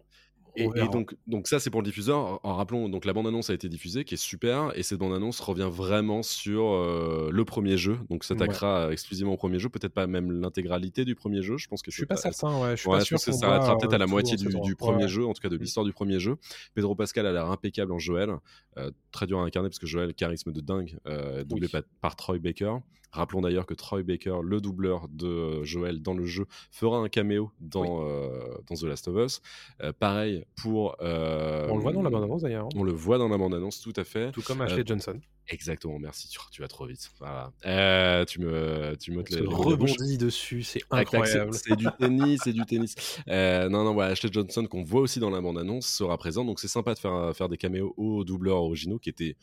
Et, 0.55 0.67
donc, 0.89 1.15
donc 1.27 1.47
ça 1.47 1.59
c'est 1.59 1.69
pour 1.69 1.81
le 1.81 1.85
diffuseur. 1.85 2.39
En, 2.45 2.55
rappelant, 2.55 2.89
donc 2.89 3.05
la 3.05 3.13
bande-annonce 3.13 3.49
a 3.49 3.53
été 3.53 3.69
diffusée, 3.69 4.03
qui 4.05 4.13
est 4.13 4.17
super, 4.17 4.71
et 4.75 4.83
cette 4.83 4.99
bande-annonce 4.99 5.39
revient 5.39 5.69
vraiment 5.71 6.23
sur 6.23 6.65
euh, 6.73 7.29
le 7.31 7.45
premier 7.45 7.77
jeu. 7.77 7.97
Donc 8.09 8.23
s'attaquera 8.23 8.91
exclusivement 8.91 9.33
au 9.33 9.37
premier 9.37 9.59
jeu, 9.59 9.69
peut-être 9.69 9.93
pas 9.93 10.07
même 10.07 10.31
l'intégralité 10.31 11.05
du 11.05 11.15
premier 11.15 11.41
jeu. 11.41 11.57
Je 11.57 11.67
pense 11.67 11.81
que 11.81 11.91
Je 11.91 11.97
suis 11.97 12.05
pas 12.05 12.17
certain, 12.17 12.59
ouais. 12.61 12.71
Je 12.75 12.81
suis 12.81 12.89
Ouais, 12.89 12.97
pas 12.97 12.99
je 12.99 13.05
sûr 13.05 13.15
pense 13.15 13.25
que 13.25 13.31
ça 13.31 13.47
arrêtera 13.49 13.77
peut-être 13.77 13.93
euh, 13.93 13.95
à 13.95 13.99
la 13.99 14.07
moitié 14.07 14.37
du, 14.37 14.75
premier 14.75 15.03
Ouais. 15.03 15.07
jeu, 15.07 15.25
en 15.25 15.33
tout 15.33 15.41
cas 15.41 15.49
de 15.49 15.57
Mm. 15.57 15.61
l'histoire 15.61 15.85
du 15.85 15.93
premier 15.93 16.19
jeu. 16.19 16.35
Pedro 16.73 16.95
Pascal 16.95 17.25
a 17.25 17.31
l'air 17.31 17.49
impeccable 17.49 17.91
en 17.91 17.99
Joël, 17.99 18.29
euh, 18.77 18.91
très 19.11 19.25
dur 19.27 19.39
à 19.39 19.43
incarner 19.43 19.69
parce 19.69 19.79
que 19.79 19.87
Joël, 19.87 20.13
charisme 20.13 20.51
de 20.51 20.61
dingue, 20.61 20.97
euh, 21.07 21.43
doublé 21.43 21.65
Oui. 21.67 21.71
par, 21.71 21.81
par 22.01 22.15
Troy 22.15 22.39
Baker. 22.39 22.75
Rappelons 23.13 23.41
d'ailleurs 23.41 23.65
que 23.67 23.75
Troy 23.75 24.01
Baker, 24.03 24.37
le 24.43 24.59
doubleur 24.59 25.07
de 25.07 25.63
Joël 25.63 26.01
dans 26.01 26.15
le 26.15 26.25
jeu, 26.25 26.45
fera 26.71 26.97
un 26.97 27.07
caméo 27.09 27.51
dans, 27.59 28.05
euh, 28.07 28.29
dans 28.67 28.75
The 28.75 28.83
Last 28.83 29.07
of 29.07 29.15
Us. 29.23 29.41
Euh, 29.81 29.93
pareil 29.93 30.43
pour. 30.55 30.95
euh, 31.01 31.67
On 31.69 31.75
le 31.77 31.81
voit 31.83 31.93
dans 31.93 32.01
la 32.01 32.09
bande-annonce 32.09 32.41
d'ailleurs. 32.41 32.65
hein. 32.65 32.69
On 32.75 32.83
le 32.83 32.91
voit 32.91 33.19
dans 33.19 33.29
la 33.29 33.37
bande-annonce, 33.37 33.79
tout 33.81 33.93
à 33.95 34.03
fait. 34.03 34.31
Tout 34.31 34.41
comme 34.41 34.61
Ashley 34.61 34.83
Johnson. 34.85 35.19
Exactement, 35.47 35.99
merci. 35.99 36.27
Tu, 36.29 36.39
tu 36.51 36.61
vas 36.61 36.67
trop 36.67 36.85
vite. 36.87 37.11
Voilà. 37.19 37.51
Euh, 37.65 38.25
tu 38.25 38.39
me, 38.39 38.95
tu 38.99 39.11
bouche. 39.11 39.29
rebondit 39.37 40.17
dessus, 40.17 40.63
c'est 40.63 40.81
incroyable. 40.89 41.53
C'est 41.53 41.75
du 41.75 41.85
tennis, 41.99 42.41
c'est 42.45 42.53
du 42.53 42.65
tennis. 42.65 42.95
Euh, 43.27 43.69
non, 43.69 43.83
non, 43.83 43.93
voilà, 43.93 44.11
Ashley 44.13 44.31
Johnson 44.31 44.65
qu'on 44.65 44.83
voit 44.83 45.01
aussi 45.01 45.19
dans 45.19 45.29
la 45.29 45.41
bande-annonce 45.41 45.85
sera 45.85 46.17
présent, 46.17 46.45
donc 46.45 46.59
c'est 46.59 46.67
sympa 46.69 46.93
de 46.93 46.99
faire, 46.99 47.35
faire 47.35 47.49
des 47.49 47.57
caméos 47.57 47.93
aux 47.97 48.23
doubleurs 48.23 48.57
originaux 48.63 48.97
qui 48.99 49.09
étaient 49.09 49.35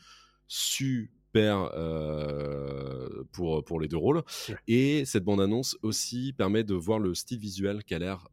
super 1.32 1.70
euh, 1.74 3.22
pour, 3.32 3.64
pour 3.64 3.80
les 3.80 3.88
deux 3.88 3.96
rôles. 3.96 4.22
Ouais. 4.48 4.56
Et 4.68 5.04
cette 5.04 5.24
bande-annonce 5.24 5.76
aussi 5.82 6.32
permet 6.36 6.64
de 6.64 6.74
voir 6.74 6.98
le 6.98 7.14
style 7.14 7.38
visuel 7.38 7.84
qui 7.84 7.94
a 7.94 7.98
l'air 7.98 8.28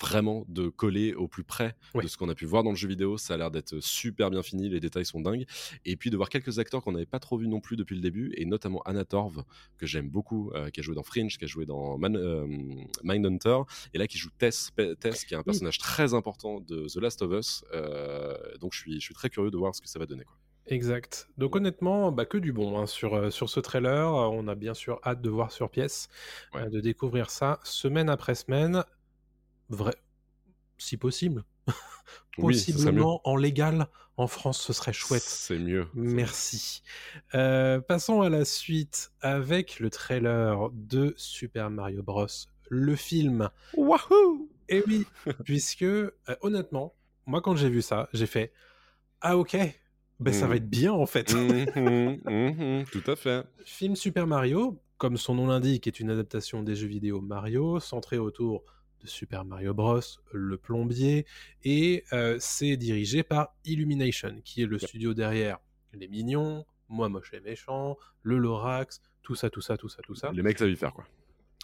vraiment 0.00 0.44
de 0.48 0.68
coller 0.68 1.14
au 1.14 1.28
plus 1.28 1.44
près 1.44 1.76
Ouais. 1.94 2.02
de 2.02 2.08
ce 2.08 2.16
qu'on 2.16 2.28
a 2.28 2.34
pu 2.34 2.46
voir 2.46 2.64
dans 2.64 2.70
le 2.70 2.76
jeu 2.76 2.88
vidéo. 2.88 3.16
Ça 3.16 3.34
a 3.34 3.36
l'air 3.36 3.52
d'être 3.52 3.78
super 3.80 4.28
bien 4.30 4.42
fini, 4.42 4.68
les 4.68 4.80
détails 4.80 5.06
sont 5.06 5.20
dingues. 5.20 5.44
Et 5.84 5.94
puis 5.96 6.10
de 6.10 6.16
voir 6.16 6.30
quelques 6.30 6.58
acteurs 6.58 6.82
qu'on 6.82 6.90
n'avait 6.92 7.06
pas 7.06 7.20
trop 7.20 7.36
vus 7.38 7.46
non 7.46 7.60
plus 7.60 7.76
depuis 7.76 7.94
le 7.94 8.00
début, 8.00 8.32
et 8.36 8.44
notamment 8.44 8.82
Anna 8.86 9.04
Torv, 9.04 9.44
que 9.78 9.86
j'aime 9.86 10.08
beaucoup, 10.08 10.50
euh, 10.54 10.70
qui 10.70 10.80
a 10.80 10.82
joué 10.82 10.96
dans 10.96 11.04
Fringe, 11.04 11.38
qui 11.38 11.44
a 11.44 11.46
joué 11.46 11.64
dans 11.64 11.96
Man- 11.98 12.16
euh, 12.16 12.44
Mindhunter, 13.04 13.58
et 13.92 13.98
là 13.98 14.08
qui 14.08 14.18
joue 14.18 14.30
Tess, 14.36 14.72
Tess 14.98 15.24
qui 15.24 15.34
est 15.34 15.36
un 15.36 15.44
personnage 15.44 15.78
très 15.78 16.12
important 16.12 16.60
de 16.60 16.88
The 16.88 16.96
Last 16.96 17.22
of 17.22 17.32
Us. 17.32 17.64
Euh, 17.72 18.36
donc 18.60 18.72
je 18.72 18.78
suis, 18.80 18.94
je 18.94 19.04
suis 19.04 19.14
très 19.14 19.30
curieux 19.30 19.52
de 19.52 19.56
voir 19.56 19.76
ce 19.76 19.80
que 19.80 19.88
ça 19.88 20.00
va 20.00 20.06
donner. 20.06 20.24
Quoi. 20.24 20.36
Exact. 20.66 21.28
Donc 21.36 21.56
honnêtement, 21.56 22.10
bah, 22.10 22.24
que 22.24 22.38
du 22.38 22.52
bon 22.52 22.78
hein, 22.78 22.86
sur, 22.86 23.14
euh, 23.14 23.30
sur 23.30 23.50
ce 23.50 23.60
trailer. 23.60 24.06
Euh, 24.08 24.28
On 24.28 24.48
a 24.48 24.54
bien 24.54 24.74
sûr 24.74 25.00
hâte 25.04 25.20
de 25.20 25.28
voir 25.30 25.52
sur 25.52 25.70
pièce, 25.70 26.08
Ouais. 26.54 26.62
euh, 26.62 26.70
de 26.70 26.80
découvrir 26.80 27.30
ça 27.30 27.60
semaine 27.64 28.08
après 28.08 28.34
semaine. 28.34 28.82
Vrai, 29.68 29.94
si 30.78 30.96
possible. 30.96 31.44
Oui. 32.36 32.54
Possiblement 32.54 33.20
en 33.24 33.36
légal 33.36 33.86
en 34.16 34.26
France, 34.26 34.60
ce 34.60 34.72
serait 34.72 34.92
chouette. 34.92 35.22
C'est 35.22 35.58
mieux. 35.58 35.86
Merci. 35.94 36.82
Euh, 37.34 37.80
passons 37.80 38.22
à 38.22 38.28
la 38.28 38.44
suite 38.44 39.12
avec 39.20 39.78
le 39.78 39.88
trailer 39.88 40.68
de 40.72 41.14
Super 41.16 41.70
Mario 41.70 42.02
Bros. 42.02 42.26
Le 42.68 42.96
film. 42.96 43.50
Wahoo 43.76 44.48
Et 44.68 44.82
oui, 44.88 45.06
puisque 45.44 45.82
euh, 45.82 46.10
honnêtement, 46.40 46.94
moi 47.26 47.40
quand 47.40 47.54
j'ai 47.54 47.68
vu 47.70 47.82
ça, 47.82 48.08
j'ai 48.12 48.26
fait 48.26 48.52
Ah 49.20 49.36
ok, 49.38 49.56
ben 50.20 50.32
ça 50.32 50.46
va 50.46 50.56
être 50.56 50.68
bien 50.68 50.92
en 50.92 51.06
fait. 51.06 51.34
Mhm, 51.34 52.20
mhm, 52.24 52.84
Tout 52.92 53.02
à 53.10 53.16
fait. 53.16 53.46
Film 53.64 53.96
Super 53.96 54.26
Mario, 54.26 54.80
comme 54.98 55.16
son 55.16 55.34
nom 55.34 55.46
l'indique, 55.46 55.86
est 55.86 56.00
une 56.00 56.10
adaptation 56.10 56.62
des 56.62 56.74
jeux 56.76 56.86
vidéo 56.88 57.20
Mario, 57.20 57.80
centré 57.80 58.18
autour 58.18 58.64
de 59.00 59.06
Super 59.06 59.44
Mario 59.44 59.74
Bros, 59.74 60.00
le 60.32 60.56
plombier, 60.56 61.26
et 61.62 62.04
euh, 62.12 62.36
c'est 62.40 62.76
dirigé 62.76 63.22
par 63.22 63.54
Illumination, 63.64 64.40
qui 64.44 64.62
est 64.62 64.66
le 64.66 64.78
studio 64.78 65.12
derrière 65.14 65.58
Les 65.92 66.08
Mignons, 66.08 66.64
Moi 66.88 67.08
Moche 67.08 67.34
et 67.34 67.40
Méchant, 67.40 67.98
Le 68.22 68.38
Lorax, 68.38 69.02
tout 69.22 69.34
ça, 69.34 69.50
tout 69.50 69.60
ça, 69.60 69.76
tout 69.76 69.88
ça, 69.88 70.00
tout 70.02 70.14
ça. 70.14 70.32
Les 70.32 70.42
mecs 70.42 70.58
savent 70.58 70.70
y 70.70 70.76
faire 70.76 70.94
quoi. 70.94 71.04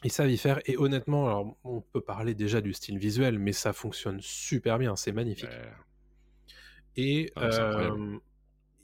Ils 0.02 0.10
savent 0.12 0.30
y 0.30 0.36
faire, 0.38 0.60
et 0.66 0.76
honnêtement, 0.76 1.26
alors, 1.26 1.56
on 1.62 1.80
peut 1.82 2.00
parler 2.00 2.34
déjà 2.34 2.60
du 2.60 2.72
style 2.72 2.98
visuel, 2.98 3.38
mais 3.38 3.52
ça 3.52 3.72
fonctionne 3.72 4.18
super 4.20 4.78
bien, 4.78 4.96
c'est 4.96 5.12
magnifique. 5.12 5.48
Ouais. 5.48 5.72
Et 6.96 7.32
Ah, 7.36 7.48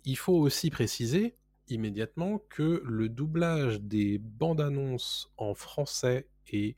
il 0.07 0.17
faut 0.17 0.39
aussi 0.39 0.71
préciser 0.71 1.37
immédiatement 1.69 2.41
que 2.49 2.83
le 2.85 3.09
doublage 3.09 3.81
des 3.81 4.19
bandes 4.19 4.61
annonces 4.61 5.33
en 5.37 5.55
français 5.55 6.29
est 6.53 6.77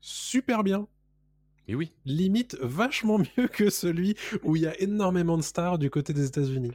super 0.00 0.64
bien. 0.64 0.88
Mais 1.66 1.74
oui. 1.74 1.92
Limite 2.04 2.56
vachement 2.60 3.18
mieux 3.38 3.48
que 3.48 3.70
celui 3.70 4.16
où 4.42 4.56
il 4.56 4.62
y 4.62 4.66
a 4.66 4.78
énormément 4.80 5.36
de 5.36 5.42
stars 5.42 5.78
du 5.78 5.88
côté 5.88 6.12
des 6.12 6.26
États-Unis. 6.26 6.72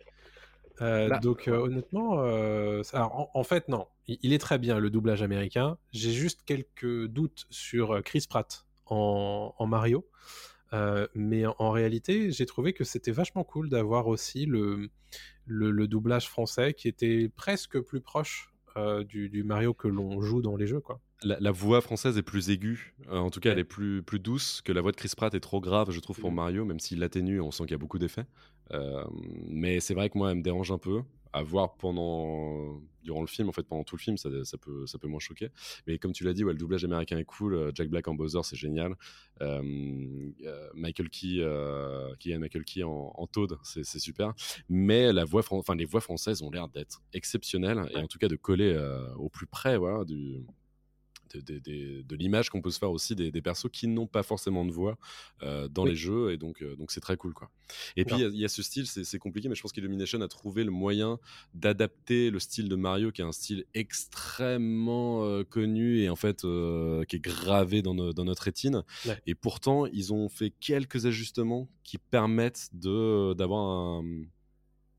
Euh, 0.81 1.19
donc 1.19 1.49
euh, 1.49 1.57
honnêtement, 1.57 2.21
euh, 2.21 2.81
alors, 2.93 3.13
en, 3.19 3.29
en 3.33 3.43
fait 3.43 3.67
non, 3.67 3.87
il, 4.07 4.17
il 4.21 4.31
est 4.31 4.37
très 4.37 4.57
bien 4.57 4.79
le 4.79 4.89
doublage 4.89 5.21
américain. 5.21 5.77
J'ai 5.91 6.11
juste 6.11 6.43
quelques 6.45 7.07
doutes 7.07 7.45
sur 7.49 8.01
Chris 8.03 8.25
Pratt 8.29 8.65
en, 8.85 9.53
en 9.57 9.67
Mario, 9.67 10.07
Euh, 10.73 11.07
mais 11.15 11.45
en, 11.47 11.55
en 11.57 11.71
réalité 11.71 12.31
j'ai 12.31 12.45
trouvé 12.45 12.73
que 12.73 12.83
c'était 12.83 13.11
vachement 13.11 13.43
cool 13.43 13.69
d'avoir 13.69 14.05
aussi 14.07 14.45
le, 14.45 14.89
le, 15.45 15.71
le 15.71 15.87
doublage 15.87 16.29
français 16.29 16.73
qui 16.75 16.87
était 16.87 17.27
presque 17.35 17.79
plus 17.81 18.01
proche 18.01 18.53
euh, 18.77 19.03
du, 19.03 19.29
du 19.29 19.43
Mario 19.43 19.73
que 19.73 19.87
l'on 19.87 20.21
joue 20.21 20.41
dans 20.43 20.55
les 20.55 20.67
jeux 20.67 20.79
quoi. 20.79 20.99
La, 21.23 21.37
la 21.39 21.51
voix 21.51 21.81
française 21.81 22.17
est 22.17 22.21
plus 22.23 22.49
aiguë. 22.49 22.95
Euh, 23.09 23.17
en 23.17 23.29
tout 23.29 23.39
cas, 23.41 23.49
Ouais. 23.49 23.53
elle 23.53 23.59
est 23.59 23.63
plus, 23.65 24.03
plus 24.03 24.19
douce 24.19 24.61
que 24.61 24.71
la 24.71 24.79
voix 24.79 24.91
de 24.91 24.95
Chris 24.95 25.11
Pratt 25.17 25.33
est 25.33 25.41
trop 25.41 25.59
grave, 25.59 25.91
je 25.91 25.99
trouve, 25.99 26.17
pour 26.17 26.29
Mhm. 26.29 26.35
Mario, 26.37 26.63
même 26.65 26.79
s'il 26.79 26.99
l'atténue, 26.99 27.41
on 27.41 27.51
sent 27.51 27.63
qu'il 27.63 27.71
y 27.71 27.73
a 27.73 27.77
beaucoup 27.77 27.99
d'effets. 27.99 28.25
Mais 29.49 29.79
c'est 29.81 29.93
vrai 29.93 30.09
que 30.09 30.17
moi, 30.17 30.31
elle 30.31 30.37
me 30.37 30.43
dérange 30.43 30.71
un 30.71 30.77
peu. 30.77 31.01
À 31.31 31.43
voir 31.43 31.75
pendant, 31.75 32.81
durant 33.03 33.21
le 33.21 33.27
film, 33.27 33.49
en 33.49 33.51
fait, 33.51 33.63
pendant 33.63 33.83
tout 33.83 33.95
le 33.95 34.01
film, 34.01 34.17
ça, 34.17 34.29
ça 34.43 34.57
peut, 34.57 34.87
ça 34.87 34.97
peut 34.97 35.07
moins 35.07 35.19
choquer. 35.19 35.49
Mais 35.85 35.99
comme 35.99 36.11
tu 36.11 36.23
l'as 36.23 36.33
dit, 36.33 36.43
ouais, 36.43 36.53
le 36.53 36.57
doublage 36.57 36.83
américain 36.83 37.17
est 37.19 37.25
cool. 37.25 37.53
Euh, 37.53 37.71
Jack 37.73 37.89
Black 37.89 38.07
en 38.07 38.15
Bowser, 38.15 38.39
c'est 38.43 38.55
génial. 38.55 38.95
Euh, 39.41 40.31
euh, 40.43 40.69
Michael 40.73 41.09
Key, 41.09 41.37
euh, 41.39 42.13
Michael 42.25 42.63
Key 42.63 42.83
en, 42.83 43.13
en 43.15 43.27
Toad, 43.27 43.57
c'est 43.63 43.83
super. 43.99 44.33
Mais 44.69 45.13
la 45.13 45.23
voix, 45.23 45.43
enfin, 45.51 45.75
les 45.75 45.85
voix 45.85 46.01
françaises 46.01 46.41
ont 46.41 46.49
l'air 46.49 46.67
d'être 46.67 47.03
exceptionnelles 47.13 47.87
et 47.93 47.97
en 47.97 48.07
tout 48.07 48.17
cas 48.17 48.27
de 48.27 48.35
coller 48.35 48.73
euh, 48.73 49.13
au 49.15 49.29
plus 49.29 49.45
près, 49.45 49.77
voilà, 49.77 50.05
du, 50.05 50.43
de, 51.33 51.41
de- 51.41 51.59
de- 51.59 52.01
de 52.01 52.15
l'image 52.15 52.49
qu'on 52.49 52.61
peut 52.61 52.71
se 52.71 52.79
faire 52.79 52.91
aussi 52.91 53.15
des, 53.15 53.31
des 53.31 53.41
persos 53.41 53.69
qui 53.71 53.87
n'ont 53.87 54.07
pas 54.07 54.23
forcément 54.23 54.65
de 54.65 54.71
voix 54.71 54.97
euh, 55.43 55.67
dans 55.67 55.83
Oui. 55.83 55.91
les 55.91 55.95
jeux 55.95 56.31
et 56.31 56.37
donc 56.37 56.61
euh, 56.61 56.75
donc 56.75 56.91
c'est 56.91 57.01
très 57.01 57.17
cool 57.17 57.33
quoi. 57.33 57.49
Et 57.95 58.05
puis 58.05 58.15
il 58.15 58.21
y 58.21 58.23
a- 58.25 58.29
il 58.29 58.37
y, 58.37 58.45
a 58.45 58.49
ce 58.49 58.63
style, 58.63 58.87
c'est 58.87 59.19
compliqué, 59.19 59.47
mais 59.49 59.55
je 59.55 59.61
pense 59.61 59.71
qu'Illumination 59.71 60.19
a 60.21 60.27
trouvé 60.27 60.63
le 60.63 60.71
moyen 60.71 61.19
d'adapter 61.53 62.29
le 62.31 62.39
style 62.39 62.67
de 62.69 62.75
Mario, 62.75 63.11
qui 63.11 63.21
est 63.21 63.25
un 63.25 63.31
style 63.31 63.65
extrêmement 63.73 65.23
euh, 65.23 65.43
connu 65.43 65.99
et 66.01 66.09
en 66.09 66.15
fait 66.15 66.41
qui 66.41 67.15
est 67.15 67.19
gravé 67.23 67.81
dans, 67.81 67.93
notre 67.93 68.43
rétine. 68.43 68.83
Ouais. 69.05 69.21
Et 69.27 69.35
pourtant, 69.35 69.85
ils 69.85 70.13
ont 70.13 70.29
fait 70.29 70.51
quelques 70.59 71.05
ajustements 71.05 71.67
qui 71.83 71.97
permettent 71.97 72.69
de 72.73 73.33
d'avoir 73.33 73.61
un 73.69 74.03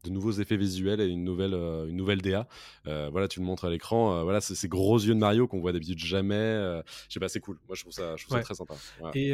de 0.04 0.10
nouveaux 0.10 0.32
effets 0.32 0.56
visuels 0.56 1.00
et 1.00 1.06
une 1.06 1.24
nouvelle, 1.24 1.54
euh, 1.54 1.86
une 1.88 1.96
nouvelle 1.96 2.22
DA. 2.22 2.48
Euh, 2.86 3.08
voilà, 3.10 3.28
tu 3.28 3.40
le 3.40 3.46
montres 3.46 3.64
à 3.64 3.70
l'écran. 3.70 4.16
euh, 4.18 4.22
voilà, 4.22 4.40
c'est 4.40 4.54
ces 4.54 4.68
gros 4.68 4.98
yeux 4.98 5.14
de 5.14 5.18
Mario 5.18 5.46
qu'on 5.46 5.60
voit 5.60 5.72
d'habitude 5.72 5.98
jamais. 5.98 6.36
je 7.08 7.12
sais 7.14 7.20
pas, 7.20 7.28
c'est 7.28 7.40
cool. 7.40 7.58
Moi, 7.68 7.76
je 7.76 7.82
trouve 7.82 7.92
ça, 7.92 8.16
je 8.16 8.24
trouve 8.24 8.36
Ouais. 8.36 8.42
ça 8.42 8.46
très 8.46 8.54
sympa. 8.54 8.74
Et 9.14 9.32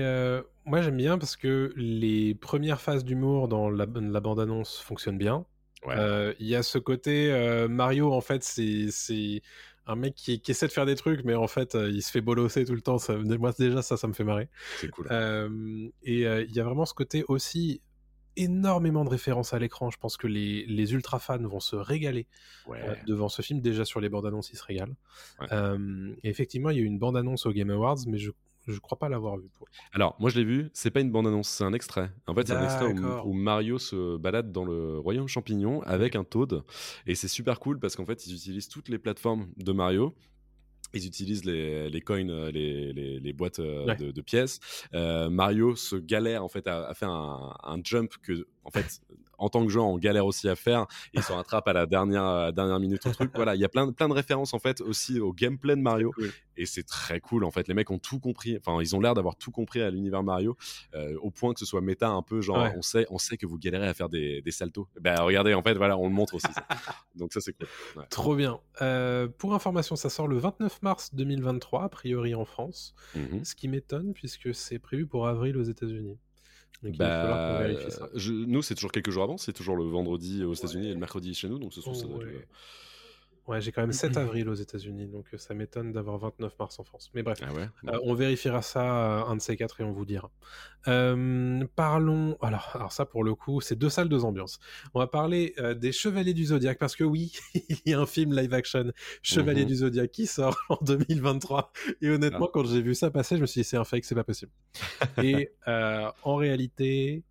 moi 0.65 0.83
j'aime 0.83 0.97
bien 0.97 1.19
parce 1.19 1.37
que 1.37 1.73
les 1.77 2.35
premières 2.35 2.81
phases 2.81 3.05
d'humour 3.05 3.49
dans 3.49 3.71
la, 3.71 3.87
la 3.87 4.21
bande-annonce 4.21 4.79
fonctionnent 4.81 5.19
bien. 5.19 5.45
Ouais. 5.87 6.35
Il 6.41 6.47
y 6.47 6.55
a 6.57 6.63
ce 6.63 6.79
côté 6.79 7.67
Mario 7.69 8.13
en 8.13 8.21
fait 8.21 8.43
c'est 8.43 9.43
un 9.89 9.95
mec 9.95 10.17
qui, 10.17 10.41
qui 10.41 10.51
essaie 10.51 10.67
de 10.67 10.73
faire 10.73 10.85
des 10.87 10.97
trucs 10.97 11.23
mais 11.25 11.35
en 11.37 11.47
fait 11.47 11.77
euh, 11.77 11.89
il 11.89 12.03
se 12.03 12.11
fait 12.11 12.21
bolosser 12.21 12.65
tout 12.65 12.75
le 12.75 12.81
temps. 12.81 12.99
Ça, 12.99 13.17
moi 13.17 13.53
déjà 13.57 13.83
ça 13.83 13.97
ça 13.97 14.09
me 14.09 14.13
fait 14.15 14.25
marrer. 14.25 14.49
c'est 14.81 14.89
cool. 14.91 15.07
Euh, 15.13 15.89
et 16.03 16.27
euh, 16.27 16.43
il 16.43 16.53
y 16.53 16.59
a 16.59 16.65
vraiment 16.65 16.87
ce 16.87 16.95
côté 16.95 17.25
aussi 17.29 17.81
énormément 18.37 19.05
de 19.05 19.11
références 19.11 19.53
à 19.55 19.59
l'écran. 19.59 19.91
Je 19.91 19.99
pense 19.99 20.17
que 20.17 20.27
les, 20.27 20.67
les 20.67 20.93
ultra 20.93 21.19
fans 21.19 21.39
vont 21.39 21.61
se 21.61 21.77
régaler 21.77 22.27
Ouais. 22.67 22.81
euh, 22.83 22.95
devant 23.07 23.29
ce 23.29 23.43
film. 23.43 23.61
Déjà 23.61 23.85
sur 23.85 24.01
les 24.01 24.09
bandes 24.09 24.27
annonces, 24.27 24.51
ils 24.53 24.57
se 24.57 24.65
régalent. 24.65 24.95
Ouais. 25.41 25.47
Euh, 25.53 26.15
et 26.23 26.29
effectivement, 26.29 26.71
il 26.71 26.77
y 26.77 26.81
a 26.81 26.83
eu 26.83 26.87
une 26.87 26.99
bande 26.99 27.17
annonce 27.17 27.47
au 27.47 27.53
Game 27.53 27.71
Awards, 27.71 27.99
mais 28.07 28.19
je 28.19 28.31
je 28.69 28.81
crois 28.81 28.99
pas 28.99 29.09
l'avoir 29.09 29.37
vu. 29.37 29.49
Pour... 29.57 29.69
Alors, 29.93 30.17
moi, 30.19 30.29
je 30.29 30.41
l'ai 30.41 30.45
vu. 30.45 30.71
C'est 30.73 30.91
pas 30.91 31.01
une 31.01 31.13
bande-annonce, 31.13 31.49
c'est 31.49 31.63
un 31.63 31.73
extrait. 31.73 32.11
En 32.27 32.35
fait, 32.35 32.49
c'est 32.49 32.53
un 32.53 32.65
extrait 32.65 32.93
où, 32.93 33.29
où 33.29 33.33
Mario 33.33 33.79
se 33.79 34.17
balade 34.17 34.51
dans 34.51 34.65
le 34.65 34.99
royaume 34.99 35.29
champignon 35.29 35.83
avec 35.83 36.17
un 36.17 36.25
Toad. 36.25 36.65
Et 37.07 37.15
c'est 37.15 37.29
super 37.29 37.61
cool 37.61 37.79
parce 37.79 37.95
qu'en 37.95 38.05
fait, 38.05 38.27
ils 38.27 38.35
utilisent 38.35 38.69
toutes 38.69 38.89
les 38.89 38.99
plateformes 38.99 39.47
de 39.57 39.71
Mario. 39.71 40.17
Ils 40.97 41.07
utilisent 41.07 41.45
les, 41.45 41.89
les 41.89 42.01
coins, 42.01 42.29
euh, 42.29 42.51
les, 42.51 42.93
les, 42.93 43.21
les 43.21 43.33
boîtes 43.33 43.59
euh, 43.59 43.85
Ouais. 43.87 43.97
de, 43.97 44.11
de 44.11 44.21
pièces. 44.23 44.59
Euh, 44.95 45.29
Mario 45.31 45.77
se 45.77 45.97
galère 45.97 46.43
en 46.45 46.49
fait 46.49 46.67
à, 46.67 46.87
à 46.89 46.95
faire 46.95 47.11
un, 47.11 47.57
un 47.63 47.79
jump 47.85 48.13
que, 48.23 48.47
en 48.67 48.71
fait, 48.71 49.01
en 49.39 49.49
tant 49.49 49.65
que 49.65 49.71
joueur, 49.71 49.87
on 49.87 49.97
galère 49.97 50.27
aussi 50.27 50.49
à 50.49 50.57
faire. 50.57 50.83
Et 51.15 51.19
il 51.19 51.23
se 51.23 51.31
rattrape 51.33 51.69
à 51.69 51.73
la 51.73 51.87
dernière, 51.87 52.25
à 52.25 52.45
la 52.47 52.53
dernière 52.53 52.81
minute 52.81 53.07
au 53.07 53.11
truc. 53.13 53.31
Voilà, 53.35 53.55
il 53.55 53.61
y 53.61 53.65
a 53.65 53.69
plein, 53.69 53.87
de- 53.87 53.93
plein 53.93 54.09
de 54.09 54.13
références 54.15 54.55
en 54.55 54.59
fait 54.59 54.81
aussi 54.81 55.21
au 55.21 55.33
gameplay 55.33 55.77
de 55.77 55.81
Mario. 55.83 56.11
Cool. 56.17 56.31
Et 56.57 56.67
c'est 56.67 56.83
très 56.85 57.21
cool 57.21 57.45
en 57.45 57.51
fait. 57.51 57.69
Les 57.69 57.75
mecs 57.75 57.91
ont 57.91 57.99
tout 57.99 58.19
compris. 58.19 58.57
Enfin, 58.59 58.81
ils 58.81 58.97
ont 58.97 59.01
l'air 59.01 59.15
d'avoir 59.15 59.37
tout 59.37 59.51
compris 59.53 59.83
à 59.83 59.91
l'univers 59.91 60.23
Mario, 60.23 60.57
euh, 60.95 61.17
au 61.21 61.31
point 61.31 61.53
que 61.55 61.61
ce 61.61 61.67
soit 61.67 61.81
méta 61.83 62.09
un 62.09 62.23
peu 62.23 62.41
genre 62.41 62.57
Ouais. 62.59 62.73
on 62.77 62.83
sait, 62.83 63.07
on 63.11 63.19
sait 63.19 63.37
que 63.37 63.47
vous 63.47 63.59
galérez 63.59 63.87
à 63.87 63.95
faire 63.95 64.09
des, 64.09 64.41
des 64.43 64.51
saltos. 64.51 64.89
Ben 65.01 65.15
regardez, 65.21 65.55
en 65.55 65.63
fait, 65.63 65.75
voilà, 65.75 65.97
on 65.99 66.09
le 66.09 66.15
montre 66.15 66.35
aussi. 66.35 66.47
ça. 66.53 66.67
Donc 67.15 67.33
ça 67.33 67.41
c'est 67.41 67.53
cool. 67.53 67.69
Ouais. 67.97 68.07
Trop 68.11 68.35
bien. 68.35 68.59
Euh, 68.83 69.29
pour 69.29 69.55
information, 69.55 69.95
ça 69.97 70.09
sort 70.09 70.27
le 70.29 70.39
29 70.39 70.83
mars 70.83 71.15
2023, 71.15 71.85
a 71.85 71.89
priori 71.89 72.35
en 72.35 72.45
France. 72.47 72.95
Mhm. 73.15 73.45
Ce 73.45 73.55
qui 73.55 73.69
m'étonne 73.69 74.13
puisque 74.15 74.55
c'est 74.55 74.79
prévu 74.79 75.07
pour 75.07 75.29
avril 75.29 75.57
aux 75.59 75.63
États-Unis. 75.63 76.19
Donc 76.83 76.93
il 76.95 76.99
va 76.99 77.09
falloir 77.23 77.39
qu'on 77.53 77.59
Bah, 77.63 77.67
vérifie 77.69 77.91
ça. 77.91 78.09
je- 78.15 78.33
nous, 78.33 78.63
c'est 78.63 78.75
toujours 78.75 78.93
quelques 78.93 79.11
jours 79.11 79.23
avant. 79.25 79.37
C'est 79.39 79.53
toujours 79.53 79.77
le 79.77 79.85
vendredi 79.85 80.45
aux 80.45 80.55
États-Unis 80.55 80.89
et 80.89 80.93
le 80.95 80.99
mercredi 81.01 81.35
chez 81.35 81.49
nous. 81.49 81.59
Donc 81.59 81.73
ce 81.73 81.81
soir, 81.81 81.97
ça 81.97 82.07
doit 82.07 82.17
être 82.17 82.25
Ouais. 82.27 82.33
le- 82.33 82.45
Ouais, 83.47 83.61
j'ai 83.61 83.71
quand 83.71 83.81
même 83.83 83.93
7 83.93 84.17
avril 84.17 84.49
aux 84.49 84.55
États-Unis, 84.55 85.07
donc 85.07 85.27
euh, 85.33 85.39
ça 85.39 85.55
m'étonne 85.55 85.93
d'avoir 85.93 86.19
29 86.19 86.59
mars 86.59 86.81
en 86.81 86.85
France. 86.85 87.11
Mais 87.15 87.23
bref, 87.23 87.39
Ah 87.43 87.53
ouais? 87.53 87.69
Bon. 87.85 87.93
euh, 87.93 87.99
on 88.03 88.13
vérifiera 88.15 88.61
ça 88.61 89.21
euh, 89.21 89.25
un 89.25 89.37
de 89.37 89.41
ces 89.41 89.57
quatre 89.57 89.81
et 89.81 89.85
on 89.85 89.93
vous 89.93 90.05
dira. 90.05 90.33
Euh, 90.89 91.65
parlons. 91.77 92.37
Alors, 92.43 92.73
alors 92.75 92.91
ça 92.93 93.07
pour 93.07 93.23
le 93.23 93.37
coup, 93.37 93.61
c'est 93.61 93.77
deux 93.77 93.89
salles, 93.89 94.09
deux 94.09 94.25
ambiances. 94.25 94.59
On 94.95 94.99
va 94.99 95.07
parler 95.07 95.55
euh, 95.59 95.75
des 95.75 95.93
Chevaliers 95.93 96.35
du 96.35 96.47
Zodiaque 96.47 96.79
parce 96.79 96.97
que 96.97 97.05
oui, 97.05 97.33
il 97.55 97.79
y 97.87 97.95
a 97.95 98.01
un 98.01 98.07
film 98.07 98.35
live 98.35 98.53
action 98.53 98.91
Chevaliers 99.23 99.63
Mhm. 99.63 99.69
du 99.69 99.75
Zodiaque 99.77 100.11
qui 100.11 100.27
sort 100.27 100.59
en 100.69 100.79
2023. 100.83 101.73
Et 102.03 102.11
honnêtement, 102.11 102.47
Ah. 102.47 102.51
quand 102.53 102.65
j'ai 102.67 102.83
vu 102.83 102.97
ça 102.97 103.13
passer, 103.13 103.37
je 103.37 103.43
me 103.43 103.47
suis 103.47 103.61
dit 103.61 103.65
c'est 103.65 103.77
un 103.77 103.85
fake, 103.85 104.05
c'est 104.07 104.15
pas 104.17 104.25
possible. 104.25 104.51
et 105.23 105.53
en 105.67 106.35
réalité. 106.37 107.23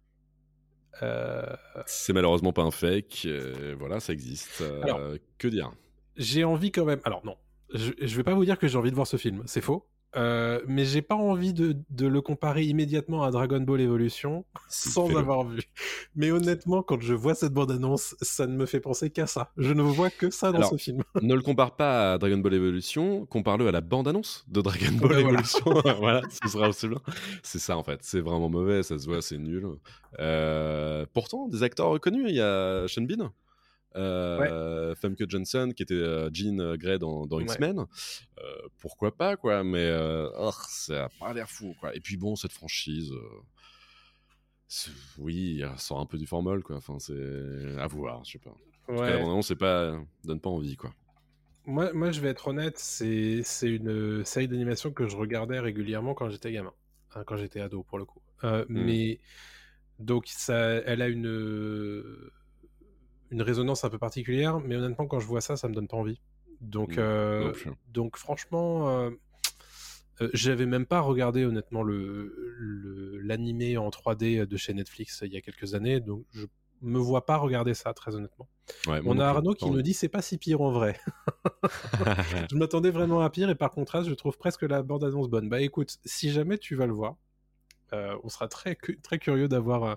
euh, 1.01 1.43
C'est 1.85 2.13
malheureusement 2.13 2.53
pas 2.53 2.61
un 2.63 2.71
fake. 2.71 3.23
euh, 3.25 3.75
voilà, 3.77 3.99
ça 3.99 4.13
existe. 4.13 4.61
Euh, 4.61 4.81
Alors. 4.83 5.01
que 5.37 5.47
dire? 5.49 5.71
J'ai 6.17 6.43
envie 6.43 6.71
quand 6.71 6.85
même. 6.85 6.99
Alors 7.03 7.25
non, 7.25 7.35
je, 7.73 7.91
je 7.99 8.15
vais 8.15 8.23
pas 8.23 8.33
vous 8.33 8.45
dire 8.45 8.57
que 8.57 8.67
j'ai 8.67 8.77
envie 8.77 8.91
de 8.91 8.95
voir 8.95 9.07
ce 9.07 9.17
film, 9.17 9.43
c'est 9.45 9.61
faux. 9.61 9.87
Euh, 10.15 10.61
mais 10.65 10.85
j'ai 10.85 11.01
pas 11.01 11.15
envie 11.15 11.53
de, 11.53 11.75
de 11.89 12.07
le 12.07 12.21
comparer 12.21 12.63
immédiatement 12.63 13.23
à 13.23 13.31
Dragon 13.31 13.59
Ball 13.59 13.81
Evolution 13.81 14.45
sans 14.69 15.13
avoir 15.17 15.43
vu. 15.43 15.61
Mais 16.15 16.31
honnêtement, 16.31 16.83
quand 16.83 17.01
je 17.01 17.13
vois 17.13 17.35
cette 17.35 17.51
bande-annonce, 17.51 18.15
ça 18.21 18.47
ne 18.47 18.55
me 18.55 18.65
fait 18.65 18.79
penser 18.79 19.09
qu'à 19.09 19.27
ça. 19.27 19.51
Je 19.57 19.73
ne 19.73 19.81
vois 19.81 20.09
que 20.09 20.29
ça 20.29 20.51
dans 20.51 20.59
Alors, 20.59 20.69
ce 20.69 20.77
film. 20.77 21.03
ne 21.21 21.33
le 21.33 21.41
compare 21.41 21.75
pas 21.75 22.13
à 22.13 22.17
Dragon 22.17 22.37
Ball 22.37 22.53
Evolution, 22.53 23.25
compare-le 23.25 23.67
à 23.67 23.71
la 23.71 23.81
bande-annonce 23.81 24.45
de 24.47 24.61
Dragon 24.61 24.85
Ball 24.93 25.09
ben 25.09 25.21
voilà. 25.21 25.29
Evolution. 25.31 25.81
voilà, 25.99 26.21
ce 26.29 26.49
sera 26.49 26.69
aussi 26.69 26.87
bien. 26.87 27.01
C'est 27.43 27.59
ça 27.59 27.77
en 27.77 27.83
fait, 27.83 27.99
c'est 28.01 28.21
vraiment 28.21 28.49
mauvais, 28.49 28.83
ça 28.83 28.97
se 28.97 29.05
voit, 29.07 29.21
c'est 29.21 29.37
nul. 29.37 29.67
Euh, 30.19 31.05
pourtant, 31.13 31.49
des 31.49 31.61
acteurs 31.63 31.87
reconnus, 31.89 32.27
il 32.29 32.35
y 32.35 32.41
a 32.41 32.87
Sean 32.87 33.01
Bean. 33.01 33.31
Euh, 33.95 34.93
Famke 34.95 35.23
Johnson 35.29 35.71
qui 35.75 35.83
était 35.83 35.93
euh, 35.93 36.29
Jean 36.33 36.75
Grey 36.75 36.99
dans, 36.99 37.25
dans 37.27 37.37
Ouais. 37.37 37.43
X-Men 37.43 37.79
Euh, 37.79 38.43
pourquoi 38.79 39.15
pas 39.15 39.37
quoi 39.37 39.63
mais 39.63 39.85
euh, 39.85 40.29
oh, 40.37 40.51
ça 40.69 41.05
a 41.05 41.09
pas 41.19 41.33
l'air 41.33 41.49
fou 41.49 41.75
quoi 41.79 41.95
et 41.95 41.99
puis 42.01 42.17
bon 42.17 42.35
cette 42.35 42.51
franchise 42.51 43.11
euh, 43.11 43.41
oui 45.17 45.61
elle 45.63 45.77
sort 45.79 45.99
un 45.99 46.05
peu 46.05 46.17
du 46.17 46.25
formol 46.27 46.63
quoi 46.63 46.75
enfin 46.77 46.97
c'est 46.99 47.13
à 47.79 47.87
voir 47.87 48.23
je 48.25 48.33
sais 48.33 48.39
pas 48.39 48.49
en 48.51 48.53
tout 48.53 48.59
cas, 48.59 49.01
Ouais. 49.01 49.13
bande-annonce, 49.17 49.47
c'est 49.47 49.55
pas 49.55 49.99
donne 50.23 50.39
pas 50.39 50.49
envie 50.51 50.75
quoi 50.75 50.93
Moi, 51.65 51.91
moi, 51.93 52.11
je 52.11 52.21
vais 52.21 52.29
être 52.29 52.47
honnête, 52.49 52.77
c'est 52.77 53.41
c'est 53.43 53.67
une 53.69 54.23
série 54.23 54.47
d'animation 54.47 54.91
que 54.91 55.07
je 55.07 55.17
regardais 55.17 55.59
régulièrement 55.59 56.13
quand 56.13 56.29
j'étais 56.29 56.51
gamin, 56.51 56.71
Hein, 57.15 57.23
quand 57.25 57.35
j'étais 57.37 57.61
ado 57.61 57.81
pour 57.81 57.97
le 57.97 58.05
coup. 58.05 58.21
Euh, 58.43 58.63
Hmm. 58.69 58.83
Mais 58.85 59.19
donc 59.97 60.25
ça, 60.27 60.55
elle 60.85 61.01
a 61.01 61.07
une 61.07 62.11
une 63.35 63.41
résonance 63.41 63.83
un 63.83 63.89
peu 63.89 63.97
particulière, 63.97 64.61
mais 64.61 64.77
honnêtement, 64.77 65.07
quand 65.07 65.19
je 65.19 65.27
vois 65.27 65.41
ça, 65.41 65.57
ça 65.57 65.67
me 65.67 65.73
donne 65.73 65.89
pas 65.89 65.97
envie. 65.97 66.21
Donc 66.61 66.95
Non, 66.95 67.03
euh, 67.03 67.53
donc 67.89 68.15
franchement, 68.15 68.89
euh, 68.89 69.09
euh, 70.21 70.29
j'avais 70.33 70.65
même 70.65 70.85
pas 70.85 71.01
regardé 71.01 71.43
honnêtement 71.43 71.83
le 71.83 73.19
l'animé 73.21 73.77
en 73.77 73.89
3D 73.89 74.45
de 74.45 74.57
chez 74.57 74.73
Netflix 74.73 75.21
il 75.25 75.33
y 75.33 75.37
a 75.37 75.41
quelques 75.41 75.75
années, 75.75 75.99
donc 75.99 76.23
je 76.31 76.45
me 76.81 76.97
vois 76.97 77.25
pas 77.25 77.35
regarder 77.35 77.73
ça 77.73 77.93
très 77.93 78.15
honnêtement. 78.15 78.47
Ouais, 78.87 79.01
On 79.05 79.19
a 79.19 79.25
Arnaud 79.25 79.53
qui 79.53 79.69
nous 79.69 79.81
dit 79.81 79.93
c'est 79.93 80.07
pas 80.07 80.21
si 80.21 80.37
pire 80.37 80.61
en 80.61 80.71
vrai. 80.71 80.97
je 82.49 82.55
m'attendais 82.55 82.89
vraiment 82.89 83.19
à 83.19 83.29
pire 83.29 83.49
et 83.49 83.55
par 83.55 83.71
contraste, 83.71 84.07
je 84.07 84.13
trouve 84.13 84.37
presque 84.37 84.61
la 84.61 84.81
bande-annonce 84.81 85.27
bonne. 85.27 85.49
Bah 85.49 85.59
écoute, 85.59 85.97
si 86.05 86.31
jamais 86.31 86.57
tu 86.57 86.75
vas 86.75 86.85
le 86.85 86.93
voir, 86.93 87.17
euh, 87.93 88.17
on 88.23 88.29
sera 88.29 88.47
très, 88.47 88.75
cu- 88.75 88.99
très 89.01 89.19
curieux 89.19 89.47
d'avoir 89.47 89.83
euh, 89.83 89.95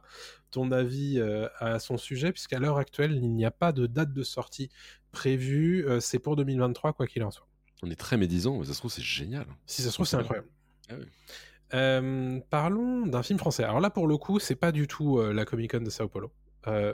ton 0.51 0.71
avis 0.73 1.19
euh, 1.19 1.49
à 1.59 1.79
son 1.79 1.97
sujet, 1.99 2.33
puisqu'à 2.33 2.59
l'heure 2.59 2.79
actuelle, 2.79 3.15
il 3.15 3.33
n'y 3.35 3.45
a 3.45 3.51
pas 3.51 3.73
de 3.73 3.87
date 3.87 4.13
de 4.13 4.23
sortie 4.23 4.71
prévue. 5.13 5.87
C'est 6.01 6.19
pour 6.19 6.37
2023, 6.37 6.93
quoi 6.93 7.07
qu'il 7.07 7.23
en 7.25 7.31
soit. 7.31 7.47
On 7.83 7.91
est 7.91 7.97
très 7.97 8.17
médisant, 8.17 8.59
mais 8.59 8.65
ça 8.67 8.75
se 8.75 8.79
trouve, 8.79 8.91
c'est 8.91 9.03
génial. 9.03 9.47
Si 9.67 9.83
ça 9.83 9.89
se 9.91 9.95
trouve, 9.95 10.07
c'est 10.07 10.17
incroyable. 10.17 10.49
Ah 10.91 10.95
oui. 10.99 11.07
Parlons 12.51 13.07
d'un 13.07 13.23
film 13.23 13.39
français. 13.39 13.65
Alors 13.65 13.81
là, 13.81 13.91
pour 13.91 14.07
le 14.09 14.17
coup, 14.17 14.39
c'est 14.39 14.57
pas 14.57 14.73
du 14.73 14.87
tout 14.87 15.21
la 15.21 15.45
Comic 15.45 15.71
Con 15.73 15.81
de 15.81 15.91
Sao 15.91 16.09
Paulo. 16.09 16.31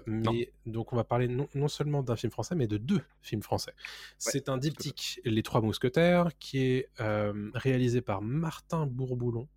Mais 0.07 0.53
donc 0.67 0.93
on 0.93 0.97
va 0.97 1.05
parler 1.05 1.27
non, 1.27 1.49
non 1.55 1.69
seulement 1.69 2.03
d'un 2.03 2.17
film 2.17 2.31
français, 2.31 2.55
mais 2.55 2.67
de 2.69 2.77
deux 2.77 3.01
films 3.23 3.43
français. 3.43 3.73
c'est 4.19 4.49
un 4.49 4.57
diptyque, 4.59 5.21
Les 5.25 5.43
Trois 5.43 5.61
Mousquetaires, 5.63 6.31
qui 6.39 6.59
est 6.61 6.91
réalisé 7.55 8.01
par 8.01 8.23
Martin 8.23 8.87
Bourboulon. 8.87 9.49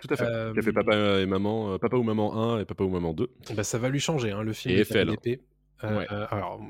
Tout 0.00 0.08
à 0.10 0.16
fait. 0.16 0.24
Euh, 0.24 0.52
Qui 0.52 0.58
a 0.58 0.62
fait 0.62 0.72
Papa 0.72 0.94
et 1.20 1.26
Maman, 1.26 1.74
euh, 1.74 1.78
Papa 1.78 1.96
ou 1.96 2.02
Maman 2.02 2.54
1 2.54 2.60
et 2.60 2.64
Papa 2.64 2.84
ou 2.84 2.88
Maman 2.90 3.12
2. 3.12 3.28
Bah, 3.54 3.64
ça 3.64 3.78
va 3.78 3.88
lui 3.88 4.00
changer, 4.00 4.30
hein, 4.32 4.42
le 4.42 4.52
film 4.52 4.74
Et. 4.78 4.84
KDP. 4.84 5.40
Euh, 5.84 5.98
Ouais. 5.98 6.06
euh, 6.12 6.26
alors, 6.30 6.60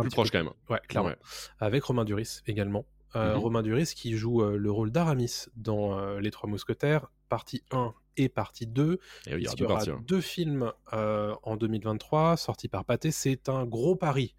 plus 0.00 0.10
proche 0.10 0.32
peu- 0.32 0.38
quand 0.38 0.44
même. 0.44 0.52
Ouais, 0.68 0.80
clairement. 0.88 1.10
Ouais. 1.10 1.16
Avec 1.60 1.84
Romain 1.84 2.04
Duris 2.04 2.40
également. 2.46 2.86
Euh, 3.16 3.34
Mhm. 3.34 3.40
Romain 3.40 3.62
Duris 3.62 3.92
qui 3.96 4.16
joue 4.16 4.42
euh, 4.42 4.56
le 4.56 4.70
rôle 4.70 4.90
d'Aramis 4.90 5.46
dans 5.56 5.98
euh, 5.98 6.20
Les 6.20 6.30
Trois 6.30 6.50
Mousquetaires, 6.50 7.06
partie 7.28 7.62
1 7.70 7.94
et 8.16 8.28
partie 8.28 8.66
2. 8.66 8.98
Et 9.28 9.34
oui, 9.34 9.40
il 9.40 9.44
y 9.44 9.46
aura 9.46 9.54
deux 9.56 9.64
aura 9.64 9.74
parties. 9.76 9.90
hein. 9.90 10.04
deux 10.06 10.20
films 10.20 10.72
euh, 10.92 11.34
en 11.44 11.56
2023 11.56 12.36
sortis 12.36 12.68
par 12.68 12.84
Pathé. 12.84 13.10
C'est 13.12 13.48
un 13.48 13.64
gros 13.64 13.94
pari 13.96 14.34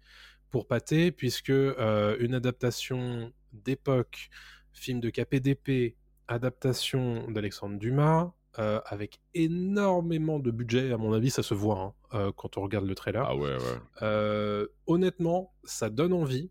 pour 0.50 0.66
Pathé 0.68 1.10
puisque 1.12 1.48
euh, 1.50 2.16
une 2.20 2.34
adaptation 2.34 3.32
d'époque, 3.54 4.28
film 4.72 5.00
de 5.00 5.08
KPDP, 5.10 5.96
adaptation 6.30 7.30
d'Alexandre 7.30 7.78
Dumas, 7.78 8.32
euh, 8.58 8.80
avec 8.86 9.20
énormément 9.34 10.38
de 10.38 10.50
budget, 10.50 10.92
à 10.92 10.96
mon 10.96 11.12
avis, 11.12 11.30
ça 11.30 11.42
se 11.42 11.54
voit 11.54 11.78
hein, 11.78 11.92
euh, 12.14 12.32
quand 12.34 12.56
on 12.56 12.62
regarde 12.62 12.86
le 12.86 12.94
trailer. 12.94 13.24
Ah 13.26 13.36
ouais, 13.36 13.54
ouais. 13.54 13.78
Euh, 14.02 14.66
honnêtement, 14.86 15.52
ça 15.64 15.90
donne 15.90 16.12
envie. 16.12 16.50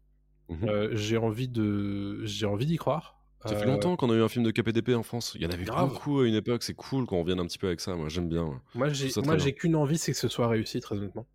Mhm. 0.50 0.96
J'ai 0.96 1.18
envie 1.18 1.48
de, 1.48 2.24
j'ai 2.26 2.46
envie 2.46 2.66
d'y 2.66 2.78
croire. 2.78 3.18
Ça 3.46 3.56
fait 3.56 3.66
longtemps 3.66 3.96
qu'on 3.96 4.10
a 4.10 4.16
eu 4.16 4.22
un 4.22 4.28
film 4.28 4.44
de 4.44 4.52
KPDP 4.52 4.96
en 4.96 5.04
France. 5.04 5.34
Il 5.36 5.42
y 5.42 5.46
en 5.46 5.50
avait 5.50 5.64
grave. 5.64 5.90
beaucoup 5.90 6.20
à 6.20 6.28
une 6.28 6.36
époque. 6.36 6.64
C'est 6.64 6.74
cool 6.74 7.06
qu'on 7.06 7.22
revienne 7.22 7.40
un 7.40 7.46
petit 7.46 7.58
peu 7.58 7.68
avec 7.68 7.80
ça. 7.80 7.96
Moi, 7.96 8.10
j'aime 8.10 8.28
bien. 8.28 8.62
Moi, 8.76 8.90
j'ai, 8.90 9.10
moi, 9.24 9.38
j'ai 9.38 9.54
qu'une 9.54 9.76
envie, 9.76 9.98
c'est 9.98 10.12
que 10.12 10.18
ce 10.18 10.28
soit 10.28 10.48
réussi, 10.48 10.80
très 10.82 10.98
honnêtement. 10.98 11.28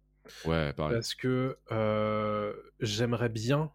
Ouais, 0.45 0.73
pareil. 0.73 0.95
Parce 0.95 1.15
que 1.15 1.57
j'aimerais 2.81 3.29
bien 3.29 3.71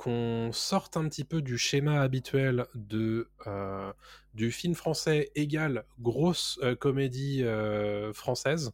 qu'on 0.00 0.48
sorte 0.50 0.96
un 0.96 1.06
petit 1.10 1.24
peu 1.24 1.42
du 1.42 1.58
schéma 1.58 2.00
habituel 2.00 2.64
de, 2.74 3.28
euh, 3.46 3.92
du 4.32 4.50
film 4.50 4.74
français 4.74 5.30
égal 5.34 5.84
grosse 5.98 6.58
euh, 6.62 6.74
comédie 6.74 7.42
euh, 7.44 8.10
française 8.14 8.72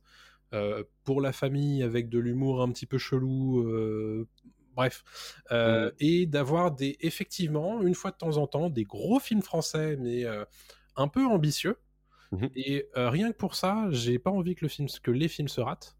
pour 1.03 1.21
la 1.21 1.33
famille 1.33 1.83
avec 1.83 2.09
de 2.09 2.21
l'humour 2.21 2.63
un 2.63 2.71
petit 2.71 2.87
peu 2.87 2.97
chelou. 2.97 4.25
bref, 4.77 5.03
Euh, 5.51 5.91
et 5.99 6.27
d'avoir 6.27 6.71
des 6.71 6.97
effectivement 7.01 7.83
une 7.83 7.97
fois 7.97 8.13
de 8.13 8.17
temps 8.17 8.37
en 8.37 8.47
temps 8.47 8.71
des 8.71 8.85
gros 8.85 9.19
films 9.19 9.43
français 9.43 9.97
mais 9.97 10.25
un 10.95 11.09
peu 11.09 11.27
ambitieux. 11.27 11.77
Mhm. 12.31 12.51
Et 12.55 12.89
rien 12.95 13.33
que 13.33 13.37
pour 13.37 13.57
ça, 13.57 13.89
j'ai 13.91 14.21
pas 14.21 14.31
envie 14.31 14.55
que 14.55 14.65
le 14.65 14.69
film, 14.69 14.89
que 15.03 15.11
les 15.11 15.29
films 15.29 15.49
se 15.49 15.61
ratent 15.61 15.97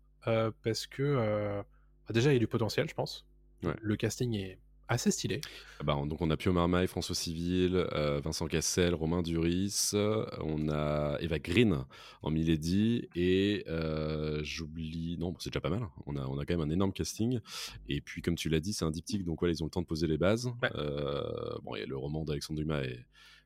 parce 0.63 0.87
que 0.87 1.63
bah, 2.07 2.15
déjà 2.15 2.31
il 2.31 2.35
y 2.35 2.37
a 2.37 2.41
du 2.41 2.47
potentiel, 2.47 2.89
je 2.89 2.95
pense. 2.95 3.27
Ouais. 3.65 3.75
Le 3.83 3.97
casting 3.97 4.35
est 4.37 4.59
assez 4.89 5.11
stylé. 5.11 5.41
Ah 5.81 5.85
bah, 5.85 6.01
donc 6.07 6.21
on 6.21 6.31
a 6.31 6.37
Pio 6.37 6.53
Marmaille, 6.53 6.87
François 6.87 7.15
Civil, 7.15 7.75
euh, 7.75 8.21
Vincent 8.21 8.47
Cassel, 8.47 8.95
Romain 8.95 9.23
Duris, 9.23 9.91
euh, 9.95 10.25
on 10.41 10.69
a 10.69 11.19
Eva 11.21 11.39
Green 11.39 11.85
en 12.23 12.31
Milady 12.31 13.09
et 13.15 13.65
euh, 13.69 14.41
j'oublie 14.43 15.17
non 15.19 15.35
c'est 15.39 15.51
déjà 15.51 15.61
pas 15.61 15.71
mal. 15.71 15.87
On 16.07 16.17
a 16.17 16.27
on 16.27 16.39
a 16.39 16.45
quand 16.45 16.57
même 16.57 16.69
un 16.69 16.73
énorme 16.73 16.93
casting 16.93 17.41
et 17.89 18.01
puis 18.01 18.23
comme 18.23 18.37
tu 18.37 18.49
l'as 18.49 18.61
dit 18.61 18.73
c'est 18.73 18.85
un 18.85 18.91
diptyque 18.91 19.25
donc 19.25 19.41
voilà 19.41 19.53
ils 19.53 19.63
ont 19.63 19.67
le 19.67 19.71
temps 19.71 19.83
de 19.83 19.87
poser 19.87 20.07
les 20.07 20.19
bases. 20.19 20.47
Ouais. 20.63 20.71
Euh, 20.77 21.59
bon 21.63 21.75
et 21.75 21.87
le 21.87 21.97
roman 21.97 22.25
d'Alexandre 22.25 22.61
Dumas 22.61 22.83
est, 22.83 23.05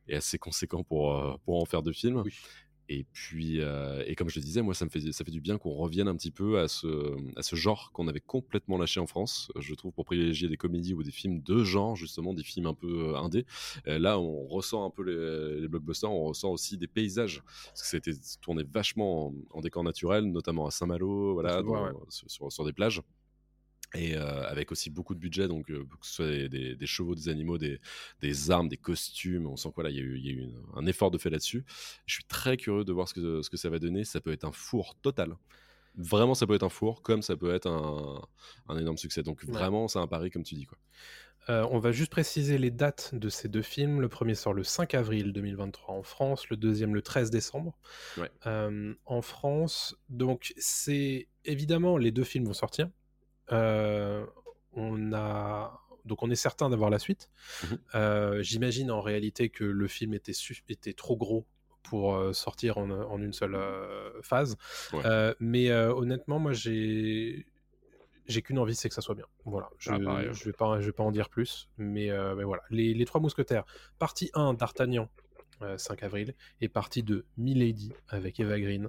est 0.08 0.16
assez 0.16 0.38
conséquent 0.38 0.82
pour 0.82 1.40
pour 1.44 1.60
en 1.60 1.64
faire 1.64 1.82
deux 1.82 1.92
films. 1.92 2.22
Oui. 2.24 2.34
Et 2.92 3.06
puis, 3.12 3.60
euh, 3.60 4.02
et 4.04 4.16
comme 4.16 4.28
je 4.28 4.40
le 4.40 4.44
disais, 4.44 4.62
moi, 4.62 4.74
ça 4.74 4.84
me 4.84 4.90
fait, 4.90 5.12
ça 5.12 5.24
fait 5.24 5.30
du 5.30 5.40
bien 5.40 5.58
qu'on 5.58 5.70
revienne 5.70 6.08
un 6.08 6.16
petit 6.16 6.32
peu 6.32 6.58
à 6.58 6.66
ce, 6.66 7.14
à 7.36 7.42
ce 7.42 7.54
genre 7.54 7.92
qu'on 7.92 8.08
avait 8.08 8.18
complètement 8.20 8.78
lâché 8.78 8.98
en 8.98 9.06
France, 9.06 9.52
je 9.60 9.74
trouve, 9.76 9.92
pour 9.92 10.04
privilégier 10.04 10.48
des 10.48 10.56
comédies 10.56 10.92
ou 10.92 11.04
des 11.04 11.12
films 11.12 11.40
de 11.40 11.62
genre, 11.62 11.94
justement, 11.94 12.34
des 12.34 12.42
films 12.42 12.66
un 12.66 12.74
peu 12.74 13.10
euh, 13.10 13.16
indés. 13.16 13.46
Euh, 13.86 14.00
là, 14.00 14.18
on 14.18 14.44
ressent 14.48 14.84
un 14.84 14.90
peu 14.90 15.04
les, 15.04 15.60
les 15.60 15.68
blockbusters, 15.68 16.10
on 16.10 16.24
ressent 16.24 16.50
aussi 16.50 16.76
des 16.78 16.88
paysages, 16.88 17.44
parce 17.44 17.82
que 17.82 17.86
c'était 17.88 18.12
tourné 18.40 18.64
vachement 18.64 19.28
en, 19.28 19.34
en 19.52 19.60
décor 19.60 19.84
naturel, 19.84 20.24
notamment 20.24 20.66
à 20.66 20.72
Saint-Malo, 20.72 21.34
voilà, 21.34 21.62
sur- 22.08 22.50
sur 22.50 22.64
des 22.64 22.72
plages. 22.72 23.02
Et 23.94 24.16
euh, 24.16 24.48
avec 24.48 24.70
aussi 24.70 24.88
beaucoup 24.88 25.14
de 25.14 25.18
budget, 25.18 25.48
donc 25.48 25.68
euh, 25.70 25.84
que 26.00 26.06
ce 26.06 26.12
soit 26.14 26.26
des, 26.26 26.48
des- 26.48 26.76
des 26.76 26.86
chevaux, 26.86 27.14
des 27.16 27.28
animaux, 27.28 27.58
des, 27.58 27.80
des 28.20 28.50
armes, 28.52 28.68
des 28.68 28.76
costumes, 28.76 29.46
on 29.48 29.56
sent 29.56 29.70
quoi 29.74 29.82
là, 29.82 29.90
il 29.90 29.96
y 29.96 29.98
a 29.98 30.02
eu, 30.02 30.16
il 30.16 30.24
y 30.26 30.28
a 30.28 30.32
eu 30.32 30.38
une- 30.42 30.62
un 30.76 30.86
effort 30.86 31.10
de 31.10 31.18
fait 31.18 31.28
là-dessus. 31.30 31.64
Je 32.06 32.14
suis 32.14 32.24
très 32.24 32.56
curieux 32.56 32.84
de 32.84 32.92
voir 32.92 33.08
ce 33.08 33.14
que, 33.14 33.42
ce 33.42 33.50
que 33.50 33.56
ça 33.56 33.68
va 33.68 33.78
donner. 33.80 34.04
Ça 34.04 34.20
peut 34.20 34.30
être 34.32 34.44
un 34.44 34.52
four 34.52 34.94
total. 35.02 35.36
Vraiment, 35.96 36.34
ça 36.36 36.46
peut 36.46 36.54
être 36.54 36.62
un 36.62 36.68
four, 36.68 37.02
comme 37.02 37.20
ça 37.20 37.36
peut 37.36 37.52
être 37.52 37.66
un, 37.66 38.22
un 38.68 38.78
énorme 38.78 38.96
succès. 38.96 39.24
Donc 39.24 39.42
Ouais. 39.42 39.52
vraiment, 39.52 39.88
c'est 39.88 39.98
un 39.98 40.06
pari, 40.06 40.30
comme 40.30 40.44
tu 40.44 40.54
dis. 40.54 40.66
Quoi. 40.66 40.78
Euh, 41.48 41.66
on 41.72 41.80
va 41.80 41.90
juste 41.90 42.12
préciser 42.12 42.58
les 42.58 42.70
dates 42.70 43.12
de 43.16 43.28
ces 43.28 43.48
deux 43.48 43.62
films. 43.62 44.00
Le 44.00 44.08
premier 44.08 44.36
sort 44.36 44.52
le 44.54 44.62
5 44.62 44.94
avril 44.94 45.32
2023 45.32 45.94
en 45.96 46.04
France, 46.04 46.48
le 46.48 46.56
deuxième 46.56 46.94
le 46.94 47.02
13 47.02 47.30
décembre. 47.30 47.76
Ouais. 48.18 48.30
En 49.04 49.20
France, 49.22 49.96
donc 50.10 50.52
c'est 50.58 51.26
évidemment 51.44 51.96
les 51.98 52.12
deux 52.12 52.22
films 52.24 52.44
vont 52.44 52.52
sortir. 52.52 52.88
Euh, 53.52 54.24
on 54.72 55.12
a 55.12 55.80
donc 56.04 56.22
on 56.22 56.30
est 56.30 56.34
certain 56.36 56.70
d'avoir 56.70 56.90
la 56.90 56.98
suite. 56.98 57.28
Mhm. 57.64 57.78
Euh, 57.94 58.42
J'imagine 58.42 58.90
en 58.90 59.00
réalité 59.00 59.48
que 59.50 59.64
le 59.64 59.86
film 59.88 60.14
était, 60.14 60.92
trop 60.94 61.16
gros 61.16 61.46
pour 61.82 62.14
euh, 62.14 62.32
sortir 62.32 62.78
en, 62.78 62.90
en 62.90 63.20
une 63.20 63.32
seule 63.32 63.58
phase. 64.22 64.56
Ouais. 64.92 65.34
Mais 65.40 65.72
honnêtement, 65.72 66.38
moi 66.38 66.52
j'ai 66.52 67.46
j'ai 68.30 68.42
qu'une 68.42 68.58
envie, 68.58 68.74
c'est 68.74 68.88
que 68.88 68.94
ça 68.94 69.00
soit 69.00 69.14
bien. 69.14 69.26
Voilà, 69.44 69.68
je, 69.78 69.90
Ah, 69.90 69.98
pareil, 69.98 70.28
ouais. 70.28 70.34
je 70.34 70.44
vais 70.44 70.52
pas, 70.52 70.80
je 70.80 70.86
vais 70.86 70.92
pas 70.92 71.02
en 71.02 71.10
dire 71.10 71.28
plus, 71.28 71.68
mais, 71.78 72.10
euh, 72.10 72.34
mais 72.36 72.44
voilà. 72.44 72.62
Les, 72.70 72.94
les 72.94 73.04
trois 73.04 73.20
mousquetaires, 73.20 73.64
partie 73.98 74.30
1 74.34 74.54
d'Artagnan, 74.54 75.10
euh, 75.62 75.76
5 75.76 76.02
avril, 76.04 76.34
et 76.60 76.68
partie 76.68 77.02
2 77.02 77.26
Milady 77.36 77.92
avec 78.08 78.38
Eva 78.40 78.60
Green 78.60 78.88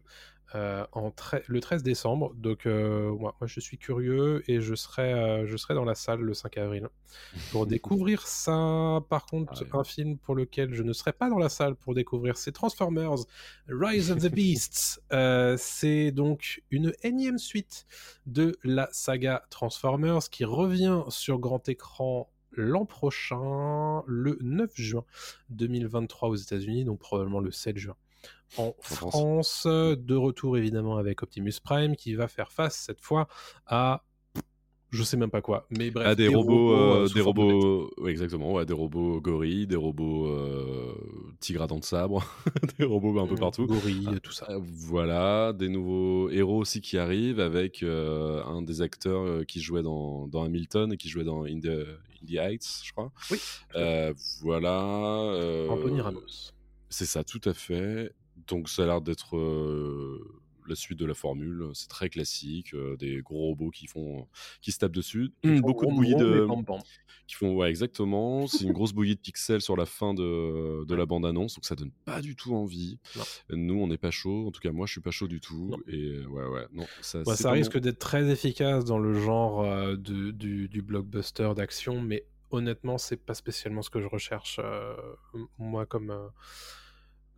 euh, 0.56 0.86
en 0.92 1.14
le 1.48 1.60
13 1.62 1.84
décembre. 1.84 2.34
Donc 2.36 2.66
euh, 2.66 3.10
moi, 3.12 3.36
moi, 3.40 3.48
je 3.48 3.60
suis 3.60 3.78
curieux 3.78 4.44
et 4.48 4.60
je 4.60 4.76
serai, 4.76 5.14
euh, 5.14 5.48
je 5.48 5.56
serai 5.58 5.74
dans 5.74 5.86
la 5.86 5.96
salle 5.96 6.20
le 6.20 6.34
5 6.34 6.58
avril 6.58 6.90
pour 7.52 7.66
découvrir 7.68 8.28
ça. 8.28 9.00
Par 9.10 9.26
contre, 9.26 9.54
Ah 9.56 9.64
ouais. 9.64 9.80
un 9.80 9.84
film 9.84 10.18
pour 10.18 10.36
lequel 10.36 10.74
je 10.74 10.84
ne 10.84 10.94
serai 10.94 11.14
pas 11.14 11.30
dans 11.30 11.38
la 11.38 11.50
salle 11.50 11.76
pour 11.76 11.94
découvrir, 11.94 12.38
c'est 12.38 12.52
Transformers 12.52 13.26
Rise 13.70 14.12
of 14.12 14.20
the 14.20 14.32
Beasts. 14.34 15.02
C'est 15.58 16.12
donc 16.12 16.62
une 16.70 16.94
énième 17.04 17.38
suite 17.38 17.86
de 18.26 18.58
la 18.64 18.90
saga 18.92 19.44
Transformers 19.50 20.30
qui 20.30 20.46
revient 20.46 21.04
sur 21.10 21.40
grand 21.40 21.68
écran 21.70 22.30
l'an 22.54 22.86
prochain, 22.86 24.04
le 24.08 24.38
9 24.42 24.70
juin 24.76 25.06
2023 25.50 26.30
aux 26.30 26.36
États-Unis, 26.36 26.86
donc 26.86 27.00
probablement 27.00 27.40
le 27.40 27.52
7 27.52 27.78
juin. 27.78 27.96
En 28.58 28.76
France. 28.82 29.12
France, 29.12 29.68
de 29.68 30.16
retour 30.16 30.58
évidemment 30.58 30.98
avec 30.98 31.24
Optimus 31.24 31.54
Prime 31.64 31.96
qui 31.96 32.16
va 32.16 32.28
faire 32.28 32.52
face 32.52 32.76
cette 32.86 33.00
fois 33.02 33.28
à 33.66 34.04
je 34.94 35.04
sais 35.04 35.16
même 35.16 35.30
pas 35.32 35.40
quoi, 35.42 35.68
mais 35.70 35.90
bref, 35.90 36.06
Ah, 36.06 36.16
des, 36.16 36.28
robots, 36.28 36.74
euh, 36.74 37.08
des 37.08 37.22
forme 37.22 37.38
de 37.38 37.42
bêtes. 37.44 37.54
robots, 37.54 37.92
ouais, 38.00 38.12
exactement, 38.12 38.52
ouais, 38.52 38.66
des 38.66 38.74
robots 38.74 39.22
gorilles, 39.22 39.66
des 39.66 39.78
robots 39.78 40.28
euh, 40.28 40.94
tigres 41.40 41.62
à 41.62 41.68
dents 41.68 41.80
de 41.80 41.86
sabre, 41.86 42.26
des 42.78 42.84
robots 42.84 43.18
un 43.22 43.26
peu 43.26 43.36
partout. 43.36 43.68
Gorilles, 43.68 44.20
tout 44.22 44.34
ça. 44.34 44.48
Euh, 44.50 44.60
Voilà, 44.62 45.54
des 45.54 45.70
nouveaux 45.70 46.30
héros 46.30 46.58
aussi 46.60 46.82
qui 46.82 46.98
arrivent 46.98 47.40
avec 47.40 47.84
euh, 47.84 48.44
un 48.44 48.62
des 48.64 48.82
acteurs 48.82 49.22
euh, 49.24 49.44
qui 49.46 49.62
jouait 49.62 49.82
dans, 49.82 50.28
dans 50.28 50.44
Hamilton 50.44 50.92
et 50.92 50.98
qui 50.98 51.08
jouait 51.08 51.24
dans 51.24 51.44
In 51.46 51.62
the, 51.62 51.68
In 52.22 52.26
the 52.28 52.34
Heights, 52.36 52.82
je 52.84 52.92
crois. 52.92 53.14
Oui, 53.32 53.38
Euh, 53.78 54.14
voilà. 54.42 54.74
euh, 55.22 55.70
Anthony 55.70 56.02
Ramos. 56.02 56.52
C'est 56.92 57.06
ça, 57.06 57.24
tout 57.24 57.42
à 57.46 57.54
fait. 57.54 58.14
Donc 58.48 58.70
ça 58.70 58.84
a 58.84 58.86
l'air 58.86 59.02
d'être 59.02 59.38
euh, 59.38 60.20
la 60.68 60.76
suite 60.76 61.00
de 61.00 61.06
la 61.06 61.14
formule. 61.14 61.70
C'est 61.74 61.88
très 61.90 62.10
classique, 62.10 62.74
euh, 62.74 62.96
des 62.98 63.22
gros 63.22 63.40
robots 63.48 63.70
qui 63.72 63.88
font, 63.88 64.28
qui 64.62 64.72
se 64.72 64.78
tapent 64.80 64.92
dessus. 64.92 65.32
Font 65.44 65.60
beaucoup 65.60 65.86
de 65.86 65.92
bouillies 65.92 66.16
de, 66.16 66.46
qui 67.28 67.36
font, 67.36 67.56
ouais, 67.56 67.70
exactement. 67.70 68.46
C'est 68.48 68.66
une 68.66 68.74
grosse 68.74 68.92
bouillie 68.94 69.16
de 69.16 69.22
pixels 69.22 69.62
sur 69.62 69.78
la 69.78 69.86
fin 69.86 70.14
de, 70.14 70.84
de 70.86 70.96
la 70.96 71.06
bande-annonce, 71.06 71.56
donc 71.56 71.64
ça 71.66 71.76
donne 71.76 71.92
pas 72.06 72.22
du 72.22 72.36
tout 72.36 72.54
envie. 72.54 73.00
Non. 73.16 73.24
Nous, 73.52 73.76
on 73.76 73.88
n'est 73.88 73.98
pas 73.98 74.12
chaud. 74.12 74.48
En 74.48 74.52
tout 74.52 74.60
cas, 74.60 74.72
moi, 74.74 74.86
je 74.86 74.92
suis 74.92 75.02
pas 75.02 75.12
chaud 75.12 75.28
du 75.30 75.40
tout. 75.40 75.70
Non. 75.72 75.78
Et 75.88 76.26
ouais, 76.26 76.46
ouais, 76.48 76.66
non, 76.74 76.86
ça, 77.02 77.22
Ouais, 77.24 77.36
risque 77.52 77.78
d'être 77.78 78.00
très 78.00 78.30
efficace 78.30 78.84
dans 78.84 79.00
le 79.00 79.14
genre 79.14 79.64
euh, 79.64 79.96
de- 79.96 80.32
du, 80.32 80.68
du 80.68 80.82
blockbuster 80.82 81.52
d'action, 81.56 82.02
mais 82.02 82.26
honnêtement, 82.50 82.98
c'est 82.98 83.16
pas 83.18 83.34
spécialement 83.34 83.82
ce 83.82 83.90
que 83.90 84.02
je 84.02 84.08
recherche 84.08 84.60
moi 85.58 85.86
comme, 85.86 86.14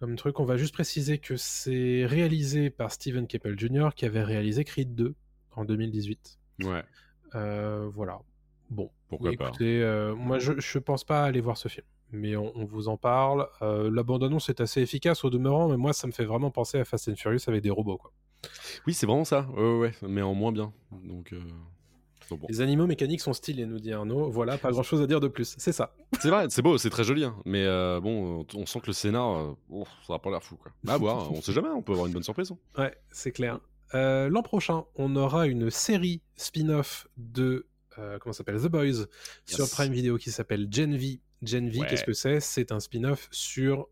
comme 0.03 0.17
truc. 0.17 0.41
On 0.41 0.43
va 0.43 0.57
juste 0.57 0.73
préciser 0.73 1.17
que 1.17 1.37
c'est 1.37 2.05
réalisé 2.05 2.69
par 2.69 2.91
Steven 2.91 3.25
Keppel 3.25 3.57
Jr. 3.57 3.91
qui 3.95 4.05
avait 4.05 4.21
réalisé 4.23 4.65
Creed 4.65 4.93
2 4.95 5.15
en 5.55 5.63
2018. 5.63 6.39
Ouais, 6.65 6.83
Euh, 7.35 7.89
voilà. 7.93 8.19
Bon, 8.69 8.89
pourquoi 9.07 9.31
pas. 9.37 9.45
écoutez, 9.47 9.81
euh, 9.81 10.13
moi 10.13 10.39
je, 10.39 10.59
je 10.59 10.77
pense 10.77 11.05
pas 11.05 11.23
aller 11.23 11.39
voir 11.39 11.55
ce 11.55 11.69
film, 11.69 11.85
mais 12.11 12.35
on, 12.35 12.51
on 12.57 12.65
vous 12.65 12.89
en 12.89 12.97
parle. 12.97 13.47
Euh, 13.61 13.89
la 13.89 14.03
bande-annonce 14.03 14.49
est 14.49 14.59
assez 14.59 14.81
efficace 14.81 15.23
au 15.23 15.29
demeurant, 15.29 15.69
mais 15.69 15.77
moi 15.77 15.93
ça 15.93 16.05
me 16.05 16.11
fait 16.11 16.25
vraiment 16.25 16.51
penser 16.51 16.79
à 16.79 16.83
Fast 16.83 17.07
and 17.07 17.15
Furious 17.15 17.39
avec 17.47 17.61
des 17.61 17.69
robots. 17.69 17.97
Quoi. 17.97 18.11
Oui, 18.85 18.93
c'est 18.93 19.05
vraiment 19.05 19.23
ça. 19.23 19.47
Ouais, 19.55 19.61
ouais, 19.63 19.77
ouais, 19.79 19.93
mais 20.09 20.21
en 20.21 20.33
moins 20.33 20.51
bien. 20.51 20.73
Donc, 20.91 21.31
euh, 21.31 21.39
donc 22.29 22.39
bon. 22.41 22.47
Les 22.49 22.61
animaux 22.61 22.87
mécaniques 22.87 23.21
sont 23.21 23.33
stylés, 23.33 23.65
nous 23.65 23.79
dit 23.79 23.91
Arnaud. 23.93 24.29
Voilà, 24.29 24.57
pas 24.57 24.71
grand 24.71 24.83
chose 24.83 25.01
à 25.01 25.07
dire 25.07 25.19
de 25.19 25.27
plus. 25.27 25.55
C'est 25.57 25.71
ça. 25.71 25.95
C'est 26.21 26.29
vrai, 26.29 26.47
c'est 26.49 26.61
beau, 26.61 26.77
c'est 26.77 26.89
très 26.89 27.03
joli, 27.03 27.23
hein. 27.23 27.35
mais 27.45 27.63
euh, 27.65 27.99
bon, 27.99 28.45
on- 28.55 28.65
sent 28.65 28.79
que 28.81 28.87
le 28.87 28.93
scénar, 28.93 29.37
euh, 29.37 29.51
oh, 29.69 29.85
ça 30.07 30.15
a 30.15 30.19
pas 30.19 30.29
l'air 30.29 30.43
fou, 30.43 30.55
quoi. 30.55 30.71
À 30.87 30.97
voir, 30.97 31.31
on 31.31 31.41
sait 31.41 31.53
jamais, 31.53 31.69
on 31.69 31.81
peut 31.81 31.91
avoir 31.93 32.07
une 32.07 32.13
bonne 32.13 32.23
surprise. 32.23 32.51
hein. 32.51 32.57
Ouais, 32.81 32.95
c'est 33.11 33.31
clair. 33.31 33.59
Euh, 33.93 34.29
L'an 34.29 34.41
prochain, 34.41 34.85
on 34.95 35.15
aura 35.15 35.45
une 35.47 35.69
série 35.69 36.21
spin-off 36.35 37.07
de 37.17 37.67
comment 38.21 38.33
s'appelle 38.33 38.59
The 38.59 38.67
Boys 38.67 39.05
sur 39.45 39.69
Prime 39.69 39.93
Video 39.93 40.17
qui 40.17 40.31
s'appelle 40.31 40.67
Gen 40.71 40.95
V. 40.97 41.19
Gen 41.43 41.69
V, 41.69 41.79
Ouais. 41.81 41.87
qu'est-ce 41.87 42.05
que 42.05 42.13
c'est? 42.13 42.39
C'est 42.39 42.71
un 42.71 42.79
spin-off 42.79 43.27
sur 43.29 43.87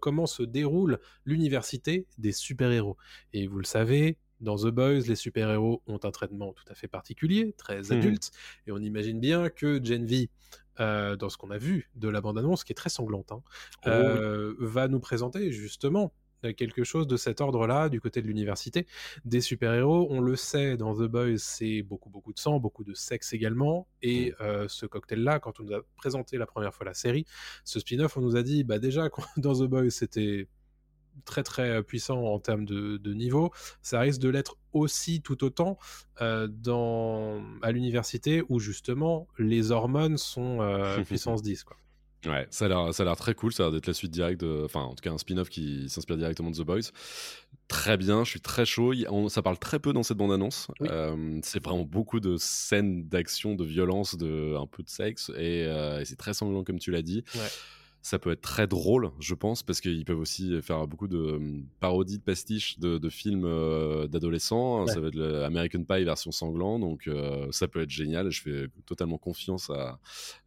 comment 0.00 0.26
se 0.26 0.42
déroule 0.42 0.98
l'université 1.24 2.06
des 2.18 2.32
super-héros. 2.32 2.96
Et 3.32 3.46
vous 3.46 3.58
le 3.58 3.64
savez, 3.64 4.18
dans 4.40 4.56
The 4.56 4.66
Boys, 4.68 5.00
les 5.08 5.14
super-héros 5.16 5.82
ont 5.86 5.98
un 6.02 6.10
traitement 6.10 6.52
tout 6.52 6.64
à 6.68 6.74
fait 6.74 6.88
particulier, 6.88 7.54
très 7.58 7.82
Mhm. 7.82 7.92
adulte, 7.92 8.30
et 8.66 8.72
on 8.72 8.78
imagine 8.78 9.20
bien 9.20 9.48
que 9.50 9.82
Gen 9.84 10.04
V, 10.06 10.30
euh, 10.80 11.16
dans 11.16 11.28
ce 11.28 11.36
qu'on 11.36 11.50
a 11.50 11.58
vu 11.58 11.90
de 11.96 12.08
la 12.08 12.20
bande-annonce, 12.20 12.62
qui 12.64 12.72
est 12.72 12.76
très 12.76 12.90
sanglante, 12.90 13.32
hein, 13.32 13.42
Oh, 13.86 13.88
euh, 13.90 14.54
va 14.60 14.88
nous 14.88 15.00
présenter 15.00 15.50
justement 15.52 16.12
euh, 16.44 16.52
quelque 16.52 16.84
chose 16.84 17.08
de 17.08 17.16
cet 17.16 17.40
ordre-là 17.40 17.88
du 17.88 18.00
côté 18.00 18.22
de 18.22 18.28
l'université. 18.28 18.86
Des 19.24 19.40
super-héros, 19.40 20.06
on 20.08 20.20
le 20.20 20.36
sait, 20.36 20.76
dans 20.76 20.94
The 20.94 21.08
Boys, 21.08 21.38
c'est 21.38 21.82
beaucoup, 21.82 22.10
beaucoup 22.10 22.32
de 22.32 22.38
sang, 22.38 22.60
beaucoup 22.60 22.84
de 22.84 22.94
sexe 22.94 23.32
également. 23.32 23.88
Et 24.02 24.32
euh, 24.40 24.68
ce 24.68 24.86
cocktail-là, 24.86 25.40
quand 25.40 25.58
on 25.58 25.64
nous 25.64 25.74
a 25.74 25.80
présenté 25.96 26.38
la 26.38 26.46
première 26.46 26.72
fois 26.72 26.86
la 26.86 26.94
série, 26.94 27.24
ce 27.64 27.80
spin-off, 27.80 28.16
on 28.16 28.20
nous 28.20 28.36
a 28.36 28.44
dit, 28.44 28.62
bah 28.62 28.78
déjà, 28.78 29.08
dans 29.36 29.54
The 29.58 29.64
Boys, 29.68 29.90
c'était 29.90 30.46
très 31.24 31.42
très 31.42 31.82
puissant 31.82 32.22
en 32.22 32.38
termes 32.38 32.64
de, 32.64 32.96
de 32.96 33.14
niveau, 33.14 33.50
ça 33.82 34.00
risque 34.00 34.20
de 34.20 34.28
l'être 34.28 34.56
aussi 34.72 35.20
tout 35.22 35.42
autant 35.44 35.78
euh, 36.20 36.46
dans, 36.48 37.42
à 37.62 37.72
l'université 37.72 38.42
où 38.48 38.58
justement 38.60 39.26
les 39.38 39.70
hormones 39.70 40.18
sont 40.18 40.60
euh, 40.60 41.02
puissance 41.04 41.42
10. 41.42 41.64
Quoi. 41.64 41.76
Ouais, 42.26 42.46
ça 42.50 42.64
a 42.64 42.68
l'air, 42.68 42.92
ça 42.92 43.04
a 43.04 43.06
l'air 43.06 43.16
très 43.16 43.34
cool, 43.34 43.52
ça 43.52 43.62
a 43.62 43.66
l'air 43.66 43.72
d'être 43.74 43.86
la 43.86 43.94
suite 43.94 44.10
directe, 44.10 44.40
de, 44.40 44.62
enfin 44.64 44.80
en 44.80 44.90
tout 44.94 45.02
cas 45.02 45.12
un 45.12 45.18
spin-off 45.18 45.48
qui 45.48 45.88
s'inspire 45.88 46.16
directement 46.16 46.50
de 46.50 46.56
The 46.56 46.62
Boys. 46.66 46.90
Très 47.68 47.96
bien, 47.96 48.24
je 48.24 48.30
suis 48.30 48.40
très 48.40 48.64
chaud. 48.66 48.92
On- 49.08 49.28
ça 49.28 49.40
parle 49.42 49.58
très 49.58 49.78
peu 49.78 49.92
dans 49.92 50.02
cette 50.02 50.16
bande-annonce. 50.16 50.68
Oui. 50.80 50.88
Euh, 50.90 51.38
c'est 51.44 51.62
vraiment 51.62 51.84
beaucoup 51.84 52.18
de 52.18 52.36
scènes 52.38 53.06
d'action, 53.08 53.54
de 53.54 53.64
violence, 53.64 54.16
de 54.16 54.56
un 54.56 54.66
peu 54.66 54.82
de 54.82 54.88
sexe, 54.88 55.30
et, 55.36 55.64
euh, 55.66 56.00
et 56.00 56.04
c'est 56.06 56.16
très 56.16 56.34
sanglant 56.34 56.64
comme 56.64 56.78
tu 56.78 56.90
l'as 56.90 57.02
dit. 57.02 57.22
Ouais. 57.34 57.40
Ça 58.00 58.18
peut 58.18 58.30
être 58.30 58.40
très 58.40 58.66
drôle, 58.66 59.10
je 59.20 59.34
pense, 59.34 59.62
parce 59.62 59.80
qu'ils 59.80 60.04
peuvent 60.04 60.20
aussi 60.20 60.62
faire 60.62 60.86
beaucoup 60.86 61.08
de 61.08 61.18
euh, 61.18 61.60
parodies, 61.80 62.18
de 62.18 62.22
pastiches 62.22 62.78
de, 62.78 62.96
de 62.96 63.08
films 63.10 63.44
euh, 63.44 64.06
d'adolescents. 64.06 64.84
Ouais. 64.84 64.92
Ça 64.92 65.00
va 65.00 65.08
être 65.08 65.14
le 65.16 65.44
American 65.44 65.82
Pie 65.82 66.04
version 66.04 66.30
sanglant, 66.30 66.78
donc 66.78 67.06
euh, 67.08 67.48
ça 67.50 67.66
peut 67.68 67.80
être 67.82 67.90
génial. 67.90 68.30
Je 68.30 68.40
fais 68.40 68.66
totalement 68.86 69.18
confiance 69.18 69.68
à, 69.70 69.98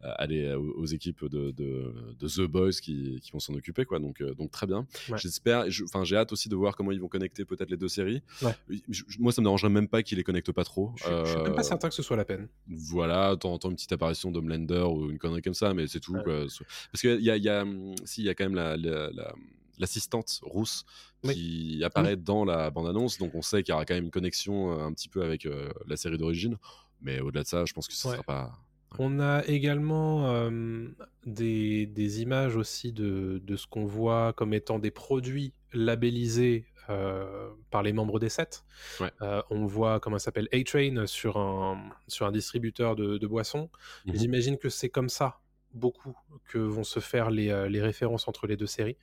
à 0.01 0.11
aller 0.13 0.53
aux, 0.53 0.85
équipes 0.85 1.25
de, 1.25 1.51
de, 1.51 1.93
de 2.19 2.27
The 2.27 2.49
Boys 2.49 2.71
qui, 2.81 3.19
qui 3.21 3.31
vont 3.31 3.39
s'en 3.39 3.53
occuper, 3.53 3.85
quoi. 3.85 3.99
Donc, 3.99 4.21
euh, 4.21 4.33
donc 4.33 4.49
très 4.51 4.65
bien. 4.65 4.87
Ouais. 5.09 5.17
J'espère, 5.17 5.69
je- 5.69 5.83
enfin 5.83 6.03
j'ai 6.03 6.15
hâte 6.15 6.31
aussi 6.31 6.49
de 6.49 6.55
voir 6.55 6.75
comment 6.75 6.91
ils 6.91 7.01
vont 7.01 7.09
connecter 7.09 7.45
peut-être 7.45 7.69
les 7.69 7.77
deux 7.77 7.89
séries. 7.89 8.21
Ouais. 8.41 8.55
Je- 8.89 9.03
je- 9.07 9.19
moi, 9.19 9.31
ça 9.31 9.41
me 9.41 9.45
dérangerait 9.45 9.69
même 9.69 9.87
pas 9.89 10.01
qu'ils 10.03 10.17
les 10.17 10.23
connectent 10.23 10.51
pas 10.53 10.63
trop. 10.63 10.93
Je, 10.95 11.03
je 11.25 11.31
suis 11.31 11.41
même 11.41 11.53
pas 11.55 11.63
certain 11.63 11.89
que 11.89 11.95
ce 11.95 12.01
soit 12.01 12.15
la 12.17 12.25
peine. 12.25 12.47
voilà, 12.67 13.31
de 13.31 13.35
temps 13.35 13.53
en 13.53 13.59
temps 13.59 13.69
une 13.69 13.75
petite 13.75 13.91
apparition 13.91 14.31
d'Homelander 14.31 14.85
ou 14.89 15.11
une 15.11 15.19
connerie 15.19 15.41
comme 15.41 15.53
ça, 15.53 15.73
mais 15.73 15.85
c'est 15.87 15.99
tout. 15.99 16.13
Quoi. 16.23 16.45
Parce 16.91 17.01
qu'il 17.01 17.21
y 17.21 17.29
a, 17.29 17.40
y, 17.43 17.49
a, 17.49 17.65
si, 18.05 18.21
il 18.21 18.25
y 18.25 18.29
a 18.29 18.35
quand 18.35 18.45
même 18.45 18.55
la, 18.55 18.77
la- 18.77 19.09
la- 19.11 19.33
l'assistante 19.79 20.39
rousse 20.43 20.85
Oui. 21.23 21.33
qui 21.33 21.83
apparaît 21.83 22.15
dans 22.17 22.45
la 22.45 22.69
bande-annonce, 22.69 23.17
donc 23.17 23.33
on 23.35 23.41
sait 23.41 23.63
qu'il 23.63 23.71
y 23.71 23.75
aura 23.75 23.85
quand 23.85 23.95
même 23.95 24.05
une 24.05 24.11
connexion 24.11 24.71
euh, 24.73 24.83
un 24.85 24.93
petit 24.93 25.09
peu 25.09 25.23
avec 25.23 25.45
euh, 25.45 25.69
la 25.87 25.97
série 25.97 26.17
d'origine. 26.17 26.57
Mais 27.01 27.19
au-delà 27.19 27.41
de 27.43 27.47
ça, 27.47 27.65
je 27.65 27.73
pense 27.73 27.87
que 27.87 27.93
ce 27.93 28.07
Ouais. 28.07 28.13
sera 28.13 28.23
pas. 28.23 28.51
On 28.99 29.19
a 29.21 29.43
également 29.47 30.27
euh, 30.27 30.87
des, 31.25 31.85
des 31.87 32.21
images 32.21 32.55
aussi 32.57 32.91
de, 32.91 33.41
de 33.43 33.55
ce 33.55 33.65
qu'on 33.65 33.85
voit 33.85 34.33
comme 34.33 34.53
étant 34.53 34.79
des 34.79 34.91
produits 34.91 35.53
labellisés 35.73 36.65
euh, 36.89 37.49
par 37.69 37.83
les 37.83 37.93
membres 37.93 38.19
des 38.19 38.27
sets. 38.29 38.63
Ouais. 38.99 39.11
On 39.49 39.65
voit 39.65 39.99
comment 40.01 40.17
ça 40.19 40.25
s'appelle 40.25 40.49
A-Train 40.51 41.05
sur 41.07 41.37
un, 41.37 41.89
sur 42.07 42.25
un 42.25 42.31
distributeur 42.33 42.95
de, 42.97 43.17
de 43.17 43.27
boissons. 43.27 43.69
Mhm. 44.05 44.15
J'imagine 44.15 44.57
que 44.57 44.67
c'est 44.69 44.89
comme 44.89 45.09
ça 45.09 45.39
beaucoup 45.73 46.17
que 46.49 46.57
vont 46.57 46.83
se 46.83 46.99
faire 46.99 47.29
les, 47.29 47.49
euh, 47.49 47.67
les 47.69 47.81
références 47.81 48.27
entre 48.27 48.47
les 48.47 48.57
deux 48.57 48.67
séries. 48.67 48.97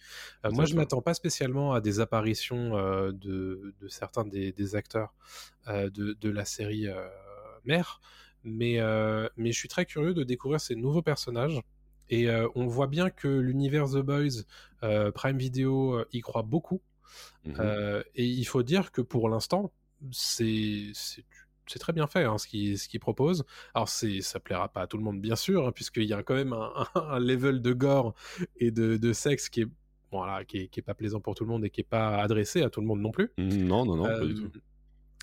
Euh, 0.44 0.50
moi, 0.50 0.64
je 0.64 0.72
ouais. 0.72 0.78
m'attends 0.78 1.02
pas 1.02 1.14
spécialement 1.14 1.72
à 1.72 1.80
des 1.80 2.00
apparitions 2.00 2.76
euh, 2.76 3.12
de, 3.12 3.74
de 3.80 3.88
certains 3.88 4.24
des, 4.24 4.52
des 4.52 4.74
acteurs 4.74 5.14
euh, 5.68 5.90
de, 5.90 6.12
de 6.12 6.30
la 6.30 6.44
série 6.44 6.86
mère, 7.64 8.00
mais, 8.44 8.78
mais 9.36 9.52
je 9.52 9.58
suis 9.58 9.68
très 9.68 9.84
curieux 9.84 10.14
de 10.14 10.24
découvrir 10.24 10.60
ces 10.60 10.76
nouveaux 10.76 11.02
personnages. 11.02 11.60
Et 12.10 12.30
on 12.54 12.66
voit 12.66 12.86
bien 12.86 13.10
que 13.10 13.28
l'univers 13.28 13.90
The 13.90 13.98
Boys, 13.98 14.44
Prime 15.12 15.36
Video 15.36 16.04
y 16.12 16.20
croit 16.20 16.42
beaucoup. 16.42 16.80
Euh, 17.58 18.02
et 18.14 18.24
il 18.24 18.44
faut 18.44 18.62
dire 18.62 18.92
que 18.92 19.00
pour 19.00 19.28
l'instant, 19.28 19.72
c'est 20.10 20.92
c'est- 21.68 21.78
très 21.78 21.92
bien 21.92 22.06
fait 22.06 22.24
hein, 22.24 22.36
ce 22.38 22.46
qu'ils 22.48 23.00
proposent. 23.00 23.44
Alors 23.74 23.88
c'est 23.88 24.20
ça 24.20 24.40
plaira 24.40 24.68
pas 24.68 24.82
à 24.82 24.86
tout 24.86 24.96
le 24.98 25.04
monde 25.04 25.20
bien 25.20 25.36
sûr, 25.36 25.66
hein, 25.66 25.72
puisqu'il 25.72 26.04
y 26.04 26.12
a 26.12 26.22
quand 26.22 26.34
même 26.34 26.52
un, 26.52 26.70
un 26.94 27.18
level 27.20 27.62
de 27.62 27.72
gore 27.72 28.14
et 28.56 28.70
de, 28.70 28.96
de 28.96 29.12
sexe 29.12 29.48
qui 29.48 29.62
est 29.62 29.66
voilà 30.10 30.44
qui 30.44 30.58
est, 30.58 30.68
qui 30.68 30.80
est 30.80 30.82
pas 30.82 30.94
plaisant 30.94 31.20
pour 31.20 31.34
tout 31.34 31.44
le 31.44 31.50
monde 31.50 31.64
et 31.64 31.70
qui 31.70 31.82
est 31.82 31.88
pas 31.88 32.16
adressé 32.18 32.62
à 32.62 32.70
tout 32.70 32.80
le 32.80 32.86
monde 32.86 33.00
non 33.00 33.10
plus. 33.10 33.30
Non, 33.38 33.84
non, 33.84 33.96
non, 33.96 34.04
pas 34.04 34.24
du 34.26 34.34
tout. 34.34 34.50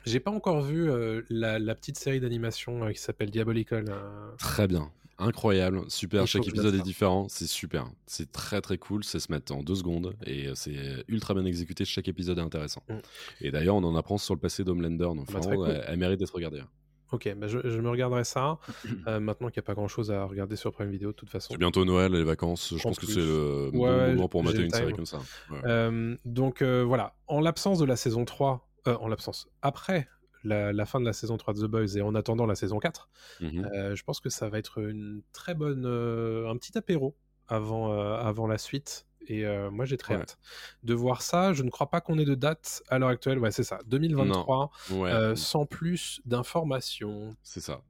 J'ai 0.06 0.20
pas 0.20 0.30
encore 0.30 0.62
vu 0.62 0.88
euh, 0.88 1.24
la, 1.30 1.58
la 1.58 1.74
petite 1.74 1.98
série 1.98 2.20
d'animation 2.20 2.84
euh, 2.86 2.92
qui 2.92 3.00
s'appelle 3.02 3.32
Diabolical. 3.32 3.86
euh, 3.90 4.30
Très 4.38 4.68
bien. 4.68 4.92
Incroyable, 5.18 5.84
super. 5.88 6.28
Chaque 6.28 6.48
épisode 6.48 6.76
est 6.76 6.82
différent, 6.82 7.28
c'est 7.30 7.48
super. 7.48 7.90
C'est 8.06 8.32
très 8.32 8.60
très 8.62 8.78
cool, 8.78 9.04
ça 9.04 9.20
se 9.20 9.32
met 9.32 9.52
en 9.52 9.64
deux 9.64 9.76
secondes 9.76 10.14
et 10.26 10.50
c'est 10.56 10.76
ultra 11.08 11.34
bien 11.34 11.46
exécuté. 11.46 11.86
Chaque 11.86 12.08
épisode 12.10 12.38
est 12.38 12.42
intéressant. 12.42 12.84
Mm. 12.90 12.94
Et 13.42 13.52
d'ailleurs, 13.52 13.76
on 13.76 13.84
en 13.84 13.96
apprend 13.96 14.18
sur 14.18 14.34
le 14.34 14.40
passé 14.42 14.64
d'Homelander, 14.66 15.06
donc 15.16 15.32
Bah, 15.32 15.40
très 15.40 15.50
vraiment, 15.52 15.66
cool. 15.66 15.72
elle, 15.74 15.86
elle 15.88 15.98
mérite 15.98 16.20
d'être 16.20 16.36
regardée. 16.36 16.60
hein. 16.60 16.68
Ok, 17.12 17.32
bah 17.38 17.48
je, 17.48 17.60
je 17.64 17.80
me 17.80 17.90
regarderai 17.90 18.24
ça. 18.26 18.58
Euh, 19.08 19.20
maintenant 19.20 19.50
qu'il 19.50 19.60
n'y 19.62 19.66
a 19.66 19.68
pas 19.68 19.76
grand 19.76 19.88
chose 19.88 20.12
à 20.12 20.26
regarder 20.26 20.56
sur 20.56 20.72
Prime 20.74 20.90
Video 20.90 21.10
de 21.12 21.16
toute 21.16 21.30
façon. 21.30 21.50
C'est 21.52 21.60
bientôt 21.60 21.86
Noël, 21.86 22.12
les 22.12 22.24
vacances. 22.24 22.70
Je 22.76 22.80
En 22.80 22.90
pense 22.90 22.98
que 23.00 23.06
c'est 23.06 23.20
le 23.20 23.70
bon 23.72 23.86
Ouais, 23.88 24.16
moment 24.16 24.28
pour 24.28 24.44
mater 24.44 24.64
une 24.64 24.72
série 24.72 24.94
comme 24.94 25.06
ça. 25.06 25.20
Ouais. 25.52 25.60
Euh, 25.66 26.18
donc 26.26 26.62
euh, 26.64 26.84
voilà, 26.84 27.14
en 27.28 27.40
l'absence 27.40 27.78
de 27.78 27.86
la 27.86 27.96
saison 27.96 28.26
3, 28.26 28.68
euh, 28.88 28.96
en 28.98 29.08
l'absence, 29.08 29.48
après 29.62 30.08
la, 30.46 30.72
la 30.72 30.86
fin 30.86 31.00
de 31.02 31.06
la 31.06 31.14
saison 31.14 31.36
3 31.38 31.54
de 31.56 31.62
The 31.62 31.70
Boys 31.70 31.98
et 31.98 32.02
en 32.02 32.16
attendant 32.16 32.46
la 32.46 32.56
saison 32.56 32.80
4, 32.80 33.10
Mhm. 33.42 33.66
euh, 33.74 33.96
je 33.96 34.04
pense 34.04 34.20
que 34.20 34.30
ça 34.30 34.48
va 34.50 34.58
être 34.60 34.78
une 34.80 35.22
très 35.34 35.54
bonne, 35.56 35.86
euh, 35.86 36.50
un 36.50 36.56
petit 36.58 36.78
apéro 36.78 37.16
avant, 37.48 37.92
euh, 37.94 38.16
avant 38.16 38.48
la 38.48 38.58
suite. 38.58 39.06
Et 39.28 39.44
moi 39.72 39.86
j'ai 39.86 39.98
très 39.98 40.14
Ouais. 40.14 40.22
hâte 40.22 40.38
de 40.84 40.94
voir 40.94 41.24
ça. 41.24 41.52
Je 41.52 41.64
ne 41.64 41.72
crois 41.72 41.90
pas 41.90 42.00
qu'on 42.00 42.20
ait 42.20 42.26
de 42.26 42.36
date 42.36 42.84
à 42.90 43.00
l'heure 43.00 43.10
actuelle. 43.10 43.40
Ouais, 43.40 43.50
c'est 43.50 43.64
ça, 43.64 43.80
2023, 43.88 44.70
Ouais, 44.92 45.10
euh, 45.12 45.36
sans 45.36 45.66
plus 45.66 46.22
d'informations. 46.26 47.36
c'est 47.42 47.60
ça. 47.60 47.82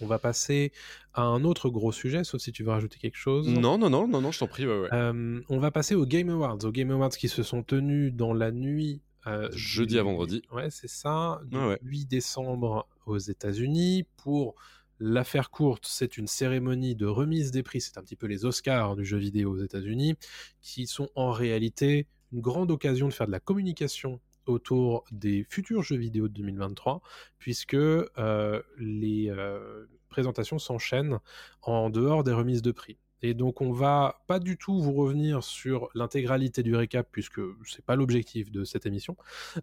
On 0.00 0.06
va 0.06 0.20
passer 0.20 0.70
à 1.12 1.22
un 1.22 1.42
autre 1.42 1.70
gros 1.70 1.90
sujet, 1.90 2.22
sauf 2.22 2.40
si 2.40 2.52
tu 2.52 2.62
veux 2.62 2.70
rajouter 2.70 2.98
quelque 3.00 3.16
chose. 3.16 3.48
Non, 3.48 3.78
non, 3.78 3.90
non, 3.90 4.06
non, 4.06 4.20
non, 4.20 4.30
je 4.30 4.38
t'en 4.38 4.46
prie. 4.46 4.64
Ouais, 4.64 4.78
ouais. 4.82 4.88
Euh, 4.92 5.40
on 5.48 5.58
va 5.58 5.72
passer 5.72 5.96
aux 5.96 6.06
Game 6.06 6.28
Awards, 6.30 6.58
aux 6.64 6.70
Game 6.70 6.92
Awards 6.92 7.08
qui 7.10 7.26
se 7.28 7.42
sont 7.42 7.64
tenus 7.64 8.14
dans 8.14 8.32
la 8.32 8.52
nuit. 8.52 9.02
Euh, 9.28 9.48
Jeudi 9.52 9.94
du- 9.94 10.00
à 10.00 10.02
vendredi. 10.02 10.42
Ouais, 10.52 10.70
c'est 10.70 10.88
ça. 10.88 11.40
Du 11.46 11.56
Ouais, 11.56 11.66
ouais. 11.68 11.78
8 11.82 12.06
décembre 12.06 12.88
aux 13.06 13.18
États-Unis. 13.18 14.04
Pour 14.16 14.54
l'affaire 15.00 15.50
courte, 15.50 15.84
c'est 15.86 16.16
une 16.18 16.26
cérémonie 16.26 16.94
de 16.96 17.06
remise 17.06 17.50
des 17.50 17.62
prix. 17.62 17.80
C'est 17.80 17.98
un 17.98 18.02
petit 18.02 18.16
peu 18.16 18.26
les 18.26 18.44
Oscars 18.44 18.96
du 18.96 19.04
jeu 19.04 19.18
vidéo 19.18 19.52
aux 19.52 19.62
États-Unis, 19.62 20.16
qui 20.60 20.86
sont 20.86 21.08
en 21.14 21.30
réalité 21.30 22.06
une 22.32 22.40
grande 22.40 22.70
occasion 22.70 23.08
de 23.08 23.12
faire 23.12 23.26
de 23.26 23.32
la 23.32 23.40
communication 23.40 24.20
autour 24.46 25.04
des 25.12 25.44
futurs 25.44 25.82
jeux 25.82 25.96
vidéo 25.96 26.26
de 26.28 26.32
2023, 26.34 27.00
puisque 27.38 27.74
euh, 27.74 28.62
les 28.78 29.28
euh, 29.30 29.84
présentations 30.08 30.58
s'enchaînent 30.58 31.18
en 31.62 31.90
dehors 31.90 32.24
des 32.24 32.32
remises 32.32 32.62
de 32.62 32.72
prix. 32.72 32.96
Et 33.22 33.34
donc 33.34 33.60
on 33.60 33.72
va 33.72 34.22
pas 34.26 34.38
du 34.38 34.56
tout 34.56 34.80
vous 34.80 34.92
revenir 34.92 35.42
sur 35.42 35.88
l'intégralité 35.94 36.62
du 36.62 36.74
récap 36.76 37.08
puisque 37.10 37.40
c'est 37.66 37.84
pas 37.84 37.96
l'objectif 37.96 38.50
de 38.52 38.64
cette 38.64 38.86
émission, 38.86 39.16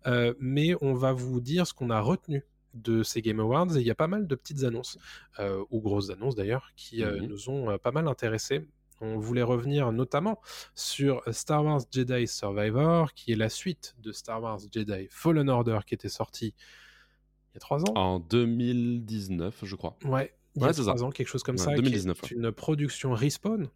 euh, 0.07 0.33
mais 0.39 0.73
on 0.81 0.93
va 0.93 1.13
vous 1.13 1.39
dire 1.39 1.65
ce 1.65 1.73
qu'on 1.73 1.89
a 1.89 2.01
retenu 2.01 2.43
de 2.73 3.03
ces 3.03 3.21
Game 3.21 3.39
Awards 3.39 3.77
et 3.77 3.79
il 3.79 3.87
y 3.87 3.91
a 3.91 3.95
pas 3.95 4.07
mal 4.07 4.27
de 4.27 4.35
petites 4.35 4.63
annonces 4.65 4.97
euh, 5.39 5.63
ou 5.71 5.79
grosses 5.79 6.09
annonces 6.09 6.35
d'ailleurs 6.35 6.71
qui 6.75 7.03
euh, 7.03 7.21
Mhm. 7.21 7.27
nous 7.27 7.49
ont 7.49 7.77
pas 7.77 7.91
mal 7.91 8.07
intéressés. 8.09 8.67
On 9.01 9.17
voulait 9.17 9.41
revenir 9.43 9.91
notamment 9.91 10.39
sur 10.73 11.21
Star 11.31 11.63
Wars 11.65 11.81
Jedi 11.91 12.27
Survivor, 12.27 13.13
qui 13.13 13.31
est 13.33 13.35
la 13.37 13.49
suite 13.49 13.95
de 14.01 14.11
Star 14.11 14.41
Wars 14.41 14.59
Jedi 14.71 15.07
Fallen 15.09 15.49
Order, 15.49 15.79
qui 15.85 15.93
était 15.93 16.09
sorti 16.09 16.53
il 17.51 17.55
y 17.55 17.57
a 17.57 17.59
trois 17.59 17.81
ans. 17.83 17.93
En 17.95 18.19
2019, 18.19 19.63
je 19.63 19.75
crois. 19.75 19.97
Ouais, 20.05 20.33
il 20.55 20.61
y 20.61 20.65
a 20.65 20.67
Ouais, 20.67 20.73
ça. 20.73 20.81
trois 20.83 21.03
ans, 21.03 21.09
quelque 21.11 21.27
chose 21.27 21.43
comme 21.43 21.55
Ouais, 21.55 21.61
ça. 21.63 21.73
2019, 21.75 22.21
qui 22.21 22.33
est 22.33 22.37
une 22.37 22.51
production 22.51 23.13
Respawn 23.13 23.67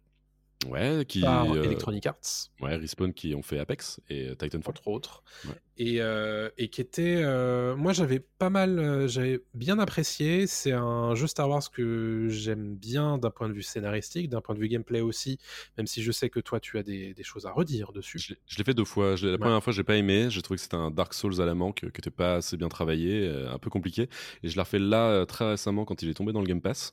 Ouais, 0.68 1.06
qui. 1.08 1.22
par 1.22 1.50
euh, 1.50 1.62
Electronic 1.62 2.04
Arts, 2.06 2.50
Ouais, 2.60 2.76
Respawn 2.76 3.14
qui 3.14 3.34
ont 3.34 3.42
fait 3.42 3.58
Apex 3.58 3.98
et 4.10 4.36
Titanfall. 4.36 4.72
entre 4.72 4.88
autres, 4.88 5.22
Ouais. 5.46 5.54
et, 5.78 6.02
euh, 6.02 6.50
et 6.58 6.68
qui 6.68 6.82
était, 6.82 7.22
euh, 7.22 7.74
moi 7.76 7.94
j'avais 7.94 8.18
pas 8.20 8.50
mal, 8.50 8.78
euh, 8.78 9.08
j'avais 9.08 9.40
bien 9.54 9.78
apprécié. 9.78 10.46
C'est 10.46 10.72
un 10.72 11.14
jeu 11.14 11.26
Star 11.26 11.48
Wars 11.48 11.70
que 11.70 12.26
j'aime 12.28 12.74
bien 12.76 13.16
d'un 13.16 13.30
point 13.30 13.48
de 13.48 13.54
vue 13.54 13.62
scénaristique, 13.62 14.28
d'un 14.28 14.42
point 14.42 14.54
de 14.54 14.60
vue 14.60 14.68
gameplay 14.68 15.00
aussi, 15.00 15.38
même 15.78 15.86
si 15.86 16.02
je 16.02 16.12
sais 16.12 16.28
que 16.28 16.40
toi 16.40 16.60
tu 16.60 16.76
as 16.76 16.82
des, 16.82 17.14
des 17.14 17.22
choses 17.24 17.46
à 17.46 17.52
redire 17.52 17.92
dessus. 17.92 18.18
Je 18.18 18.34
l'ai- 18.34 18.40
je 18.46 18.58
l'ai 18.58 18.64
fait 18.64 18.74
deux 18.74 18.84
fois. 18.84 19.16
Je 19.16 19.28
la 19.28 19.32
Ouais. 19.32 19.38
première 19.38 19.64
fois, 19.64 19.72
j'ai 19.72 19.84
pas 19.84 19.96
aimé. 19.96 20.26
J'ai 20.28 20.42
trouvé 20.42 20.58
que 20.58 20.62
c'était 20.62 20.76
un 20.76 20.90
Dark 20.90 21.14
Souls 21.14 21.40
à 21.40 21.46
la 21.46 21.54
manque, 21.54 21.80
qui 21.80 21.86
était 21.86 22.10
pas 22.10 22.34
assez 22.34 22.58
bien 22.58 22.68
travaillé, 22.68 23.26
euh, 23.26 23.50
un 23.50 23.58
peu 23.58 23.70
compliqué. 23.70 24.10
Et 24.42 24.48
je 24.50 24.56
l'ai 24.56 24.60
refait 24.60 24.78
là 24.78 25.08
euh, 25.08 25.24
très 25.24 25.48
récemment 25.48 25.86
quand 25.86 26.02
il 26.02 26.10
est 26.10 26.14
tombé 26.14 26.32
dans 26.34 26.40
le 26.40 26.46
Game 26.46 26.60
Pass. 26.60 26.92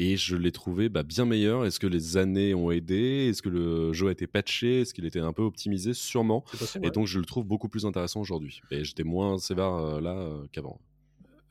Et 0.00 0.16
je 0.16 0.36
l'ai 0.36 0.52
trouvé 0.52 0.88
bah, 0.88 1.02
bien 1.02 1.24
meilleur. 1.24 1.66
Est-ce 1.66 1.80
que 1.80 1.88
les 1.88 2.16
années 2.16 2.54
ont 2.54 2.70
aidé? 2.70 3.28
Est-ce 3.28 3.42
que 3.42 3.48
le 3.48 3.92
jeu 3.92 4.08
a 4.08 4.12
été 4.12 4.28
patché? 4.28 4.82
Est-ce 4.82 4.94
qu'il 4.94 5.04
était 5.04 5.18
un 5.18 5.32
peu 5.32 5.42
optimisé? 5.42 5.92
Sûrement. 5.92 6.42
Possible. 6.56 6.84
Et 6.84 6.88
ouais. 6.88 6.92
donc, 6.92 7.06
je 7.08 7.18
le 7.18 7.24
trouve 7.24 7.44
beaucoup 7.44 7.68
plus 7.68 7.84
intéressant 7.84 8.20
aujourd'hui. 8.20 8.60
Et 8.70 8.84
j'étais 8.84 9.02
moins 9.02 9.38
sévère 9.38 9.72
euh, 9.74 10.00
là 10.00 10.16
euh, 10.16 10.46
qu'avant. 10.52 10.78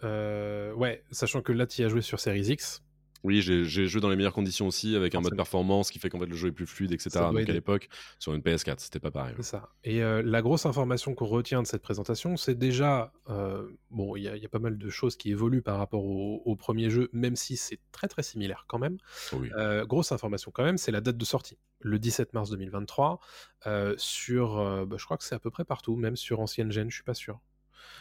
Euh, 0.03 0.73
ouais, 0.73 1.03
sachant 1.11 1.41
que 1.41 1.51
là 1.51 1.65
tu 1.65 1.81
y 1.81 1.85
as 1.85 1.89
joué 1.89 2.01
sur 2.01 2.19
Series 2.19 2.51
X. 2.51 2.83
Oui, 3.23 3.41
j'ai 3.41 3.63
joué 3.65 4.01
dans 4.01 4.09
les 4.09 4.15
meilleures 4.15 4.33
conditions 4.33 4.67
aussi, 4.67 4.95
avec 4.95 5.15
un 5.15 5.21
mode 5.21 5.35
performance 5.35 5.91
qui 5.91 5.99
fait 5.99 6.09
qu'en 6.09 6.19
fait 6.19 6.25
le 6.25 6.35
jeu 6.35 6.49
est 6.49 6.51
plus 6.51 6.65
fluide, 6.67 6.91
etc. 6.91 7.09
Donc 7.31 7.49
à 7.49 7.53
l'époque, 7.53 7.89
sur 8.19 8.33
une 8.33 8.41
PS4, 8.41 8.79
c'était 8.79 8.99
pas 8.99 9.11
pareil. 9.11 9.33
C'est 9.37 9.43
ça. 9.43 9.69
Et 9.83 10.03
euh, 10.03 10.21
la 10.23 10.41
grosse 10.41 10.65
information 10.65 11.15
qu'on 11.15 11.25
retient 11.25 11.61
de 11.61 11.67
cette 11.67 11.81
présentation, 11.81 12.37
c'est 12.37 12.55
déjà, 12.55 13.11
euh, 13.29 13.67
bon, 13.91 14.15
il 14.15 14.23
y, 14.23 14.27
a- 14.27 14.35
il 14.35 14.41
y 14.41 14.45
a 14.45 14.49
pas 14.49 14.59
mal 14.59 14.77
de 14.77 14.89
choses 14.89 15.15
qui 15.17 15.31
évoluent 15.31 15.61
par 15.61 15.77
rapport 15.77 16.03
au, 16.05 16.41
au 16.45 16.55
premier 16.55 16.89
jeu, 16.89 17.09
même 17.13 17.35
si 17.35 17.57
c'est 17.57 17.79
très 17.91 18.07
très 18.07 18.23
similaire 18.23 18.65
quand 18.67 18.79
même. 18.79 18.97
Oui. 19.33 19.49
Euh, 19.57 19.85
grosse 19.85 20.11
information 20.11 20.51
quand 20.51 20.63
même, 20.63 20.77
c'est 20.77 20.91
la 20.91 21.01
date 21.01 21.17
de 21.17 21.25
sortie, 21.25 21.57
le 21.79 21.99
17 21.99 22.33
mars 22.33 22.49
2023, 22.49 23.19
euh, 23.65 23.93
sur, 23.97 24.85
bah, 24.85 24.95
je 24.97 25.05
crois 25.05 25.17
que 25.17 25.23
c'est 25.23 25.35
à 25.35 25.39
peu 25.39 25.49
près 25.49 25.65
partout, 25.65 25.95
même 25.95 26.15
sur 26.15 26.39
ancienne 26.39 26.71
gen, 26.71 26.89
je 26.89 26.95
suis 26.95 27.03
pas 27.03 27.13
sûr. 27.13 27.39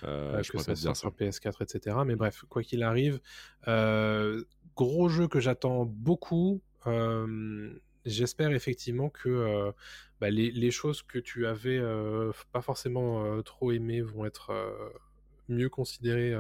Euh, 0.04 0.42
je 0.42 0.52
que 0.52 0.58
ça 0.58 0.94
sur 0.94 1.10
PS4, 1.10 1.62
etc. 1.62 1.96
Mais 2.06 2.16
bref, 2.16 2.44
quoi 2.48 2.62
qu'il 2.62 2.82
arrive, 2.82 3.20
euh, 3.68 4.44
gros 4.74 5.08
jeu 5.08 5.28
que 5.28 5.40
j'attends 5.40 5.84
beaucoup. 5.84 6.62
euh, 6.86 7.72
J'espère 8.04 8.52
effectivement 8.52 9.08
que 9.08 9.72
bah, 10.20 10.30
les, 10.30 10.52
les 10.52 10.70
choses 10.70 11.02
que 11.02 11.18
tu 11.18 11.44
avais 11.46 11.82
pas 12.52 12.62
forcément 12.62 13.42
trop 13.42 13.72
aimées 13.72 14.00
vont 14.00 14.24
être 14.24 14.52
mieux 15.48 15.68
considérées 15.68 16.32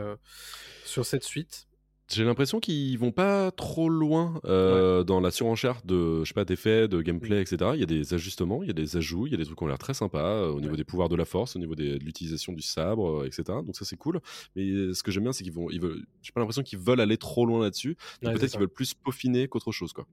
sur 0.84 1.04
cette 1.04 1.24
suite. 1.24 1.65
J'ai 2.08 2.22
l'impression 2.24 2.60
qu'ils 2.60 2.96
vont 2.98 3.10
pas 3.10 3.50
trop 3.50 3.88
loin 3.88 4.40
euh, 4.44 5.02
dans 5.02 5.18
la 5.20 5.32
surenchère 5.32 5.80
de, 5.84 6.22
je 6.22 6.28
sais 6.28 6.34
pas, 6.34 6.44
d'effets, 6.44 6.86
de 6.86 7.02
gameplay, 7.02 7.40
etc. 7.42 7.72
Il 7.74 7.80
y 7.80 7.82
a 7.82 7.86
des 7.86 8.14
ajustements, 8.14 8.62
il 8.62 8.68
y 8.68 8.70
a 8.70 8.74
des 8.74 8.96
ajouts, 8.96 9.26
il 9.26 9.32
y 9.32 9.34
a 9.34 9.38
des 9.38 9.44
trucs 9.44 9.58
qui 9.58 9.64
ont 9.64 9.66
l'air 9.66 9.76
très 9.78 9.92
sympas 9.94 10.18
euh, 10.24 10.50
au 10.52 10.60
niveau 10.60 10.70
Ouais. 10.72 10.76
des 10.76 10.84
pouvoirs 10.84 11.08
de 11.08 11.16
la 11.16 11.24
force, 11.24 11.56
au 11.56 11.58
niveau 11.58 11.74
des- 11.74 11.98
de 11.98 12.04
l'utilisation 12.04 12.52
du 12.52 12.62
sabre, 12.62 13.22
euh, 13.22 13.26
etc. 13.26 13.42
Donc 13.64 13.74
ça 13.76 13.84
c'est 13.84 13.96
cool. 13.96 14.20
Mais 14.54 14.94
ce 14.94 15.02
que 15.02 15.10
j'aime 15.10 15.24
bien, 15.24 15.32
c'est 15.32 15.42
qu'ils 15.42 15.52
vont, 15.52 15.68
ils 15.70 15.80
veulent, 15.80 16.06
j'ai 16.22 16.30
pas 16.30 16.40
l'impression 16.40 16.62
qu'ils 16.62 16.78
veulent 16.78 17.00
aller 17.00 17.16
trop 17.16 17.44
loin 17.44 17.60
là-dessus. 17.60 17.96
Ouais, 18.22 18.32
Peut-être 18.34 18.50
qu'ils 18.52 18.60
veulent 18.60 18.68
plus 18.68 18.94
peaufiner 18.94 19.48
qu'autre 19.48 19.72
chose, 19.72 19.92
quoi. 19.92 20.06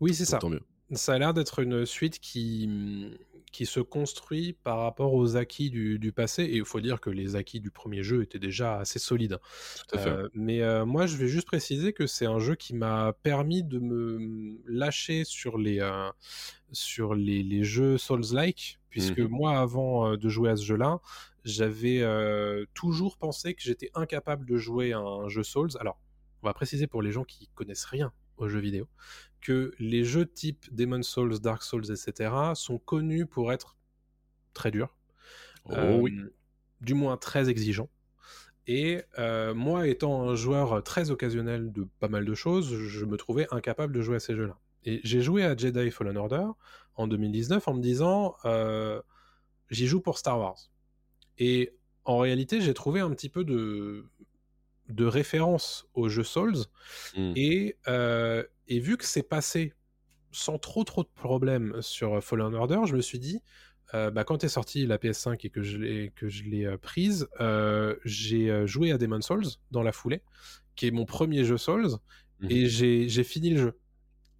Oui, 0.00 0.14
c'est 0.14 0.24
ça. 0.26 0.38
Tant 0.38 0.48
mieux. 0.50 0.62
Ça 0.92 1.14
a 1.14 1.18
l'air 1.18 1.34
d'être 1.34 1.58
une 1.58 1.84
suite 1.86 2.20
qui, 2.20 3.10
qui 3.52 3.64
se 3.66 3.80
construit 3.80 4.52
par 4.52 4.78
rapport 4.80 5.14
aux 5.14 5.36
acquis 5.36 5.70
du, 5.70 5.98
du 5.98 6.12
passé. 6.12 6.42
Et 6.42 6.56
il 6.56 6.64
faut 6.64 6.80
dire 6.80 7.00
que 7.00 7.10
les 7.10 7.36
acquis 7.36 7.60
du 7.60 7.70
premier 7.70 8.02
jeu 8.02 8.22
étaient 8.22 8.38
déjà 8.38 8.78
assez 8.78 8.98
solides. 8.98 9.38
Tout 9.88 9.96
à 9.96 9.98
fait. 9.98 10.08
Euh, 10.10 10.28
mais 10.34 10.62
euh, 10.62 10.84
moi, 10.84 11.06
je 11.06 11.16
vais 11.16 11.28
juste 11.28 11.46
préciser 11.46 11.92
que 11.92 12.06
c'est 12.06 12.26
un 12.26 12.38
jeu 12.38 12.54
qui 12.54 12.74
m'a 12.74 13.12
permis 13.22 13.62
de 13.62 13.78
me 13.78 14.58
lâcher 14.66 15.24
sur 15.24 15.58
les, 15.58 15.80
euh, 15.80 16.10
sur 16.72 17.14
les, 17.14 17.42
les 17.42 17.64
jeux 17.64 17.96
Souls-like, 17.98 18.78
puisque 18.90 19.18
Mhm. 19.18 19.28
moi, 19.28 19.58
avant 19.58 20.16
de 20.16 20.28
jouer 20.28 20.50
à 20.50 20.56
ce 20.56 20.64
jeu-là, 20.64 21.00
j'avais 21.44 22.04
toujours 22.74 23.16
pensé 23.18 23.54
que 23.54 23.62
j'étais 23.62 23.90
incapable 23.94 24.46
de 24.46 24.56
jouer 24.56 24.92
à 24.92 24.98
un 24.98 25.28
jeu 25.28 25.42
Souls. 25.42 25.70
Alors, 25.78 25.98
on 26.42 26.46
va 26.46 26.54
préciser 26.54 26.86
pour 26.86 27.02
les 27.02 27.12
gens 27.12 27.24
qui 27.24 27.48
connaissent 27.54 27.84
rien 27.84 28.12
aux 28.36 28.48
jeux 28.48 28.60
vidéo, 28.60 28.86
que 29.46 29.72
les 29.78 30.02
jeux 30.02 30.26
type 30.26 30.66
Demon 30.74 31.04
Souls, 31.04 31.38
Dark 31.38 31.62
Souls, 31.62 31.88
etc. 31.92 32.32
sont 32.56 32.78
connus 32.78 33.26
pour 33.26 33.52
être 33.52 33.76
très 34.54 34.72
durs. 34.72 34.96
Oh 35.66 35.74
Euh, 35.74 35.98
oui. 36.00 36.18
Du 36.80 36.94
moins 36.94 37.16
très 37.16 37.48
exigeants. 37.48 37.88
Et 38.66 39.04
euh, 39.20 39.54
moi, 39.54 39.86
étant 39.86 40.28
un 40.28 40.34
joueur 40.34 40.82
très 40.82 41.12
occasionnel 41.12 41.70
de 41.70 41.86
pas 42.00 42.08
mal 42.08 42.24
de 42.24 42.34
choses, 42.34 42.74
je 42.74 43.04
me 43.04 43.16
trouvais 43.16 43.46
incapable 43.52 43.94
de 43.94 44.00
jouer 44.02 44.16
à 44.16 44.20
ces 44.20 44.34
jeux-là. 44.34 44.58
Et 44.82 45.00
j'ai 45.04 45.22
joué 45.22 45.44
à 45.44 45.56
Jedi 45.56 45.92
Fallen 45.92 46.16
Order 46.16 46.48
en 46.96 47.06
2019 47.06 47.68
en 47.68 47.74
me 47.74 47.80
disant, 47.80 48.34
euh, 48.46 49.00
j'y 49.70 49.86
joue 49.86 50.00
pour 50.00 50.18
Star 50.18 50.40
Wars. 50.40 50.58
Et 51.38 51.72
en 52.04 52.18
réalité, 52.18 52.60
j'ai 52.60 52.74
trouvé 52.74 52.98
un 52.98 53.10
petit 53.10 53.28
peu 53.28 53.44
de, 53.44 54.06
de 54.88 55.04
référence 55.04 55.86
aux 55.94 56.08
jeux 56.08 56.24
Souls. 56.24 56.64
Mm. 57.16 57.32
Et, 57.36 57.76
euh, 57.86 58.42
et 58.68 58.80
vu 58.80 58.96
que 58.96 59.04
c'est 59.04 59.22
passé 59.22 59.72
sans 60.32 60.58
trop 60.58 60.84
trop 60.84 61.02
de 61.02 61.08
problèmes 61.14 61.80
sur 61.80 62.22
Fallen 62.22 62.54
Order, 62.54 62.80
je 62.86 62.94
me 62.96 63.00
suis 63.00 63.18
dit, 63.18 63.40
euh, 63.94 64.10
bah, 64.10 64.24
quand 64.24 64.44
est 64.44 64.48
sortie 64.48 64.86
la 64.86 64.98
PS5 64.98 65.46
et 65.46 65.50
que 65.50 65.62
je 65.62 65.78
l'ai 65.78 66.12
que 66.16 66.28
je 66.28 66.42
l'ai 66.44 66.66
euh, 66.66 66.76
prise, 66.76 67.28
euh, 67.40 67.96
j'ai 68.04 68.50
euh, 68.50 68.66
joué 68.66 68.92
à 68.92 68.98
Demon 68.98 69.20
Souls 69.22 69.46
dans 69.70 69.82
la 69.82 69.92
foulée, 69.92 70.22
qui 70.74 70.86
est 70.88 70.90
mon 70.90 71.04
premier 71.06 71.44
jeu 71.44 71.56
Souls, 71.58 71.98
Mhm. 72.40 72.50
et 72.50 72.66
j'ai 72.68 73.08
j'ai 73.08 73.24
fini 73.24 73.50
le 73.50 73.56
jeu. 73.58 73.78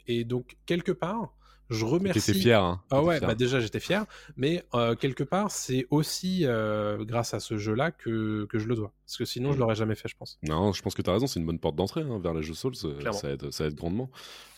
Et 0.06 0.24
donc 0.24 0.56
quelque 0.66 0.92
part, 0.92 1.34
je 1.70 1.84
remercie. 1.84 2.20
T'étais 2.20 2.38
fier, 2.38 2.62
hein. 2.62 2.82
Ah 2.90 3.02
ouais, 3.02 3.18
fier. 3.18 3.28
bah 3.28 3.34
déjà 3.34 3.60
j'étais 3.60 3.80
fier, 3.80 4.04
mais 4.36 4.64
euh, 4.74 4.94
quelque 4.94 5.24
part 5.24 5.50
c'est 5.50 5.86
aussi 5.90 6.42
euh, 6.44 7.04
grâce 7.04 7.34
à 7.34 7.40
ce 7.40 7.58
jeu-là 7.58 7.90
que, 7.90 8.44
que 8.46 8.58
je 8.58 8.66
le 8.68 8.74
dois. 8.74 8.92
Parce 9.04 9.16
que 9.16 9.24
sinon 9.24 9.52
je 9.52 9.56
Mm. 9.56 9.60
l'aurais 9.60 9.74
jamais 9.74 9.94
fait, 9.94 10.08
je 10.08 10.16
pense. 10.16 10.38
Non, 10.42 10.72
je 10.72 10.82
pense 10.82 10.94
que 10.94 11.02
tu 11.02 11.10
as 11.10 11.12
raison, 11.12 11.26
c'est 11.26 11.40
une 11.40 11.46
bonne 11.46 11.58
porte 11.58 11.76
d'entrée 11.76 12.02
hein, 12.02 12.18
vers 12.22 12.34
les 12.34 12.42
jeux 12.42 12.54
Souls, 12.54 12.74
euh, 12.84 13.12
ça 13.12 13.30
aide, 13.30 13.50
ça 13.52 13.66
aide 13.66 13.74
grandement. 13.74 14.10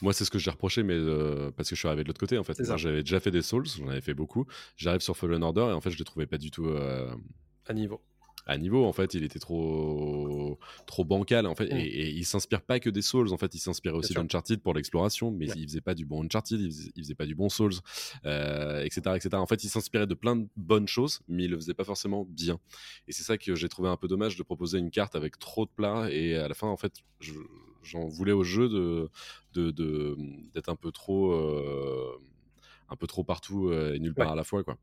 Moi, 0.02 0.12
c'est 0.12 0.24
ce 0.24 0.30
que 0.30 0.39
j'ai 0.39 0.51
reproché, 0.51 0.82
mais 0.82 0.94
euh, 0.94 1.51
parce 1.56 1.68
que 1.68 1.74
je 1.74 1.80
suis 1.80 1.89
arrivé 1.89 2.02
de 2.05 2.09
l'autre 2.09 2.20
côté 2.20 2.39
en 2.39 2.44
fait. 2.44 2.56
J'avais 2.76 3.02
déjà 3.02 3.20
fait 3.20 3.30
des 3.30 3.43
Souls, 3.43 3.66
j'en 3.66 3.89
avais 3.89 4.01
fait 4.01 4.14
beaucoup. 4.14 4.47
J'arrive 4.76 5.01
sur 5.01 5.16
Fallen 5.16 5.43
Order 5.43 5.68
et 5.70 5.72
en 5.72 5.80
fait, 5.80 5.90
je 5.90 5.98
les 5.98 6.05
trouvais 6.05 6.26
pas 6.26 6.39
du 6.39 6.51
tout 6.51 6.68
À 7.66 7.74
niveau. 7.74 8.01
À 8.49 8.59
niveau. 8.59 8.85
En 8.85 8.93
fait, 8.93 9.15
il 9.15 9.23
était 9.23 9.39
trop, 9.39 10.59
trop 10.87 11.05
bancal 11.05 11.47
en 11.47 11.55
fait, 11.55 11.66
Mm. 11.73 11.77
et, 11.77 11.85
et 11.85 12.09
il 12.11 12.25
s'inspire 12.25 12.62
pas 12.62 12.81
que 12.81 12.91
des 12.91 13.03
Souls. 13.03 13.33
En 13.33 13.37
fait, 13.39 13.55
il 13.55 13.59
s'inspirait 13.61 13.95
aussi 13.95 14.15
d'Uncharted 14.15 14.61
pour 14.61 14.75
l'exploration, 14.75 15.31
mais 15.31 15.49
Ouais. 15.49 15.55
il 15.57 15.65
faisait 15.69 15.81
pas 15.81 15.95
du 15.95 16.07
bon 16.07 16.25
Uncharted, 16.25 16.59
il 16.61 16.70
faisait, 16.73 16.91
il 16.97 17.03
faisait 17.05 17.15
pas 17.15 17.27
du 17.27 17.35
bon 17.35 17.49
Souls, 17.49 17.75
euh, 18.25 18.83
etc., 18.83 19.01
etc. 19.16 19.31
En 19.35 19.47
fait, 19.47 19.62
il 19.65 19.69
s'inspirait 19.69 20.07
de 20.07 20.15
plein 20.15 20.37
de 20.37 20.49
bonnes 20.57 20.89
choses, 20.89 21.20
mais 21.29 21.45
il 21.45 21.51
le 21.51 21.57
faisait 21.57 21.75
pas 21.75 21.85
forcément 21.85 22.27
bien. 22.29 22.59
Et 23.07 23.12
c'est 23.12 23.23
ça 23.23 23.39
que 23.39 23.55
j'ai 23.55 23.69
trouvé 23.69 23.89
un 23.89 23.97
peu 23.97 24.09
dommage 24.09 24.37
de 24.37 24.43
proposer 24.43 24.79
une 24.79 24.91
carte 24.91 25.15
avec 25.15 25.39
trop 25.39 25.65
de 25.66 25.70
plats 25.70 26.11
et 26.11 26.35
à 26.37 26.49
la 26.49 26.55
fin, 26.55 26.66
en 26.69 26.77
fait, 26.77 26.95
je- 27.20 27.33
j'en 27.83 28.07
voulais 28.09 28.33
au 28.33 28.43
jeu 28.45 28.69
de 28.69 29.09
de- 29.55 29.70
de- 29.70 30.16
d'être 30.55 30.69
un 30.69 30.77
peu 30.77 30.93
trop 30.93 31.33
euh, 31.33 32.12
un 32.91 32.97
peu 32.97 33.07
trop 33.07 33.25
partout 33.25 33.69
euh, 33.70 33.95
et 33.95 33.99
nulle 33.99 34.15
part 34.15 34.27
Ouais. 34.29 34.33
à 34.33 34.37
la 34.37 34.45
fois 34.45 34.62
quoi. 34.65 34.77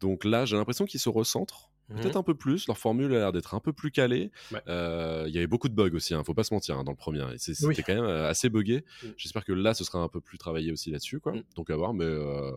Donc 0.00 0.24
là, 0.24 0.44
j'ai 0.44 0.56
l'impression 0.56 0.84
qu'ils 0.86 1.00
se 1.00 1.08
recentrent 1.08 1.70
peut-être 1.88 2.16
un 2.16 2.22
peu 2.22 2.34
plus. 2.34 2.66
Leur 2.66 2.78
formule 2.78 3.12
a 3.14 3.18
l'air 3.18 3.32
d'être 3.32 3.54
un 3.54 3.60
peu 3.60 3.72
plus 3.72 3.90
calée. 3.90 4.30
Ouais. 4.52 4.60
Euh, 4.68 5.24
Il 5.28 5.34
y 5.34 5.38
avait 5.38 5.46
beaucoup 5.46 5.68
de 5.68 5.74
bugs 5.74 5.94
aussi, 5.94 6.14
hein, 6.14 6.22
faut 6.24 6.34
pas 6.34 6.44
se 6.44 6.54
mentir, 6.54 6.78
hein, 6.78 6.84
dans 6.84 6.92
le 6.92 6.96
premier. 6.96 7.24
C'était 7.38 7.66
Oui. 7.66 7.76
quand 7.76 7.94
même 7.94 8.04
euh, 8.04 8.28
assez 8.28 8.48
buggé. 8.48 8.84
Mm. 9.02 9.06
J'espère 9.16 9.44
que 9.44 9.52
là, 9.52 9.74
ce 9.74 9.84
sera 9.84 9.98
un 9.98 10.08
peu 10.08 10.20
plus 10.20 10.38
travaillé 10.38 10.72
aussi 10.72 10.90
là-dessus, 10.90 11.20
quoi. 11.20 11.32
Mm. 11.32 11.42
Donc 11.56 11.70
à 11.70 11.76
voir, 11.76 11.94
mais 11.94 12.04
euh, 12.04 12.50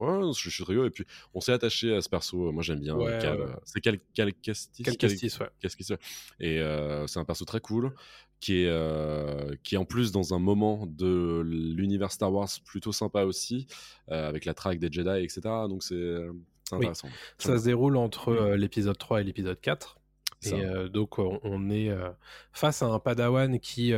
ouais, 0.00 0.32
je, 0.36 0.50
suis 0.50 0.64
rigolo. 0.64 0.86
Et 0.86 0.90
puis, 0.90 1.04
on 1.32 1.40
s'est 1.40 1.52
attaché 1.52 1.94
à 1.94 2.00
ce 2.00 2.08
perso. 2.08 2.52
Moi, 2.52 2.62
j'aime 2.62 2.80
bien. 2.80 2.94
Ouais, 2.94 3.18
Cal. 3.20 3.58
C'est 3.64 3.80
Cal, 3.80 3.98
Cal 4.14 4.32
Quel 4.42 4.54
Cal- 4.84 4.96
castis, 4.96 5.38
ouais. 5.40 5.98
Et 6.40 6.60
euh, 6.60 7.06
c'est 7.06 7.18
un 7.18 7.24
perso 7.24 7.44
très 7.44 7.60
cool 7.60 7.94
qui 8.40 8.64
est, 8.64 9.62
qui 9.62 9.74
est 9.74 9.78
en 9.78 9.86
plus 9.86 10.12
dans 10.12 10.34
un 10.34 10.38
moment 10.38 10.86
de 10.86 11.40
l'univers 11.46 12.12
Star 12.12 12.30
Wars 12.30 12.48
plutôt 12.66 12.92
sympa 12.92 13.24
aussi, 13.24 13.66
avec 14.08 14.44
la 14.44 14.52
traque 14.52 14.78
des 14.78 14.92
Jedi, 14.92 15.24
etc. 15.24 15.40
Donc 15.66 15.82
c'est 15.82 16.26
Oui. 16.72 16.86
Ça 17.38 17.58
se 17.58 17.64
déroule 17.64 17.96
entre 17.96 18.28
euh, 18.30 18.56
l'épisode 18.56 18.96
3 18.98 19.20
et 19.20 19.24
l'épisode 19.24 19.60
4. 19.60 19.98
Ça. 20.40 20.56
Et 20.56 20.64
euh, 20.64 20.88
donc 20.88 21.18
on, 21.18 21.40
on 21.42 21.70
est 21.70 21.88
euh, 21.90 22.10
face 22.52 22.82
à 22.82 22.86
un 22.86 22.98
padawan 22.98 23.58
qui 23.60 23.92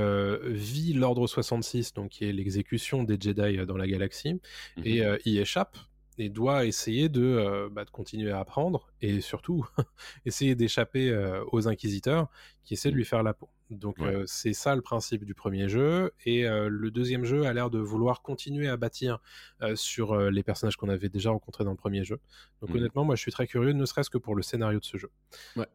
vit 0.44 0.93
l'ordre 0.93 1.26
66, 1.26 1.94
donc 1.94 2.10
qui 2.10 2.24
est 2.24 2.32
l'exécution 2.32 3.02
des 3.02 3.18
Jedi 3.20 3.64
dans 3.66 3.76
la 3.76 3.86
galaxie, 3.86 4.40
Mhm. 4.76 4.84
et 4.84 5.02
y 5.24 5.38
échappe 5.38 5.76
et 6.18 6.28
doit 6.30 6.64
essayer 6.64 7.09
de, 7.09 7.68
bah, 7.72 7.84
de 7.84 7.90
continuer 7.90 8.30
à 8.30 8.38
apprendre 8.40 8.88
et 9.02 9.20
surtout 9.20 9.66
essayer 10.24 10.55
d'échapper 10.55 11.12
aux 11.52 11.68
inquisiteurs 11.68 12.28
qui 12.64 12.74
essaient 12.74 12.90
de 12.90 12.97
lui 12.97 13.05
faire 13.05 13.22
la 13.22 13.34
peau. 13.34 13.48
Donc 13.70 13.98
Ouais. 13.98 14.14
euh, 14.14 14.24
c'est 14.26 14.52
ça 14.52 14.76
le 14.76 14.80
principe 14.82 15.24
du 15.24 15.34
premier 15.34 15.68
jeu 15.68 16.12
et 16.24 16.47
euh, 16.47 16.68
le 16.68 16.90
deuxième 16.93 17.24
jeu 17.24 17.47
a 17.47 17.52
l'air 17.52 17.68
de 17.68 17.78
vouloir 17.80 18.22
continuer 18.22 18.68
à 18.68 18.76
bâtir 18.76 19.18
euh, 19.62 19.74
sur 19.74 20.16
les 20.30 20.43
personnages 20.44 20.76
qu'on 20.76 20.88
avait 20.88 21.09
déjà 21.09 21.30
rencontrés 21.30 21.64
dans 21.64 21.72
le 21.72 21.76
premier 21.76 22.05
jeu. 22.05 22.20
Donc 22.60 22.70
Mhm. 22.70 22.76
honnêtement, 22.76 23.05
moi 23.05 23.16
je 23.16 23.20
suis 23.22 23.32
très 23.32 23.47
curieux, 23.47 23.72
ne 23.72 23.84
serait-ce 23.84 24.10
que 24.10 24.18
pour 24.18 24.36
le 24.36 24.43
scénario 24.43 24.78
de 24.78 24.84
ce 24.84 24.97
jeu. 24.98 25.10
Ouais, 25.56 25.66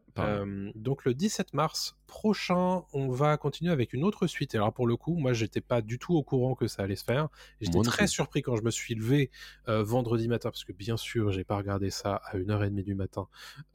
donc 0.74 1.04
le 1.04 1.14
17 1.14 1.52
mars 1.54 1.96
prochain, 2.12 2.82
on 2.92 3.08
va 3.08 3.38
continuer 3.38 3.72
avec 3.72 3.94
une 3.94 4.04
autre 4.04 4.26
suite. 4.26 4.54
Et 4.54 4.58
alors 4.58 4.74
pour 4.74 4.86
le 4.86 4.96
coup, 4.98 5.14
moi 5.14 5.32
j'étais 5.32 5.62
pas 5.62 5.80
du 5.80 5.98
tout 5.98 6.14
au 6.14 6.22
courant 6.22 6.54
que 6.54 6.68
ça 6.68 6.82
allait 6.82 6.94
se 6.94 7.04
faire. 7.04 7.28
J'étais 7.62 7.80
très 7.80 8.06
surpris 8.06 8.42
quand 8.42 8.54
je 8.54 8.62
me 8.62 8.70
suis 8.70 8.94
levé 8.94 9.30
euh, 9.68 9.82
vendredi 9.82 10.28
matin, 10.28 10.50
parce 10.50 10.64
que 10.64 10.74
bien 10.74 10.98
sûr 10.98 11.32
j'ai 11.32 11.42
pas 11.42 11.56
regardé 11.56 11.88
ça 11.88 12.20
à 12.26 12.36
1h30 12.36 12.84
du 12.84 12.94
matin 12.94 13.28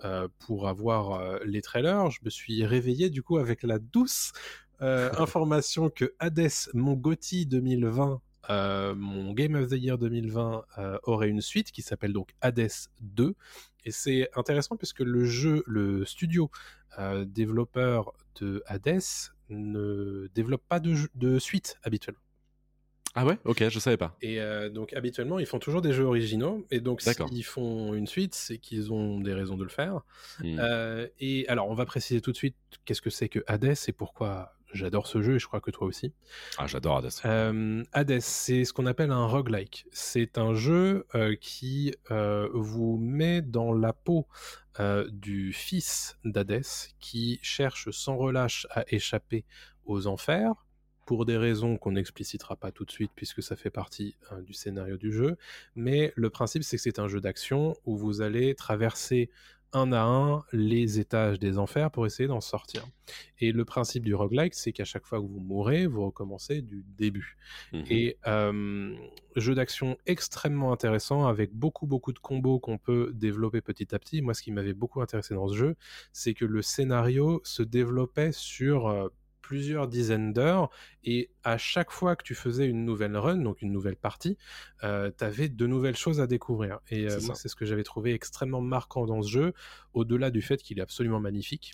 euh, 0.03 0.27
pour 0.37 0.67
avoir 0.67 1.13
euh, 1.13 1.39
les 1.45 1.63
trailers. 1.63 2.11
Je 2.11 2.19
me 2.23 2.29
suis 2.29 2.63
réveillé 2.63 3.09
du 3.09 3.23
coup 3.23 3.37
avec 3.37 3.63
la 3.63 3.79
douce 3.79 4.33
euh, 4.81 5.09
information 5.17 5.89
que 5.89 6.13
Hades, 6.19 6.51
mon 6.75 6.93
GOTY 6.93 7.47
2020, 7.47 8.21
euh, 8.49 8.95
mon 8.95 9.33
Game 9.33 9.55
of 9.55 9.69
the 9.69 9.73
Year 9.73 9.97
2020 9.97 10.65
euh, 10.77 10.97
aurait 11.03 11.29
une 11.29 11.41
suite 11.41 11.71
qui 11.71 11.81
s'appelle 11.81 12.13
donc 12.13 12.29
Hades 12.41 12.69
2. 13.01 13.35
Et 13.85 13.91
c'est 13.91 14.29
intéressant 14.35 14.75
puisque 14.75 14.99
le 14.99 15.25
jeu, 15.25 15.63
le 15.65 16.05
studio 16.05 16.51
euh, 16.99 17.25
développeur 17.25 18.13
de 18.41 18.63
Hades 18.65 19.01
ne 19.49 20.27
développe 20.33 20.63
pas 20.67 20.79
de, 20.79 21.39
suite 21.39 21.77
habituellement. 21.83 22.21
Ah 23.15 23.25
ouais? 23.25 23.37
Ok, 23.45 23.67
je 23.67 23.79
savais 23.79 23.97
pas. 23.97 24.15
Et 24.21 24.39
euh, 24.39 24.69
donc 24.69 24.93
habituellement, 24.93 25.39
ils 25.39 25.45
font 25.45 25.59
toujours 25.59 25.81
des 25.81 25.93
jeux 25.93 26.03
originaux. 26.03 26.65
Et 26.69 26.79
donc 26.79 27.01
s'ils 27.01 27.45
font 27.45 27.93
une 27.93 28.07
suite, 28.07 28.35
c'est 28.35 28.57
qu'ils 28.57 28.91
ont 28.91 29.19
des 29.19 29.33
raisons 29.33 29.57
de 29.57 29.63
le 29.63 29.69
faire. 29.69 30.01
Hmm. 30.39 30.57
Euh, 30.59 31.07
et 31.19 31.47
alors, 31.47 31.69
on 31.69 31.73
va 31.73 31.85
préciser 31.85 32.21
tout 32.21 32.31
de 32.31 32.37
suite 32.37 32.55
qu'est-ce 32.85 33.01
que 33.01 33.09
c'est 33.09 33.29
que 33.29 33.43
Hades 33.47 33.75
et 33.87 33.91
pourquoi 33.91 34.56
J'adore 34.73 35.07
ce 35.07 35.21
jeu 35.21 35.35
et 35.35 35.39
je 35.39 35.47
crois 35.47 35.61
que 35.61 35.71
toi 35.71 35.87
aussi. 35.87 36.13
Ah, 36.57 36.67
j'adore 36.67 36.97
Hades. 36.97 37.11
Euh, 37.25 37.83
Hades, 37.93 38.19
c'est 38.19 38.65
ce 38.65 38.73
qu'on 38.73 38.85
appelle 38.85 39.11
un 39.11 39.25
roguelike. 39.25 39.85
C'est 39.91 40.37
un 40.37 40.53
jeu 40.53 41.05
euh, 41.15 41.35
qui 41.39 41.93
euh, 42.11 42.49
vous 42.53 42.97
met 42.97 43.41
dans 43.41 43.73
la 43.73 43.93
peau 43.93 44.27
euh, 44.79 45.07
du 45.11 45.53
fils 45.53 46.17
d'Hadès 46.25 46.93
qui 46.99 47.39
cherche 47.41 47.89
sans 47.91 48.17
relâche 48.17 48.67
à 48.71 48.83
échapper 48.89 49.45
aux 49.85 50.07
enfers 50.07 50.65
pour 51.05 51.25
des 51.25 51.37
raisons 51.37 51.77
qu'on 51.77 51.93
n'explicitera 51.93 52.57
pas 52.57 52.73
tout 52.73 52.83
de 52.83 52.91
suite 52.91 53.11
puisque 53.15 53.41
ça 53.41 53.55
fait 53.55 53.69
partie 53.69 54.17
du 54.45 54.53
scénario 54.53 54.97
du 54.97 55.13
jeu. 55.13 55.37
Mais 55.75 56.11
le 56.17 56.29
principe, 56.29 56.63
c'est 56.63 56.75
que 56.75 56.83
c'est 56.83 56.99
un 56.99 57.07
jeu 57.07 57.21
d'action 57.21 57.77
où 57.85 57.95
vous 57.95 58.21
allez 58.21 58.55
traverser 58.55 59.29
un 59.73 59.91
à 59.91 60.01
un 60.01 60.43
les 60.51 60.99
étages 60.99 61.39
des 61.39 61.57
enfers 61.57 61.91
pour 61.91 62.05
essayer 62.05 62.27
d'en 62.27 62.41
sortir. 62.41 62.85
Et 63.39 63.51
le 63.51 63.65
principe 63.65 64.03
du 64.03 64.15
roguelike, 64.15 64.53
c'est 64.53 64.71
qu'à 64.71 64.85
chaque 64.85 65.05
fois 65.05 65.19
que 65.19 65.25
vous 65.25 65.39
mourrez, 65.39 65.87
vous 65.87 66.05
recommencez 66.05 66.61
du 66.61 66.83
début. 66.97 67.37
Mhm. 67.73 67.83
Et 67.89 68.17
euh, 68.27 68.95
jeu 69.35 69.55
d'action 69.55 69.97
extrêmement 70.05 70.71
intéressant 70.71 71.27
avec 71.27 71.53
beaucoup 71.53 71.87
beaucoup 71.87 72.13
de 72.13 72.19
combos 72.19 72.59
qu'on 72.59 72.77
peut 72.77 73.11
développer 73.13 73.61
petit 73.61 73.93
à 73.93 73.99
petit. 73.99 74.21
Moi, 74.21 74.33
ce 74.33 74.41
qui 74.41 74.51
m'avait 74.51 74.73
beaucoup 74.73 75.01
intéressé 75.01 75.33
dans 75.33 75.47
ce 75.47 75.55
jeu, 75.55 75.75
c'est 76.13 76.33
que 76.33 76.45
le 76.45 76.61
scénario 76.61 77.41
se 77.43 77.63
développait 77.63 78.31
sur 78.31 78.87
euh, 78.87 79.09
plusieurs 79.47 79.87
dizaines 79.87 80.33
d'heures 80.33 80.69
et 81.05 81.29
à 81.45 81.57
chaque 81.57 81.89
fois 81.89 82.17
que 82.17 82.23
tu 82.23 82.35
faisais 82.35 82.67
une 82.67 82.83
nouvelle 82.83 83.15
run, 83.15 83.37
donc 83.37 83.61
une 83.61 83.71
nouvelle 83.71 83.95
partie, 83.95 84.37
euh, 84.83 85.09
tu 85.17 85.23
avais 85.23 85.47
de 85.47 85.65
nouvelles 85.65 85.95
choses 85.95 86.19
à 86.19 86.27
découvrir. 86.27 86.79
Et 86.89 87.05
euh, 87.05 87.17
C'est 87.17 87.25
moi, 87.25 87.35
c'est 87.35 87.47
ce 87.47 87.55
que 87.55 87.65
j'avais 87.65 87.83
trouvé 87.83 88.13
extrêmement 88.13 88.59
marquant 88.59 89.05
dans 89.05 89.21
ce 89.21 89.29
jeu, 89.29 89.53
au-delà 89.93 90.31
du 90.31 90.41
fait 90.41 90.61
qu'il 90.61 90.79
est 90.79 90.81
absolument 90.81 91.21
magnifique. 91.21 91.71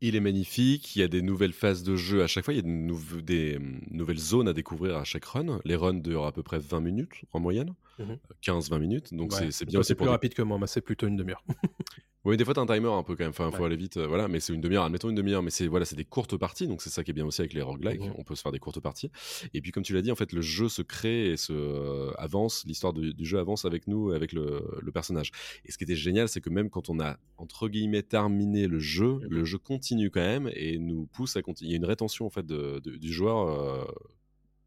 Il 0.00 0.14
est 0.14 0.20
magnifique, 0.20 0.94
il 0.94 1.00
y 1.00 1.02
a 1.02 1.08
des 1.08 1.20
nouvelles 1.20 1.52
phases 1.52 1.82
de 1.82 1.96
jeu 1.96 2.22
à 2.22 2.28
chaque 2.28 2.44
fois, 2.44 2.54
il 2.54 2.58
y 2.58 2.60
a 2.60 2.62
de 2.62 3.20
des 3.22 3.56
hum, 3.56 3.80
nouvelles 3.90 4.20
zones 4.20 4.46
à 4.46 4.52
découvrir 4.52 4.98
à 4.98 5.02
chaque 5.02 5.24
run. 5.24 5.58
Les 5.64 5.74
runs 5.74 5.94
durent 5.94 6.26
à 6.26 6.32
peu 6.32 6.44
près 6.44 6.60
20 6.60 6.80
minutes 6.80 7.24
en 7.32 7.40
moyenne, 7.40 7.74
Mhm. 7.98 8.18
15-20 8.42 8.78
minutes, 8.78 9.14
donc 9.14 9.32
Ouais. 9.32 9.38
c'est- 9.38 9.50
c'est 9.50 9.64
bien 9.66 9.80
aussi 9.80 9.88
c'est 9.88 9.94
plus 9.94 10.04
des- 10.04 10.10
rapide 10.10 10.34
que 10.34 10.42
moi, 10.42 10.58
c'est 10.66 10.80
plutôt 10.80 11.06
une 11.06 11.16
demi-heure. 11.16 11.44
Oui, 12.24 12.36
des 12.36 12.44
fois, 12.44 12.52
t'as 12.52 12.60
un 12.60 12.66
timer 12.66 12.90
un 12.90 13.04
peu 13.04 13.14
quand 13.14 13.22
même. 13.24 13.30
Enfin, 13.30 13.50
faut 13.52 13.58
Ouais. 13.60 13.66
aller 13.66 13.76
vite. 13.76 13.96
euh, 13.96 14.06
voilà, 14.06 14.28
mais 14.28 14.38
c'est 14.40 14.52
une 14.52 14.60
demi-heure. 14.60 14.84
Admettons 14.84 15.08
une 15.08 15.14
demi-heure, 15.14 15.42
mais 15.42 15.50
c'est 15.50 15.66
voilà, 15.68 15.86
c'est 15.86 15.96
des 15.96 16.04
courtes 16.04 16.36
parties. 16.36 16.66
Donc, 16.66 16.82
c'est 16.82 16.90
ça 16.90 17.02
qui 17.02 17.12
est 17.12 17.14
bien 17.14 17.24
aussi 17.24 17.40
avec 17.40 17.54
les 17.54 17.62
roguelikes. 17.62 18.02
Mhm. 18.02 18.12
On 18.18 18.24
peut 18.24 18.34
se 18.34 18.42
faire 18.42 18.52
des 18.52 18.58
courtes 18.58 18.80
parties. 18.80 19.10
Et 19.54 19.62
puis, 19.62 19.70
comme 19.70 19.84
tu 19.84 19.94
l'as 19.94 20.02
dit, 20.02 20.10
en 20.10 20.16
fait, 20.16 20.32
le 20.32 20.42
jeu 20.42 20.68
se 20.68 20.82
crée 20.82 21.30
et 21.30 21.36
se 21.38 21.52
euh, 21.54 22.10
avance. 22.18 22.64
L'histoire 22.66 22.92
du, 22.92 23.14
du 23.14 23.24
jeu 23.24 23.38
avance 23.38 23.64
avec 23.64 23.86
nous, 23.86 24.10
avec 24.10 24.32
le, 24.32 24.62
le 24.82 24.92
personnage. 24.92 25.30
Et 25.64 25.70
ce 25.72 25.78
qui 25.78 25.84
était 25.84 25.96
génial, 25.96 26.28
c'est 26.28 26.40
que 26.42 26.50
même 26.50 26.68
quand 26.70 26.90
on 26.90 27.00
a 27.00 27.16
entre 27.38 27.68
guillemets 27.68 28.02
terminé 28.02 28.66
le 28.66 28.80
jeu, 28.80 29.12
Mhm. 29.20 29.26
le 29.30 29.44
jeu 29.44 29.58
continue 29.58 30.10
quand 30.10 30.20
même 30.20 30.50
et 30.54 30.78
nous 30.78 31.06
pousse 31.06 31.36
à 31.36 31.40
continuer. 31.42 31.68
Il 31.70 31.72
y 31.72 31.74
a 31.76 31.78
une 31.78 31.86
rétention 31.86 32.26
en 32.26 32.30
fait 32.30 32.44
de- 32.44 32.80
de- 32.84 32.96
du 32.96 33.12
joueur. 33.12 33.48
euh, 33.48 33.84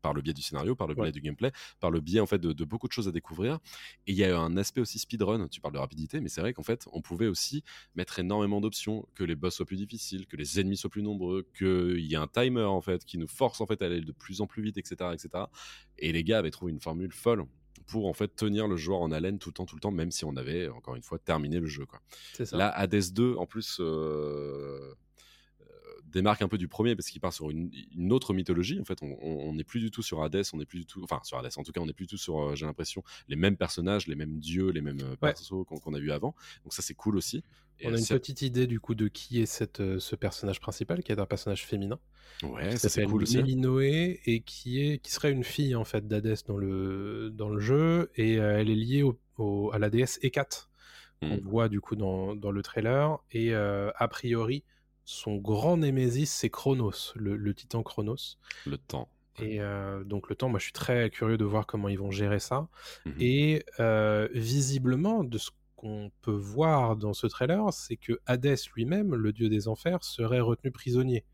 par 0.02 0.14
le 0.14 0.22
biais 0.22 0.34
du 0.34 0.41
scénario, 0.41 0.76
par 0.76 0.88
le 0.88 0.94
biais 0.95 1.02
Ouais. 1.03 1.11
du 1.11 1.22
gameplay, 1.22 1.52
par 1.80 1.91
le 1.91 1.99
biais 1.99 2.19
en 2.19 2.26
fait 2.26 2.40
de, 2.40 2.53
de 2.53 2.65
beaucoup 2.65 2.88
de 2.88 2.94
choses 2.94 3.07
à 3.07 3.11
découvrir. 3.11 3.60
Et 4.07 4.11
il 4.11 4.15
y 4.18 4.23
a 4.23 4.38
un 4.40 4.57
aspect 4.57 4.82
aussi 4.82 4.99
speedrun. 4.99 5.48
Tu 5.48 5.61
parles 5.61 5.73
de 5.73 5.80
rapidité, 5.80 6.19
mais 6.22 6.30
c'est 6.30 6.41
vrai 6.41 6.53
qu'en 6.53 6.64
fait, 6.64 6.88
on 6.91 7.02
pouvait 7.02 7.28
aussi 7.28 7.64
mettre 7.95 8.19
énormément 8.19 8.61
d'options, 8.61 9.07
que 9.15 9.23
les 9.23 9.36
boss 9.36 9.56
soient 9.56 9.65
plus 9.65 9.78
difficiles, 9.78 10.28
que 10.28 10.38
les 10.38 10.60
ennemis 10.60 10.78
soient 10.78 10.90
plus 10.90 11.03
nombreux, 11.03 11.48
qu'il 11.57 11.99
y 12.06 12.14
ait 12.14 12.18
un 12.18 12.28
timer 12.28 12.64
en 12.64 12.82
fait 12.82 13.06
qui 13.06 13.18
nous 13.18 13.28
force 13.28 13.61
en 13.61 13.65
fait 13.65 13.82
à 13.82 13.86
aller 13.86 14.02
de 14.02 14.11
plus 14.11 14.41
en 14.41 14.48
plus 14.48 14.61
vite, 14.64 14.78
etc., 14.78 15.11
etc. 15.14 15.45
Et 15.98 16.11
les 16.11 16.23
gars 16.23 16.40
avaient 16.40 16.52
trouvé 16.52 16.72
une 16.72 16.80
formule 16.80 17.11
folle 17.11 17.45
pour 17.88 18.07
en 18.07 18.14
fait 18.14 18.36
tenir 18.36 18.68
le 18.68 18.78
joueur 18.78 19.02
en 19.02 19.11
haleine 19.11 19.38
tout 19.40 19.49
le 19.49 19.53
temps, 19.53 19.65
tout 19.65 19.76
le 19.76 19.82
temps, 19.82 19.91
même 19.91 20.11
si 20.11 20.23
on 20.23 20.36
avait 20.38 20.69
encore 20.69 20.95
une 20.95 21.02
fois 21.03 21.19
terminé 21.19 21.60
le 21.60 21.65
jeu. 21.68 21.86
Quoi. 21.86 21.99
Ça. 22.34 22.56
Là, 22.56 22.69
Hades 22.69 23.11
2, 23.11 23.36
en 23.36 23.45
plus, 23.45 23.78
euh, 23.82 24.94
démarque 26.12 26.42
un 26.42 26.48
peu 26.48 26.58
du 26.58 26.68
premier 26.68 26.96
parce 26.96 27.10
qu'il 27.10 27.22
part 27.22 27.34
sur 27.34 27.50
une, 27.50 27.72
une 27.96 28.12
autre 28.12 28.34
mythologie. 28.34 28.80
En 28.80 28.86
fait, 28.86 29.00
on- 29.02 29.54
n'est 29.54 29.64
plus 29.64 29.80
du 29.80 29.92
tout 29.92 30.02
sur 30.02 30.24
Hades, 30.24 30.44
on 30.54 30.58
n'est 30.58 30.66
plus 30.66 30.80
du 30.80 30.86
tout, 30.86 31.02
enfin 31.04 31.20
sur 31.24 31.38
Hades. 31.38 31.52
En 31.58 31.64
tout 31.64 31.72
cas, 31.72 31.82
on 31.82 31.86
n'est 31.86 31.94
plus 31.94 32.06
du 32.06 32.12
tout 32.12 32.18
sur, 32.18 32.40
euh, 32.40 32.56
j'ai 32.56 32.66
l'impression, 32.66 33.04
les 33.28 33.36
mêmes 33.36 33.58
personnages, 33.58 34.08
les 34.08 34.16
mêmes 34.16 34.40
dieux, 34.40 34.70
les 34.70 34.82
mêmes 34.82 35.00
euh, 35.02 35.10
Ouais. 35.12 35.18
persos 35.34 35.66
qu'on 35.66 35.94
a 35.94 36.00
vu 36.00 36.12
avant. 36.12 36.36
Donc 36.64 36.74
ça, 36.74 36.82
c'est 36.82 36.94
cool 36.94 37.18
aussi. 37.18 37.44
Et 37.80 37.88
On 37.88 37.94
a 37.94 37.98
une 37.98 38.06
petite 38.06 38.44
idée 38.44 38.68
du 38.68 38.80
coup 38.80 38.94
de 38.94 39.08
qui 39.08 39.42
est 39.42 39.46
cette, 39.48 39.80
euh, 39.80 40.00
ce 40.00 40.16
personnage 40.16 40.60
principal, 40.60 41.02
qui 41.04 41.12
est 41.12 41.20
un 41.20 41.26
personnage 41.26 41.66
féminin. 41.66 42.00
ouais, 42.44 42.78
ça 42.78 42.90
c'est 42.90 43.04
cool 43.06 43.24
aussi. 43.24 43.38
Mélinoé 43.38 44.20
et 44.26 44.42
qui 44.42 44.80
est 44.82 45.00
qui 45.00 45.12
serait 45.12 45.32
une 45.32 45.44
fille 45.44 45.74
en 45.76 45.84
fait 45.84 46.08
d'Hadès 46.08 46.36
dans 46.48 46.58
le 46.58 47.32
dans 47.34 47.50
le 47.50 47.60
jeu 47.60 48.12
et 48.16 48.38
euh, 48.40 48.60
elle 48.60 48.70
est 48.70 48.76
liée 48.76 49.02
au, 49.04 49.20
au- 49.38 49.72
à 49.74 49.80
la 49.80 49.90
déesse 49.90 50.20
Hécate 50.22 50.70
qu'on 51.22 51.38
Mm. 51.38 51.42
voit 51.42 51.70
du 51.70 51.82
coup 51.82 51.96
dans, 51.96 52.36
dans 52.36 52.52
le 52.52 52.62
trailer 52.64 53.18
et 53.32 53.54
euh, 53.54 53.92
a 53.96 54.08
priori 54.08 54.64
son 55.12 55.36
grand 55.36 55.78
némésis 55.78 56.32
c'est 56.32 56.50
Chronos 56.50 57.12
le, 57.16 57.36
le 57.36 57.54
titan 57.54 57.84
Chronos 57.84 58.38
Le 58.66 58.78
temps. 58.78 59.10
et 59.40 59.60
euh, 59.62 60.04
donc 60.06 60.30
le 60.30 60.36
temps 60.36 60.48
moi 60.50 60.58
je 60.60 60.64
suis 60.66 60.74
très 60.74 61.10
curieux 61.10 61.38
de 61.38 61.46
voir 61.46 61.66
comment 61.68 61.90
ils 61.90 62.00
vont 62.00 62.12
gérer 62.12 62.40
ça 62.40 62.68
Mhm. 63.06 63.16
et 63.20 63.66
euh, 63.80 64.28
visiblement, 64.34 65.24
de 65.24 65.38
ce 65.38 65.50
qu'on 65.76 66.12
peut 66.22 66.32
voir 66.32 66.96
dans 66.96 67.14
ce 67.14 67.26
trailer, 67.28 67.74
c'est 67.74 67.98
que 67.98 68.14
Hadès 68.28 68.56
lui-même, 68.76 69.16
le 69.16 69.34
dieu 69.34 69.50
des 69.50 69.68
enfers, 69.68 70.04
serait 70.04 70.40
retenu 70.40 70.70
prisonnier. 70.72 71.26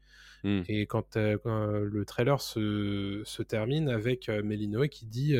Mm. 0.45 0.61
Et 0.69 0.85
quand, 0.87 1.17
euh, 1.17 1.37
quand, 1.43 1.67
le 1.67 2.05
trailer 2.05 2.39
se, 2.39 3.21
se 3.25 3.43
termine 3.43 3.89
avec 3.89 4.29
Mélinoé 4.29 4.87
qui 4.87 5.05
dit 5.05 5.35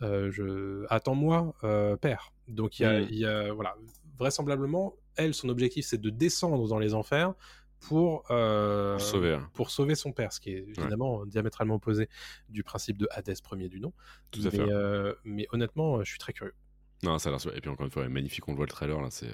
je... 0.00 0.84
Attends-moi, 0.88 1.54
père. 2.00 2.32
Donc 2.48 2.78
il 2.78 2.82
y 2.82 2.86
a, 2.86 3.00
Mm. 3.00 3.06
il 3.10 3.18
y 3.18 3.26
a- 3.26 3.52
voilà, 3.52 3.74
vraisemblablement, 4.18 4.94
elle, 5.16 5.34
son 5.34 5.48
objectif, 5.48 5.84
c'est 5.86 6.00
de 6.00 6.10
descendre 6.10 6.66
dans 6.68 6.78
les 6.78 6.94
enfers 6.94 7.34
pour, 7.80 8.24
euh, 8.30 8.92
Pour 8.96 9.00
sauver. 9.06 9.34
hein. 9.34 9.50
pour 9.54 9.70
sauver 9.70 9.94
son 9.96 10.12
père, 10.12 10.32
ce 10.32 10.40
qui 10.40 10.50
est 10.50 10.64
évidemment 10.68 11.26
diamétralement 11.26 11.74
opposé 11.74 12.08
du 12.48 12.62
principe 12.62 12.96
de 12.96 13.08
Hadès 13.10 13.34
premier 13.42 13.68
du 13.68 13.80
nom. 13.80 13.92
Tout 14.30 14.40
à 14.40 14.44
mais, 14.44 14.50
fait. 14.50 14.60
euh, 14.60 15.14
mais 15.24 15.46
honnêtement, 15.52 15.96
euh, 15.96 16.04
je 16.04 16.10
suis 16.10 16.18
très 16.18 16.32
curieux. 16.32 16.54
Non, 17.02 17.18
ça 17.18 17.30
a 17.30 17.32
l'air. 17.32 17.56
Et 17.56 17.60
puis 17.60 17.68
encore 17.70 17.84
une 17.86 17.90
fois, 17.90 18.08
magnifique. 18.08 18.46
On 18.48 18.52
le 18.52 18.56
voit 18.56 18.66
le 18.66 18.70
trailer 18.70 19.00
là, 19.00 19.08
c'est 19.10 19.30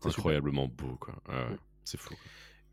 C'est 0.00 0.08
incroyablement 0.08 0.66
beau. 0.68 0.96
Quoi. 0.98 1.14
C'est 1.84 1.98
fou. 2.00 2.14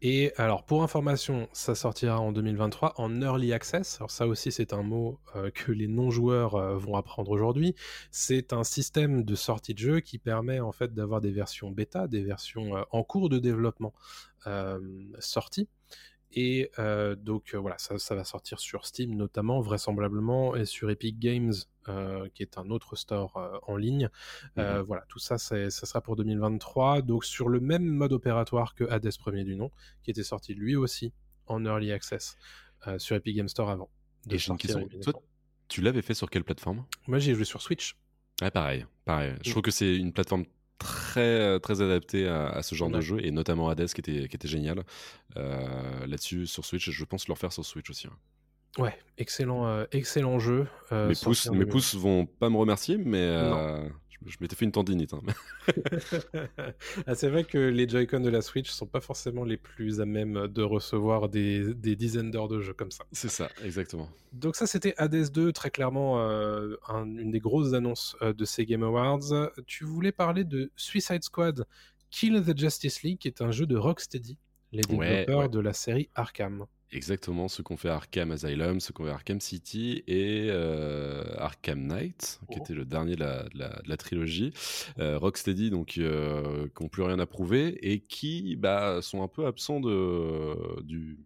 Et 0.03 0.31
alors, 0.37 0.63
pour 0.63 0.83
information, 0.83 1.49
ça 1.53 1.73
sortira 1.73 2.19
en 2.19 2.31
2023 2.31 2.93
en 2.97 3.19
early 3.21 3.51
access. 3.51 3.97
Alors 3.97 4.11
ça 4.11 4.27
aussi, 4.27 4.51
c'est 4.51 4.71
un 4.73 4.83
mot 4.83 5.19
euh, 5.35 5.49
que 5.53 5.71
les 5.71 5.87
non-joueurs 5.87 6.55
euh, 6.55 6.77
vont 6.77 6.95
apprendre 6.95 7.31
aujourd'hui. 7.31 7.73
C'est 8.11 8.53
un 8.53 8.63
système 8.63 9.23
de 9.23 9.35
sortie 9.35 9.73
de 9.73 9.79
jeu 9.79 9.99
qui 9.99 10.19
permet 10.19 10.59
en 10.59 10.71
fait 10.71 10.93
d'avoir 10.93 11.19
des 11.19 11.31
versions 11.31 11.71
bêta, 11.71 12.07
des 12.07 12.21
versions 12.21 12.77
euh, 12.77 12.83
en 12.91 13.03
cours 13.03 13.29
de 13.29 13.39
développement 13.39 13.93
sorties. 15.19 15.67
Et 16.31 16.71
euh, 16.77 17.15
donc 17.15 17.53
euh, 17.53 17.57
voilà, 17.57 17.77
ça, 17.77 17.97
ça 17.97 18.13
va 18.13 18.23
sortir 18.23 18.59
sur 18.59 18.85
Steam 18.85 19.15
notamment, 19.15 19.61
vraisemblablement, 19.61 20.55
et 20.55 20.65
sur 20.65 20.89
Epic 20.89 21.17
Games, 21.19 21.53
euh, 21.87 22.27
qui 22.33 22.43
est 22.43 22.57
un 22.57 22.69
autre 22.69 22.95
store 22.95 23.61
en 23.65 23.77
ligne. 23.77 24.09
Euh, 24.57 24.83
Voilà, 24.83 25.03
tout 25.07 25.19
ça, 25.19 25.37
ça 25.37 25.69
sera 25.69 26.01
pour 26.01 26.15
2023. 26.17 27.01
Donc 27.01 27.23
sur 27.25 27.47
le 27.49 27.59
même 27.59 27.85
mode 27.85 28.11
opératoire 28.13 28.75
que 28.75 28.83
Hades 28.83 29.17
premier 29.17 29.43
du 29.45 29.55
nom, 29.55 29.71
qui 30.03 30.11
était 30.11 30.23
sorti 30.23 30.53
lui 30.53 30.75
aussi 30.75 31.13
en 31.47 31.65
early 31.65 31.91
access 31.91 32.35
sur 32.97 33.15
Epic 33.15 33.35
Game 33.37 33.47
Store 33.47 33.69
avant. 33.69 33.89
de 34.25 34.31
Et 34.31 34.35
une 34.35 34.39
sortir, 34.39 34.67
question. 34.67 34.79
évidemment. 34.81 35.03
Toi, 35.03 35.21
tu 35.69 35.81
l'avais 35.81 36.01
fait 36.01 36.13
sur 36.13 36.29
quelle 36.29 36.43
plateforme? 36.43 36.85
Moi, 37.07 37.19
j'ai 37.19 37.33
joué 37.35 37.45
sur 37.45 37.61
Switch. 37.61 37.95
Ouais, 38.41 38.51
pareil, 38.51 38.85
pareil. 39.05 39.33
Je 39.43 39.49
trouve 39.51 39.63
que 39.63 39.71
c'est 39.71 39.95
une 39.95 40.13
plateforme 40.13 40.45
très 40.77 41.59
très 41.59 41.81
adaptée 41.81 42.27
à, 42.27 42.47
à 42.49 42.63
ce 42.63 42.75
genre 42.75 42.89
de 42.89 43.01
jeu 43.01 43.17
et 43.25 43.31
notamment 43.31 43.69
Hades 43.69 43.87
qui 43.93 44.01
était 44.01 44.27
qui 44.27 44.35
était 44.35 44.47
génial 44.47 44.83
Euh, 45.37 46.05
là-dessus 46.07 46.47
sur 46.47 46.65
Switch. 46.65 46.89
Je 46.89 47.05
pense 47.05 47.27
le 47.27 47.33
refaire 47.33 47.53
sur 47.53 47.65
Switch 47.65 47.89
aussi. 47.89 48.07
hein. 48.07 48.17
Ouais, 48.77 48.95
excellent, 49.17 49.65
euh, 49.67 49.85
excellent 49.91 50.37
jeu. 50.39 50.67
euh, 50.91 51.07
mes 51.09 51.15
pouces 51.15 51.47
mes 51.47 51.65
2020. 51.65 51.71
pouces 51.71 51.95
vont 51.95 52.25
pas 52.27 52.49
me 52.49 52.57
remercier, 52.57 52.97
mais 52.97 53.17
euh, 53.21 53.89
je, 54.25 54.37
m'étais 54.41 54.55
fait 54.55 54.65
une 54.65 54.71
tendinite. 54.71 55.13
hein. 55.13 55.21
ah, 57.05 57.15
c'est 57.15 57.29
vrai 57.29 57.43
que 57.43 57.57
les 57.57 57.87
Joy-Con 57.87 58.19
de 58.19 58.29
la 58.29 58.41
Switch 58.41 58.69
sont 58.69 58.85
pas 58.87 58.99
forcément 59.01 59.43
les 59.43 59.57
plus 59.57 60.01
à 60.01 60.05
même 60.05 60.47
de 60.47 60.61
recevoir 60.63 61.29
des, 61.29 61.73
des 61.73 61.95
dizaines 61.95 62.31
d'heures 62.31 62.47
de 62.47 62.61
jeu 62.61 62.73
comme 62.73 62.91
ça. 62.91 63.05
c'est 63.11 63.29
ça, 63.29 63.49
exactement. 63.63 64.09
Donc 64.33 64.55
ça, 64.55 64.67
c'était 64.67 64.93
Hades 64.97 65.31
2, 65.31 65.51
très 65.51 65.69
clairement 65.71 66.19
euh, 66.19 66.75
un- 66.87 67.05
une 67.05 67.31
des 67.31 67.39
grosses 67.39 67.73
annonces 67.73 68.15
euh, 68.21 68.33
de 68.33 68.45
ces 68.45 68.65
Game 68.65 68.83
Awards. 68.83 69.51
Tu 69.65 69.83
voulais 69.85 70.11
parler 70.11 70.43
de 70.43 70.71
Suicide 70.75 71.23
Squad 71.23 71.65
Kill 72.09 72.43
the 72.45 72.57
Justice 72.57 73.03
League, 73.03 73.19
qui 73.19 73.27
est 73.27 73.41
un 73.41 73.51
jeu 73.51 73.65
de 73.65 73.75
Rocksteady, 73.75 74.37
les 74.71 74.81
Ouais, 74.93 75.09
développeurs 75.25 75.39
ouais. 75.41 75.49
de 75.49 75.59
la 75.59 75.73
série 75.73 76.09
Arkham. 76.15 76.65
Exactement, 76.93 77.49
ce 77.49 77.61
qu'on 77.61 77.75
fait 77.75 77.89
à 77.89 77.95
Arkham 77.95 78.31
Asylum, 78.31 78.79
ce 78.79 78.93
qu'on 78.93 79.03
fait 79.03 79.09
à 79.09 79.15
Arkham 79.15 79.41
City 79.41 80.03
et 80.07 80.47
euh, 80.49 81.21
Arkham 81.37 81.85
Knight, 81.85 82.39
qui 82.49 82.57
Oh. 82.59 82.63
était 82.63 82.73
le 82.73 82.85
dernier 82.85 83.15
de 83.15 83.19
la, 83.19 83.43
de 83.49 83.57
la- 83.59 83.81
de 83.83 83.89
la 83.89 83.97
trilogie. 83.97 84.53
Euh, 84.97 85.17
Rocksteady, 85.17 85.69
donc, 85.69 85.97
euh, 85.97 86.67
qui 86.75 86.83
n'ont 86.83 86.87
plus 86.89 87.03
rien 87.03 87.19
à 87.19 87.25
prouver 87.25 87.77
et 87.91 87.99
qui 87.99 88.55
bah, 88.55 89.01
sont 89.01 89.21
un 89.21 89.27
peu 89.27 89.45
absents 89.47 89.81
de, 89.81 90.81
du, 90.83 91.17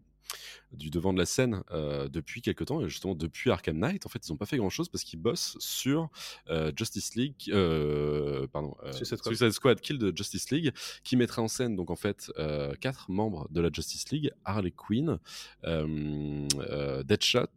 du 0.73 0.89
devant 0.89 1.13
de 1.13 1.19
la 1.19 1.25
scène 1.25 1.63
euh, 1.71 2.07
depuis 2.07 2.41
quelques 2.41 2.65
temps, 2.65 2.81
et 2.81 2.89
justement 2.89 3.15
depuis 3.15 3.51
Arkham 3.51 3.77
Knight. 3.77 4.05
En 4.05 4.09
fait, 4.09 4.25
ils 4.27 4.31
n'ont 4.31 4.37
pas 4.37 4.45
fait 4.45 4.57
grand-chose 4.57 4.89
parce 4.89 5.03
qu'ils 5.03 5.19
bossent 5.19 5.57
sur 5.59 6.09
euh, 6.49 6.71
Justice 6.75 7.15
League, 7.15 7.35
euh, 7.49 8.47
pardon, 8.47 8.75
Suicide 8.91 9.17
Squad. 9.17 9.35
Suicide 9.35 9.51
Squad 9.51 9.81
Kill 9.81 9.97
de 9.97 10.15
Justice 10.15 10.49
League, 10.51 10.71
qui 11.03 11.17
mettra 11.17 11.41
en 11.41 11.47
scène 11.47 11.75
donc 11.75 11.89
en 11.89 11.95
fait 11.95 12.31
quatre 12.79 13.11
membres 13.11 13.47
de 13.51 13.61
la 13.61 13.69
Justice 13.71 14.09
League 14.11 14.31
Harley 14.45 14.71
Quinn, 14.71 15.19
Deadshot, 15.63 17.47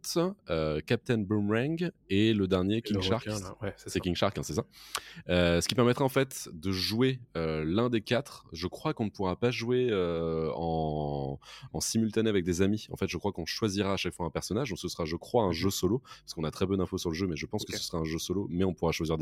Captain 0.85 1.19
Boomerang 1.19 1.91
et 2.09 2.33
le 2.33 2.47
dernier 2.47 2.81
King 2.81 2.97
Le 2.97 3.01
Shark. 3.01 3.27
Ouais, 3.61 3.73
c'est. 3.77 3.99
King 3.99 4.15
Shark, 4.15 4.37
hein, 4.37 4.43
c'est 4.43 4.53
ça. 4.53 4.65
Ce 5.27 5.67
qui 5.67 5.75
permettra 5.75 6.03
en 6.03 6.09
fait 6.09 6.49
de 6.53 6.71
jouer 6.71 7.19
l'un 7.35 7.89
des 7.89 8.01
quatre. 8.01 8.45
Je 8.51 8.67
crois 8.67 8.93
qu'on 8.93 9.05
ne 9.05 9.09
pourra 9.09 9.35
pas 9.35 9.51
jouer 9.51 9.89
en, 9.93 11.39
en 11.73 11.79
simultané 11.79 12.29
avec 12.29 12.43
des 12.43 12.61
amis. 12.61 12.87
En 12.91 12.97
fait, 12.97 13.04
je 13.09 13.17
crois 13.17 13.31
qu'on 13.31 13.45
choisira 13.45 13.93
à 13.93 13.97
chaque 13.97 14.13
fois 14.13 14.25
un 14.25 14.29
personnage. 14.29 14.69
Donc 14.69 14.79
ce 14.79 14.87
sera, 14.87 15.05
je 15.05 15.15
crois, 15.15 15.43
un 15.43 15.51
jeu 15.51 15.69
solo, 15.69 15.99
parce 15.99 16.33
qu'on 16.33 16.43
a 16.43 16.51
très 16.51 16.65
peu 16.67 16.77
d'infos 16.77 16.97
sur 16.97 17.09
le 17.09 17.15
jeu, 17.15 17.27
mais 17.27 17.35
je 17.35 17.45
pense 17.45 17.65
que 17.65 17.75
ce 17.77 17.83
sera 17.83 17.97
un 17.99 18.03
jeu 18.05 18.19
solo. 18.19 18.47
Mais 18.49 18.63
on 18.63 18.73
pourra 18.73 18.91
choisir 18.91 19.17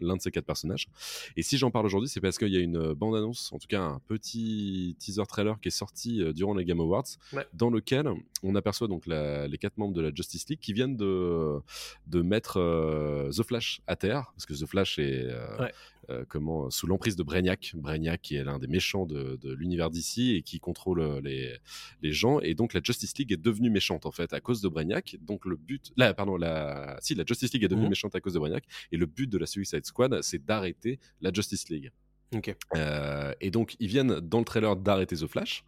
l'un 0.00 0.16
de 0.16 0.20
ces 0.22 0.30
quatre 0.30 0.46
personnages. 0.46 0.88
Et 1.36 1.42
si 1.42 1.58
j'en 1.58 1.70
parle 1.70 1.86
aujourd'hui, 1.86 2.08
c'est 2.08 2.20
parce 2.20 2.38
qu'il 2.38 2.48
y 2.52 2.56
a 2.56 2.60
une 2.60 2.92
bande-annonce, 2.94 3.52
en 3.52 3.58
tout 3.58 3.66
cas 3.68 3.80
un 3.82 4.00
petit 4.06 4.96
teaser 4.98 5.22
trailer 5.28 5.58
qui 5.60 5.68
est 5.68 5.70
sorti 5.70 6.22
euh, 6.22 6.32
durant 6.32 6.54
les 6.54 6.64
Game 6.64 6.80
Awards, 6.80 7.04
Ouais. 7.32 7.46
dans 7.52 7.70
lequel 7.70 8.08
on 8.42 8.54
aperçoit 8.54 8.88
donc 8.88 9.06
la- 9.06 9.46
les 9.48 9.58
quatre 9.58 9.78
membres 9.78 9.94
de 9.94 10.00
la 10.00 10.12
Justice 10.14 10.48
League 10.48 10.60
qui 10.60 10.72
viennent 10.72 10.96
de, 10.96 11.58
de 12.06 12.22
mettre 12.22 12.58
euh, 12.58 13.30
The 13.30 13.42
Flash 13.42 13.80
à 13.86 13.96
terre, 13.96 14.32
parce 14.34 14.46
que 14.46 14.54
The 14.54 14.66
Flash 14.66 14.98
est 14.98 15.24
euh, 15.24 15.58
Ouais. 15.58 15.72
Euh, 16.10 16.24
comment, 16.28 16.70
sous 16.70 16.86
l'emprise 16.86 17.16
de 17.16 17.22
Brainiac, 17.22 17.72
Brainiac 17.74 18.20
qui 18.22 18.36
est 18.36 18.44
l'un 18.44 18.58
des 18.58 18.66
méchants 18.66 19.06
de, 19.06 19.36
de 19.40 19.52
l'univers 19.52 19.90
d'ici 19.90 20.34
et 20.34 20.42
qui 20.42 20.60
contrôle 20.60 21.00
euh, 21.00 21.20
les, 21.20 21.56
les 22.02 22.12
gens, 22.12 22.40
et 22.40 22.54
donc 22.54 22.74
la 22.74 22.80
Justice 22.82 23.16
League 23.18 23.32
est 23.32 23.42
devenue 23.42 23.70
méchante 23.70 24.06
en 24.06 24.10
fait 24.12 24.32
à 24.32 24.40
cause 24.40 24.60
de 24.60 24.68
Brainiac. 24.68 25.16
Donc 25.20 25.46
le 25.46 25.56
but, 25.56 25.92
là, 25.96 26.14
pardon, 26.14 26.36
la, 26.36 26.98
si 27.00 27.14
la 27.14 27.24
Justice 27.26 27.52
League 27.52 27.64
est 27.64 27.68
devenue 27.68 27.84
Mhm. 27.86 27.90
méchante 27.90 28.14
à 28.14 28.20
cause 28.20 28.34
de 28.34 28.38
Brainiac, 28.38 28.64
et 28.92 28.96
le 28.96 29.06
but 29.06 29.28
de 29.28 29.38
la 29.38 29.46
Suicide 29.46 29.84
Squad, 29.84 30.20
c'est 30.22 30.44
d'arrêter 30.44 30.98
la 31.20 31.32
Justice 31.32 31.68
League. 31.68 31.90
Ok. 32.34 32.54
Euh, 32.74 33.32
et 33.40 33.50
donc, 33.50 33.76
ils 33.78 33.86
viennent 33.86 34.18
dans 34.20 34.38
le 34.40 34.44
trailer 34.44 34.74
d'arrêter 34.74 35.14
The 35.16 35.26
Flash. 35.26 35.62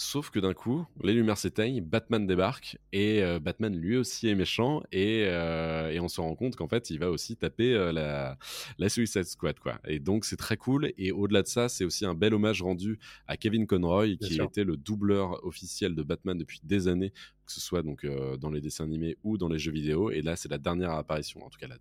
Sauf 0.00 0.30
que 0.30 0.38
d'un 0.38 0.54
coup, 0.54 0.86
les 1.02 1.12
lumières 1.12 1.36
s'éteignent, 1.38 1.80
Batman 1.80 2.24
débarque 2.24 2.78
et 2.92 3.20
euh, 3.24 3.40
Batman 3.40 3.74
lui 3.76 3.96
aussi 3.96 4.28
est 4.28 4.36
méchant 4.36 4.80
et, 4.92 5.24
euh, 5.26 5.90
et 5.90 5.98
on 5.98 6.06
se 6.06 6.20
rend 6.20 6.36
compte 6.36 6.54
qu'en 6.54 6.68
fait 6.68 6.88
il 6.90 7.00
va 7.00 7.10
aussi 7.10 7.36
taper 7.36 7.74
euh, 7.74 7.90
la, 7.90 8.38
la 8.78 8.88
Suicide 8.88 9.24
Squad 9.24 9.58
quoi. 9.58 9.80
Et 9.88 9.98
donc 9.98 10.24
c'est 10.24 10.36
très 10.36 10.56
cool 10.56 10.92
et 10.98 11.10
au-delà 11.10 11.42
de 11.42 11.48
ça 11.48 11.68
c'est 11.68 11.84
aussi 11.84 12.06
un 12.06 12.14
bel 12.14 12.32
hommage 12.32 12.62
rendu 12.62 13.00
à 13.26 13.36
Kevin 13.36 13.66
Conroy 13.66 14.06
Bien 14.06 14.16
qui 14.28 14.34
sûr. 14.34 14.44
était 14.44 14.62
le 14.62 14.76
doubleur 14.76 15.44
officiel 15.44 15.96
de 15.96 16.02
Batman 16.04 16.38
depuis 16.38 16.60
des 16.62 16.86
années, 16.86 17.10
que 17.44 17.52
ce 17.52 17.60
soit 17.60 17.82
donc 17.82 18.06
dans 18.40 18.50
les 18.50 18.60
dessins 18.60 18.84
animés 18.84 19.16
ou 19.24 19.36
dans 19.36 19.48
les 19.48 19.58
jeux 19.58 19.72
vidéo. 19.72 20.12
Et 20.12 20.22
là 20.22 20.36
c'est 20.36 20.48
la 20.48 20.58
dernière 20.58 20.92
apparition, 20.92 21.44
en 21.44 21.50
tout 21.50 21.58
cas 21.58 21.66
la 21.66 21.74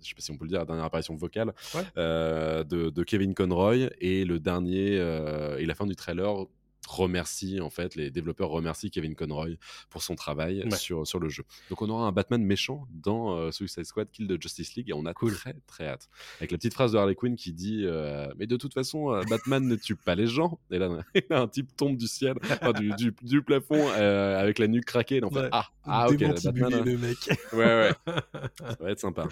je 0.00 0.08
sais 0.08 0.14
pas 0.14 0.22
si 0.22 0.30
on 0.30 0.38
peut 0.38 0.44
le 0.44 0.50
dire, 0.50 0.60
la 0.60 0.64
dernière 0.64 0.84
apparition 0.86 1.16
vocale 1.16 1.52
Ouais. 1.74 1.82
euh, 1.98 2.64
de, 2.64 2.88
de 2.88 3.02
Kevin 3.02 3.34
Conroy 3.34 3.90
et 4.00 4.24
le 4.24 4.38
dernier 4.40 4.96
euh, 4.98 5.58
et 5.58 5.66
la 5.66 5.74
fin 5.74 5.86
du 5.86 5.96
trailer 5.96 6.46
remercie 6.88 7.60
en 7.60 7.70
fait 7.70 7.94
les 7.94 8.10
développeurs 8.10 8.48
remercient 8.48 8.90
Kevin 8.90 9.14
Conroy 9.14 9.50
pour 9.90 10.02
son 10.02 10.14
travail 10.14 10.62
Ouais. 10.64 10.70
sur, 10.76 11.06
sur 11.06 11.18
le 11.20 11.28
jeu. 11.28 11.44
Donc 11.70 11.82
on 11.82 11.88
aura 11.90 12.06
un 12.06 12.12
Batman 12.12 12.42
méchant 12.42 12.86
dans 12.90 13.36
euh, 13.36 13.50
Suicide 13.50 13.84
Squad 13.84 14.10
Kill 14.10 14.26
de 14.26 14.40
Justice 14.40 14.74
League 14.74 14.88
et 14.90 14.92
on 14.92 15.04
a 15.06 15.14
Cool. 15.14 15.34
très 15.34 15.54
très 15.66 15.86
hâte. 15.86 16.08
Avec 16.38 16.50
la 16.52 16.58
petite 16.58 16.74
phrase 16.74 16.92
de 16.92 16.98
Harley 16.98 17.14
Quinn 17.14 17.36
qui 17.36 17.52
dit 17.52 17.82
euh, 17.84 18.26
mais 18.38 18.46
de 18.46 18.56
toute 18.56 18.74
façon 18.74 19.12
euh, 19.12 19.22
Batman 19.28 19.66
ne 19.66 19.76
tue 19.76 19.96
pas 19.96 20.14
les 20.14 20.26
gens 20.26 20.58
et 20.70 20.78
là 20.78 20.88
un 21.30 21.48
type 21.48 21.76
tombe 21.76 21.96
du 21.96 22.06
ciel 22.08 22.34
enfin, 22.42 22.72
du, 22.72 22.90
du, 22.96 23.14
du 23.22 23.42
plafond 23.42 23.88
euh, 23.96 24.38
avec 24.40 24.58
la 24.58 24.66
nuque 24.68 24.84
craquée 24.86 25.16
et 25.16 25.24
on 25.24 25.30
fait 25.30 25.38
Ouais. 25.38 25.48
ah 25.52 25.66
ah 25.84 26.08
ok 26.10 26.18
Batman 26.18 26.82
le 26.84 26.96
mec. 26.98 27.16
ouais 27.52 27.58
ouais 27.58 27.92
ça 28.58 28.76
va 28.80 28.90
être 28.90 28.98
sympa. 29.00 29.28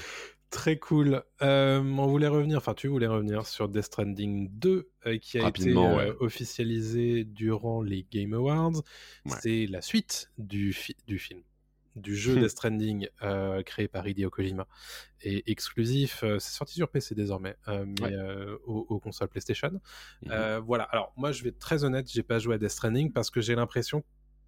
Très 0.57 0.79
cool. 0.79 1.23
Euh, 1.43 1.83
on 1.83 2.07
voulait 2.07 2.29
revenir, 2.29 2.57
enfin 2.57 2.73
tu 2.73 2.89
voulais 2.89 3.07
revenir 3.07 3.47
sur 3.47 3.69
Death 3.69 3.85
Stranding 3.85 4.49
2 4.53 4.89
euh, 5.07 5.19
qui 5.19 5.39
a 5.39 5.49
été 5.49 5.69
euh, 5.71 5.97
ouais. 5.97 6.13
officialisé 6.21 7.25
durant 7.25 7.83
les 7.83 8.07
Game 8.11 8.33
Awards. 8.33 8.77
Ouais. 9.27 9.37
C'est 9.43 9.67
la 9.67 9.83
suite 9.83 10.31
du, 10.39 10.73
fi- 10.73 10.97
du 11.07 11.19
film, 11.19 11.43
du 11.95 12.17
jeu 12.17 12.37
Death 12.41 12.49
Stranding 12.53 13.07
créé 13.67 13.87
par 13.87 14.09
Hideo 14.09 14.31
Kojima 14.31 14.67
et 15.21 15.51
exclusif. 15.51 16.21
c'est 16.39 16.41
sorti 16.41 16.75
sur 16.77 16.89
PC 16.89 17.15
désormais, 17.15 17.57
mais 17.67 18.01
Ouais. 18.03 18.17
aux, 18.67 18.87
aux 18.89 18.99
consoles 18.99 19.29
PlayStation. 19.29 19.79
Euh, 20.31 20.59
voilà. 20.65 20.85
Alors 20.85 21.13
moi 21.17 21.33
je 21.33 21.43
vais 21.43 21.51
être 21.51 21.59
très 21.59 21.85
honnête, 21.85 22.11
j'ai 22.11 22.23
pas 22.23 22.39
joué 22.39 22.55
à 22.55 22.59
Death 22.59 22.71
Stranding 22.71 23.13
parce 23.13 23.29
que 23.31 23.43
j'ai 23.43 23.55
l'impression 23.55 24.03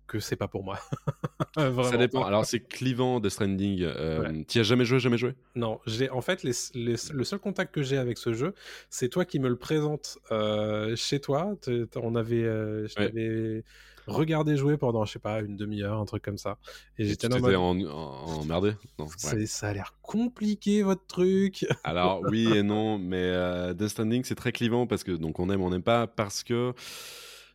que 0.09 0.18
c'est 0.20 0.36
pas 0.36 0.48
pour 0.48 0.64
moi. 0.64 0.78
Ça 1.56 1.97
dépend. 1.97 2.24
Alors 2.24 2.44
c'est 2.44 2.60
clivant 2.60 3.20
Death 3.20 3.30
Stranding. 3.32 3.82
Euh, 3.82 4.43
T'y 4.47 4.59
as 4.60 4.62
jamais 4.64 4.85
joué, 4.85 4.98
jamais 4.98 5.18
joué? 5.18 5.35
Non, 5.55 5.80
j'ai 5.86 6.10
en 6.10 6.20
fait 6.20 6.43
les, 6.43 6.52
les- 6.74 6.97
le 7.12 7.24
seul 7.24 7.39
contact 7.39 7.74
que 7.74 7.82
j'ai 7.82 7.97
avec 7.98 8.18
ce 8.18 8.32
jeu, 8.32 8.55
c'est 8.90 9.09
toi 9.09 9.24
qui 9.24 9.39
me 9.39 9.48
le 9.48 9.56
présentes 9.56 10.18
euh, 10.32 10.94
chez 10.97 11.20
toi. 11.20 11.55
On 11.97 12.14
avait, 12.16 12.43
euh, 12.44 12.86
je 12.89 12.94
Ouais. 12.98 13.09
t'avais 13.09 13.64
regardé 14.06 14.56
jouer 14.56 14.78
pendant, 14.78 15.05
je 15.05 15.12
sais 15.12 15.18
pas, 15.18 15.40
une 15.40 15.56
demi-heure, 15.56 15.98
un 16.01 16.05
truc 16.06 16.22
comme 16.22 16.39
ça. 16.39 16.56
Et 16.97 17.02
Tu 17.02 17.09
j'étais 17.10 17.32
en 17.32 17.40
mode, 17.40 17.55
en, 17.55 17.78
en, 17.78 18.40
emmerdé? 18.40 18.72
Non. 18.98 19.05
ouais. 19.06 19.10
c'est- 19.18 19.47
ça 19.47 19.68
a 19.68 19.72
l'air 19.74 19.94
compliqué 20.02 20.82
votre 20.82 21.06
truc. 21.06 21.66
Alors 21.85 22.22
oui 22.30 22.48
et 22.56 22.62
non, 22.62 22.98
mais 22.98 23.16
euh, 23.22 23.74
Death 23.74 23.89
Stranding 23.90 24.24
c'est 24.24 24.35
très 24.35 24.52
clivant 24.52 24.86
parce 24.86 25.05
que 25.05 25.12
donc 25.12 25.39
on 25.40 25.51
aime, 25.51 25.60
on 25.60 25.70
n'aime 25.70 25.82
pas 25.82 26.06
parce 26.06 26.43
que 26.43 26.72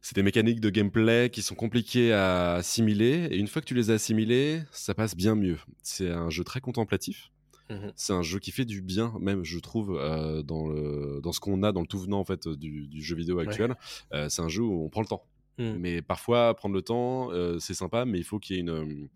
c'est 0.04 0.16
des 0.16 0.22
mécaniques 0.22 0.60
de 0.60 0.70
gameplay 0.70 1.30
qui 1.32 1.42
sont 1.42 1.56
compliquées 1.56 2.12
à 2.12 2.56
assimiler 2.56 3.30
et 3.32 3.38
une 3.38 3.48
fois 3.48 3.62
que 3.62 3.66
tu 3.66 3.74
les 3.74 3.90
as 3.90 3.94
assimilées, 3.94 4.62
ça 4.70 4.94
passe 4.94 5.16
bien 5.16 5.34
mieux. 5.34 5.58
C'est 5.82 6.12
un 6.12 6.30
jeu 6.30 6.44
très 6.44 6.60
contemplatif. 6.60 7.32
Mhm. 7.70 7.94
C'est 7.96 8.12
un 8.12 8.22
jeu 8.22 8.40
qui 8.40 8.52
fait 8.52 8.66
du 8.66 8.82
bien, 8.82 9.14
même 9.22 9.46
je 9.46 9.58
trouve, 9.60 9.98
euh, 9.98 10.44
dans, 10.44 10.68
le, 10.68 11.22
dans 11.24 11.32
ce 11.32 11.40
qu'on 11.40 11.64
a 11.64 11.72
dans 11.72 11.80
le 11.80 11.88
tout 11.88 12.00
venant 12.00 12.20
en 12.20 12.26
fait 12.26 12.50
du, 12.50 12.88
du 12.88 13.02
jeu 13.02 13.16
vidéo 13.16 13.40
actuel. 13.40 13.76
Euh, 14.14 14.28
c'est 14.28 14.42
un 14.42 14.50
jeu 14.50 14.62
où 14.62 14.84
on 14.84 14.90
prend 14.90 15.00
le 15.00 15.08
temps. 15.08 15.24
Mhm. 15.58 15.78
Mais 15.80 16.02
parfois, 16.02 16.54
prendre 16.54 16.76
le 16.76 16.82
temps, 16.82 17.32
euh, 17.32 17.58
c'est 17.60 17.74
sympa, 17.74 18.04
mais 18.04 18.18
il 18.18 18.26
faut 18.26 18.40
qu'il 18.40 18.58
y 18.58 18.60
ait 18.60 18.62
une, 18.62 19.08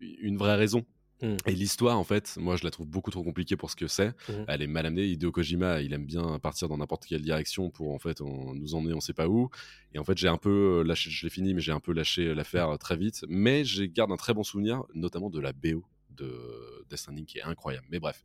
une 0.00 0.36
vraie 0.36 0.56
raison. 0.56 0.84
Mhm. 1.22 1.36
Et 1.46 1.52
l'histoire, 1.52 1.98
en 1.98 2.04
fait, 2.04 2.36
moi, 2.38 2.56
je 2.56 2.64
la 2.64 2.70
trouve 2.70 2.86
beaucoup 2.86 3.10
trop 3.10 3.22
compliquée 3.22 3.56
pour 3.56 3.70
ce 3.70 3.76
que 3.76 3.86
c'est. 3.86 4.08
Mhm. 4.28 4.44
Elle 4.48 4.62
est 4.62 4.66
mal 4.66 4.84
amenée. 4.86 5.06
Hideo 5.06 5.32
Kojima, 5.32 5.80
il 5.80 5.92
aime 5.94 6.04
bien 6.04 6.38
partir 6.38 6.68
dans 6.68 6.76
n'importe 6.76 7.06
quelle 7.06 7.22
direction 7.22 7.70
pour, 7.70 7.94
en 7.94 7.98
fait, 7.98 8.20
on- 8.20 8.54
nous 8.54 8.74
emmener 8.74 8.92
on 8.94 9.00
sait 9.00 9.14
pas 9.14 9.26
où. 9.28 9.48
Et 9.94 9.98
en 9.98 10.04
fait, 10.04 10.18
j'ai 10.18 10.28
un 10.28 10.36
peu 10.36 10.82
lâché, 10.84 11.10
je 11.10 11.24
l'ai 11.24 11.30
fini, 11.30 11.54
mais 11.54 11.60
j'ai 11.62 11.72
un 11.72 11.80
peu 11.80 11.92
lâché 11.92 12.34
l'affaire 12.34 12.68
euh, 12.70 12.76
très 12.76 12.96
vite. 12.96 13.24
Mais 13.28 13.64
je 13.64 13.84
garde 13.84 14.12
un 14.12 14.16
très 14.16 14.34
bon 14.34 14.42
souvenir, 14.42 14.82
notamment 14.94 15.30
de 15.30 15.40
la 15.40 15.52
BO 15.52 15.84
de 16.10 16.84
Death 16.88 16.98
Stranding 16.98 17.26
qui 17.26 17.38
est 17.38 17.42
incroyable. 17.42 17.86
Mais 17.90 17.98
bref, 17.98 18.22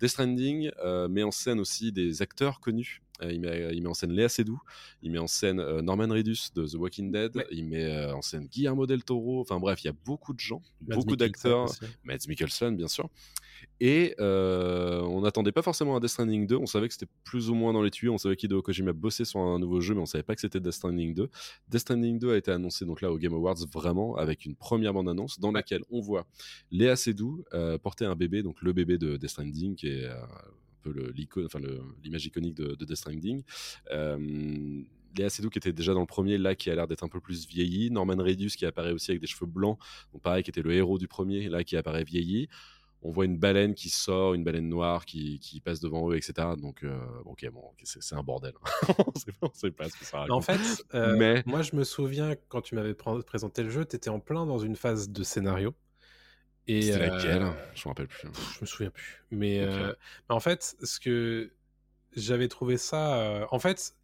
Death 0.00 0.10
Stranding 0.10 0.70
euh, 0.82 1.08
met 1.08 1.22
en 1.22 1.30
scène 1.30 1.60
aussi 1.60 1.92
des 1.92 2.22
acteurs 2.22 2.60
connus. 2.60 3.02
Euh, 3.22 3.32
il, 3.32 3.40
met, 3.40 3.68
il 3.74 3.80
met 3.82 3.88
en 3.88 3.94
scène 3.94 4.10
Léa 4.12 4.28
Seydoux, 4.28 4.60
il 5.02 5.12
met 5.12 5.18
en 5.18 5.28
scène 5.28 5.60
euh, 5.60 5.82
Norman 5.82 6.08
Reedus 6.08 6.50
de 6.54 6.66
The 6.66 6.74
Walking 6.74 7.12
Dead, 7.12 7.36
Ouais. 7.36 7.46
il 7.52 7.64
met 7.64 7.84
euh, 7.84 8.12
en 8.14 8.22
scène 8.22 8.46
Guillermo 8.48 8.86
del 8.86 9.04
Toro. 9.04 9.40
Enfin 9.40 9.60
bref, 9.60 9.82
il 9.84 9.86
y 9.86 9.90
a 9.90 9.94
beaucoup 10.04 10.32
de 10.32 10.40
gens, 10.40 10.62
Mads 10.86 10.96
beaucoup 10.96 11.14
d'acteurs. 11.16 11.64
aussi. 11.64 11.78
Mads 12.02 12.26
Mikkelsen, 12.28 12.76
bien 12.76 12.88
sûr. 12.88 13.08
Et 13.80 14.14
euh, 14.20 15.00
on 15.02 15.20
n'attendait 15.22 15.52
pas 15.52 15.62
forcément 15.62 15.96
un 15.96 16.00
Death 16.00 16.10
Stranding 16.10 16.46
2. 16.46 16.56
On 16.56 16.66
savait 16.66 16.88
que 16.88 16.94
c'était 16.94 17.10
plus 17.24 17.50
ou 17.50 17.54
moins 17.54 17.72
dans 17.72 17.82
les 17.82 17.90
tuyaux. 17.90 18.12
On 18.12 18.18
savait 18.18 18.36
qu'Hideo 18.36 18.62
Kojima 18.62 18.92
bossait 18.92 19.24
sur 19.24 19.40
un 19.40 19.58
nouveau 19.58 19.80
jeu, 19.80 19.94
mais 19.94 20.00
on 20.00 20.06
savait 20.06 20.22
pas 20.24 20.34
que 20.34 20.40
c'était 20.40 20.60
Death 20.60 20.72
Stranding 20.72 21.14
2. 21.14 21.30
Death 21.68 21.80
Stranding 21.80 22.18
2 22.18 22.32
a 22.32 22.36
été 22.36 22.50
annoncé 22.50 22.84
donc 22.84 23.00
là 23.00 23.10
au 23.12 23.18
Game 23.18 23.32
Awards 23.34 23.56
vraiment 23.72 24.16
avec 24.16 24.44
une 24.44 24.54
première 24.56 24.92
bande-annonce 24.92 25.38
dans 25.40 25.52
laquelle 25.52 25.82
on 25.90 26.00
voit 26.00 26.26
Léa 26.72 26.96
Seydoux 26.96 27.44
euh, 27.54 27.78
porter 27.78 28.04
un 28.06 28.16
bébé, 28.16 28.42
donc 28.42 28.60
le 28.60 28.72
bébé 28.72 28.98
de 28.98 29.16
Death 29.16 29.30
Stranding, 29.30 29.76
qui 29.76 29.88
est 29.88 30.04
euh, 30.04 30.14
peu 30.92 31.44
enfin 31.44 31.60
l'image 32.02 32.26
iconique 32.26 32.54
de, 32.54 32.74
de 32.74 32.84
Death 32.84 32.96
Stranding. 32.96 33.42
Euh, 33.92 34.82
Léa 35.16 35.30
Seydoux 35.30 35.48
qui 35.50 35.58
était 35.58 35.72
déjà 35.72 35.94
dans 35.94 36.00
le 36.00 36.06
premier, 36.06 36.38
là 36.38 36.54
qui 36.54 36.70
a 36.70 36.74
l'air 36.74 36.88
d'être 36.88 37.04
un 37.04 37.08
peu 37.08 37.20
plus 37.20 37.46
vieilli. 37.46 37.90
Norman 37.90 38.16
Reedus 38.18 38.50
qui 38.56 38.66
apparaît 38.66 38.92
aussi 38.92 39.10
avec 39.12 39.20
des 39.20 39.26
cheveux 39.28 39.46
blancs, 39.46 39.78
donc 40.12 40.22
pareil 40.22 40.42
qui 40.42 40.50
était 40.50 40.62
le 40.62 40.72
héros 40.72 40.98
du 40.98 41.06
premier, 41.08 41.48
là 41.48 41.62
qui 41.64 41.76
apparaît 41.76 42.04
vieilli. 42.04 42.48
On 43.06 43.10
voit 43.10 43.26
une 43.26 43.36
baleine 43.36 43.74
qui 43.74 43.90
sort, 43.90 44.32
une 44.32 44.44
baleine 44.44 44.66
noire 44.68 45.04
qui, 45.04 45.38
qui 45.38 45.60
passe 45.60 45.78
devant 45.78 46.10
eux, 46.10 46.16
etc. 46.16 46.32
Donc, 46.56 46.82
euh, 46.84 46.98
ok, 47.26 47.46
bon, 47.52 47.62
c'est 47.82 48.14
un 48.14 48.22
bordel. 48.22 48.54
on 48.98 49.04
pas, 49.04 49.12
on 49.42 49.50
sait 49.52 49.70
pas 49.70 49.90
ce 49.90 49.96
que 49.98 50.06
ça 50.06 50.20
raconte. 50.20 50.36
En 50.36 50.40
fait, 50.40 50.84
euh, 50.94 51.14
Mais- 51.18 51.42
moi 51.44 51.60
je 51.60 51.76
me 51.76 51.84
souviens 51.84 52.34
quand 52.48 52.62
tu 52.62 52.74
m'avais 52.74 52.94
pr- 52.94 53.22
présenté 53.22 53.62
le 53.62 53.68
jeu, 53.68 53.84
tu 53.84 53.94
étais 53.94 54.08
en 54.08 54.20
plein 54.20 54.46
dans 54.46 54.58
une 54.58 54.74
phase 54.74 55.10
de 55.10 55.22
scénario. 55.22 55.74
Et 56.66 56.92
C'était 56.92 56.98
euh, 56.98 56.98
laquelle? 57.00 57.42
Je 57.74 57.82
me 57.82 57.88
rappelle 57.90 58.08
plus. 58.08 58.28
Pff, 58.30 58.54
je 58.56 58.60
me 58.62 58.66
souviens 58.66 58.90
plus. 58.90 59.22
Mais, 59.30 59.60
euh, 59.60 59.92
mais 60.28 60.34
en 60.34 60.40
fait, 60.40 60.76
ce 60.82 60.98
que 61.00 61.52
j'avais 62.16 62.48
trouvé 62.48 62.76
ça. 62.78 63.16
euh, 63.18 63.46
en 63.50 63.58
fait, 63.58 63.94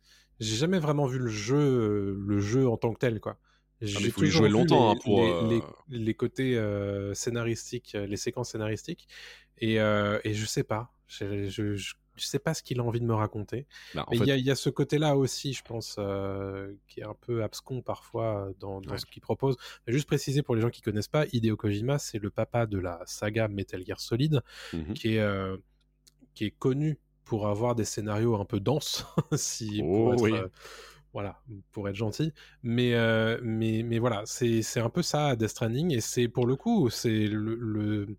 j'ai 0.41 0.57
jamais 0.57 0.78
vraiment 0.78 1.07
vu 1.07 1.19
le 1.19 1.28
jeu, 1.28 2.16
le 2.19 2.41
jeu 2.41 2.69
en 2.69 2.77
tant 2.77 2.93
que 2.93 2.99
tel, 2.99 3.20
quoi. 3.20 3.39
J'ai 3.81 3.97
Ah, 3.97 4.01
il 4.05 4.11
faut 4.11 4.24
y 4.24 4.27
toujours 4.27 4.31
jouer 4.31 4.49
vu 4.49 4.53
longtemps, 4.53 4.91
les, 4.91 4.91
hein, 4.91 4.97
pour, 4.97 5.23
les, 5.23 5.37
les- 5.41 5.62
les 5.89 6.15
côtés 6.15 6.61
scénaristiques, 7.15 7.93
les 7.95 8.16
séquences 8.16 8.51
scénaristiques, 8.51 9.09
et, 9.59 9.77
et 9.77 10.35
je 10.35 10.47
sais 10.47 10.65
pas. 10.65 10.93
Je, 11.09 11.49
je- 11.49 11.74
je- 11.77 11.95
je 12.20 12.26
sais 12.26 12.38
pas 12.38 12.55
ce 12.55 12.62
qu'il 12.62 12.78
a 12.80 12.84
envie 12.84 13.01
de 13.01 13.06
me 13.06 13.14
raconter. 13.14 13.66
Bah, 13.94 14.06
Mais 14.10 14.16
il 14.16 14.20
fait, 14.20 14.26
y, 14.26 14.32
a- 14.32 14.36
il 14.36 14.44
y 14.44 14.51
a 14.51 14.55
ce 14.55 14.70
côté-là 14.70 15.16
aussi, 15.16 15.52
je 15.52 15.62
pense, 15.62 15.97
euh, 15.98 16.74
qui 16.86 17.01
est 17.01 17.05
un 17.05 17.14
peu 17.20 17.42
abscon 17.42 17.82
parfois 17.82 18.48
euh, 18.48 18.52
dans, 18.60 18.80
dans 18.80 18.92
Ouais. 18.92 18.98
ce 18.98 19.06
qu'il 19.06 19.22
propose. 19.22 19.56
Mais 19.86 19.92
juste 19.92 20.06
préciser 20.06 20.42
pour 20.42 20.55
les 20.55 20.60
gens 20.60 20.70
qui 20.70 20.82
connaissent 20.82 21.09
pas, 21.09 21.26
Hideo 21.32 21.56
Kojima, 21.56 21.98
c'est 21.98 22.18
le 22.18 22.30
papa 22.30 22.66
de 22.66 22.78
la 22.78 23.01
saga 23.06 23.48
Metal 23.48 23.84
Gear 23.84 23.98
Solid, 24.01 24.42
qui 24.94 25.16
est, 25.16 25.20
euh, 25.20 25.56
qui 26.34 26.44
est 26.44 26.51
connu 26.52 26.98
pour 27.24 27.47
avoir 27.48 27.74
des 27.74 27.84
scénarios 27.84 28.34
un 28.40 28.44
peu 28.44 28.60
denses, 28.60 29.05
si, 29.36 29.80
Oh, 29.82 29.86
pour 29.86 30.14
être, 30.14 30.22
oui. 30.22 30.32
euh, 30.34 30.48
voilà, 31.12 31.40
pour 31.72 31.88
être 31.88 31.97
gentil. 31.97 32.32
Mais, 32.62 32.94
euh, 32.94 33.38
mais, 33.42 33.82
mais 33.82 33.98
voilà, 33.98 34.22
c'est 34.26 34.62
un 34.80 34.90
peu 34.90 35.02
ça, 35.02 35.34
Death 35.36 35.48
Stranding, 35.51 35.92
et 35.92 36.01
c'est 36.01 36.28
pour 36.28 36.47
le 36.47 36.56
coup, 36.56 36.88
c'est 36.90 37.26
le, 37.26 37.55
le- 37.56 38.16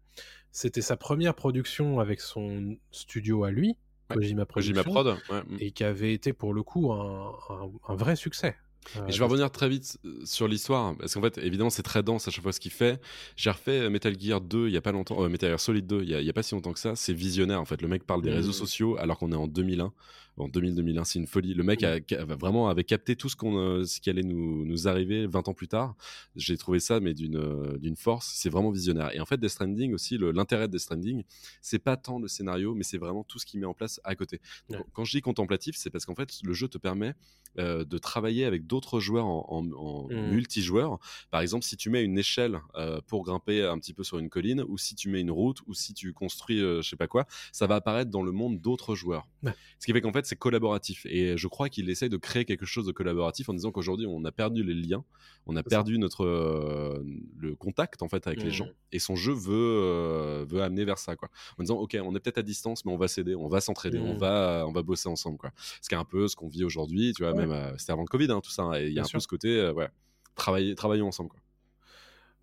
c'était 0.51 0.81
sa 0.81 0.97
première 0.97 1.33
production 1.33 1.99
avec 2.01 2.19
son 2.19 2.75
studio 2.91 3.43
à 3.45 3.51
lui. 3.51 3.77
Kojima 4.13 4.45
Kojima 4.45 4.83
Prod. 4.83 5.07
ouais, 5.07 5.41
mm. 5.49 5.57
et 5.59 5.71
qui 5.71 5.83
avait 5.83 6.13
été 6.13 6.33
pour 6.33 6.53
le 6.53 6.63
coup 6.63 6.91
un, 6.91 7.31
un- 7.49 7.71
un 7.93 7.95
vrai 7.95 8.15
succès. 8.15 8.55
Euh, 8.97 9.05
Et 9.07 9.11
je 9.11 9.19
vais 9.19 9.25
revenir 9.25 9.51
très 9.51 9.69
vite 9.69 9.99
euh, 10.05 10.21
sur 10.25 10.47
l'histoire, 10.47 10.95
parce 10.97 11.13
qu'en 11.13 11.21
fait, 11.21 11.37
évidemment, 11.37 11.69
c'est 11.69 11.83
très 11.83 12.01
dense 12.01 12.27
à 12.27 12.31
chaque 12.31 12.41
fois 12.41 12.51
ce 12.51 12.59
qu'il 12.59 12.71
fait. 12.71 12.99
J'ai 13.35 13.51
refait 13.51 13.79
euh, 13.81 13.89
Metal 13.91 14.19
Gear 14.19 14.41
2 14.41 14.67
il 14.69 14.73
y 14.73 14.77
a 14.77 14.81
pas 14.81 14.91
longtemps, 14.91 15.23
euh, 15.23 15.29
Metal 15.29 15.49
Gear 15.51 15.59
Solid 15.59 15.85
2 15.85 16.01
il 16.01 16.09
y, 16.09 16.15
a, 16.15 16.19
il 16.19 16.25
y 16.25 16.29
a 16.31 16.33
pas 16.33 16.41
si 16.41 16.55
longtemps 16.55 16.73
que 16.73 16.79
ça. 16.79 16.95
C'est 16.95 17.13
visionnaire 17.13 17.61
en 17.61 17.65
fait. 17.65 17.79
Le 17.83 17.87
mec 17.87 18.05
parle 18.07 18.23
des 18.23 18.31
Mhm. 18.31 18.37
réseaux 18.37 18.51
sociaux 18.53 18.97
alors 18.97 19.19
qu'on 19.19 19.31
est 19.31 19.35
en 19.35 19.45
2001. 19.47 19.93
En 20.37 20.47
2000-2001, 20.47 21.03
c'est 21.03 21.19
une 21.19 21.27
folie. 21.27 21.53
Le 21.53 21.63
mec 21.63 21.83
a, 21.83 21.95
a- 21.95 22.25
vraiment 22.35 22.69
avait 22.69 22.83
capté 22.83 23.15
tout 23.15 23.29
ce, 23.29 23.35
qu'on, 23.35 23.57
euh, 23.57 23.83
ce 23.85 23.99
qui 23.99 24.09
allait 24.09 24.23
nous, 24.23 24.65
nous 24.65 24.87
arriver 24.87 25.27
20 25.27 25.47
ans 25.49 25.53
plus 25.53 25.67
tard. 25.67 25.95
J'ai 26.35 26.57
trouvé 26.57 26.79
ça, 26.79 26.99
mais 26.99 27.13
d'une, 27.13 27.35
euh, 27.37 27.77
d'une 27.77 27.95
force. 27.97 28.31
C'est 28.35 28.49
vraiment 28.49 28.71
visionnaire. 28.71 29.13
Et 29.13 29.19
en 29.19 29.25
fait, 29.25 29.37
Death 29.39 29.49
Stranding 29.51 29.93
aussi, 29.93 30.17
l'intérêt 30.17 30.67
de 30.67 30.71
Death 30.71 30.81
Stranding, 30.81 31.23
c'est 31.61 31.79
pas 31.79 31.97
tant 31.97 32.17
le 32.19 32.27
scénario, 32.27 32.73
mais 32.73 32.83
c'est 32.83 32.97
vraiment 32.97 33.23
tout 33.23 33.39
ce 33.39 33.45
qu'il 33.45 33.59
met 33.59 33.65
en 33.65 33.73
place 33.73 33.99
à 34.03 34.15
côté. 34.15 34.39
Donc, 34.69 34.79
Ouais. 34.79 34.85
Quand 34.93 35.03
je 35.03 35.11
dis 35.11 35.21
contemplatif, 35.21 35.75
c'est 35.77 35.89
parce 35.89 36.05
qu'en 36.05 36.15
fait, 36.15 36.29
le 36.43 36.53
jeu 36.53 36.67
te 36.67 36.77
permet 36.77 37.13
euh, 37.59 37.83
de 37.83 37.97
travailler 37.97 38.45
avec 38.45 38.65
d'autres 38.65 39.01
joueurs 39.01 39.25
en, 39.25 39.45
en- 39.49 39.71
en 39.73 40.07
Mhm. 40.07 40.29
multijoueur. 40.31 40.99
Par 41.31 41.41
exemple, 41.41 41.65
si 41.65 41.75
tu 41.75 41.89
mets 41.89 42.01
une 42.01 42.17
échelle 42.17 42.61
euh, 42.75 43.01
pour 43.07 43.23
grimper 43.25 43.63
un 43.65 43.77
petit 43.77 43.93
peu 43.93 44.05
sur 44.05 44.19
une 44.19 44.29
colline, 44.29 44.63
ou 44.69 44.77
si 44.77 44.95
tu 44.95 45.09
mets 45.09 45.19
une 45.19 45.31
route, 45.31 45.57
ou 45.67 45.73
si 45.73 45.93
tu 45.93 46.13
construis 46.13 46.61
euh, 46.61 46.81
je 46.81 46.89
sais 46.89 46.95
pas 46.95 47.07
quoi, 47.07 47.25
ça 47.51 47.67
va 47.67 47.75
apparaître 47.75 48.09
dans 48.09 48.23
le 48.23 48.31
monde 48.31 48.61
d'autres 48.61 48.95
joueurs. 48.95 49.27
Ouais. 49.43 49.51
Ce 49.79 49.85
qui 49.85 49.91
fait 49.91 49.99
qu'en 49.99 50.13
fait, 50.13 50.20
c'est 50.25 50.35
collaboratif. 50.35 51.05
Et 51.05 51.37
je 51.37 51.47
crois 51.47 51.69
qu'il 51.69 51.89
essaye 51.89 52.09
de 52.09 52.17
créer 52.17 52.45
quelque 52.45 52.65
chose 52.65 52.85
de 52.85 52.91
collaboratif 52.91 53.49
en 53.49 53.53
disant 53.53 53.71
qu'aujourd'hui, 53.71 54.05
on 54.07 54.23
a 54.25 54.31
perdu 54.31 54.63
les 54.63 54.73
liens, 54.73 55.03
on 55.45 55.55
a 55.55 55.63
perdu 55.63 55.97
notre 55.99 56.25
euh, 56.25 57.03
le 57.37 57.55
contact 57.55 58.01
en 58.01 58.09
fait 58.09 58.27
avec 58.27 58.39
les 58.41 58.49
Mhm. 58.49 58.53
gens. 58.53 58.69
Et 58.91 58.99
son 58.99 59.15
jeu 59.15 59.33
veut 59.33 59.53
euh, 59.55 60.45
veut 60.47 60.61
amener 60.61 60.85
vers 60.85 60.97
ça 60.97 61.15
quoi. 61.15 61.29
En 61.57 61.63
disant, 61.63 61.77
ok, 61.77 61.97
on 62.03 62.15
est 62.15 62.19
peut-être 62.19 62.37
à 62.39 62.43
distance, 62.43 62.85
mais 62.85 62.91
on 62.91 62.97
va 62.97 63.07
s'aider, 63.07 63.35
on 63.35 63.47
va 63.47 63.61
s'entraider, 63.61 63.99
on 63.99 64.13
Mhm. 64.13 64.19
va 64.19 64.63
on 64.67 64.71
va 64.71 64.81
bosser 64.83 65.09
ensemble 65.09 65.37
quoi. 65.37 65.51
Ce 65.81 65.89
qui 65.89 65.95
est 65.95 65.97
un 65.99 66.05
peu 66.05 66.27
ce 66.27 66.35
qu'on 66.35 66.47
vit 66.49 66.63
aujourd'hui, 66.63 67.13
tu 67.13 67.23
vois. 67.23 67.31
Ouais. 67.33 67.39
Même 67.39 67.51
euh, 67.51 67.77
c'était 67.77 67.91
avant 67.93 68.01
le 68.03 68.07
Covid, 68.07 68.31
hein, 68.31 68.41
tout 68.43 68.51
ça. 68.51 68.63
hein, 68.63 68.73
et 68.75 68.83
il 68.87 68.89
y 68.91 68.93
Bien 68.93 69.03
a 69.03 69.05
un 69.05 69.07
sûr. 69.07 69.17
peu 69.17 69.21
ce 69.21 69.27
côté, 69.27 69.69
ouais, 69.71 69.89
travailler 70.35 70.75
travaillons 70.75 71.07
ensemble 71.07 71.29
quoi. 71.29 71.39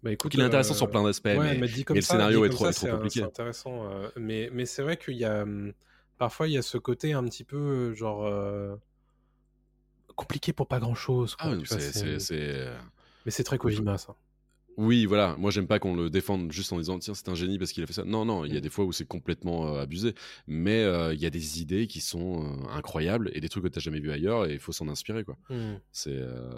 Bah, 0.03 0.13
écoute, 0.13 0.33
il 0.35 0.41
est 0.41 0.45
intéressant 0.45 0.75
euh, 0.75 0.77
sur 0.77 0.91
plein 0.91 1.03
d'aspects, 1.03 1.27
ouais, 1.27 1.59
mais, 1.59 1.69
le 1.95 2.01
scénario 2.01 2.45
est 2.45 2.51
trop, 2.51 2.65
ça, 2.67 2.71
est 2.71 2.73
trop 2.73 2.87
c'est 2.87 2.91
un- 2.93 2.95
compliqué. 2.97 3.19
C'est 3.21 3.27
intéressant, 3.27 3.91
euh, 3.91 4.09
mais, 4.17 4.49
mais 4.53 4.65
c'est 4.65 4.83
vrai 4.83 4.97
qu'il 4.97 5.17
y 5.17 5.25
a 5.25 5.43
hum, 5.43 5.73
parfois 6.19 6.49
il 6.49 6.53
y 6.55 6.59
a 6.59 6.63
ce 6.63 6.77
côté 6.79 7.13
un 7.13 7.25
petit 7.25 7.45
peu 7.45 7.57
euh, 7.57 7.95
genre 7.95 8.25
euh, 8.27 8.77
compliqué 10.17 10.53
pour 10.53 10.67
pas 10.67 10.81
grand 10.81 10.95
chose. 10.95 11.37
Ah, 11.39 11.53
c'est- 11.67 12.71
Mais 13.25 13.31
c'est 13.31 13.45
très 13.45 13.59
Kojima 13.59 13.99
ça. 13.99 14.15
Oui, 14.77 15.07
voilà. 15.07 15.35
Moi, 15.39 15.51
j'aime 15.51 15.67
pas 15.67 15.81
qu'on 15.81 15.97
le 15.97 16.09
défende 16.09 16.53
juste 16.53 16.73
en 16.73 16.79
disant 16.79 17.01
tiens, 17.01 17.13
c'est 17.13 17.29
un 17.29 17.35
génie 17.35 17.59
parce 17.59 17.73
qu'il 17.73 17.83
a 17.83 17.87
fait 17.89 17.93
ça. 17.93 18.05
Non, 18.05 18.25
non. 18.25 18.45
Il 18.45 18.53
y 18.53 18.57
a 18.57 18.61
Mm. 18.61 18.63
des 18.63 18.71
fois 18.71 18.85
où 18.85 18.93
c'est 18.93 19.07
complètement 19.09 19.75
euh, 19.75 19.81
abusé, 19.83 20.15
mais 20.47 20.85
euh, 20.85 21.13
il 21.15 21.21
y 21.21 21.27
a 21.27 21.31
des 21.31 21.61
idées 21.61 21.89
qui 21.89 22.01
sont 22.01 22.45
euh, 22.45 22.69
incroyables 22.71 23.29
et 23.35 23.41
des 23.41 23.49
trucs 23.49 23.65
que 23.65 23.69
t'as 23.69 23.81
jamais 23.81 23.99
vu 23.99 24.13
ailleurs 24.13 24.47
et 24.47 24.53
il 24.53 24.61
faut 24.61 24.71
s'en 24.71 24.87
inspirer, 24.89 25.25
quoi. 25.25 25.37
Hmm. 25.51 25.79
C'est 25.91 26.13
euh, 26.15 26.49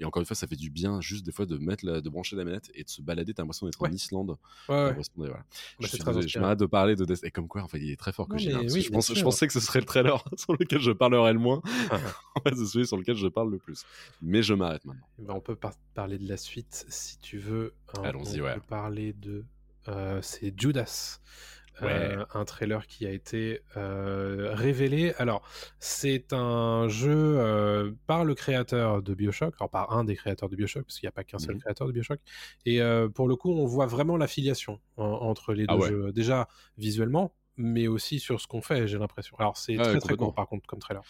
et 0.00 0.04
encore 0.06 0.20
une 0.20 0.26
fois, 0.26 0.34
ça 0.34 0.46
fait 0.46 0.56
du 0.56 0.70
bien 0.70 1.00
juste 1.00 1.24
des 1.26 1.30
fois 1.32 1.46
de 1.46 1.58
mettre, 1.58 1.84
la... 1.84 2.00
de 2.00 2.08
brancher 2.08 2.34
la 2.34 2.44
manette 2.44 2.70
et 2.74 2.82
de 2.84 2.88
se 2.88 3.02
balader. 3.02 3.34
T'as 3.34 3.42
l'impression 3.42 3.66
d'être 3.66 3.80
en. 3.82 3.90
Islande. 3.90 4.36
Ouais, 4.68 4.74
ouais. 4.86 4.96
voilà. 5.16 5.44
Bah, 5.78 5.86
je 6.26 6.38
m'arrête 6.38 6.58
de 6.58 6.66
parler 6.66 6.96
de 6.96 7.04
Death. 7.04 7.22
Et 7.24 7.30
comme 7.30 7.46
quoi, 7.48 7.62
en 7.62 7.68
fait, 7.68 7.78
il 7.78 7.90
est 7.90 7.96
très 7.96 8.12
fort 8.12 8.26
que 8.28 8.38
j'ai. 8.38 8.56
oui, 8.56 8.80
je, 8.80 8.90
pense- 8.90 9.14
je 9.14 9.22
pensais 9.22 9.46
que 9.46 9.52
ce 9.52 9.60
serait 9.60 9.80
le 9.80 9.84
trailer 9.84 10.24
sur 10.36 10.54
lequel 10.54 10.80
je 10.80 10.90
parlerais 10.90 11.32
le 11.34 11.38
moins. 11.38 11.60
en 12.34 12.40
fait, 12.40 12.54
c'est 12.56 12.66
celui 12.66 12.86
sur 12.86 12.96
lequel 12.96 13.16
je 13.16 13.28
parle 13.28 13.50
le 13.50 13.58
plus. 13.58 13.84
Mais 14.22 14.42
je 14.42 14.54
m'arrête 14.54 14.84
maintenant. 14.84 15.06
Eh 15.18 15.22
ben, 15.22 15.34
on 15.34 15.40
peut 15.40 15.56
par- 15.56 15.74
parler 15.94 16.18
de 16.18 16.28
la 16.28 16.36
suite 16.38 16.86
si 16.88 17.18
tu 17.18 17.38
veux. 17.38 17.74
hein. 17.94 18.02
Allons-y, 18.04 18.40
on 18.40 18.44
ouais. 18.44 18.54
peut 18.54 18.60
parler 18.60 19.12
de. 19.12 19.44
euh, 19.88 20.20
c'est 20.22 20.58
Judas. 20.58 21.18
Ouais. 21.82 22.16
Euh, 22.18 22.24
un 22.34 22.44
trailer 22.44 22.86
qui 22.86 23.06
a 23.06 23.10
été 23.10 23.60
euh, 23.76 24.50
révélé. 24.54 25.12
Alors, 25.18 25.42
c'est 25.78 26.32
un 26.32 26.88
jeu 26.88 27.36
euh, 27.38 27.92
par 28.06 28.24
le 28.24 28.34
créateur 28.34 29.02
de 29.02 29.14
Bioshock, 29.14 29.54
alors 29.60 29.70
par 29.70 29.92
un 29.96 30.04
des 30.04 30.16
créateurs 30.16 30.48
de 30.48 30.56
Bioshock, 30.56 30.84
parce 30.84 30.98
qu'il 30.98 31.06
n'y 31.06 31.10
a 31.10 31.12
pas 31.12 31.24
qu'un 31.24 31.38
seul 31.38 31.54
Mhm. 31.54 31.60
créateur 31.62 31.86
de 31.86 31.92
Bioshock. 31.92 32.20
Et 32.66 32.80
pour 33.14 33.28
le 33.28 33.36
coup, 33.36 33.52
on 33.52 33.66
voit 33.66 33.86
vraiment 33.86 34.16
l'affiliation 34.16 34.80
en- 34.96 35.04
entre 35.04 35.52
les 35.54 35.66
deux 35.66 35.74
Ah 35.74 35.76
ouais. 35.78 35.88
jeux. 35.88 36.12
Déjà 36.12 36.48
visuellement, 36.78 37.32
mais 37.60 37.86
aussi 37.88 38.18
sur 38.18 38.40
ce 38.40 38.46
qu'on 38.46 38.62
fait, 38.62 38.88
j'ai 38.88 38.98
l'impression. 38.98 39.36
Alors, 39.38 39.56
c'est 39.56 39.74
Ah 39.78 39.82
ouais, 39.82 39.90
très 39.90 40.00
très 40.00 40.16
court 40.16 40.34
par 40.34 40.48
contre 40.48 40.66
comme 40.66 40.78
trailer. 40.78 41.02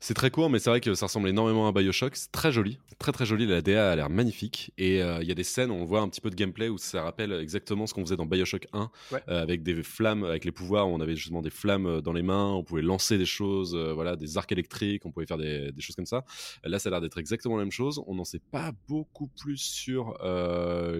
C'est 0.00 0.14
très 0.14 0.30
court, 0.30 0.50
mais 0.50 0.58
c'est 0.58 0.70
vrai 0.70 0.80
que 0.80 0.94
ça 0.94 1.06
ressemble 1.06 1.28
énormément 1.28 1.66
à 1.68 1.72
Bioshock. 1.72 2.16
C'est 2.16 2.32
très 2.32 2.52
joli, 2.52 2.78
très 2.98 3.12
très 3.12 3.24
joli. 3.26 3.46
La 3.46 3.62
DA 3.62 3.92
a 3.92 3.96
l'air 3.96 4.10
magnifique. 4.10 4.72
Et 4.76 5.02
euh, 5.02 5.18
il 5.22 5.28
y 5.28 5.32
a 5.32 5.34
des 5.34 5.44
scènes 5.44 5.70
où 5.70 5.74
on 5.74 5.84
voit 5.84 6.00
un 6.00 6.08
petit 6.08 6.20
peu 6.20 6.30
de 6.30 6.34
gameplay 6.34 6.68
où 6.68 6.78
ça 6.78 7.02
rappelle 7.02 7.32
exactement 7.32 7.86
ce 7.86 7.94
qu'on 7.94 8.02
faisait 8.04 8.16
dans 8.16 8.26
Bioshock 8.26 8.66
1, 8.72 8.90
Ouais. 9.12 9.22
euh, 9.28 9.40
avec 9.42 9.62
des 9.62 9.82
flammes, 9.82 10.24
avec 10.24 10.44
les 10.44 10.52
pouvoirs. 10.52 10.88
où 10.88 10.92
On 10.92 11.00
avait 11.00 11.16
justement 11.16 11.42
des 11.42 11.50
flammes 11.50 11.86
euh, 11.86 12.00
dans 12.00 12.12
les 12.12 12.22
mains, 12.22 12.48
on 12.52 12.64
pouvait 12.64 12.82
lancer 12.82 13.16
des 13.18 13.26
choses, 13.26 13.74
euh, 13.74 13.92
voilà, 13.94 14.16
des 14.16 14.36
arcs 14.36 14.50
électriques, 14.52 15.06
on 15.06 15.12
pouvait 15.12 15.26
faire 15.26 15.38
des, 15.38 15.70
des 15.72 15.80
choses 15.80 15.96
comme 15.96 16.06
ça. 16.06 16.24
Là, 16.64 16.78
ça 16.78 16.88
a 16.88 16.90
l'air 16.90 17.00
d'être 17.00 17.18
exactement 17.18 17.56
la 17.56 17.62
même 17.64 17.72
chose. 17.72 18.02
On 18.06 18.14
n'en 18.14 18.24
sait 18.24 18.40
pas 18.50 18.72
beaucoup 18.88 19.28
plus 19.28 19.58
sur 19.58 20.14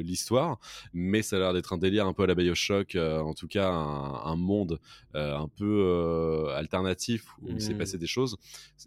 l'histoire, 0.03 0.59
mais 0.93 1.23
ça 1.23 1.37
a 1.37 1.39
l'air 1.41 1.53
d'être 1.53 1.73
un 1.73 1.79
délire 1.79 2.07
un 2.07 2.12
peu 2.12 2.23
à 2.23 2.27
la 2.27 2.35
Bioshock, 2.35 2.97
en 2.97 3.35
tout 3.35 3.49
cas 3.49 3.69
un, 3.71 4.15
un 4.25 4.37
monde 4.37 4.79
un 5.15 5.48
peu 5.48 5.65
euh, 5.86 6.55
alternatif 6.56 7.27
où 7.43 7.51
il 7.51 7.61
s'est 7.61 7.74
Mm. 7.74 7.78
passé 7.78 7.98
des 7.98 8.06
choses. 8.06 8.36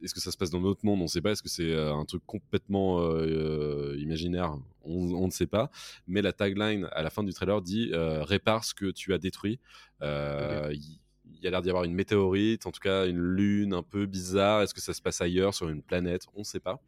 Est-ce 0.04 0.14
que 0.14 0.20
ça 0.20 0.32
se 0.32 0.38
passe 0.38 0.50
dans 0.50 0.62
notre 0.62 0.86
monde? 0.86 1.00
On 1.00 1.04
ne 1.04 1.08
sait 1.08 1.22
pas. 1.22 1.32
Est-ce 1.32 1.44
que 1.44 1.50
c'est 1.50 1.72
euh, 1.72 1.94
un 1.94 2.06
truc 2.06 2.24
complètement 2.26 3.00
euh, 3.02 3.96
imaginaire? 4.00 4.58
On, 4.84 5.14
on 5.14 5.26
ne 5.26 5.32
sait 5.32 5.48
pas. 5.48 5.70
Mais 6.08 6.22
la 6.22 6.34
tagline 6.34 6.88
à 6.92 7.02
la 7.04 7.10
fin 7.10 7.24
du 7.24 7.34
trailer 7.34 7.62
dit 7.62 7.90
euh, 7.94 8.24
répare 8.24 8.64
ce 8.64 8.74
que 8.74 8.92
tu 8.92 9.14
as 9.14 9.18
détruit. 9.18 9.60
Euh, 10.02 10.74
Il 10.74 11.44
y 11.44 11.48
a 11.48 11.52
l'air 11.52 11.62
d'y 11.62 11.70
avoir 11.70 11.84
une 11.84 11.94
météorite, 11.94 12.66
en 12.66 12.72
tout 12.72 12.80
cas 12.80 13.06
une 13.06 13.20
lune 13.20 13.74
un 13.74 13.84
peu 13.84 14.06
bizarre. 14.06 14.62
Est-ce 14.64 14.74
que 14.74 14.82
ça 14.82 14.94
se 14.94 15.02
passe 15.02 15.22
ailleurs, 15.22 15.54
sur 15.54 15.70
une 15.70 15.82
planète? 15.84 16.24
On 16.36 16.40
ne 16.40 16.44
sait 16.46 16.60
pas. 16.60 16.80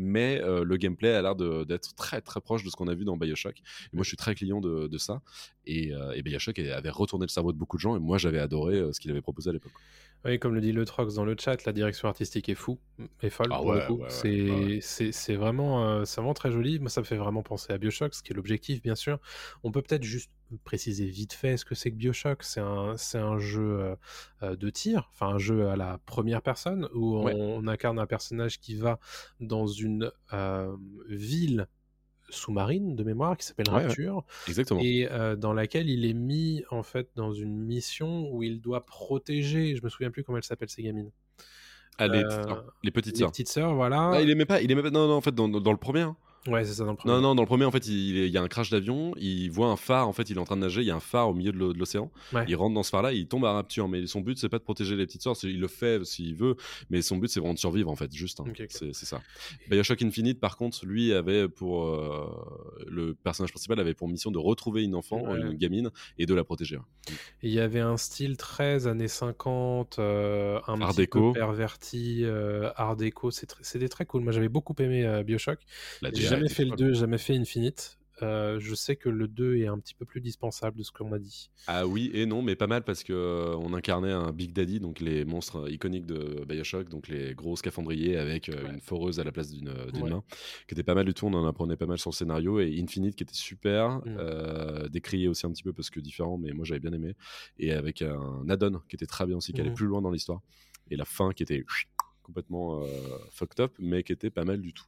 Mais 0.00 0.40
euh, 0.42 0.62
le 0.62 0.76
gameplay 0.76 1.12
a 1.12 1.20
l'air 1.20 1.34
d'être 1.34 1.94
très 1.96 2.20
très 2.20 2.40
proche 2.40 2.62
de 2.62 2.70
ce 2.70 2.76
qu'on 2.76 2.86
a 2.86 2.94
vu 2.94 3.04
dans 3.04 3.16
Bioshock. 3.16 3.58
Et 3.58 3.96
moi, 3.96 4.04
je 4.04 4.08
suis 4.08 4.16
très 4.16 4.36
client 4.36 4.60
de, 4.60 4.86
de 4.86 4.96
ça. 4.98 5.20
Et, 5.66 5.92
euh, 5.92 6.12
et 6.12 6.22
Bioshock 6.22 6.56
avait 6.60 6.88
retourné 6.88 7.24
le 7.26 7.30
cerveau 7.30 7.52
de 7.52 7.58
beaucoup 7.58 7.76
de 7.76 7.80
gens. 7.80 7.96
Et 7.96 7.98
moi, 7.98 8.16
j'avais 8.16 8.38
adoré 8.38 8.76
euh, 8.76 8.92
ce 8.92 9.00
qu'il 9.00 9.10
avait 9.10 9.20
proposé 9.20 9.50
à 9.50 9.52
l'époque. 9.52 9.72
Oui, 10.24 10.38
comme 10.38 10.54
le 10.54 10.60
dit 10.60 10.72
le 10.72 10.84
Trox 10.84 11.14
dans 11.14 11.24
le 11.24 11.36
chat, 11.38 11.64
la 11.64 11.72
direction 11.72 12.08
artistique 12.08 12.48
est 12.48 12.54
fou, 12.56 12.78
est 13.22 13.30
folle 13.30 13.48
Ah 13.50 13.58
pour 13.58 13.68
ouais, 13.68 13.76
le 13.76 13.86
coup. 13.86 13.98
ouais, 13.98 14.02
ouais, 14.02 14.08
c'est 14.10 14.28
ouais. 14.48 14.78
c'est- 14.82 15.12
c'est 15.12 15.36
vraiment, 15.36 15.88
euh, 15.88 16.02
vraiment 16.02 16.34
très 16.34 16.50
joli. 16.50 16.80
Moi, 16.80 16.90
ça 16.90 17.00
me 17.00 17.06
fait 17.06 17.16
vraiment 17.16 17.42
penser 17.42 17.72
à 17.72 17.78
Bioshock, 17.78 18.14
ce 18.14 18.22
qui 18.22 18.32
est 18.32 18.36
l'objectif, 18.36 18.82
bien 18.82 18.96
sûr. 18.96 19.20
On 19.62 19.70
peut 19.70 19.80
peut-être 19.80 20.02
juste 20.02 20.30
préciser 20.64 21.06
vite 21.06 21.34
fait 21.34 21.56
ce 21.56 21.64
que 21.64 21.74
c'est 21.74 21.90
que 21.92 21.96
Bioshock. 21.96 22.42
C'est 22.42 22.60
un, 22.60 22.96
c'est 22.96 23.18
un 23.18 23.38
jeu 23.38 23.80
euh, 23.80 23.96
euh, 24.42 24.56
de 24.56 24.70
tir, 24.70 25.08
enfin 25.12 25.28
un 25.34 25.38
jeu 25.38 25.68
à 25.68 25.76
la 25.76 25.98
première 26.04 26.42
personne 26.42 26.88
où 26.94 27.16
on 27.28 27.66
incarne 27.68 27.98
un 27.98 28.06
personnage 28.06 28.58
qui 28.60 28.74
va 28.74 28.98
dans 29.40 29.66
une 29.66 30.10
euh, 30.32 30.74
ville 31.08 31.68
sous-marine 32.30 32.94
de 32.96 33.04
mémoire 33.04 33.36
qui 33.36 33.46
s'appelle 33.46 33.68
Ouais, 33.68 33.76
ouais. 33.76 33.86
Rapture 33.86 34.24
Exactement. 34.48 34.80
et 34.82 35.08
euh, 35.10 35.36
dans 35.36 35.52
laquelle 35.52 35.88
il 35.88 36.04
est 36.04 36.12
mis 36.14 36.62
en 36.70 36.82
fait 36.82 37.08
dans 37.16 37.32
une 37.32 37.56
mission 37.58 38.30
où 38.32 38.42
il 38.42 38.60
doit 38.60 38.84
protéger, 38.84 39.76
je 39.76 39.82
me 39.82 39.88
souviens 39.88 40.10
plus 40.10 40.24
comment 40.24 40.38
elle 40.38 40.44
s'appelle 40.44 40.68
ces 40.68 40.82
gamines, 40.82 41.10
Ah, 41.98 42.06
les, 42.08 42.22
euh, 42.24 42.44
non, 42.46 42.62
les 42.84 42.90
petites 42.90 43.14
les 43.14 43.18
sœurs. 43.20 43.30
petites 43.30 43.48
sœurs, 43.48 43.74
voilà. 43.74 44.10
Ah, 44.14 44.20
il 44.20 44.30
aimait 44.30 44.44
pas, 44.46 44.60
il 44.60 44.70
aimait 44.70 44.82
pas. 44.82 44.90
Non, 44.90 45.08
non, 45.08 45.14
en 45.14 45.20
fait, 45.20 45.34
dans, 45.34 45.48
dans 45.48 45.72
le 45.72 45.78
premier. 45.78 46.02
hein. 46.02 46.16
Ouais, 46.48 46.64
c'est 46.64 46.72
ça 46.74 46.84
dans 46.84 46.90
le 46.92 46.96
premier. 46.96 47.14
Non, 47.14 47.20
non, 47.20 47.34
dans 47.34 47.42
le 47.42 47.46
premier, 47.46 47.64
en 47.64 47.70
fait, 47.70 47.86
il, 47.86 48.16
il 48.16 48.30
y 48.30 48.38
a 48.38 48.42
un 48.42 48.48
crash 48.48 48.70
d'avion. 48.70 49.12
Il 49.18 49.50
voit 49.50 49.68
un 49.68 49.76
phare. 49.76 50.08
En 50.08 50.12
fait, 50.12 50.28
il 50.30 50.36
est 50.36 50.40
en 50.40 50.44
train 50.44 50.56
de 50.56 50.62
nager. 50.62 50.80
Il 50.80 50.86
y 50.86 50.90
a 50.90 50.96
un 50.96 51.00
phare 51.00 51.28
au 51.28 51.34
milieu 51.34 51.52
de 51.52 51.58
l'o- 51.58 51.72
de 51.72 51.78
l'océan. 51.78 52.10
Ouais. 52.32 52.44
Il 52.48 52.56
rentre 52.56 52.74
dans 52.74 52.82
ce 52.82 52.90
phare-là. 52.90 53.12
Il 53.12 53.26
tombe 53.28 53.44
à 53.44 53.52
Rapture. 53.52 53.88
Mais 53.88 54.06
son 54.06 54.20
but, 54.20 54.38
c'est 54.38 54.48
pas 54.48 54.58
de 54.58 54.64
protéger 54.64 54.96
les 54.96 55.06
petites 55.06 55.22
sœurs. 55.22 55.36
Il 55.42 55.60
le 55.60 55.68
fait 55.68 56.04
s'il 56.04 56.34
veut. 56.34 56.56
Mais 56.90 57.02
son 57.02 57.16
but, 57.16 57.28
c'est 57.28 57.40
vraiment 57.40 57.54
de 57.54 57.58
survivre, 57.58 57.90
en 57.90 57.96
fait. 57.96 58.12
Juste. 58.14 58.40
hein. 58.40 58.44
C'est 58.70 58.92
ça. 58.94 59.20
Bioshock 59.70 60.02
Infinite, 60.02 60.40
par 60.40 60.56
contre, 60.56 60.84
lui 60.86 61.12
avait 61.12 61.48
pour. 61.48 61.84
euh, 61.86 62.26
le 62.86 63.14
personnage 63.14 63.50
principal 63.50 63.78
avait 63.80 63.94
pour 63.94 64.08
mission 64.08 64.30
de 64.30 64.38
retrouver 64.38 64.82
une 64.82 64.94
enfant, 64.94 65.22
Ouais. 65.22 65.40
une 65.40 65.52
gamine, 65.54 65.90
et 66.18 66.26
de 66.26 66.34
la 66.34 66.44
protéger. 66.44 66.78
Il 67.42 67.50
y 67.50 67.60
avait 67.60 67.80
un 67.80 67.96
style 67.96 68.36
très 68.36 68.86
années 68.86 69.08
50, 69.08 69.98
euh, 69.98 70.58
un 70.66 70.80
Art 70.80 70.88
petit 70.90 70.96
déco. 70.98 71.32
peu 71.32 71.38
perverti, 71.40 72.20
euh, 72.24 72.70
art 72.76 72.96
déco. 72.96 73.30
C'est 73.30 73.48
C'était 73.62 73.88
très 73.88 74.06
cool. 74.06 74.22
Moi, 74.22 74.32
j'avais 74.32 74.48
beaucoup 74.48 74.74
aimé 74.78 75.22
Bioshock. 75.24 75.58
La 76.02 76.10
jamais 76.38 76.48
fait 76.48 76.64
le 76.64 76.68
folle. 76.70 76.78
2, 76.78 76.92
jamais 76.94 77.18
fait 77.18 77.36
Infinite. 77.36 77.94
Euh, 78.20 78.58
je 78.58 78.74
sais 78.74 78.96
que 78.96 79.08
le 79.08 79.28
2 79.28 79.58
est 79.58 79.68
un 79.68 79.78
petit 79.78 79.94
peu 79.94 80.04
plus 80.04 80.20
dispensable 80.20 80.76
de 80.76 80.82
ce 80.82 80.90
qu'on 80.90 81.08
m'a 81.08 81.20
dit. 81.20 81.50
Ah 81.68 81.86
oui 81.86 82.10
et 82.12 82.26
non, 82.26 82.42
mais 82.42 82.56
pas 82.56 82.66
mal 82.66 82.82
parce 82.82 83.04
que 83.04 83.12
euh, 83.12 83.54
on 83.58 83.72
incarnait 83.74 84.10
un 84.10 84.32
Big 84.32 84.52
Daddy, 84.52 84.80
donc 84.80 84.98
les 84.98 85.24
monstres 85.24 85.70
iconiques 85.70 86.04
de 86.04 86.44
Bioshock, 86.44 86.88
donc 86.88 87.06
les 87.06 87.32
gros 87.36 87.54
scaphandriers 87.54 88.16
avec 88.16 88.48
euh, 88.48 88.72
une 88.72 88.80
foreuse 88.80 89.20
à 89.20 89.24
la 89.24 89.30
place 89.30 89.52
d'une 89.52 89.72
d'une 89.92 90.02
Ouais. 90.02 90.10
main, 90.10 90.24
qui 90.66 90.74
était 90.74 90.82
pas 90.82 90.96
mal 90.96 91.04
du 91.04 91.14
tout. 91.14 91.26
On 91.26 91.34
en 91.34 91.46
apprenait 91.46 91.76
pas 91.76 91.86
mal 91.86 91.96
sur 91.98 92.10
le 92.10 92.16
scénario 92.16 92.58
et 92.58 92.76
Infinite 92.82 93.14
qui 93.14 93.22
était 93.22 93.34
super, 93.36 93.98
Mm. 93.98 94.02
euh, 94.18 94.88
décrié 94.88 95.28
aussi 95.28 95.46
un 95.46 95.52
petit 95.52 95.62
peu 95.62 95.72
parce 95.72 95.88
que 95.88 96.00
différent, 96.00 96.38
mais 96.38 96.50
moi 96.50 96.64
j'avais 96.64 96.80
bien 96.80 96.92
aimé. 96.92 97.14
Et 97.60 97.70
avec 97.72 98.02
un 98.02 98.48
add-on 98.48 98.80
qui 98.88 98.96
était 98.96 99.06
très 99.06 99.26
bien 99.26 99.36
aussi, 99.36 99.52
qui 99.52 99.60
allait 99.60 99.70
Mhm. 99.70 99.76
plus 99.76 99.86
loin 99.86 100.02
dans 100.02 100.10
l'histoire. 100.10 100.40
Et 100.90 100.96
la 100.96 101.04
fin 101.04 101.30
qui 101.30 101.44
était 101.44 101.64
complètement 102.24 102.82
euh, 102.82 102.86
fucked 103.30 103.60
up, 103.60 103.74
mais 103.78 104.02
qui 104.02 104.10
était 104.12 104.30
pas 104.30 104.44
mal 104.44 104.60
du 104.60 104.72
tout. 104.72 104.86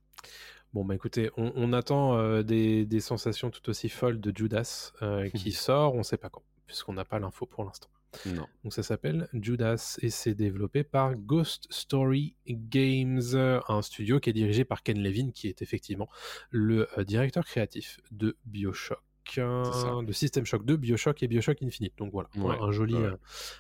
Bon, 0.73 0.85
bah 0.85 0.95
écoutez, 0.95 1.31
on, 1.37 1.53
on 1.57 1.73
attend 1.73 2.17
euh, 2.17 2.43
des, 2.43 2.87
des 2.87 3.01
sensations 3.01 3.51
tout 3.51 3.69
aussi 3.69 3.89
folles 3.89 4.21
de 4.21 4.33
Judas 4.37 4.93
euh, 5.03 5.29
qui 5.35 5.53
sort, 5.53 5.95
on 5.95 6.03
sait 6.03 6.17
pas 6.17 6.29
quand, 6.29 6.43
puisqu'on 6.67 6.93
n'a 6.93 7.05
pas 7.05 7.19
l'info 7.19 7.47
pour 7.47 7.65
l'instant. 7.65 7.89
Non. 8.27 8.47
Donc 8.65 8.73
ça 8.73 8.83
s'appelle 8.83 9.29
Judas 9.33 9.99
et 10.03 10.11
c'est 10.11 10.35
développé 10.35 10.83
par 10.83 11.15
Ghost 11.15 11.67
Story 11.71 12.35
Games, 12.47 13.23
euh, 13.35 13.61
un 13.69 13.83
studio 13.83 14.21
qui 14.21 14.31
est 14.31 14.35
dirigé 14.35 14.65
par 14.65 14.83
Ken 14.83 15.01
Levine, 15.01 15.33
qui 15.33 15.49
est 15.49 15.63
effectivement 15.63 16.09
le 16.51 16.89
euh, 16.99 17.05
directeur 17.05 17.45
créatif 17.45 18.01
de 18.11 18.37
Bioshock. 18.47 18.99
De 19.37 20.13
System 20.13 20.45
Shock 20.45 20.65
2, 20.65 20.77
Bioshock 20.77 21.23
et 21.23 21.29
Bioshock 21.29 21.63
Infinite. 21.63 21.95
Donc 21.99 22.13
voilà, 22.13 22.29
Ouais, 22.37 22.57
un 22.61 22.71
joli, 22.71 22.95
ouais. 22.95 23.05
euh, 23.05 23.17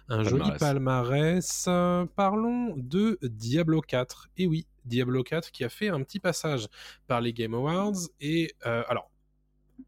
un 0.09 0.22
joli 0.24 0.51
Palmarès. 0.59 1.64
Euh, 1.68 2.06
parlons 2.16 2.74
de 2.76 3.18
Diablo 3.22 3.80
4. 3.80 4.28
Et 4.36 4.47
oui, 4.47 4.66
Diablo 4.84 5.22
4 5.22 5.51
qui 5.51 5.64
a 5.64 5.68
fait 5.68 5.88
un 5.88 6.02
petit 6.02 6.20
passage 6.20 6.68
par 7.06 7.20
les 7.20 7.32
Game 7.32 7.55
Awards. 7.55 7.97
Et 8.20 8.52
euh, 8.66 8.82
alors, 8.88 9.10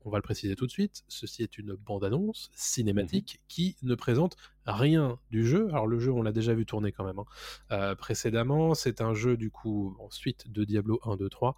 on 0.05 0.11
va 0.11 0.19
le 0.19 0.23
préciser 0.23 0.57
tout 0.57 0.67
de 0.67 0.71
suite, 0.71 1.05
ceci 1.09 1.43
est 1.43 1.59
une 1.59 1.75
bande-annonce 1.75 2.51
cinématique 2.55 3.41
qui 3.47 3.77
ne 3.83 3.95
présente 3.95 4.37
rien 4.65 5.19
du 5.31 5.47
jeu. 5.47 5.69
Alors 5.69 5.87
le 5.87 5.99
jeu, 5.99 6.11
on 6.11 6.23
l'a 6.23 6.33
déjà 6.33 6.55
vu 6.55 6.65
tourner 6.65 6.93
quand 6.93 7.05
même 7.05 7.19
hein. 7.19 7.25
Euh, 7.73 7.95
précédemment. 7.95 8.75
C'est 8.75 9.01
un 9.03 9.13
jeu 9.13 9.37
du 9.37 9.51
coup 9.51 9.95
ensuite 10.01 10.51
de 10.51 10.65
Diablo 10.65 10.99
1, 11.05 11.17
2, 11.17 11.29
3 11.29 11.57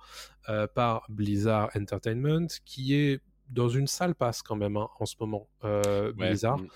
euh, 0.48 0.66
par 0.66 1.04
Blizzard 1.08 1.70
Entertainment 1.76 2.48
qui 2.64 2.94
est 2.94 3.20
dans 3.50 3.68
une 3.68 3.86
sale 3.86 4.14
passe 4.14 4.42
quand 4.42 4.56
même 4.56 4.76
hein, 4.76 4.88
en 4.98 5.06
ce 5.06 5.16
moment. 5.20 5.48
Euh, 5.64 6.08
Ouais. 6.12 6.28
Blizzard 6.28 6.58
Mm. 6.58 6.68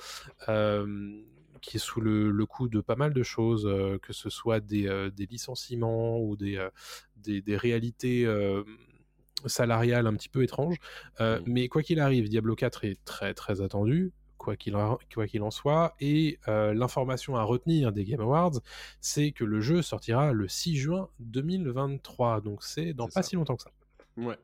euh, 0.49 1.23
qui 1.61 1.77
est 1.79 1.81
sous 1.81 2.01
le, 2.01 2.31
le 2.31 2.47
coup 2.47 2.69
de 2.69 2.81
pas 2.81 2.95
mal 2.97 3.13
de 3.13 3.23
choses, 3.25 3.67
euh, 3.67 3.99
que 3.99 4.13
ce 4.13 4.31
soit 4.31 4.61
des, 4.61 4.87
euh, 4.87 5.11
des 5.11 5.27
licenciements 5.27 6.21
ou 6.21 6.37
des, 6.37 6.57
euh, 6.57 6.71
des, 7.17 7.43
des 7.43 7.57
réalités 7.57 8.27
salariales 9.47 10.07
un 10.07 10.15
petit 10.15 10.29
peu 10.29 10.43
étranges. 10.43 10.77
Euh, 11.21 11.41
Mm. 11.41 11.45
Mais 11.47 11.69
quoi 11.69 11.83
qu'il 11.83 12.01
arrive, 12.01 12.29
Diablo 12.29 12.55
4 12.55 12.85
est 12.85 13.03
très 13.05 13.35
très 13.35 13.61
attendu. 13.61 14.13
Quoi 14.37 14.55
qu'il 14.57 14.77
en, 14.77 14.99
quoi 15.13 15.27
qu'il 15.27 15.43
en 15.43 15.51
soit, 15.51 15.97
et 16.01 16.39
l'information 16.47 17.35
à 17.35 17.43
retenir 17.43 17.91
des 17.91 18.05
Game 18.05 18.21
Awards, 18.21 18.61
c'est 19.01 19.33
que 19.33 19.43
le 19.45 19.61
jeu 19.61 19.83
sortira 19.83 20.33
le 20.33 20.47
6 20.47 20.77
juin 20.77 21.09
2023, 21.19 22.41
donc 22.41 22.63
c'est 22.63 22.93
dans 22.95 23.07
pas 23.07 23.11
ça. 23.11 23.23
si 23.25 23.35
longtemps 23.35 23.57
que 23.57 23.65
ça. 23.65 23.73
Ouais. 24.17 24.39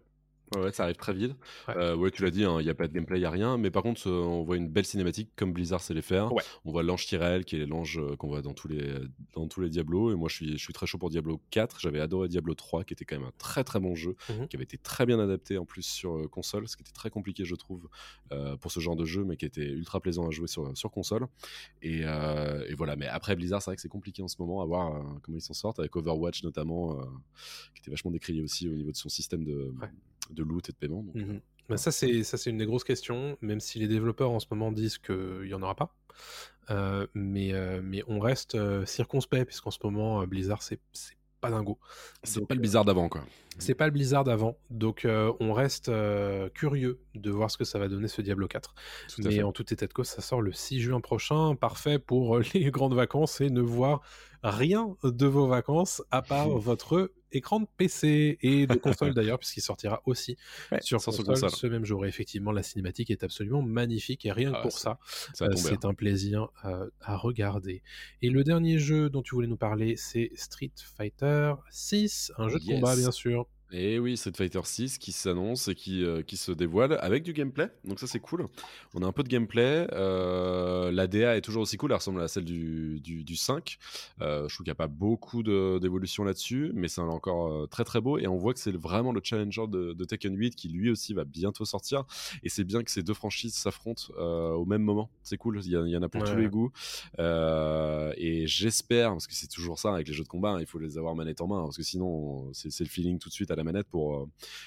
Ouais, 0.57 0.63
ouais, 0.65 0.73
ça 0.73 0.85
arrive 0.85 0.97
très 0.97 1.13
vite. 1.15 1.33
Ouais. 1.69 1.75
Euh, 1.77 1.97
ouais, 1.97 2.11
tu 2.11 2.23
l'as 2.23 2.31
dit, 2.31 2.41
il 2.43 2.65
n'y 2.65 2.69
a 2.71 2.75
pas 2.75 2.87
de 2.89 2.93
gameplay, 2.93 3.19
il 3.19 3.21
n'y 3.21 3.27
a 3.27 3.31
rien. 3.31 3.59
Mais 3.59 3.71
par 3.71 3.83
contre, 3.83 4.09
euh, 4.09 4.23
on 4.23 4.43
voit 4.45 4.57
une 4.57 4.69
belle 4.69 4.85
cinématique 4.85 5.31
comme 5.37 5.53
Blizzard 5.53 5.81
sait 5.81 5.95
les 5.95 6.03
faire. 6.03 6.33
Ouais. 6.33 6.43
On 6.65 6.73
voit 6.73 6.83
l'ange 6.83 7.07
Tyrell, 7.07 7.45
qui 7.45 7.57
est 7.57 7.67
l'ange 7.67 7.99
euh, 7.99 8.17
qu'on 8.17 8.29
voit 8.29 8.43
dans 8.43 8.55
tous 8.55 8.69
les, 8.69 8.95
dans 9.33 9.47
tous 9.49 9.61
les 9.61 9.69
Diablos. 9.71 10.13
Et 10.13 10.15
moi, 10.15 10.29
je 10.29 10.35
suis, 10.35 10.53
je 10.53 10.63
suis 10.63 10.73
très 10.73 10.87
chaud 10.87 10.99
pour 10.99 11.11
Diablo 11.11 11.41
4. 11.51 11.81
J'avais 11.81 12.01
adoré 12.01 12.29
Diablo 12.29 12.55
3, 12.55 12.85
qui 12.85 12.93
était 12.95 13.05
quand 13.05 13.17
même 13.19 13.27
un 13.29 13.33
très 13.39 13.65
très 13.65 13.81
bon 13.81 13.95
jeu, 13.95 14.17
Mhm. 14.29 14.49
qui 14.49 14.57
avait 14.57 14.65
été 14.65 14.79
très 14.79 15.07
bien 15.07 15.19
adapté 15.19 15.59
en 15.59 15.65
plus 15.65 15.83
sur 15.83 16.17
euh, 16.17 16.29
console, 16.29 16.69
ce 16.69 16.77
qui 16.77 16.83
était 16.83 16.93
très 16.93 17.11
compliqué, 17.11 17.45
je 17.45 17.55
trouve, 17.55 17.89
pour 18.61 18.71
ce 18.73 18.81
genre 18.81 18.97
de 18.97 19.05
jeu, 19.05 19.25
mais 19.25 19.37
qui 19.37 19.45
était 19.47 19.67
ultra 19.69 20.01
plaisant 20.01 20.27
à 20.27 20.31
jouer 20.31 20.49
sur, 20.49 20.77
sur 20.77 20.91
console. 20.91 21.27
Et, 21.83 22.01
et 22.01 22.75
voilà. 22.75 22.97
Mais 22.97 23.07
après, 23.07 23.37
Blizzard, 23.37 23.63
c'est 23.63 23.71
vrai 23.71 23.77
que 23.77 23.83
c'est 23.83 23.89
compliqué 23.89 24.23
en 24.23 24.29
ce 24.29 24.37
moment 24.39 24.61
à 24.63 24.65
voir 24.67 25.03
comment 25.23 25.37
ils 25.39 25.41
s'en 25.41 25.55
sortent, 25.55 25.79
avec 25.79 25.95
Overwatch 25.97 26.43
notamment, 26.43 26.99
qui 27.75 27.81
était 27.81 27.91
vachement 27.91 28.11
décrié 28.11 28.43
aussi 28.43 28.69
au 28.69 28.75
niveau 28.75 28.91
de 28.91 28.97
son 28.97 29.09
système 29.09 29.45
de, 29.45 29.73
Ouais. 29.81 29.89
De 30.31 30.43
loot 30.43 30.69
et 30.69 30.73
de 30.73 30.77
paiement. 30.77 31.03
Donc. 31.03 31.17
Bah, 31.69 31.79
ça, 31.79 31.91
c'est 31.91 32.25
ça, 32.25 32.37
c'est 32.37 32.51
une 32.51 32.59
des 32.59 32.67
grosses 32.67 32.85
questions, 32.85 33.39
même 33.41 33.61
si 33.61 33.79
les 33.79 33.89
développeurs 33.89 34.31
en 34.31 34.39
ce 34.39 34.47
moment 34.51 34.71
disent 34.71 34.99
qu'il 34.99 35.45
n'y 35.47 35.55
en 35.55 35.63
aura 35.63 35.75
pas. 35.75 35.95
Euh, 36.71 37.07
mais, 37.15 37.53
euh, 37.53 37.81
mais 37.83 38.03
on 38.07 38.19
reste 38.19 38.55
euh, 38.55 38.85
circonspect, 38.87 39.47
puisqu'en 39.47 39.71
ce 39.71 39.79
moment, 39.83 40.27
Blizzard, 40.27 40.63
c'est 40.63 40.81
pas 41.41 41.51
dingo. 41.51 41.79
C'est 42.23 42.47
pas 42.47 42.55
le 42.55 42.61
bizarre 42.61 42.85
d'avant, 42.85 43.09
quoi. 43.09 43.23
C'est 43.59 43.75
pas 43.75 43.87
le 43.87 43.93
Blizzard 43.93 44.25
d'avant, 44.25 44.59
donc 44.71 45.07
on 45.07 45.53
reste 45.53 45.91
curieux 46.55 46.99
de 47.15 47.31
voir 47.31 47.51
ce 47.53 47.57
que 47.59 47.65
ça 47.65 47.79
va 47.79 47.87
donner 47.87 48.09
ce 48.09 48.21
Diablo 48.21 48.49
4. 48.49 48.75
Tout 49.15 49.23
Mais 49.23 49.43
en 49.45 49.53
tout 49.53 49.73
état 49.73 49.87
de 49.87 49.93
cause, 49.93 50.09
ça 50.09 50.23
sort 50.23 50.43
le 50.43 50.53
6 50.53 50.81
juin 50.81 51.01
prochain, 51.01 51.55
parfait 51.55 52.01
pour 52.01 52.39
les 52.55 52.71
grandes 52.73 52.95
vacances 52.95 53.41
et 53.41 53.51
ne 53.51 53.61
voir 53.61 54.01
rien 54.45 54.97
de 55.03 55.27
vos 55.27 55.47
vacances 55.49 56.03
à 56.11 56.23
part 56.23 56.49
votre 56.59 57.11
écran 57.33 57.59
de 57.61 57.67
PC 57.77 58.39
et 58.43 58.67
de 58.67 58.75
console 58.75 59.13
d'ailleurs, 59.15 59.39
puisqu'il 59.39 59.61
sortira 59.63 60.03
aussi 60.07 60.37
Ouais, 60.71 60.81
sur 60.83 61.03
console, 61.03 61.25
console. 61.25 61.51
ce 61.51 61.67
même 61.67 61.85
jour. 61.85 62.05
Et 62.05 62.09
effectivement, 62.09 62.53
la 62.53 62.63
cinématique 62.63 63.11
est 63.11 63.25
absolument 63.25 63.63
magnifique 63.63 64.25
et 64.27 64.31
rien 64.33 64.53
que 64.53 64.59
Ah, 64.59 64.63
pour 64.63 64.79
ça, 64.79 64.99
euh, 65.41 65.51
c'est 65.57 65.85
hein. 65.85 65.89
un 65.89 65.95
plaisir 65.95 66.49
euh, 66.65 66.89
à 67.01 67.17
regarder. 67.17 67.83
Et 68.23 68.31
le 68.31 68.45
dernier 68.45 68.79
jeu 68.79 69.11
dont 69.11 69.23
tu 69.23 69.35
voulais 69.35 69.49
nous 69.49 69.57
parler, 69.57 69.97
c'est 69.97 70.31
Street 70.37 70.71
Fighter 70.97 71.55
6, 71.71 72.33
un 72.39 72.49
jeu 72.49 72.59
de 72.61 72.65
combat 72.67 72.95
bien 72.95 73.11
sûr. 73.11 73.47
Et 73.77 73.99
oui, 73.99 74.17
Street 74.17 74.31
Fighter 74.37 74.61
6 74.63 74.99
qui 74.99 75.11
s'annonce 75.11 75.67
et 75.67 75.75
qui, 75.75 76.05
euh, 76.05 76.23
qui 76.23 76.37
se 76.37 76.53
dévoile 76.53 76.97
avec 77.01 77.25
du 77.25 77.33
gameplay. 77.33 77.69
Donc 77.85 77.99
ça 77.99 78.07
c'est 78.07 78.21
cool. 78.21 78.47
On 78.95 79.03
a 79.03 79.07
un 79.07 79.11
peu 79.11 79.25
de 79.25 79.29
gameplay. 79.29 79.89
Euh, 79.93 80.93
la 80.93 81.09
DA 81.09 81.37
est 81.37 81.41
toujours 81.41 81.63
aussi 81.63 81.77
cool. 81.77 81.91
Elle 81.91 81.97
ressemble 81.97 82.21
à 82.21 82.29
celle 82.29 82.45
du, 82.45 83.01
du, 83.01 83.25
du 83.25 83.35
5. 83.35 83.77
Euh, 84.21 84.49
je 84.49 84.55
trouve 84.55 84.65
qu'il 84.65 84.71
n'y 84.71 84.77
a 84.77 84.77
pas 84.77 84.87
beaucoup 84.87 85.43
d'évolution 85.43 86.23
là-dessus, 86.23 86.71
mais 86.73 86.87
c'est 86.87 87.01
encore 87.01 87.69
très 87.69 87.83
très 87.83 88.01
beau. 88.01 88.17
Et 88.17 88.29
on 88.29 88.37
voit 88.37 88.55
que 88.55 88.61
c'est 88.61 88.77
vraiment 88.77 89.11
le 89.11 89.21
challenger 89.25 89.67
de, 89.67 89.93
de 89.93 90.05
Tekken 90.05 90.37
8 90.37 90.55
qui 90.55 90.69
lui 90.69 90.89
aussi 90.89 91.13
va 91.13 91.25
bientôt 91.25 91.65
sortir. 91.65 92.05
Et 92.45 92.51
c'est 92.51 92.65
bien 92.65 92.85
que 92.85 92.93
ces 92.93 93.03
deux 93.03 93.15
franchises 93.15 93.55
s'affrontent 93.55 94.15
au 94.17 94.67
même 94.67 94.83
moment. 94.83 95.11
C'est 95.25 95.37
cool. 95.37 95.61
Il 95.65 95.73
y, 95.73 95.97
en 95.97 96.03
a 96.03 96.09
pour 96.09 96.23
Ouais, 96.23 96.31
tous 96.31 96.37
les 96.37 96.49
goûts. 96.49 96.71
Et 97.19 98.47
j'espère, 98.47 99.11
parce 99.11 99.27
que 99.27 99.35
c'est 99.35 99.49
toujours 99.49 99.81
ça 99.81 99.93
avec 99.93 100.07
les 100.07 100.15
jeux 100.15 100.23
de 100.23 100.29
combat, 100.29 100.51
hein, 100.51 100.61
il 100.61 100.67
faut 100.67 100.79
les 100.79 100.97
avoir 100.97 101.17
manette 101.17 101.41
en 101.41 101.49
main, 101.49 101.65
parce 101.65 101.77
que 101.77 101.83
sinon 101.83 102.53
c'est 102.53 102.71
c'est 102.71 102.85
le 102.85 102.91
feeling 102.91 103.19
tout 103.19 103.29
de 103.29 103.35
suite 103.35 103.51
à 103.51 103.57
la 103.57 103.64
manette 103.65 103.89
pour, 103.89 104.17
euh, 104.17 104.27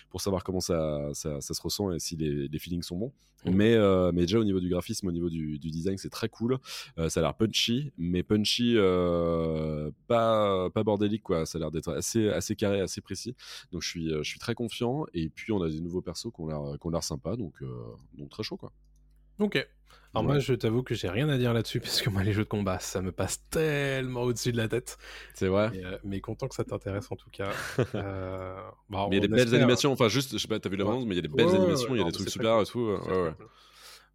pour 0.10 0.22
savoir 0.22 0.44
comment 0.44 0.60
ça, 0.60 1.10
ça, 1.14 1.40
ça 1.41 1.53
se 1.53 1.61
ressent 1.61 1.91
et 1.91 1.99
si 1.99 2.15
les, 2.15 2.48
les 2.48 2.60
feelings 2.60 2.84
sont 2.84 2.98
bons. 2.98 3.14
Mhm. 3.45 3.56
Mais, 3.56 3.74
euh, 3.76 4.11
mais 4.11 4.22
déjà 4.22 4.40
au 4.40 4.44
niveau 4.44 4.60
du 4.60 4.69
graphisme, 4.69 5.07
au 5.07 5.11
niveau 5.11 5.30
du, 5.30 5.60
du 5.60 5.69
design, 5.69 5.98
c'est 5.98 6.10
très 6.10 6.30
cool. 6.30 6.57
Euh, 6.98 7.10
ça 7.10 7.19
a 7.19 7.24
l'air 7.24 7.36
punchy, 7.36 7.91
mais 7.98 8.24
punchy 8.24 8.74
euh, 8.76 9.91
pas, 10.07 10.69
pas 10.72 10.84
bordélique, 10.84 11.24
quoi. 11.24 11.45
Ça 11.45 11.57
a 11.57 11.60
l'air 11.60 11.72
d'être 11.72 11.94
assez, 11.94 12.30
assez 12.30 12.56
carré, 12.56 12.82
assez 12.82 13.02
précis. 13.02 13.36
Donc 13.72 13.82
je 13.82 13.90
suis, 13.90 14.10
je 14.10 14.24
suis 14.24 14.40
très 14.40 14.56
confiant. 14.56 15.06
Et 15.14 15.30
puis 15.30 15.52
on 15.52 15.61
a 15.61 15.69
des 15.69 15.82
nouveaux 15.82 16.02
persos 16.02 16.32
qui 16.34 16.41
ont 16.41 16.90
l'air 16.90 17.03
sympas, 17.03 17.36
donc, 17.36 17.64
donc 18.14 18.30
très 18.30 18.44
chaud, 18.44 18.57
quoi. 18.57 18.72
Ok. 19.39 19.55
Alors 20.14 20.23
Ouais. 20.23 20.26
moi, 20.26 20.39
je 20.39 20.53
t'avoue 20.53 20.84
que 20.84 20.95
j'ai 20.95 21.09
rien 21.09 21.30
à 21.30 21.38
dire 21.38 21.53
là-dessus, 21.53 21.80
parce 21.81 22.01
que 22.01 22.09
moi, 22.09 22.23
les 22.23 22.34
jeux 22.34 22.43
de 22.43 22.49
combat, 22.49 22.80
ça 22.80 23.01
me 23.01 23.11
passe 23.11 23.43
tellement 23.49 24.22
au-dessus 24.23 24.51
de 24.51 24.57
la 24.57 24.68
tête. 24.68 24.97
C'est 25.34 25.47
vrai. 25.47 25.72
Mais, 25.72 25.84
euh, 25.85 25.97
mais 26.03 26.22
content 26.22 26.47
que 26.47 26.55
ça 26.55 26.64
t'intéresse 26.64 27.11
en 27.11 27.15
tout 27.15 27.30
cas. 27.30 27.51
Euh, 27.95 28.55
bah, 28.89 29.07
Mais 29.09 29.18
il 29.18 29.22
y 29.22 29.26
a 29.26 29.27
des 29.27 29.34
belles 29.34 29.53
animations, 29.55 29.91
enfin 29.91 30.07
juste, 30.07 30.34
je 30.34 30.38
sais 30.38 30.47
pas, 30.47 30.59
t'as 30.59 30.69
vu 30.69 30.77
la 30.77 30.85
Ouais. 30.85 31.05
mais 31.05 31.14
il 31.14 31.15
y 31.15 31.19
a 31.19 31.22
des 31.22 31.27
belles 31.27 31.47
Ouais, 31.47 31.55
animations, 31.55 31.95
il 31.95 31.97
y 31.99 32.01
a 32.01 32.03
non, 32.03 32.07
des 32.11 32.11
trucs 32.11 32.30
super 32.30 32.61
et 32.61 32.65
tout. 32.65 32.97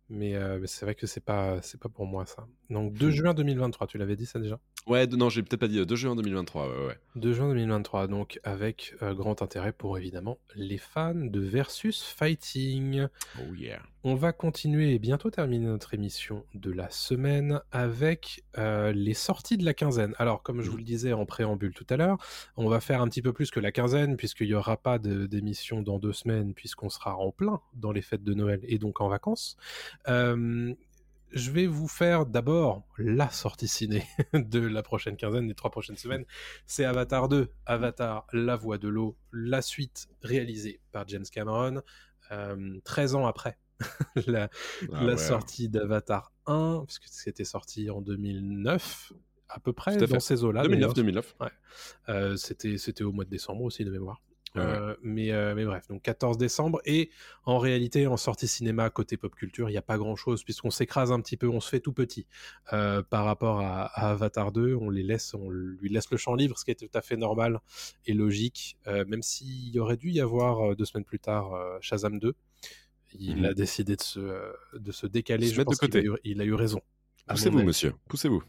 Mais, 0.08 0.34
euh, 0.36 0.58
mais 0.60 0.66
c'est 0.66 0.84
vrai 0.84 0.94
que 0.94 1.06
c'est 1.06 1.20
pas 1.24 1.62
c'est 1.62 1.80
pas 1.80 1.88
pour 1.88 2.06
moi 2.06 2.26
ça. 2.26 2.46
Donc 2.70 2.94
2 2.94 3.10
Hmm. 3.10 3.10
juin 3.10 3.34
2023, 3.34 3.86
tu 3.86 3.98
l'avais 3.98 4.16
dit 4.16 4.26
ça 4.26 4.38
déjà? 4.38 4.58
Ouais, 4.88 5.06
non, 5.06 5.28
j'ai 5.28 5.42
peut-être 5.42 5.60
pas 5.60 5.68
dit 5.68 5.78
euh, 5.78 5.84
2 5.84 5.94
juin 5.94 6.16
2023, 6.16 6.68
ouais, 6.68 6.86
ouais. 6.88 6.98
2 7.14 7.32
juin 7.32 7.48
2023, 7.50 8.09
donc 8.09 8.40
avec 8.42 8.96
euh, 9.00 9.14
grand 9.14 9.40
intérêt 9.40 9.72
pour 9.72 9.96
évidemment 9.96 10.38
les 10.56 10.76
fans 10.78 11.14
de 11.14 11.38
Versus 11.40 12.02
Fighting. 12.02 13.06
Oh 13.38 13.54
yeah. 13.54 13.80
On 14.02 14.16
va 14.16 14.32
continuer 14.32 14.92
et 14.94 14.98
bientôt 14.98 15.30
terminer 15.30 15.66
notre 15.66 15.94
émission 15.94 16.44
de 16.54 16.72
la 16.72 16.90
semaine 16.90 17.60
avec 17.70 18.42
euh, 18.59 18.90
les 18.90 19.14
sorties 19.14 19.56
de 19.56 19.64
la 19.64 19.72
quinzaine. 19.74 20.14
Alors, 20.18 20.42
comme 20.42 20.60
je 20.62 20.70
vous 20.70 20.78
le 20.78 20.82
disais 20.82 21.12
en 21.12 21.24
préambule 21.26 21.72
tout 21.74 21.86
à 21.88 21.96
l'heure, 21.96 22.18
on 22.56 22.68
va 22.68 22.80
faire 22.80 23.00
un 23.00 23.06
petit 23.09 23.22
peu 23.22 23.32
plus 23.32 23.52
que 23.52 23.60
la 23.60 23.70
quinzaine, 23.70 24.16
puisqu'il 24.16 24.48
n'y 24.48 24.54
aura 24.54 24.76
pas 24.76 24.98
de- 24.98 25.26
d'émission 25.26 25.82
dans 25.82 26.00
deux 26.00 26.12
semaines, 26.12 26.54
puisqu'on 26.54 26.88
sera 26.88 27.16
en 27.16 27.30
plein 27.30 27.60
dans 27.74 27.92
les 27.92 28.02
fêtes 28.02 28.24
de 28.24 28.34
Noël 28.34 28.59
et 28.64 28.78
donc 28.78 29.00
en 29.00 29.09
vacances. 29.09 29.56
Euh, 30.09 30.74
je 31.32 31.50
vais 31.50 31.66
vous 31.66 31.88
faire 31.88 32.26
d'abord 32.26 32.86
la 32.98 33.30
sortie 33.30 33.68
ciné 33.68 34.04
de 34.34 34.60
la 34.60 34.82
prochaine 34.82 35.16
quinzaine, 35.16 35.48
des 35.48 35.54
trois 35.54 35.70
prochaines 35.70 35.96
semaines. 35.96 36.24
C'est 36.66 36.84
Avatar 36.84 37.28
2, 37.28 37.50
Avatar, 37.66 38.26
La 38.32 38.56
Voix 38.56 38.78
de 38.78 38.88
l'eau, 38.88 39.16
la 39.32 39.62
suite 39.62 40.09
réalisée 40.22 40.80
par 40.92 41.06
James 41.09 41.24
Cameron, 41.30 41.82
euh, 42.30 42.78
13 42.84 43.14
ans 43.14 43.26
après 43.26 43.59
la, 44.26 44.48
Ah 44.92 45.04
la 45.04 45.12
ouais. 45.12 45.16
sortie 45.16 45.68
d'Avatar 45.68 46.32
1, 46.46 46.84
puisque 46.86 47.06
c'était 47.06 47.44
sorti 47.44 47.90
en 47.90 48.00
2009, 48.00 49.12
à 49.48 49.60
peu 49.60 49.72
près, 49.72 50.02
à 50.02 50.06
dans 50.06 50.20
ces 50.20 50.44
eaux-là. 50.44 50.62
2009, 50.62 50.80
d'ailleurs. 50.80 50.94
2009. 50.94 51.36
Euh, 52.09 52.36
c'était, 52.36 52.78
c'était 52.78 53.04
au 53.04 53.12
mois 53.12 53.24
de 53.24 53.30
décembre 53.30 53.62
aussi, 53.62 53.84
de 53.84 53.90
mémoire. 53.90 54.22
Ouais, 54.54 54.60
Euh, 54.62 54.94
mais, 55.02 55.32
euh, 55.32 55.54
mais 55.54 55.64
bref, 55.64 55.88
donc 55.88 56.02
14 56.02 56.36
décembre. 56.36 56.80
Et 56.84 57.10
en 57.44 57.58
réalité, 57.58 58.06
en 58.06 58.18
sortie 58.18 58.46
cinéma, 58.46 58.90
côté 58.90 59.16
pop 59.16 59.34
culture, 59.34 59.70
il 59.70 59.72
n'y 59.72 59.78
a 59.78 59.82
pas 59.82 59.96
grand 59.96 60.14
chose, 60.14 60.44
puisqu'on 60.44 60.70
s'écrase 60.70 61.10
un 61.10 61.20
petit 61.20 61.38
peu, 61.38 61.48
on 61.48 61.60
se 61.60 61.70
fait 61.70 61.80
tout 61.80 61.92
petit 61.94 62.26
euh, 62.74 63.02
par 63.02 63.24
rapport 63.24 63.60
à, 63.60 63.84
à 63.86 64.10
Avatar 64.10 64.52
2. 64.52 64.74
On 64.74 64.90
les 64.90 65.02
laisse, 65.02 65.32
on 65.34 65.48
lui 65.48 65.88
laisse 65.88 66.10
le 66.10 66.18
champ 66.18 66.34
libre, 66.34 66.58
ce 66.58 66.64
qui 66.66 66.70
est 66.70 66.74
tout 66.74 66.90
à 66.92 67.00
fait 67.00 67.16
normal 67.16 67.60
et 68.04 68.12
logique, 68.12 68.76
même 68.86 69.22
s'il 69.22 69.70
y 69.70 69.78
aurait 69.78 69.96
dû 69.96 70.10
y 70.10 70.20
avoir 70.20 70.76
deux 70.76 70.84
semaines 70.84 71.04
plus 71.04 71.18
tard 71.18 71.52
Shazam 71.80 72.18
2. 72.18 72.34
Il 73.18 73.38
Mhm. 73.38 73.44
a 73.46 73.54
décidé 73.54 73.96
de 73.96 74.02
se, 74.02 74.20
de 74.78 74.92
se 74.92 75.06
décaler. 75.06 75.46
Se 75.48 75.54
Je 75.54 75.60
de 75.60 75.64
pense 75.64 75.78
qu'il 75.78 75.96
a, 75.96 76.00
côté. 76.02 76.06
eu- 76.08 76.18
il 76.24 76.40
a 76.40 76.44
eu 76.44 76.54
raison. 76.54 76.80
Poussez-vous, 77.28 77.62
monsieur. 77.62 77.92
Poussez-vous. 78.08 78.42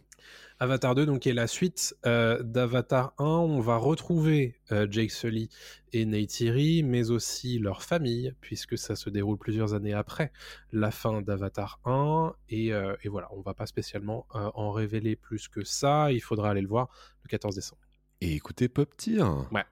Avatar 0.59 0.95
2, 0.95 1.05
donc, 1.05 1.21
qui 1.21 1.29
est 1.29 1.33
la 1.33 1.47
suite 1.47 1.95
euh, 2.05 2.41
d'Avatar 2.43 3.13
1. 3.17 3.23
On 3.25 3.59
va 3.59 3.75
retrouver 3.75 4.55
euh, 4.71 4.87
Jake 4.89 5.11
Sully 5.11 5.49
et 5.91 6.05
Neytiri, 6.05 6.83
mais 6.83 7.09
aussi 7.09 7.59
leur 7.59 7.83
famille, 7.83 8.33
puisque 8.39 8.77
ça 8.77 8.95
se 8.95 9.09
déroule 9.09 9.37
plusieurs 9.37 9.73
années 9.73 9.93
après 9.93 10.31
la 10.71 10.91
fin 10.91 11.21
d'Avatar 11.21 11.79
1. 11.85 12.33
Et, 12.49 12.71
euh, 12.71 12.95
et 13.03 13.09
voilà, 13.09 13.27
on 13.33 13.41
va 13.41 13.53
pas 13.53 13.65
spécialement 13.65 14.25
euh, 14.35 14.49
en 14.53 14.71
révéler 14.71 15.15
plus 15.15 15.47
que 15.49 15.63
ça. 15.65 16.11
Il 16.11 16.21
faudra 16.21 16.51
aller 16.51 16.61
le 16.61 16.67
voir 16.69 16.87
le 17.23 17.29
14 17.29 17.55
décembre. 17.55 17.81
Et 18.21 18.33
écoutez 18.35 18.69
Pop 18.69 18.95
Tier. 18.95 19.21
Ouais. 19.51 19.65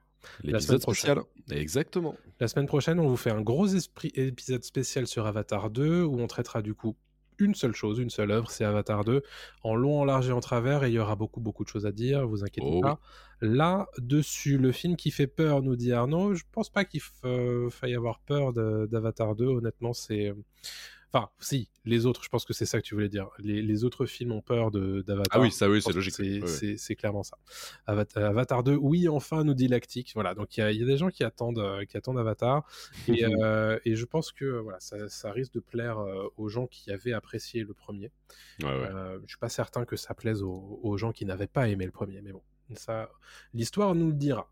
La 0.44 0.52
L'épisode 0.52 0.62
semaine 0.62 0.80
prochaine. 0.82 1.16
spécial. 1.22 1.60
Exactement. 1.62 2.16
La 2.40 2.48
semaine 2.48 2.68
prochaine, 2.68 3.00
on 3.00 3.08
vous 3.08 3.18
fait 3.18 3.32
un 3.32 3.42
gros 3.42 3.68
esprit- 3.68 4.12
épisode 4.16 4.64
spécial 4.64 5.08
sur 5.08 5.26
Avatar 5.26 5.70
2 5.70 6.04
où 6.04 6.20
on 6.20 6.28
traitera 6.28 6.62
du 6.62 6.74
coup 6.74 6.96
une 7.42 7.56
seule 7.56 7.74
chose, 7.74 8.00
une 8.00 8.10
seule 8.10 8.32
œuvre, 8.32 8.50
c'est 8.50 8.64
Avatar 8.64 9.04
2, 9.04 9.22
en 9.64 9.76
long, 9.76 10.00
en 10.02 10.06
large 10.06 10.30
et 10.30 10.32
en 10.32 10.40
travers, 10.40 10.84
et 10.84 10.90
il 10.90 10.94
y 10.94 11.00
aura 11.00 11.16
beaucoup, 11.16 11.42
beaucoup 11.42 11.64
de 11.64 11.70
choses 11.70 11.86
à 11.86 11.92
dire, 11.92 12.28
vous 12.28 12.44
inquiétez 12.44 12.68
Oh 12.72 12.82
pas. 12.82 13.00
Là, 13.42 13.88
dessus, 13.98 14.58
le 14.58 14.72
film 14.72 14.96
qui 14.96 15.10
fait 15.12 15.28
peur, 15.28 15.64
nous 15.64 15.76
dit 15.76 15.92
Arnaud, 15.94 16.36
je 16.36 16.44
pense 16.52 16.70
pas 16.70 16.86
qu'il 16.86 17.02
fa- 17.02 17.70
faille 17.72 17.96
avoir 17.96 18.20
peur 18.20 18.54
d'Avatar 18.54 19.36
2, 19.36 19.46
honnêtement, 19.46 19.94
c'est... 19.94 20.34
Enfin, 21.14 21.30
si, 21.40 21.70
les 21.84 22.06
autres, 22.06 22.24
je 22.24 22.30
pense 22.30 22.46
que 22.46 22.54
c'est 22.54 22.66
ça 22.66 22.80
que 22.80 22.86
tu 22.86 22.94
voulais 22.96 23.10
dire. 23.10 23.28
Les, 23.40 23.62
les 23.62 23.84
autres 23.84 24.06
films 24.06 24.32
ont 24.32 24.42
peur 24.42 24.72
d'Avatar. 24.72 25.26
Ah 25.32 25.40
oui, 25.42 25.52
ça, 25.52 25.70
oui, 25.70 25.82
c'est 25.82 25.92
logique. 25.92 26.14
C'est 26.14 26.90
Ouais, 26.90 26.96
clairement 26.96 27.24
ça. 27.24 27.38
Avatar, 27.86 28.24
Avatar 28.24 28.64
2, 28.64 28.76
oui, 28.76 29.10
enfin, 29.10 29.44
nous 29.44 29.54
dit 29.54 29.68
Lactique. 29.68 30.12
Voilà, 30.14 30.34
donc 30.36 30.56
il 30.56 30.62
y, 30.62 30.64
a- 30.64 30.72
il 30.72 30.80
y 30.80 30.84
a 30.84 30.86
des 30.86 30.96
gens 30.98 31.10
qui 31.10 31.24
attendent, 31.26 31.60
euh, 31.60 31.84
qui 31.84 31.98
attendent 31.98 32.18
Avatar. 32.18 32.66
Et, 33.10 33.26
euh, 33.44 33.78
et 33.84 33.96
je 33.96 34.06
pense 34.06 34.32
que 34.32 34.46
voilà, 34.60 34.80
ça, 34.80 35.10
ça 35.10 35.32
risque 35.32 35.54
de 35.54 35.60
plaire 35.60 36.00
euh, 36.00 36.30
aux 36.38 36.48
gens 36.48 36.68
qui 36.68 36.92
avaient 36.92 37.14
apprécié 37.14 37.64
le 37.64 37.74
premier. 37.74 38.12
Ouais, 38.62 38.68
ouais. 38.68 38.72
Euh, 38.72 39.20
je 39.26 39.32
suis 39.32 39.38
pas 39.40 39.50
certain 39.50 39.84
que 39.86 39.98
ça 39.98 40.14
plaise 40.14 40.42
aux, 40.44 40.80
aux 40.82 40.98
gens 40.98 41.12
qui 41.12 41.26
n'avaient 41.26 41.48
pas 41.48 41.68
aimé 41.68 41.86
le 41.86 41.92
premier, 41.92 42.22
mais 42.22 42.32
bon, 42.32 42.42
ça, 42.76 43.10
l'histoire 43.54 43.96
nous 43.96 44.08
le 44.08 44.14
dira. 44.14 44.50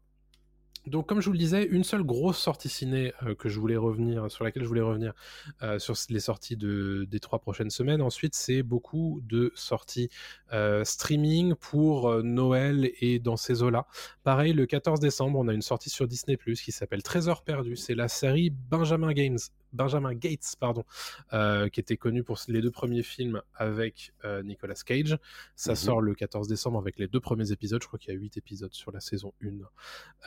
Donc, 0.88 1.08
comme 1.08 1.22
je 1.22 1.26
vous 1.28 1.34
le 1.34 1.38
disais, 1.38 1.64
une 1.66 1.84
seule 1.84 2.04
grosse 2.04 2.38
sortie 2.38 2.70
ciné 2.70 3.14
euh, 3.24 3.36
que 3.36 3.50
je 3.50 3.60
voulais 3.60 3.76
revenir, 3.76 4.32
sur 4.32 4.44
laquelle 4.44 4.64
je 4.64 4.68
voulais 4.68 4.82
revenir 4.82 5.14
euh, 5.62 5.78
sur 5.78 5.96
les 6.10 6.20
sorties 6.20 6.56
de, 6.56 7.06
des 7.10 7.20
trois 7.20 7.40
prochaines 7.40 7.70
semaines. 7.70 8.02
Ensuite, 8.02 8.34
c'est 8.36 8.64
beaucoup 8.64 9.22
de 9.28 9.52
sorties 9.56 10.10
euh, 10.54 10.84
streaming 10.84 11.56
pour 11.56 12.24
Noël 12.24 12.92
et 13.02 13.20
dans 13.20 13.38
ces 13.38 13.62
eaux-là. 13.62 13.88
Pareil, 14.24 14.54
le 14.54 14.66
14 14.66 15.00
décembre, 15.00 15.40
on 15.40 15.48
a 15.48 15.54
une 15.54 15.62
sortie 15.62 15.90
sur 15.90 16.08
Disney 16.08 16.38
Plus 16.38 16.62
qui 16.62 16.72
s'appelle 16.72 17.04
Trésor 17.04 17.44
perdu. 17.44 17.76
C'est 17.76 17.96
la 17.96 18.08
série 18.08 18.50
Benjamin 18.50 19.14
Games. 19.14 19.40
Benjamin 19.74 20.14
Gates, 20.14 20.56
pardon, 20.60 20.84
euh, 21.34 21.70
qui 21.70 21.80
était 21.80 21.98
connu 21.98 22.24
pour 22.24 22.38
les 22.48 22.62
deux 22.62 22.72
premiers 22.72 23.04
films 23.04 23.42
avec 23.56 24.14
euh, 24.26 24.42
Nicolas 24.44 24.76
Cage. 24.86 25.18
Ça 25.56 25.72
Mhm. 25.72 25.76
sort 25.76 26.02
le 26.02 26.14
14 26.16 26.48
décembre 26.48 26.80
avec 26.80 26.98
les 27.00 27.08
deux 27.08 27.20
premiers 27.20 27.52
épisodes. 27.52 27.82
Je 27.82 27.88
crois 27.88 28.00
qu'il 28.00 28.14
y 28.14 28.18
a 28.18 28.20
8 28.20 28.38
épisodes 28.38 28.74
sur 28.74 28.92
la 28.92 29.00
saison 29.00 29.34
1. 29.44 29.50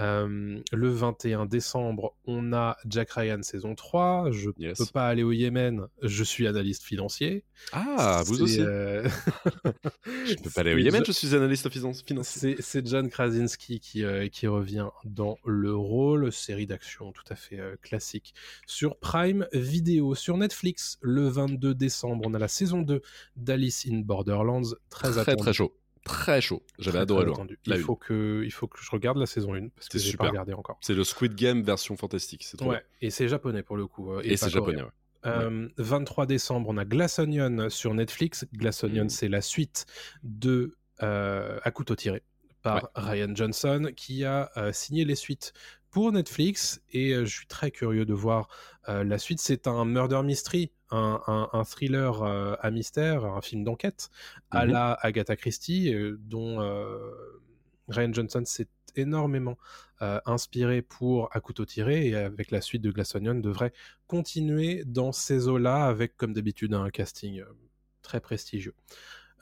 Euh, 0.00 0.60
le 0.72 0.88
21 0.88 1.46
décembre, 1.46 2.14
on 2.26 2.52
a 2.52 2.76
Jack 2.86 3.10
Ryan 3.12 3.42
saison 3.42 3.74
3. 3.74 4.30
Je 4.30 4.50
Yes. 4.58 4.78
peux 4.78 4.86
pas 4.86 5.08
aller 5.08 5.22
au 5.22 5.32
Yémen. 5.32 5.86
Je 6.02 6.24
suis 6.24 6.46
analyste 6.46 6.82
financier. 6.84 7.44
Ah, 7.72 8.22
vous 8.26 8.42
aussi. 8.42 8.60
Je 10.26 10.34
peux 10.42 10.50
pas 10.50 10.60
aller 10.62 10.74
au 10.74 10.78
Yémen, 10.78 11.02
je 11.06 11.12
suis 11.12 11.34
analyste 11.34 11.68
finan- 11.70 11.94
financier. 12.06 12.56
c'est 12.60 12.86
John 12.86 13.08
Krasinski 13.08 13.80
qui, 13.80 14.04
qui 14.30 14.46
revient 14.46 14.88
dans 15.04 15.38
le 15.44 15.74
rôle, 15.74 16.32
série 16.32 16.66
d'action 16.66 17.12
tout 17.12 17.24
à 17.28 17.34
fait 17.36 17.60
classique 17.82 18.34
sur 18.66 18.96
Prime 18.98 19.31
Video. 19.52 20.14
Sur 20.14 20.36
Netflix, 20.36 20.98
le 21.00 21.28
22 21.28 21.74
décembre, 21.74 22.24
on 22.26 22.34
a 22.34 22.38
la 22.38 22.48
saison 22.48 22.82
2 22.82 23.00
d'Alice 23.36 23.86
in 23.90 24.00
Borderlands, 24.00 24.62
très, 24.90 25.10
Très, 25.12 25.36
très 25.36 25.52
chaud. 25.52 25.74
Très 26.04 26.40
chaud. 26.40 26.62
J'avais 26.80 26.98
adoré. 26.98 27.26
La 27.26 27.32
Il 27.66 27.72
une. 27.76 27.78
faut, 27.84 27.94
que, 27.96 28.42
il 28.44 28.50
faut 28.50 28.66
que 28.66 28.78
je 28.82 28.90
regarde 28.90 29.18
la 29.18 29.26
saison 29.26 29.54
1 29.54 29.68
parce 29.68 29.88
que 29.88 29.98
j'ai 29.98 30.16
pas 30.16 30.28
regardé 30.28 30.52
encore. 30.52 30.78
C'est 30.80 30.94
le 30.94 31.04
Squid 31.04 31.34
Game 31.36 31.62
version 31.62 31.96
fantastique. 31.96 32.42
C'est 32.42 32.56
trop 32.56 32.70
Ouais, 32.70 32.82
et 33.00 33.10
c'est 33.10 33.28
japonais 33.28 33.62
pour 33.62 33.76
le 33.76 33.86
coup. 33.86 34.12
euh. 34.12 34.20
Et 34.24 34.36
c'est 34.36 34.50
japonais, 34.50 34.82
ouais. 34.82 34.88
Euh, 35.24 35.68
23 35.76 36.26
décembre, 36.26 36.68
on 36.70 36.76
a 36.76 36.84
Glass 36.84 37.20
Onion 37.20 37.70
sur 37.70 37.94
Netflix. 37.94 38.44
Glass 38.52 38.82
Onion, 38.82 39.04
Mm. 39.04 39.08
c'est 39.10 39.28
la 39.28 39.40
suite 39.40 39.86
de 40.24 40.76
euh, 41.02 41.60
À 41.62 41.70
couteau 41.70 41.94
tiré 41.94 42.22
par 42.62 42.90
Ryan 42.96 43.32
Johnson 43.34 43.90
qui 43.96 44.24
a 44.24 44.50
euh, 44.56 44.72
signé 44.72 45.04
les 45.04 45.14
suites 45.16 45.52
pour 45.92 46.10
Netflix 46.10 46.82
et 46.90 47.12
euh, 47.12 47.24
je 47.24 47.32
suis 47.36 47.46
très 47.46 47.70
curieux 47.70 48.04
de 48.04 48.14
voir 48.14 48.48
euh, 48.88 49.04
la 49.04 49.18
suite. 49.18 49.40
C'est 49.40 49.68
un 49.68 49.84
murder 49.84 50.22
mystery, 50.24 50.72
un, 50.90 51.20
un- 51.28 51.48
un 51.52 51.64
thriller 51.64 52.22
euh, 52.24 52.54
à 52.60 52.70
mystère, 52.72 53.24
un 53.24 53.40
film 53.42 53.62
d'enquête 53.62 54.10
à 54.50 54.64
Mhm. 54.66 54.72
la 54.72 54.92
Agatha 54.94 55.36
Christie 55.36 55.94
dont 56.18 56.58
Ryan 57.88 58.12
Johnson 58.12 58.42
s'est 58.44 58.68
énormément 58.96 59.56
euh, 60.02 60.20
inspiré 60.26 60.82
pour 60.82 61.28
À 61.34 61.40
couteau 61.40 61.64
tiré 61.64 62.08
et 62.08 62.14
avec 62.16 62.50
la 62.50 62.60
suite 62.60 62.82
de 62.82 62.90
Glass 62.90 63.14
Onion 63.14 63.34
devrait 63.36 63.72
continuer 64.06 64.84
dans 64.84 65.12
ces 65.12 65.48
eaux-là 65.48 65.86
avec 65.86 66.16
comme 66.16 66.32
d'habitude 66.34 66.74
un 66.74 66.90
casting 66.90 67.40
euh, 67.40 67.44
très 68.02 68.20
prestigieux. 68.20 68.74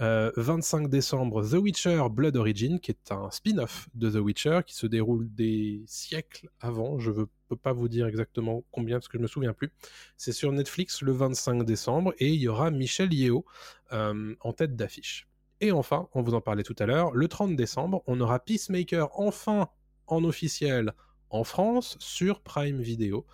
Euh, 0.01 0.31
25 0.37 0.89
décembre, 0.89 1.47
The 1.47 1.55
Witcher 1.55 2.03
Blood 2.11 2.37
Origin, 2.37 2.81
qui 2.81 2.91
est 2.91 3.13
un 3.13 3.31
spin-off 3.31 3.89
de 3.95 4.11
The 4.11 4.17
Witcher 4.17 4.61
qui 4.67 4.75
se 4.75 4.87
déroule 4.87 5.33
des 5.35 5.83
siècles 5.87 6.49
avant. 6.59 6.99
Je 6.99 7.11
ne 7.11 7.25
peux 7.49 7.57
pas 7.57 7.75
vous 7.75 7.89
dire 7.89 8.07
exactement 8.07 8.65
combien 8.71 8.97
parce 8.97 9.09
que 9.09 9.19
je 9.19 9.23
me 9.23 9.27
souviens 9.27 9.53
plus. 9.53 9.71
C'est 10.17 10.33
sur 10.33 10.53
Netflix 10.53 11.03
le 11.03 11.13
25 11.13 11.65
décembre 11.65 12.15
et 12.19 12.29
il 12.29 12.41
y 12.41 12.49
aura 12.49 12.71
Michel 12.71 13.13
Yeo 13.13 13.45
euh, 13.93 14.35
en 14.41 14.53
tête 14.55 14.75
d'affiche. 14.75 15.29
Et 15.61 15.73
enfin, 15.73 16.09
on 16.15 16.23
vous 16.23 16.33
en 16.33 16.41
parlait 16.41 16.63
tout 16.63 16.77
à 16.79 16.87
l'heure, 16.87 17.13
le 17.13 17.29
30 17.29 17.55
décembre, 17.55 18.03
on 18.07 18.19
aura 18.21 18.39
Peacemaker 18.39 19.11
enfin 19.21 19.69
en 20.07 20.25
officiel 20.25 20.95
en 21.29 21.45
France 21.45 21.97
sur 22.01 22.41
Prime 22.41 22.81
Video. 22.81 23.27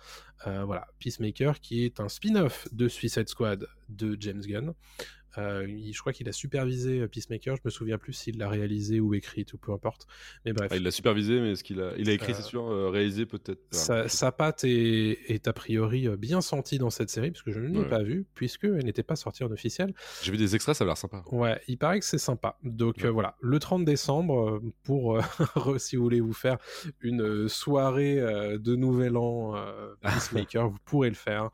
Euh, 0.45 0.65
voilà, 0.65 0.87
Peacemaker 0.99 1.59
qui 1.59 1.83
est 1.83 1.99
un 1.99 2.09
spin-off 2.09 2.67
de 2.71 2.87
Suicide 2.87 3.27
Squad 3.27 3.67
de 3.89 4.17
James 4.19 4.41
Gunn. 4.41 4.73
Euh, 5.37 5.65
il- 5.67 5.93
je 5.93 5.99
crois 5.99 6.13
qu'il 6.13 6.27
a 6.29 6.31
supervisé 6.31 6.99
euh, 7.01 7.07
Peacemaker, 7.07 7.55
je 7.55 7.61
me 7.65 7.69
souviens 7.69 7.97
plus 7.97 8.13
s'il 8.13 8.37
l'a 8.37 8.49
réalisé 8.49 8.99
ou 8.99 9.13
écrit 9.13 9.45
ou 9.53 9.57
peu 9.57 9.71
importe. 9.71 10.07
Mais 10.45 10.53
bref, 10.53 10.69
Ah, 10.71 10.77
il 10.77 10.83
l'a 10.83 10.91
supervisé, 10.91 11.39
mais 11.39 11.55
ce 11.55 11.63
qu'il 11.63 11.79
a, 11.81 11.91
il 11.97 12.09
a 12.09 12.13
écrit, 12.13 12.31
Euh, 12.33 12.35
c'est 12.35 12.43
sûr, 12.43 12.67
euh, 12.69 12.89
réalisé 12.89 13.25
peut-être. 13.25 13.59
sa, 13.71 14.07
sa 14.07 14.31
patte 14.31 14.63
est, 14.63 15.19
est 15.31 15.47
a 15.47 15.53
priori 15.53 16.07
bien 16.17 16.41
sentie 16.41 16.77
dans 16.77 16.89
cette 16.89 17.09
série, 17.09 17.31
parce 17.31 17.43
que 17.43 17.51
je 17.51 17.59
ne 17.59 17.67
l'ai 17.67 17.79
Ouais. 17.79 17.89
pas 17.89 18.03
vue, 18.03 18.25
puisqu'elle 18.35 18.83
n'était 18.85 19.03
pas 19.03 19.15
sortie 19.15 19.43
en 19.43 19.51
officiel. 19.51 19.93
J'ai 20.23 20.31
vu 20.31 20.37
des 20.37 20.55
extraits, 20.55 20.75
ça 20.75 20.83
a 20.83 20.87
l'air 20.87 20.97
sympa. 20.97 21.23
Ouais, 21.31 21.59
il 21.67 21.77
paraît 21.77 21.99
que 21.99 22.05
c'est 22.05 22.17
sympa. 22.17 22.57
Donc 22.63 22.95
Ouais. 23.03 23.09
voilà, 23.09 23.35
le 23.41 23.59
30 23.59 23.85
décembre, 23.85 24.61
pour, 24.83 25.19
si 25.79 25.95
vous 25.95 26.03
voulez 26.03 26.19
vous 26.21 26.33
faire 26.33 26.57
une 27.01 27.47
soirée 27.47 28.15
de 28.15 28.75
Nouvel 28.75 29.17
An 29.17 29.53
Peacemaker, 30.01 30.69
vous 30.69 30.77
pourrez 30.85 31.09
le 31.09 31.15
faire. 31.15 31.49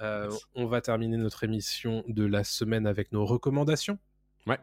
Euh, 0.00 0.30
on 0.54 0.66
va 0.66 0.80
terminer 0.80 1.16
notre 1.16 1.44
émission 1.44 2.04
de 2.08 2.24
la 2.24 2.44
semaine 2.44 2.86
avec 2.86 3.12
nos 3.12 3.24
recommandations. 3.24 3.98
Ouais. 4.46 4.58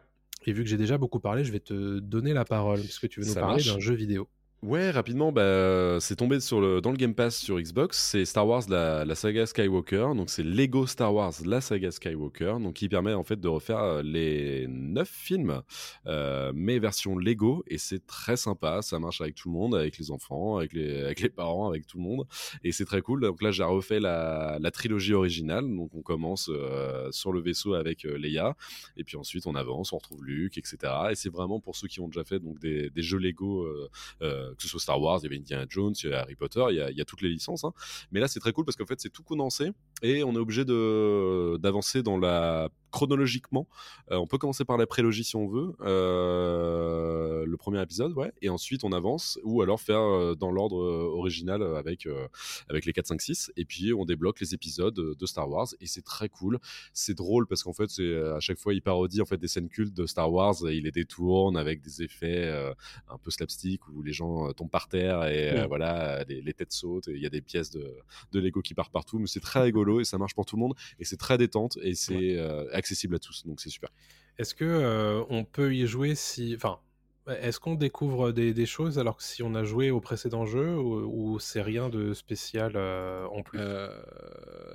Et 0.46 0.52
vu 0.52 0.62
que 0.62 0.68
j'ai 0.68 0.76
déjà 0.76 0.98
beaucoup 0.98 1.20
parlé, 1.20 1.44
je 1.44 1.52
vais 1.52 1.60
te 1.60 1.98
donner 1.98 2.32
la 2.32 2.44
parole, 2.44 2.80
puisque 2.80 3.08
tu 3.08 3.20
veux 3.20 3.26
nous 3.26 3.32
Ça 3.32 3.40
parler 3.40 3.62
d'un 3.64 3.80
jeu 3.80 3.94
vidéo. 3.94 4.28
Ouais, 4.64 4.90
rapidement, 4.90 5.30
bah, 5.30 5.98
c'est 6.00 6.16
tombé 6.16 6.40
sur 6.40 6.58
le, 6.58 6.80
dans 6.80 6.90
le 6.90 6.96
Game 6.96 7.14
Pass 7.14 7.36
sur 7.36 7.60
Xbox. 7.60 7.98
C'est 7.98 8.24
Star 8.24 8.48
Wars, 8.48 8.62
la, 8.70 9.04
la 9.04 9.14
saga 9.14 9.44
Skywalker. 9.44 10.12
Donc, 10.16 10.30
c'est 10.30 10.42
Lego 10.42 10.86
Star 10.86 11.12
Wars, 11.12 11.34
la 11.44 11.60
saga 11.60 11.90
Skywalker. 11.90 12.56
Donc, 12.60 12.72
qui 12.72 12.88
permet 12.88 13.12
en 13.12 13.24
fait 13.24 13.38
de 13.38 13.46
refaire 13.46 13.80
euh, 13.80 14.02
les 14.02 14.66
neuf 14.66 15.10
films, 15.10 15.60
euh, 16.06 16.50
mais 16.54 16.78
version 16.78 17.18
Lego. 17.18 17.62
Et 17.66 17.76
c'est 17.76 18.06
très 18.06 18.38
sympa. 18.38 18.80
Ça 18.80 18.98
marche 18.98 19.20
avec 19.20 19.34
tout 19.34 19.50
le 19.50 19.54
monde, 19.54 19.74
avec 19.74 19.98
les 19.98 20.10
enfants, 20.10 20.56
avec 20.56 20.72
les, 20.72 21.02
avec 21.02 21.20
les 21.20 21.28
parents, 21.28 21.68
avec 21.68 21.86
tout 21.86 21.98
le 21.98 22.04
monde. 22.04 22.26
Et 22.62 22.72
c'est 22.72 22.86
très 22.86 23.02
cool. 23.02 23.20
Donc 23.20 23.42
là, 23.42 23.50
j'ai 23.50 23.64
refait 23.64 24.00
la, 24.00 24.56
la 24.58 24.70
trilogie 24.70 25.12
originale. 25.12 25.64
Donc, 25.76 25.94
on 25.94 26.00
commence 26.00 26.48
euh, 26.50 27.12
sur 27.12 27.32
le 27.32 27.42
vaisseau 27.42 27.74
avec 27.74 28.06
euh, 28.06 28.16
Leia. 28.16 28.56
Et 28.96 29.04
puis 29.04 29.18
ensuite, 29.18 29.46
on 29.46 29.56
avance, 29.56 29.92
on 29.92 29.98
retrouve 29.98 30.24
Luke, 30.24 30.56
etc. 30.56 30.78
Et 31.10 31.16
c'est 31.16 31.30
vraiment 31.30 31.60
pour 31.60 31.76
ceux 31.76 31.86
qui 31.86 32.00
ont 32.00 32.08
déjà 32.08 32.24
fait 32.24 32.38
donc, 32.38 32.58
des, 32.60 32.88
des 32.88 33.02
jeux 33.02 33.18
Lego. 33.18 33.68
Que 34.56 34.62
ce 34.62 34.68
soit 34.68 34.80
Star 34.80 35.00
Wars, 35.00 35.20
il 35.22 35.24
y 35.24 35.26
avait 35.26 35.36
Indiana 35.36 35.66
Jones, 35.68 35.94
il 36.02 36.10
y 36.10 36.12
a 36.12 36.20
Harry 36.20 36.34
Potter, 36.34 36.64
il 36.70 36.76
y 36.76 37.00
a, 37.00 37.04
toutes 37.04 37.22
les 37.22 37.28
licences. 37.28 37.64
hein. 37.64 37.72
Mais 38.12 38.20
là, 38.20 38.28
c'est 38.28 38.40
très 38.40 38.52
cool 38.52 38.64
parce 38.64 38.76
qu'en 38.76 38.86
fait, 38.86 39.00
c'est 39.00 39.10
tout 39.10 39.22
condensé 39.22 39.70
et 40.02 40.24
on 40.24 40.32
est 40.34 40.38
obligé 40.38 40.64
d'avancer 40.64 42.02
dans 42.02 42.18
la 42.18 42.68
chronologiquement. 42.94 43.66
Euh, 44.12 44.16
on 44.16 44.28
peut 44.28 44.38
commencer 44.38 44.64
par 44.64 44.76
la 44.76 44.86
prélogie 44.86 45.24
si 45.24 45.34
on 45.34 45.48
veut. 45.48 45.74
Euh, 45.80 47.44
le 47.44 47.56
premier 47.56 47.82
épisode, 47.82 48.12
ouais, 48.12 48.32
et 48.40 48.48
ensuite 48.48 48.84
on 48.84 48.92
avance, 48.92 49.40
ou 49.42 49.62
alors 49.62 49.80
faire 49.80 49.98
euh, 49.98 50.36
dans 50.36 50.52
l'ordre 50.52 50.76
original 50.76 51.60
avec, 51.62 52.06
avec 52.68 52.86
les 52.86 52.92
4, 52.92 53.06
5, 53.08 53.20
6, 53.20 53.52
et 53.56 53.64
puis 53.64 53.92
on 53.92 54.04
débloque 54.04 54.38
les 54.38 54.54
épisodes 54.54 54.94
de 54.94 55.26
Star 55.26 55.50
Wars, 55.50 55.66
et 55.80 55.86
c'est 55.86 56.04
très 56.04 56.28
cool. 56.28 56.60
C'est 56.92 57.14
drôle 57.14 57.48
parce 57.48 57.64
qu'en 57.64 57.72
fait, 57.72 57.90
c'est 57.90 58.16
à 58.16 58.38
chaque 58.38 58.58
fois, 58.58 58.72
il 58.74 58.80
parodie 58.80 59.20
en 59.20 59.24
fait 59.24 59.38
des 59.38 59.48
scènes 59.48 59.68
cultes 59.68 59.94
de 59.94 60.06
Star 60.06 60.32
Wars, 60.32 60.54
et 60.68 60.76
il 60.76 60.84
les 60.84 60.92
détourne 60.92 61.56
avec 61.56 61.80
des 61.80 62.02
effets 62.02 62.44
euh, 62.44 62.72
un 63.08 63.18
peu 63.18 63.30
slapstick 63.32 63.88
où 63.88 64.02
les 64.02 64.12
gens 64.12 64.48
euh, 64.48 64.52
tombent 64.52 64.70
par 64.70 64.88
terre 64.88 65.24
et 65.24 65.58
euh, 65.58 65.66
voilà, 65.66 66.22
les, 66.28 66.40
les 66.40 66.54
têtes 66.54 66.72
sautent, 66.72 67.08
et 67.08 67.14
il 67.14 67.22
y 67.22 67.26
a 67.26 67.30
des 67.30 67.40
pièces 67.40 67.70
de, 67.70 67.96
de 68.32 68.40
Lego 68.40 68.62
qui 68.62 68.74
partent 68.74 68.92
partout, 68.92 69.18
mais 69.18 69.26
c'est 69.26 69.40
très 69.40 69.60
rigolo 69.60 70.00
et 70.00 70.04
ça 70.04 70.16
marche 70.16 70.34
pour 70.34 70.46
tout 70.46 70.54
le 70.56 70.60
monde, 70.60 70.74
et 71.00 71.04
c'est 71.04 71.16
très 71.16 71.38
détente, 71.38 71.76
et 71.82 71.94
c'est 71.94 72.36
accessible 72.84 73.14
à 73.16 73.18
tous, 73.18 73.44
donc 73.46 73.60
c'est 73.60 73.70
super. 73.70 73.90
Est-ce 74.38 74.54
que 74.54 74.64
euh, 74.64 75.22
on 75.30 75.44
peut 75.44 75.74
y 75.74 75.86
jouer 75.86 76.14
si, 76.14 76.54
enfin, 76.56 76.78
est-ce 77.26 77.58
qu'on 77.58 77.74
découvre 77.74 78.32
des, 78.32 78.52
des 78.52 78.66
choses 78.66 78.98
alors 78.98 79.16
que 79.16 79.22
si 79.22 79.42
on 79.42 79.54
a 79.54 79.64
joué 79.64 79.90
au 79.90 80.00
précédent 80.00 80.44
jeu 80.44 80.76
ou, 80.76 81.34
ou 81.34 81.38
c'est 81.38 81.62
rien 81.62 81.88
de 81.88 82.12
spécial 82.12 82.72
euh, 82.76 83.26
en 83.28 83.42
plus? 83.42 83.58
Euh, 83.60 83.88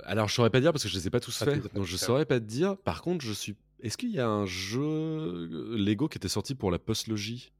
alors, 0.04 0.28
je 0.28 0.34
saurais 0.34 0.50
pas 0.50 0.60
dire 0.60 0.72
parce 0.72 0.82
que 0.82 0.88
je 0.88 0.96
les 0.96 1.06
ai 1.06 1.10
pas 1.10 1.20
tous 1.20 1.36
Ah, 1.42 1.44
faits, 1.44 1.72
donc 1.74 1.84
je 1.84 1.96
saurais 1.96 2.24
pas 2.26 2.40
te 2.40 2.44
dire. 2.46 2.76
Par 2.78 3.02
contre, 3.02 3.24
je 3.24 3.32
suis. 3.32 3.54
Est-ce 3.82 3.96
qu'il 3.96 4.10
y 4.10 4.18
a 4.18 4.28
un 4.28 4.46
jeu 4.46 5.46
Lego 5.76 6.08
qui 6.08 6.18
était 6.18 6.28
sorti 6.28 6.54
pour 6.54 6.70
la 6.70 6.78
postlogie? 6.78 7.52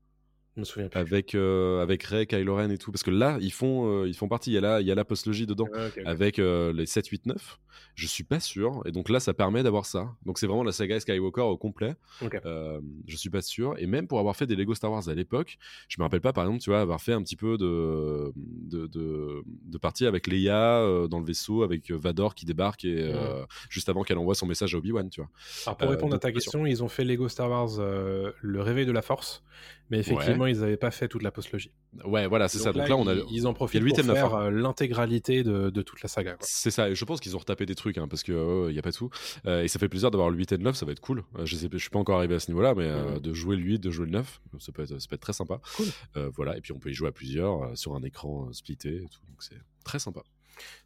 Je 0.61 0.63
me 0.63 0.65
souviens 0.65 0.89
plus. 0.89 0.99
avec 0.99 1.35
euh, 1.35 1.81
avec 1.83 2.03
Ray, 2.05 2.27
Kylo 2.27 2.57
Ren 2.57 2.71
et 2.71 2.79
tout 2.79 2.93
Parce 2.93 3.03
que 3.03 3.11
là, 3.11 3.39
ils 3.41 3.53
font 3.53 4.03
euh, 4.03 4.09
ils 4.09 4.15
font 4.15 4.29
partie. 4.29 4.51
Il 4.51 4.55
y 4.55 4.59
a 4.59 4.61
la 4.61 4.81
il 4.81 4.87
y 4.87 4.91
a 4.93 4.95
la 4.95 5.05
postlogie 5.05 5.47
dedans 5.47 5.69
ok. 5.73 6.01
avec 6.05 6.39
euh, 6.39 6.73
les 6.73 6.87
7, 6.87 7.07
8, 7.09 7.27
9. 7.27 7.59
Je 7.95 8.07
suis 8.07 8.25
pas 8.25 8.41
sûr. 8.41 8.83
Et 8.87 8.93
donc 8.93 9.09
là, 9.09 9.21
ça 9.21 9.33
permet 9.35 9.63
d'avoir 9.63 9.87
ça. 9.87 10.13
Donc 10.27 10.39
c'est 10.39 10.47
vraiment 10.47 10.63
la 10.65 10.73
saga 10.73 11.01
Skywalker 11.01 11.41
au 11.43 11.57
complet. 11.57 11.95
Ok. 12.23 12.39
Euh, 12.45 12.81
je 13.07 13.17
suis 13.17 13.31
pas 13.31 13.41
sûr. 13.43 13.75
Et 13.79 13.87
même 13.87 14.07
pour 14.07 14.19
avoir 14.19 14.37
fait 14.37 14.47
des 14.47 14.55
Lego 14.57 14.75
Star 14.75 14.93
Wars 14.93 15.09
à 15.09 15.15
l'époque, 15.15 15.57
je 15.89 15.97
me 15.99 16.05
rappelle 16.05 16.21
pas, 16.21 16.33
par 16.33 16.45
exemple, 16.45 16.63
tu 16.63 16.71
vois, 16.71 16.81
avoir 16.81 17.01
fait 17.01 17.13
un 17.13 17.23
petit 17.23 17.37
peu 17.37 17.57
de 17.59 18.33
de, 18.37 18.87
de, 18.87 19.43
de 19.47 19.79
partie 19.79 20.07
avec 20.07 20.27
Leia 20.27 20.81
euh, 20.81 21.09
dans 21.09 21.19
le 21.21 21.25
vaisseau, 21.27 21.63
avec 21.63 21.91
Vador 21.91 22.35
qui 22.35 22.45
débarque 22.47 22.85
et 22.85 23.13
euh, 23.13 23.45
juste 23.69 23.89
avant 23.89 24.03
qu'elle 24.03 24.19
envoie 24.19 24.35
son 24.35 24.47
message 24.47 24.75
à 24.75 24.79
Obi 24.79 24.93
Wan, 24.93 25.09
tu 25.11 25.21
vois. 25.21 25.31
Alors 25.67 25.77
pour 25.77 25.89
Euh, 25.89 25.91
répondre 25.93 26.15
à 26.15 26.19
ta 26.19 26.33
question, 26.33 26.67
ils 26.67 26.83
ont 26.83 26.89
fait 26.89 27.05
Lego 27.05 27.29
Star 27.29 27.49
Wars 27.51 27.71
euh, 27.79 28.33
le 28.41 28.61
réveil 28.63 28.87
de 28.87 28.93
la 28.93 29.03
Force, 29.03 29.43
mais 29.91 29.99
effectivement 29.99 30.47
ils 30.47 30.61
n'avaient 30.61 30.77
pas 30.77 30.91
fait 30.91 31.09
toute 31.09 31.23
la 31.23 31.31
postlogie. 31.31 31.73
Ouais, 32.05 32.27
voilà, 32.27 32.49
c'est 32.49 32.59
ça. 32.59 32.73
Donc 32.73 32.89
là, 32.89 32.97
on 32.97 33.07
a. 33.07 33.15
ils, 33.31 33.47
en 33.47 33.55
profitent 33.55 33.81
pour 33.81 33.87
8 33.87 33.99
et 33.99 34.03
le 34.03 34.09
9, 34.09 34.17
faire 34.17 34.35
euh, 34.35 34.51
l'intégralité 34.51 35.43
de, 35.43 35.71
de 35.71 35.83
toute 35.83 36.03
la 36.03 36.09
saga. 36.09 36.37
C'est 36.41 36.71
ça, 36.71 36.89
et 36.89 36.95
je 36.95 37.05
pense 37.05 37.21
qu'ils 37.21 37.37
ont 37.37 37.39
retapé 37.39 37.67
des 37.67 37.75
trucs, 37.75 37.99
hein, 37.99 38.09
parce 38.09 38.23
que 38.23 38.69
il 38.69 38.75
y 38.75 38.79
a 38.79 38.83
pas 38.83 38.93
tout. 38.93 39.11
Euh, 39.47 39.63
et 39.63 39.69
ça 39.69 39.79
fait 39.79 39.89
plaisir 39.89 40.11
d'avoir 40.11 40.31
le 40.31 40.37
8 40.37 40.53
et 40.53 40.57
le 40.57 40.63
9, 40.65 40.77
ça 40.77 40.87
va 40.87 40.93
être 40.93 41.01
cool. 41.01 41.25
Euh, 41.39 41.47
je, 41.47 41.57
sais, 41.57 41.69
je 41.71 41.79
suis 41.79 41.91
pas 41.91 41.99
encore 41.99 42.19
arrivé 42.19 42.35
à 42.35 42.41
ce 42.41 42.51
niveau-là, 42.51 42.75
mais 42.75 42.87
euh, 42.87 43.19
de 43.19 43.33
jouer 43.33 43.57
le 43.57 43.63
8, 43.63 43.79
de 43.79 43.91
jouer 43.91 44.07
le 44.07 44.13
9, 44.13 44.41
ça 44.59 44.73
peut 44.73 44.83
être, 44.83 44.99
ça 44.99 45.09
peut 45.09 45.15
être 45.15 45.21
très 45.21 45.33
sympa. 45.33 45.61
Cool. 45.77 45.87
Voilà, 46.35 46.57
et 46.57 46.61
puis 46.61 46.73
on 46.73 46.79
peut 46.79 46.91
y 46.91 46.95
jouer 46.95 47.09
à 47.09 47.13
plusieurs 47.13 47.77
sur 47.77 47.95
un 47.95 48.03
écran 48.03 48.53
splitté 48.53 48.97
et 48.97 49.09
tout, 49.09 49.21
donc 49.29 49.43
c'est 49.43 49.61
très 49.85 49.99
sympa. 49.99 50.23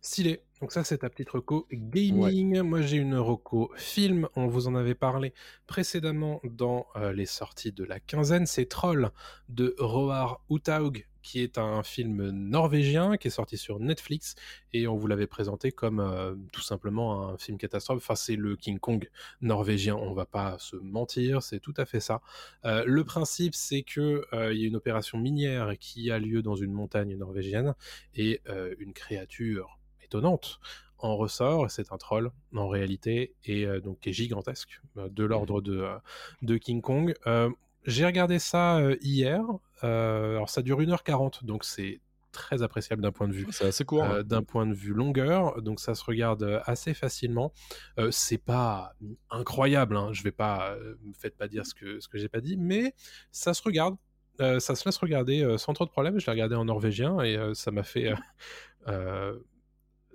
Stylé. 0.01 0.41
Donc 0.65 0.73
ça, 0.73 0.83
c'est 0.83 0.97
ta 0.97 1.11
petite 1.11 1.29
reco 1.29 1.67
gaming. 1.71 2.63
Moi, 2.63 2.81
j'ai 2.81 2.97
une 2.97 3.17
reco 3.17 3.71
film. 3.77 4.31
On 4.35 4.47
vous 4.47 4.67
en 4.67 4.75
avait 4.75 4.95
parlé 4.95 5.35
précédemment 5.67 6.41
dans 6.43 6.87
euh, 6.97 7.13
les 7.13 7.27
sorties 7.27 7.71
de 7.71 7.85
la 7.85 8.01
quinzaine. 8.01 8.47
C'est 8.47 8.65
Troll 8.65 9.11
de 9.51 9.77
Roar 9.79 10.41
Uthaug, 10.49 11.07
qui 11.21 11.41
est 11.41 11.59
un 11.59 11.83
film 11.83 12.31
norvégien 12.31 13.19
qui 13.19 13.29
est 13.29 13.31
sorti 13.31 13.59
sur 13.59 13.79
Netflix 13.79 14.37
et 14.73 14.87
on 14.87 14.97
vous 14.97 15.07
l'avait 15.07 15.27
présenté 15.27 15.71
comme 15.71 16.01
euh, 16.01 16.35
tout 16.51 16.63
simplement 16.63 17.29
un 17.29 17.37
film 17.37 17.59
catastrophe. 17.59 17.99
Enfin, 17.99 18.15
c'est 18.15 18.37
le 18.37 18.57
King 18.57 18.79
Kong 18.79 19.11
norvégien. 19.43 19.97
On 19.97 20.15
va 20.15 20.25
pas 20.25 20.59
se 20.59 20.77
mentir, 20.77 21.43
c'est 21.43 21.61
tout 21.61 21.75
à 21.77 21.85
fait 21.85 22.01
ça. 22.01 22.23
Euh, 22.65 22.85
le 22.87 23.05
principe, 23.05 23.55
c'est 23.55 23.83
que 23.83 24.27
euh, 24.33 24.55
il 24.55 24.61
y 24.61 24.65
a 24.65 24.69
une 24.69 24.77
opération 24.77 25.19
minière 25.19 25.73
qui 25.79 26.11
a 26.11 26.19
lieu 26.19 26.41
dans 26.41 26.57
une 26.57 26.73
montagne 26.73 27.17
norvégienne 27.17 27.75
et 28.15 28.41
euh, 28.49 28.75
une 28.79 28.95
créature 28.95 29.79
étonnante 30.19 30.61
en 30.99 31.17
ressort, 31.17 31.71
c'est 31.71 31.93
un 31.93 31.99
troll 31.99 32.31
en 32.55 32.69
réalité, 32.69 33.35
et 33.45 33.67
euh, 33.67 33.81
donc 33.81 34.01
qui 34.01 34.11
est 34.11 34.13
gigantesque, 34.13 34.81
euh, 34.97 35.09
de 35.11 35.25
l'ordre 35.25 35.61
de, 35.61 35.79
euh, 35.81 35.97
de 36.43 36.57
King 36.57 36.81
Kong. 36.81 37.15
Euh, 37.27 37.51
J'ai 37.85 38.07
regardé 38.07 38.39
ça 38.39 38.81
hier, 39.03 39.43
alors 39.83 40.49
ça 40.49 40.63
dure 40.63 40.81
1h40, 40.81 41.45
donc 41.45 41.65
c'est 41.65 42.01
très 42.33 42.63
appréciable 42.63 43.03
d'un 43.03 43.13
point 43.13 43.29
de 43.29 43.33
vue 43.35 43.47
C'est 43.51 43.67
assez 43.67 43.85
court. 43.85 44.03
hein. 44.05 44.23
d'un 44.25 44.43
point 44.43 44.67
de 44.67 44.73
vue 44.75 44.95
longueur, 44.95 45.61
donc 45.63 45.79
ça 45.79 45.95
se 45.95 46.03
regarde 46.05 46.63
assez 46.65 46.95
facilement. 46.95 47.53
Euh, 47.99 48.11
c'est 48.11 48.39
pas 48.43 48.95
incroyable, 49.31 49.97
hein, 49.97 50.09
je 50.13 50.23
vais 50.23 50.33
pas, 50.33 50.75
me 51.03 51.13
faites 51.13 51.37
pas 51.37 51.49
dire 51.49 51.67
ce 51.67 51.75
que 51.75 52.01
ce 52.01 52.09
que 52.09 52.17
j'ai 52.19 52.29
pas 52.31 52.41
dit, 52.41 52.57
mais 52.57 52.95
ça 53.31 53.53
se 53.53 53.63
regarde, 53.63 53.97
Euh, 54.41 54.59
ça 54.59 54.75
se 54.75 54.85
laisse 54.85 54.97
regarder 54.97 55.45
euh, 55.45 55.59
sans 55.59 55.75
trop 55.75 55.85
de 55.85 55.91
problème. 55.91 56.19
Je 56.19 56.27
l'ai 56.27 56.33
regardé 56.33 56.57
en 56.57 56.65
norvégien 56.65 57.21
et 57.23 57.39
ça 57.55 57.71
m'a 57.71 57.85
fait, 57.85 58.13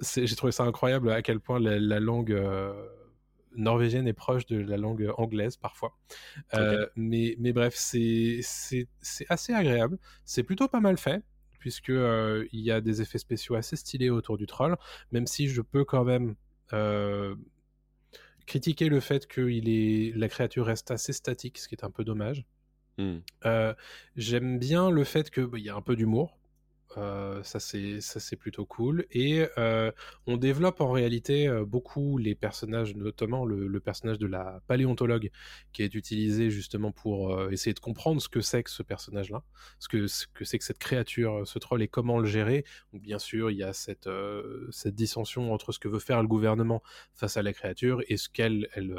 j'ai 0.01 0.35
trouvé 0.35 0.51
ça 0.51 0.63
incroyable 0.63 1.11
à 1.11 1.21
quel 1.21 1.39
point 1.39 1.59
la, 1.59 1.79
la 1.79 1.99
langue 1.99 2.31
euh, 2.31 2.73
norvégienne 3.55 4.07
est 4.07 4.13
proche 4.13 4.45
de 4.45 4.57
la 4.57 4.77
langue 4.77 5.11
anglaise 5.17 5.57
parfois. 5.57 5.97
Euh, 6.53 6.85
mais, 6.95 7.35
mais 7.39 7.53
bref, 7.53 7.73
c'est 7.75 8.39
assez 9.29 9.53
agréable. 9.53 9.97
C'est 10.25 10.43
plutôt 10.43 10.67
pas 10.67 10.79
mal 10.79 10.97
fait 10.97 11.23
puisque 11.59 11.89
euh, 11.89 12.47
il 12.53 12.61
y 12.61 12.71
a 12.71 12.81
des 12.81 13.01
effets 13.01 13.17
spéciaux 13.17 13.55
assez 13.55 13.75
stylés 13.75 14.09
autour 14.09 14.37
du 14.37 14.47
troll, 14.47 14.77
même 15.11 15.27
si 15.27 15.49
je 15.49 15.61
peux 15.61 15.83
quand 15.83 16.05
même 16.05 16.35
euh, 16.73 17.35
critiquer 18.45 18.89
le 18.89 18.99
fait 18.99 19.27
que 19.27 19.41
il 19.41 19.69
est, 19.69 20.15
la 20.15 20.29
créature 20.29 20.65
reste 20.65 20.89
assez 20.89 21.13
statique, 21.13 21.57
ce 21.57 21.67
qui 21.67 21.75
est 21.75 21.83
un 21.83 21.91
peu 21.91 22.03
dommage. 22.03 22.45
Euh, 23.45 23.73
J'aime 24.15 24.57
bien 24.57 24.89
le 24.89 25.03
fait 25.03 25.29
que 25.29 25.41
bah, 25.41 25.57
y 25.59 25.69
a 25.69 25.75
un 25.75 25.81
peu 25.81 25.95
d'humour. 25.95 26.38
Euh, 26.97 27.43
ça 27.43 27.59
c'est 27.59 28.01
ça 28.01 28.19
c'est 28.19 28.35
plutôt 28.35 28.65
cool. 28.65 29.05
Et 29.11 29.45
euh, 29.57 29.91
on 30.25 30.37
développe 30.37 30.81
en 30.81 30.91
réalité 30.91 31.47
euh, 31.47 31.63
beaucoup 31.63 32.17
les 32.17 32.33
personnages 32.33 32.95
notamment 32.95 33.45
le, 33.45 33.67
le 33.67 33.79
personnage 33.79 34.17
de 34.17 34.25
la 34.25 34.61
paléontologue 34.67 35.29
qui 35.71 35.83
est 35.83 35.93
utilisé 35.93 36.49
justement 36.49 36.91
pour 36.91 37.51
essayer 37.51 37.73
de 37.73 37.79
comprendre 37.79 38.21
ce 38.21 38.27
que 38.27 38.41
c'est 38.41 38.63
que 38.63 38.71
ce 38.71 38.81
personnage 38.81 39.29
là 39.29 39.43
ce 39.77 39.87
que 39.87 40.07
ce 40.07 40.25
que 40.33 40.45
c'est 40.45 40.57
que 40.57 40.65
cette 40.65 40.79
créature 40.79 41.47
ce 41.47 41.59
troll 41.59 41.83
et 41.83 41.87
comment 41.87 42.17
le 42.17 42.25
gérer. 42.25 42.65
Donc 42.91 43.03
bien 43.03 43.19
sûr 43.19 43.51
il 43.51 43.57
y 43.57 43.63
a 43.63 43.73
cette 43.73 44.09
cette 44.71 44.95
dissension 44.95 45.53
entre 45.53 45.71
ce 45.71 45.79
que 45.79 45.87
veut 45.87 45.99
faire 45.99 46.21
le 46.21 46.27
gouvernement 46.27 46.81
face 47.13 47.37
à 47.37 47.43
la 47.43 47.53
créature 47.53 48.01
et 48.07 48.17
ce 48.17 48.29
qu'elle 48.29 48.67
elle 48.73 48.95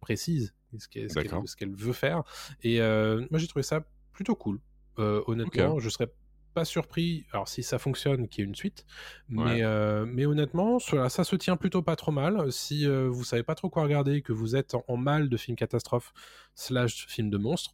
précise 0.00 0.54
ce 0.78 0.86
qu'elle 0.86 1.10
ce 1.10 1.56
qu'elle 1.56 1.74
veut 1.74 1.92
faire. 1.92 2.22
Et 2.62 2.78
moi 2.78 3.38
j'ai 3.38 3.48
trouvé 3.48 3.64
ça 3.64 3.84
plutôt 4.12 4.36
cool. 4.36 4.60
Honnêtement 4.96 5.80
je 5.80 5.88
serais 5.88 6.12
pas 6.54 6.64
surpris 6.64 7.26
alors 7.32 7.48
si 7.48 7.62
ça 7.62 7.78
fonctionne 7.78 8.28
qu'il 8.28 8.42
y 8.42 8.44
ait 8.44 8.48
une 8.48 8.54
suite 8.54 8.84
mais, 9.28 9.62
euh, 9.62 10.04
mais 10.06 10.26
honnêtement 10.26 10.78
ça, 10.78 11.08
ça 11.08 11.24
se 11.24 11.36
tient 11.36 11.56
plutôt 11.56 11.82
pas 11.82 11.96
trop 11.96 12.12
mal 12.12 12.50
si 12.52 12.86
euh, 12.86 13.08
vous 13.08 13.24
savez 13.24 13.42
pas 13.42 13.54
trop 13.54 13.70
quoi 13.70 13.82
regarder 13.84 14.22
que 14.22 14.32
vous 14.32 14.56
êtes 14.56 14.74
en, 14.74 14.84
en 14.88 14.96
mal 14.96 15.28
de 15.28 15.36
film 15.36 15.56
catastrophe 15.56 16.12
slash 16.54 17.06
film 17.06 17.30
de 17.30 17.38
monstre 17.38 17.72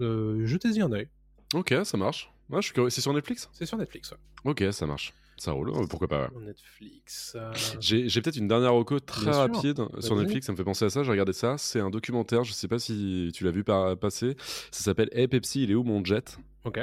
euh, 0.00 0.44
jetez-y 0.46 0.80
un 0.82 0.92
œil 0.92 1.08
Ok, 1.54 1.72
ça 1.84 1.96
marche. 1.96 2.30
Ouais, 2.50 2.60
je 2.60 2.66
suis 2.66 2.74
curieux. 2.74 2.90
C'est 2.90 3.00
sur 3.00 3.12
Netflix? 3.14 3.48
C'est 3.52 3.66
sur 3.66 3.78
Netflix 3.78 4.10
ouais. 4.10 4.18
Ok, 4.44 4.64
ça 4.72 4.84
marche. 4.84 5.12
Ça 5.36 5.52
roule. 5.52 5.70
Pourquoi 5.88 6.08
pas 6.08 6.28
ouais. 6.34 6.46
Netflix 6.46 7.34
euh, 7.36 7.52
J'ai 7.80 8.20
peut-être 8.20 8.36
une 8.36 8.48
dernière 8.48 8.72
reco 8.74 8.98
très 8.98 9.26
Bien 9.26 9.32
sûr. 9.32 9.54
rapide 9.54 9.84
sur. 10.00 10.16
Netflix, 10.16 10.46
ça 10.46 10.52
me 10.52 10.56
fait 10.56 10.64
penser 10.64 10.84
à 10.86 10.90
ça, 10.90 11.02
j'ai 11.04 11.10
regardé 11.10 11.32
ça, 11.32 11.56
c'est 11.56 11.78
un 11.80 11.90
documentaire, 11.90 12.42
je 12.42 12.52
sais 12.52 12.66
pas 12.68 12.78
si 12.80 13.30
tu 13.32 13.44
l'as 13.44 13.50
vu 13.52 13.62
par- 13.62 13.96
passer, 13.96 14.36
ça 14.72 14.82
s'appelle 14.82 15.08
Hey 15.12 15.28
Pepsi, 15.28 15.62
il 15.62 15.70
est 15.70 15.74
où 15.74 15.84
mon 15.84 16.04
jet? 16.04 16.36
Ok 16.64 16.80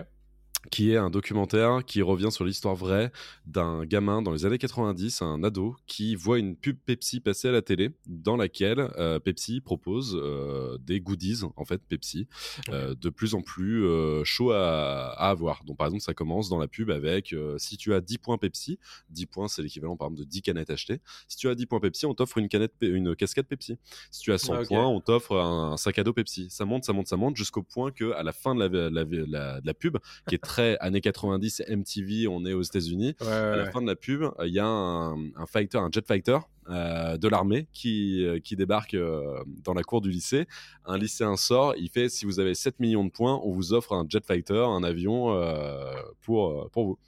qui 0.72 0.92
est 0.92 0.98
un 0.98 1.10
documentaire 1.10 1.84
qui 1.86 2.02
revient 2.02 2.32
sur 2.32 2.46
l'histoire 2.46 2.76
vraie 2.76 3.12
d'un 3.46 3.86
gamin 3.86 4.22
dans 4.22 4.32
les 4.32 4.46
années 4.46 4.58
90, 4.58 5.22
un 5.22 5.44
ado, 5.44 5.76
qui 5.88 6.16
voit 6.16 6.40
une 6.40 6.56
pub 6.56 6.78
Pepsi 6.86 7.20
passer 7.20 7.50
à 7.50 7.52
la 7.52 7.62
télé, 7.62 7.92
dans 8.08 8.38
laquelle 8.38 8.80
euh, 8.98 9.20
Pepsi 9.20 9.62
propose 9.62 10.18
euh, 10.20 10.78
des 10.80 11.02
goodies, 11.02 11.42
en 11.58 11.66
fait, 11.66 11.82
Pepsi, 11.88 12.28
euh, 12.70 12.96
de 12.96 13.10
plus 13.10 13.36
en 13.36 13.42
plus 13.42 13.84
chaud 14.24 14.52
à, 14.52 15.10
à 15.18 15.30
avoir. 15.30 15.64
Donc, 15.66 15.78
par 15.78 15.88
exemple, 15.88 16.04
ça 16.04 16.14
commence 16.14 16.48
dans 16.50 16.60
la 16.60 16.68
pub 16.68 16.90
avec 16.92 17.36
si 17.58 17.78
tu 17.78 17.94
as 17.94 18.02
10 18.02 18.18
points 18.20 18.38
Pepsi, 18.38 18.80
10 19.10 19.26
points, 19.26 19.48
c'est 19.48 19.62
l'équivalent, 19.62 19.98
par 19.98 20.08
exemple, 20.08 20.22
de 20.22 20.26
10 20.30 20.42
canettes 20.44 20.70
achetées. 20.70 21.02
Si 21.28 21.38
tu 21.38 21.50
as 21.50 21.56
10 21.56 21.66
points 21.66 21.80
Pepsi, 21.80 22.06
on 22.06 22.14
t'offre 22.14 22.38
une, 22.38 22.48
canette, 22.48 22.74
une 22.82 23.16
casquette 23.16 23.48
Pepsi. 23.48 23.78
Si 24.12 24.22
tu 24.22 24.32
as 24.32 24.38
100 24.38 24.54
Ah, 24.54 24.62
ok. 24.62 24.68
points, 24.70 24.88
on 24.88 25.02
t'offre 25.02 25.36
un, 25.38 25.74
un 25.74 25.78
sac 25.78 26.00
à 26.00 26.04
dos 26.04 26.14
Pepsi. 26.14 26.50
Ça 26.50 26.64
monte, 26.66 26.84
ça 26.86 26.94
monte, 26.94 27.08
ça 27.08 27.18
monte, 27.18 27.36
jusqu'au 27.36 27.64
point 27.64 27.92
que 27.92 28.12
à 28.14 28.24
la 28.24 28.32
fin 28.32 28.56
de 28.56 28.62
la, 28.66 28.90
la, 28.90 29.04
la- 29.04 29.62
de 29.62 29.66
la 29.68 29.74
pub, 29.74 29.98
qui 30.28 30.36
est 30.36 30.38
très 30.44 30.53
années 30.60 31.02
90, 31.02 31.64
MTV, 31.70 32.28
on 32.28 32.46
est 32.46 32.54
aux 32.54 32.62
États-Unis, 32.62 33.16
ouais, 33.22 33.28
à 33.28 33.56
la 33.56 33.64
ouais. 33.64 33.72
fin 33.72 33.82
de 33.82 33.88
la 33.88 33.96
pub, 33.96 34.24
euh, 34.24 34.32
il 34.46 34.54
y 34.54 34.60
a 34.60 34.66
un, 34.66 35.14
un 35.36 35.46
fighter, 35.48 35.78
un 35.78 35.90
jet 35.92 36.06
fighter 36.06 36.38
euh, 36.70 37.18
de 37.18 37.28
l'armée 37.28 37.68
qui, 37.74 38.26
euh, 38.26 38.40
qui 38.40 38.56
débarque 38.56 38.94
euh, 38.94 39.44
dans 39.64 39.74
la 39.74 39.84
cour 39.84 40.02
du 40.02 40.10
lycée. 40.10 40.48
Un 40.86 40.98
lycéen 40.98 41.36
sort, 41.36 41.76
il 41.78 41.90
fait 41.90 42.08
si 42.10 42.26
vous 42.26 42.40
avez 42.40 42.56
7 42.56 42.80
millions 42.80 43.04
de 43.04 43.12
points, 43.12 43.40
on 43.44 43.52
vous 43.52 43.74
offre 43.74 43.94
un 43.94 44.06
jet 44.08 44.26
fighter, 44.26 44.64
un 44.66 44.84
avion 44.84 45.34
euh, 45.34 45.92
pour, 46.22 46.70
pour 46.72 46.86
vous. 46.86 47.00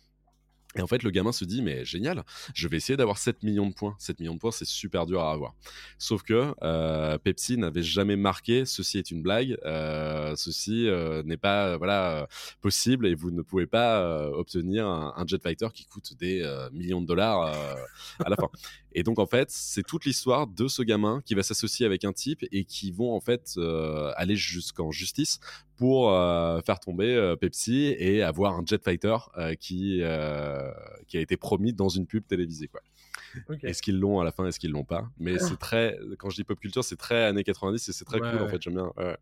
Et 0.78 0.82
en 0.82 0.88
fait, 0.88 1.04
le 1.04 1.10
gamin 1.10 1.32
se 1.32 1.46
dit, 1.46 1.62
mais 1.62 1.86
génial, 1.86 2.24
je 2.54 2.68
vais 2.68 2.78
essayer 2.78 2.98
d'avoir 2.98 3.18
7 3.18 3.44
millions 3.44 3.68
de 3.68 3.74
points. 3.74 3.96
7 4.00 4.20
millions 4.20 4.34
de 4.34 4.40
points, 4.40 4.52
c'est 4.52 4.66
super 4.66 5.06
dur 5.06 5.22
à 5.22 5.32
avoir. 5.32 5.54
Sauf 5.98 6.24
que 6.24 6.54
euh, 6.64 7.18
Pepsi 7.18 7.58
n'avait 7.58 7.84
jamais 7.84 8.16
marqué, 8.18 8.66
ceci 8.66 8.98
est 8.98 9.10
une 9.12 9.22
blague, 9.22 9.58
euh, 9.66 10.36
ceci 10.36 10.88
euh, 10.88 11.24
n'est 11.24 11.38
pas 11.38 11.70
euh, 11.70 11.78
voilà 11.78 12.24
euh, 12.24 12.26
possible 12.62 13.08
et 13.08 13.16
vous 13.16 13.32
ne 13.32 13.42
pouvez 13.42 13.68
pas 13.68 14.02
euh, 14.02 14.30
obtenir 14.32 14.88
un, 14.88 15.14
un 15.16 15.26
jet 15.26 15.42
fighter 15.42 15.68
qui 15.74 15.86
coûte 15.86 16.14
des 16.18 16.44
millions 16.74 17.02
de 17.02 17.08
dollars 17.08 17.42
à 18.24 18.30
la 18.30 18.36
fin. 18.36 18.50
Et 18.98 19.04
donc, 19.04 19.20
en 19.20 19.26
fait, 19.28 19.52
c'est 19.52 19.84
toute 19.84 20.06
l'histoire 20.06 20.48
de 20.48 20.68
ce 20.70 20.82
gamin 20.82 21.22
qui 21.26 21.36
va 21.36 21.44
s'associer 21.44 21.86
avec 21.86 22.06
un 22.06 22.14
type 22.14 22.46
et 22.52 22.64
qui 22.64 22.92
vont 22.92 23.14
en 23.14 23.20
fait 23.20 23.54
euh, 23.58 24.12
aller 24.16 24.38
jusqu'en 24.38 24.90
justice 24.90 25.40
pour 25.76 26.12
euh, 26.12 26.62
faire 26.62 26.80
tomber 26.80 27.14
euh, 27.14 27.36
Pepsi 27.36 27.94
et 28.00 28.24
avoir 28.24 28.54
un 28.58 28.64
jet 28.66 28.82
fighter 28.82 29.18
qui, 29.60 30.02
qui 31.08 31.18
a 31.18 31.22
été 31.22 31.36
promis 31.38 31.74
dans 31.74 31.90
une 31.90 32.08
pub 32.08 32.26
télévisée. 32.26 32.70
Quoi. 32.70 32.82
Est-ce 33.64 33.82
qu'ils 33.82 34.00
l'ont 34.00 34.22
à 34.22 34.24
la 34.24 34.32
fin, 34.32 34.46
est-ce 34.48 34.60
qu'ils 34.60 34.72
l'ont 34.72 34.86
pas? 34.86 35.10
Mais 35.18 35.40
c'est 35.40 35.58
très, 35.58 36.00
quand 36.18 36.30
je 36.30 36.38
dis 36.38 36.44
pop 36.46 36.58
culture, 36.60 36.84
c'est 36.84 36.96
très 36.96 37.26
années 37.26 37.44
90 37.44 37.90
et 37.90 37.92
c'est 37.92 38.06
très 38.06 38.22
Ouais, 38.22 38.32
cool 38.32 38.42
en 38.44 38.48
fait, 38.48 38.62
j'aime 38.62 38.76
bien. 38.76 38.92
ouais. 38.98 39.18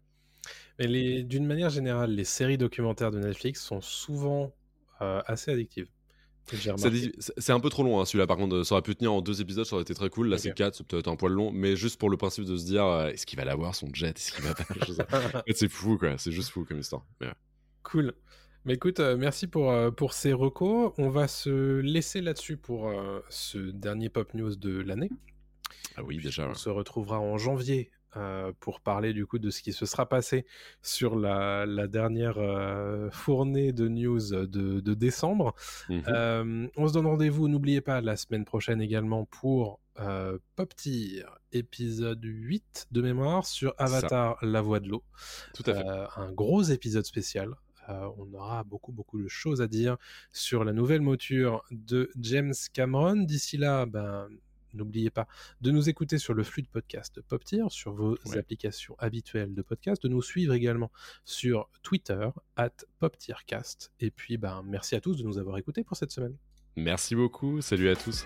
Mais 0.79 1.23
d'une 1.23 1.45
manière 1.45 1.69
générale, 1.69 2.11
les 2.11 2.25
séries 2.25 2.57
documentaires 2.57 3.11
de 3.11 3.19
Netflix 3.19 3.61
sont 3.63 3.81
souvent 3.81 4.53
euh, 5.01 5.21
assez 5.25 5.51
addictives. 5.51 5.87
C'est 6.45 7.51
un 7.51 7.59
peu 7.59 7.69
trop 7.69 7.83
long 7.83 8.01
hein, 8.01 8.05
celui-là 8.05 8.27
par 8.27 8.37
contre, 8.37 8.63
ça 8.63 8.75
aurait 8.75 8.81
pu 8.81 8.95
tenir 8.95 9.13
en 9.13 9.21
deux 9.21 9.41
épisodes, 9.41 9.65
ça 9.65 9.75
aurait 9.75 9.83
été 9.83 9.93
très 9.95 10.09
cool. 10.09 10.27
Là 10.27 10.37
c'est 10.37 10.53
quatre, 10.53 10.75
c'est 10.75 10.85
peut-être 10.85 11.07
un 11.07 11.15
poil 11.15 11.31
long, 11.31 11.51
mais 11.51 11.75
juste 11.75 11.99
pour 11.99 12.09
le 12.09 12.17
principe 12.17 12.45
de 12.45 12.57
se 12.57 12.65
dire 12.65 12.85
euh, 12.85 13.07
est-ce 13.07 13.25
qu'il 13.25 13.37
va 13.37 13.45
l'avoir 13.45 13.75
son 13.75 13.87
jet, 13.93 14.17
est-ce 14.17 14.33
qu'il 14.33 14.43
va 14.43 14.53
pas 14.53 15.43
c'est 15.55 15.69
fou 15.69 15.97
quoi, 15.97 16.17
c'est 16.17 16.31
juste 16.31 16.49
fou 16.49 16.65
comme 16.65 16.79
histoire. 16.79 17.05
Mais 17.21 17.27
ouais. 17.27 17.33
Cool. 17.83 18.13
Mais 18.65 18.75
écoute, 18.75 19.01
euh, 19.01 19.17
merci 19.17 19.47
pour, 19.47 19.71
euh, 19.71 19.91
pour 19.91 20.13
ces 20.13 20.31
recos. 20.31 20.93
On 20.97 21.09
va 21.09 21.27
se 21.27 21.79
laisser 21.81 22.21
là-dessus 22.21 22.55
pour 22.55 22.87
euh, 22.87 23.19
ce 23.29 23.57
dernier 23.57 24.07
Pop 24.07 24.33
News 24.33 24.55
de 24.55 24.79
l'année. 24.79 25.09
Ah 25.97 26.03
oui, 26.03 26.15
Puis 26.15 26.25
déjà. 26.25 26.45
On 26.45 26.49
ouais. 26.49 26.55
se 26.55 26.69
retrouvera 26.69 27.19
en 27.19 27.37
janvier 27.37 27.91
euh, 28.17 28.51
pour 28.59 28.81
parler 28.81 29.13
du 29.13 29.25
coup 29.25 29.39
de 29.39 29.49
ce 29.49 29.61
qui 29.61 29.73
se 29.73 29.85
sera 29.85 30.07
passé 30.07 30.45
sur 30.81 31.15
la, 31.15 31.65
la 31.65 31.87
dernière 31.87 32.37
euh, 32.37 33.09
fournée 33.11 33.71
de 33.71 33.87
news 33.87 34.31
de, 34.31 34.45
de 34.45 34.93
décembre. 34.93 35.55
Mhm. 35.89 36.03
Euh, 36.07 36.67
on 36.77 36.87
se 36.87 36.93
donne 36.93 37.07
rendez-vous, 37.07 37.47
n'oubliez 37.47 37.81
pas, 37.81 38.01
la 38.01 38.15
semaine 38.15 38.45
prochaine 38.45 38.81
également 38.81 39.25
pour 39.25 39.79
euh, 39.99 40.37
Pop 40.55 40.75
Tier, 40.75 41.25
épisode 41.51 42.23
8 42.23 42.87
de 42.91 43.01
mémoire 43.01 43.45
sur 43.45 43.73
Ça. 43.77 43.85
Avatar, 43.85 44.37
la 44.41 44.61
voix 44.61 44.79
de 44.79 44.89
l'eau. 44.89 45.03
Tout 45.53 45.63
à 45.67 45.75
fait. 45.75 46.19
Un 46.19 46.31
gros 46.31 46.63
épisode 46.63 47.05
spécial. 47.05 47.55
Euh, 47.89 48.09
on 48.17 48.33
aura 48.33 48.63
beaucoup, 48.63 48.91
beaucoup 48.91 49.21
de 49.21 49.27
choses 49.27 49.61
à 49.61 49.67
dire 49.67 49.97
sur 50.31 50.63
la 50.63 50.73
nouvelle 50.73 51.01
mouture 51.01 51.63
de 51.71 52.09
James 52.19 52.53
Cameron. 52.73 53.17
D'ici 53.23 53.57
là, 53.57 53.85
ben, 53.85 54.27
n'oubliez 54.73 55.09
pas 55.09 55.27
de 55.61 55.71
nous 55.71 55.89
écouter 55.89 56.17
sur 56.17 56.33
le 56.33 56.43
flux 56.43 56.61
de 56.63 56.67
podcast 56.67 57.15
de 57.15 57.21
PopTier, 57.21 57.63
sur 57.69 57.93
vos 57.93 58.17
Ouais. 58.25 58.37
applications 58.37 58.95
habituelles 58.99 59.53
de 59.53 59.61
podcast, 59.61 60.01
de 60.03 60.07
nous 60.07 60.21
suivre 60.21 60.53
également 60.53 60.91
sur 61.25 61.69
Twitter, 61.81 62.29
at 62.55 62.71
PopTiercast. 62.99 63.91
Et 63.99 64.11
puis, 64.11 64.37
ben, 64.37 64.61
merci 64.65 64.95
à 64.95 65.01
tous 65.01 65.17
de 65.17 65.23
nous 65.23 65.37
avoir 65.37 65.57
écoutés 65.57 65.83
pour 65.83 65.97
cette 65.97 66.11
semaine. 66.11 66.35
Merci 66.75 67.15
beaucoup, 67.15 67.61
salut 67.61 67.89
à 67.89 67.95
tous. 67.95 68.25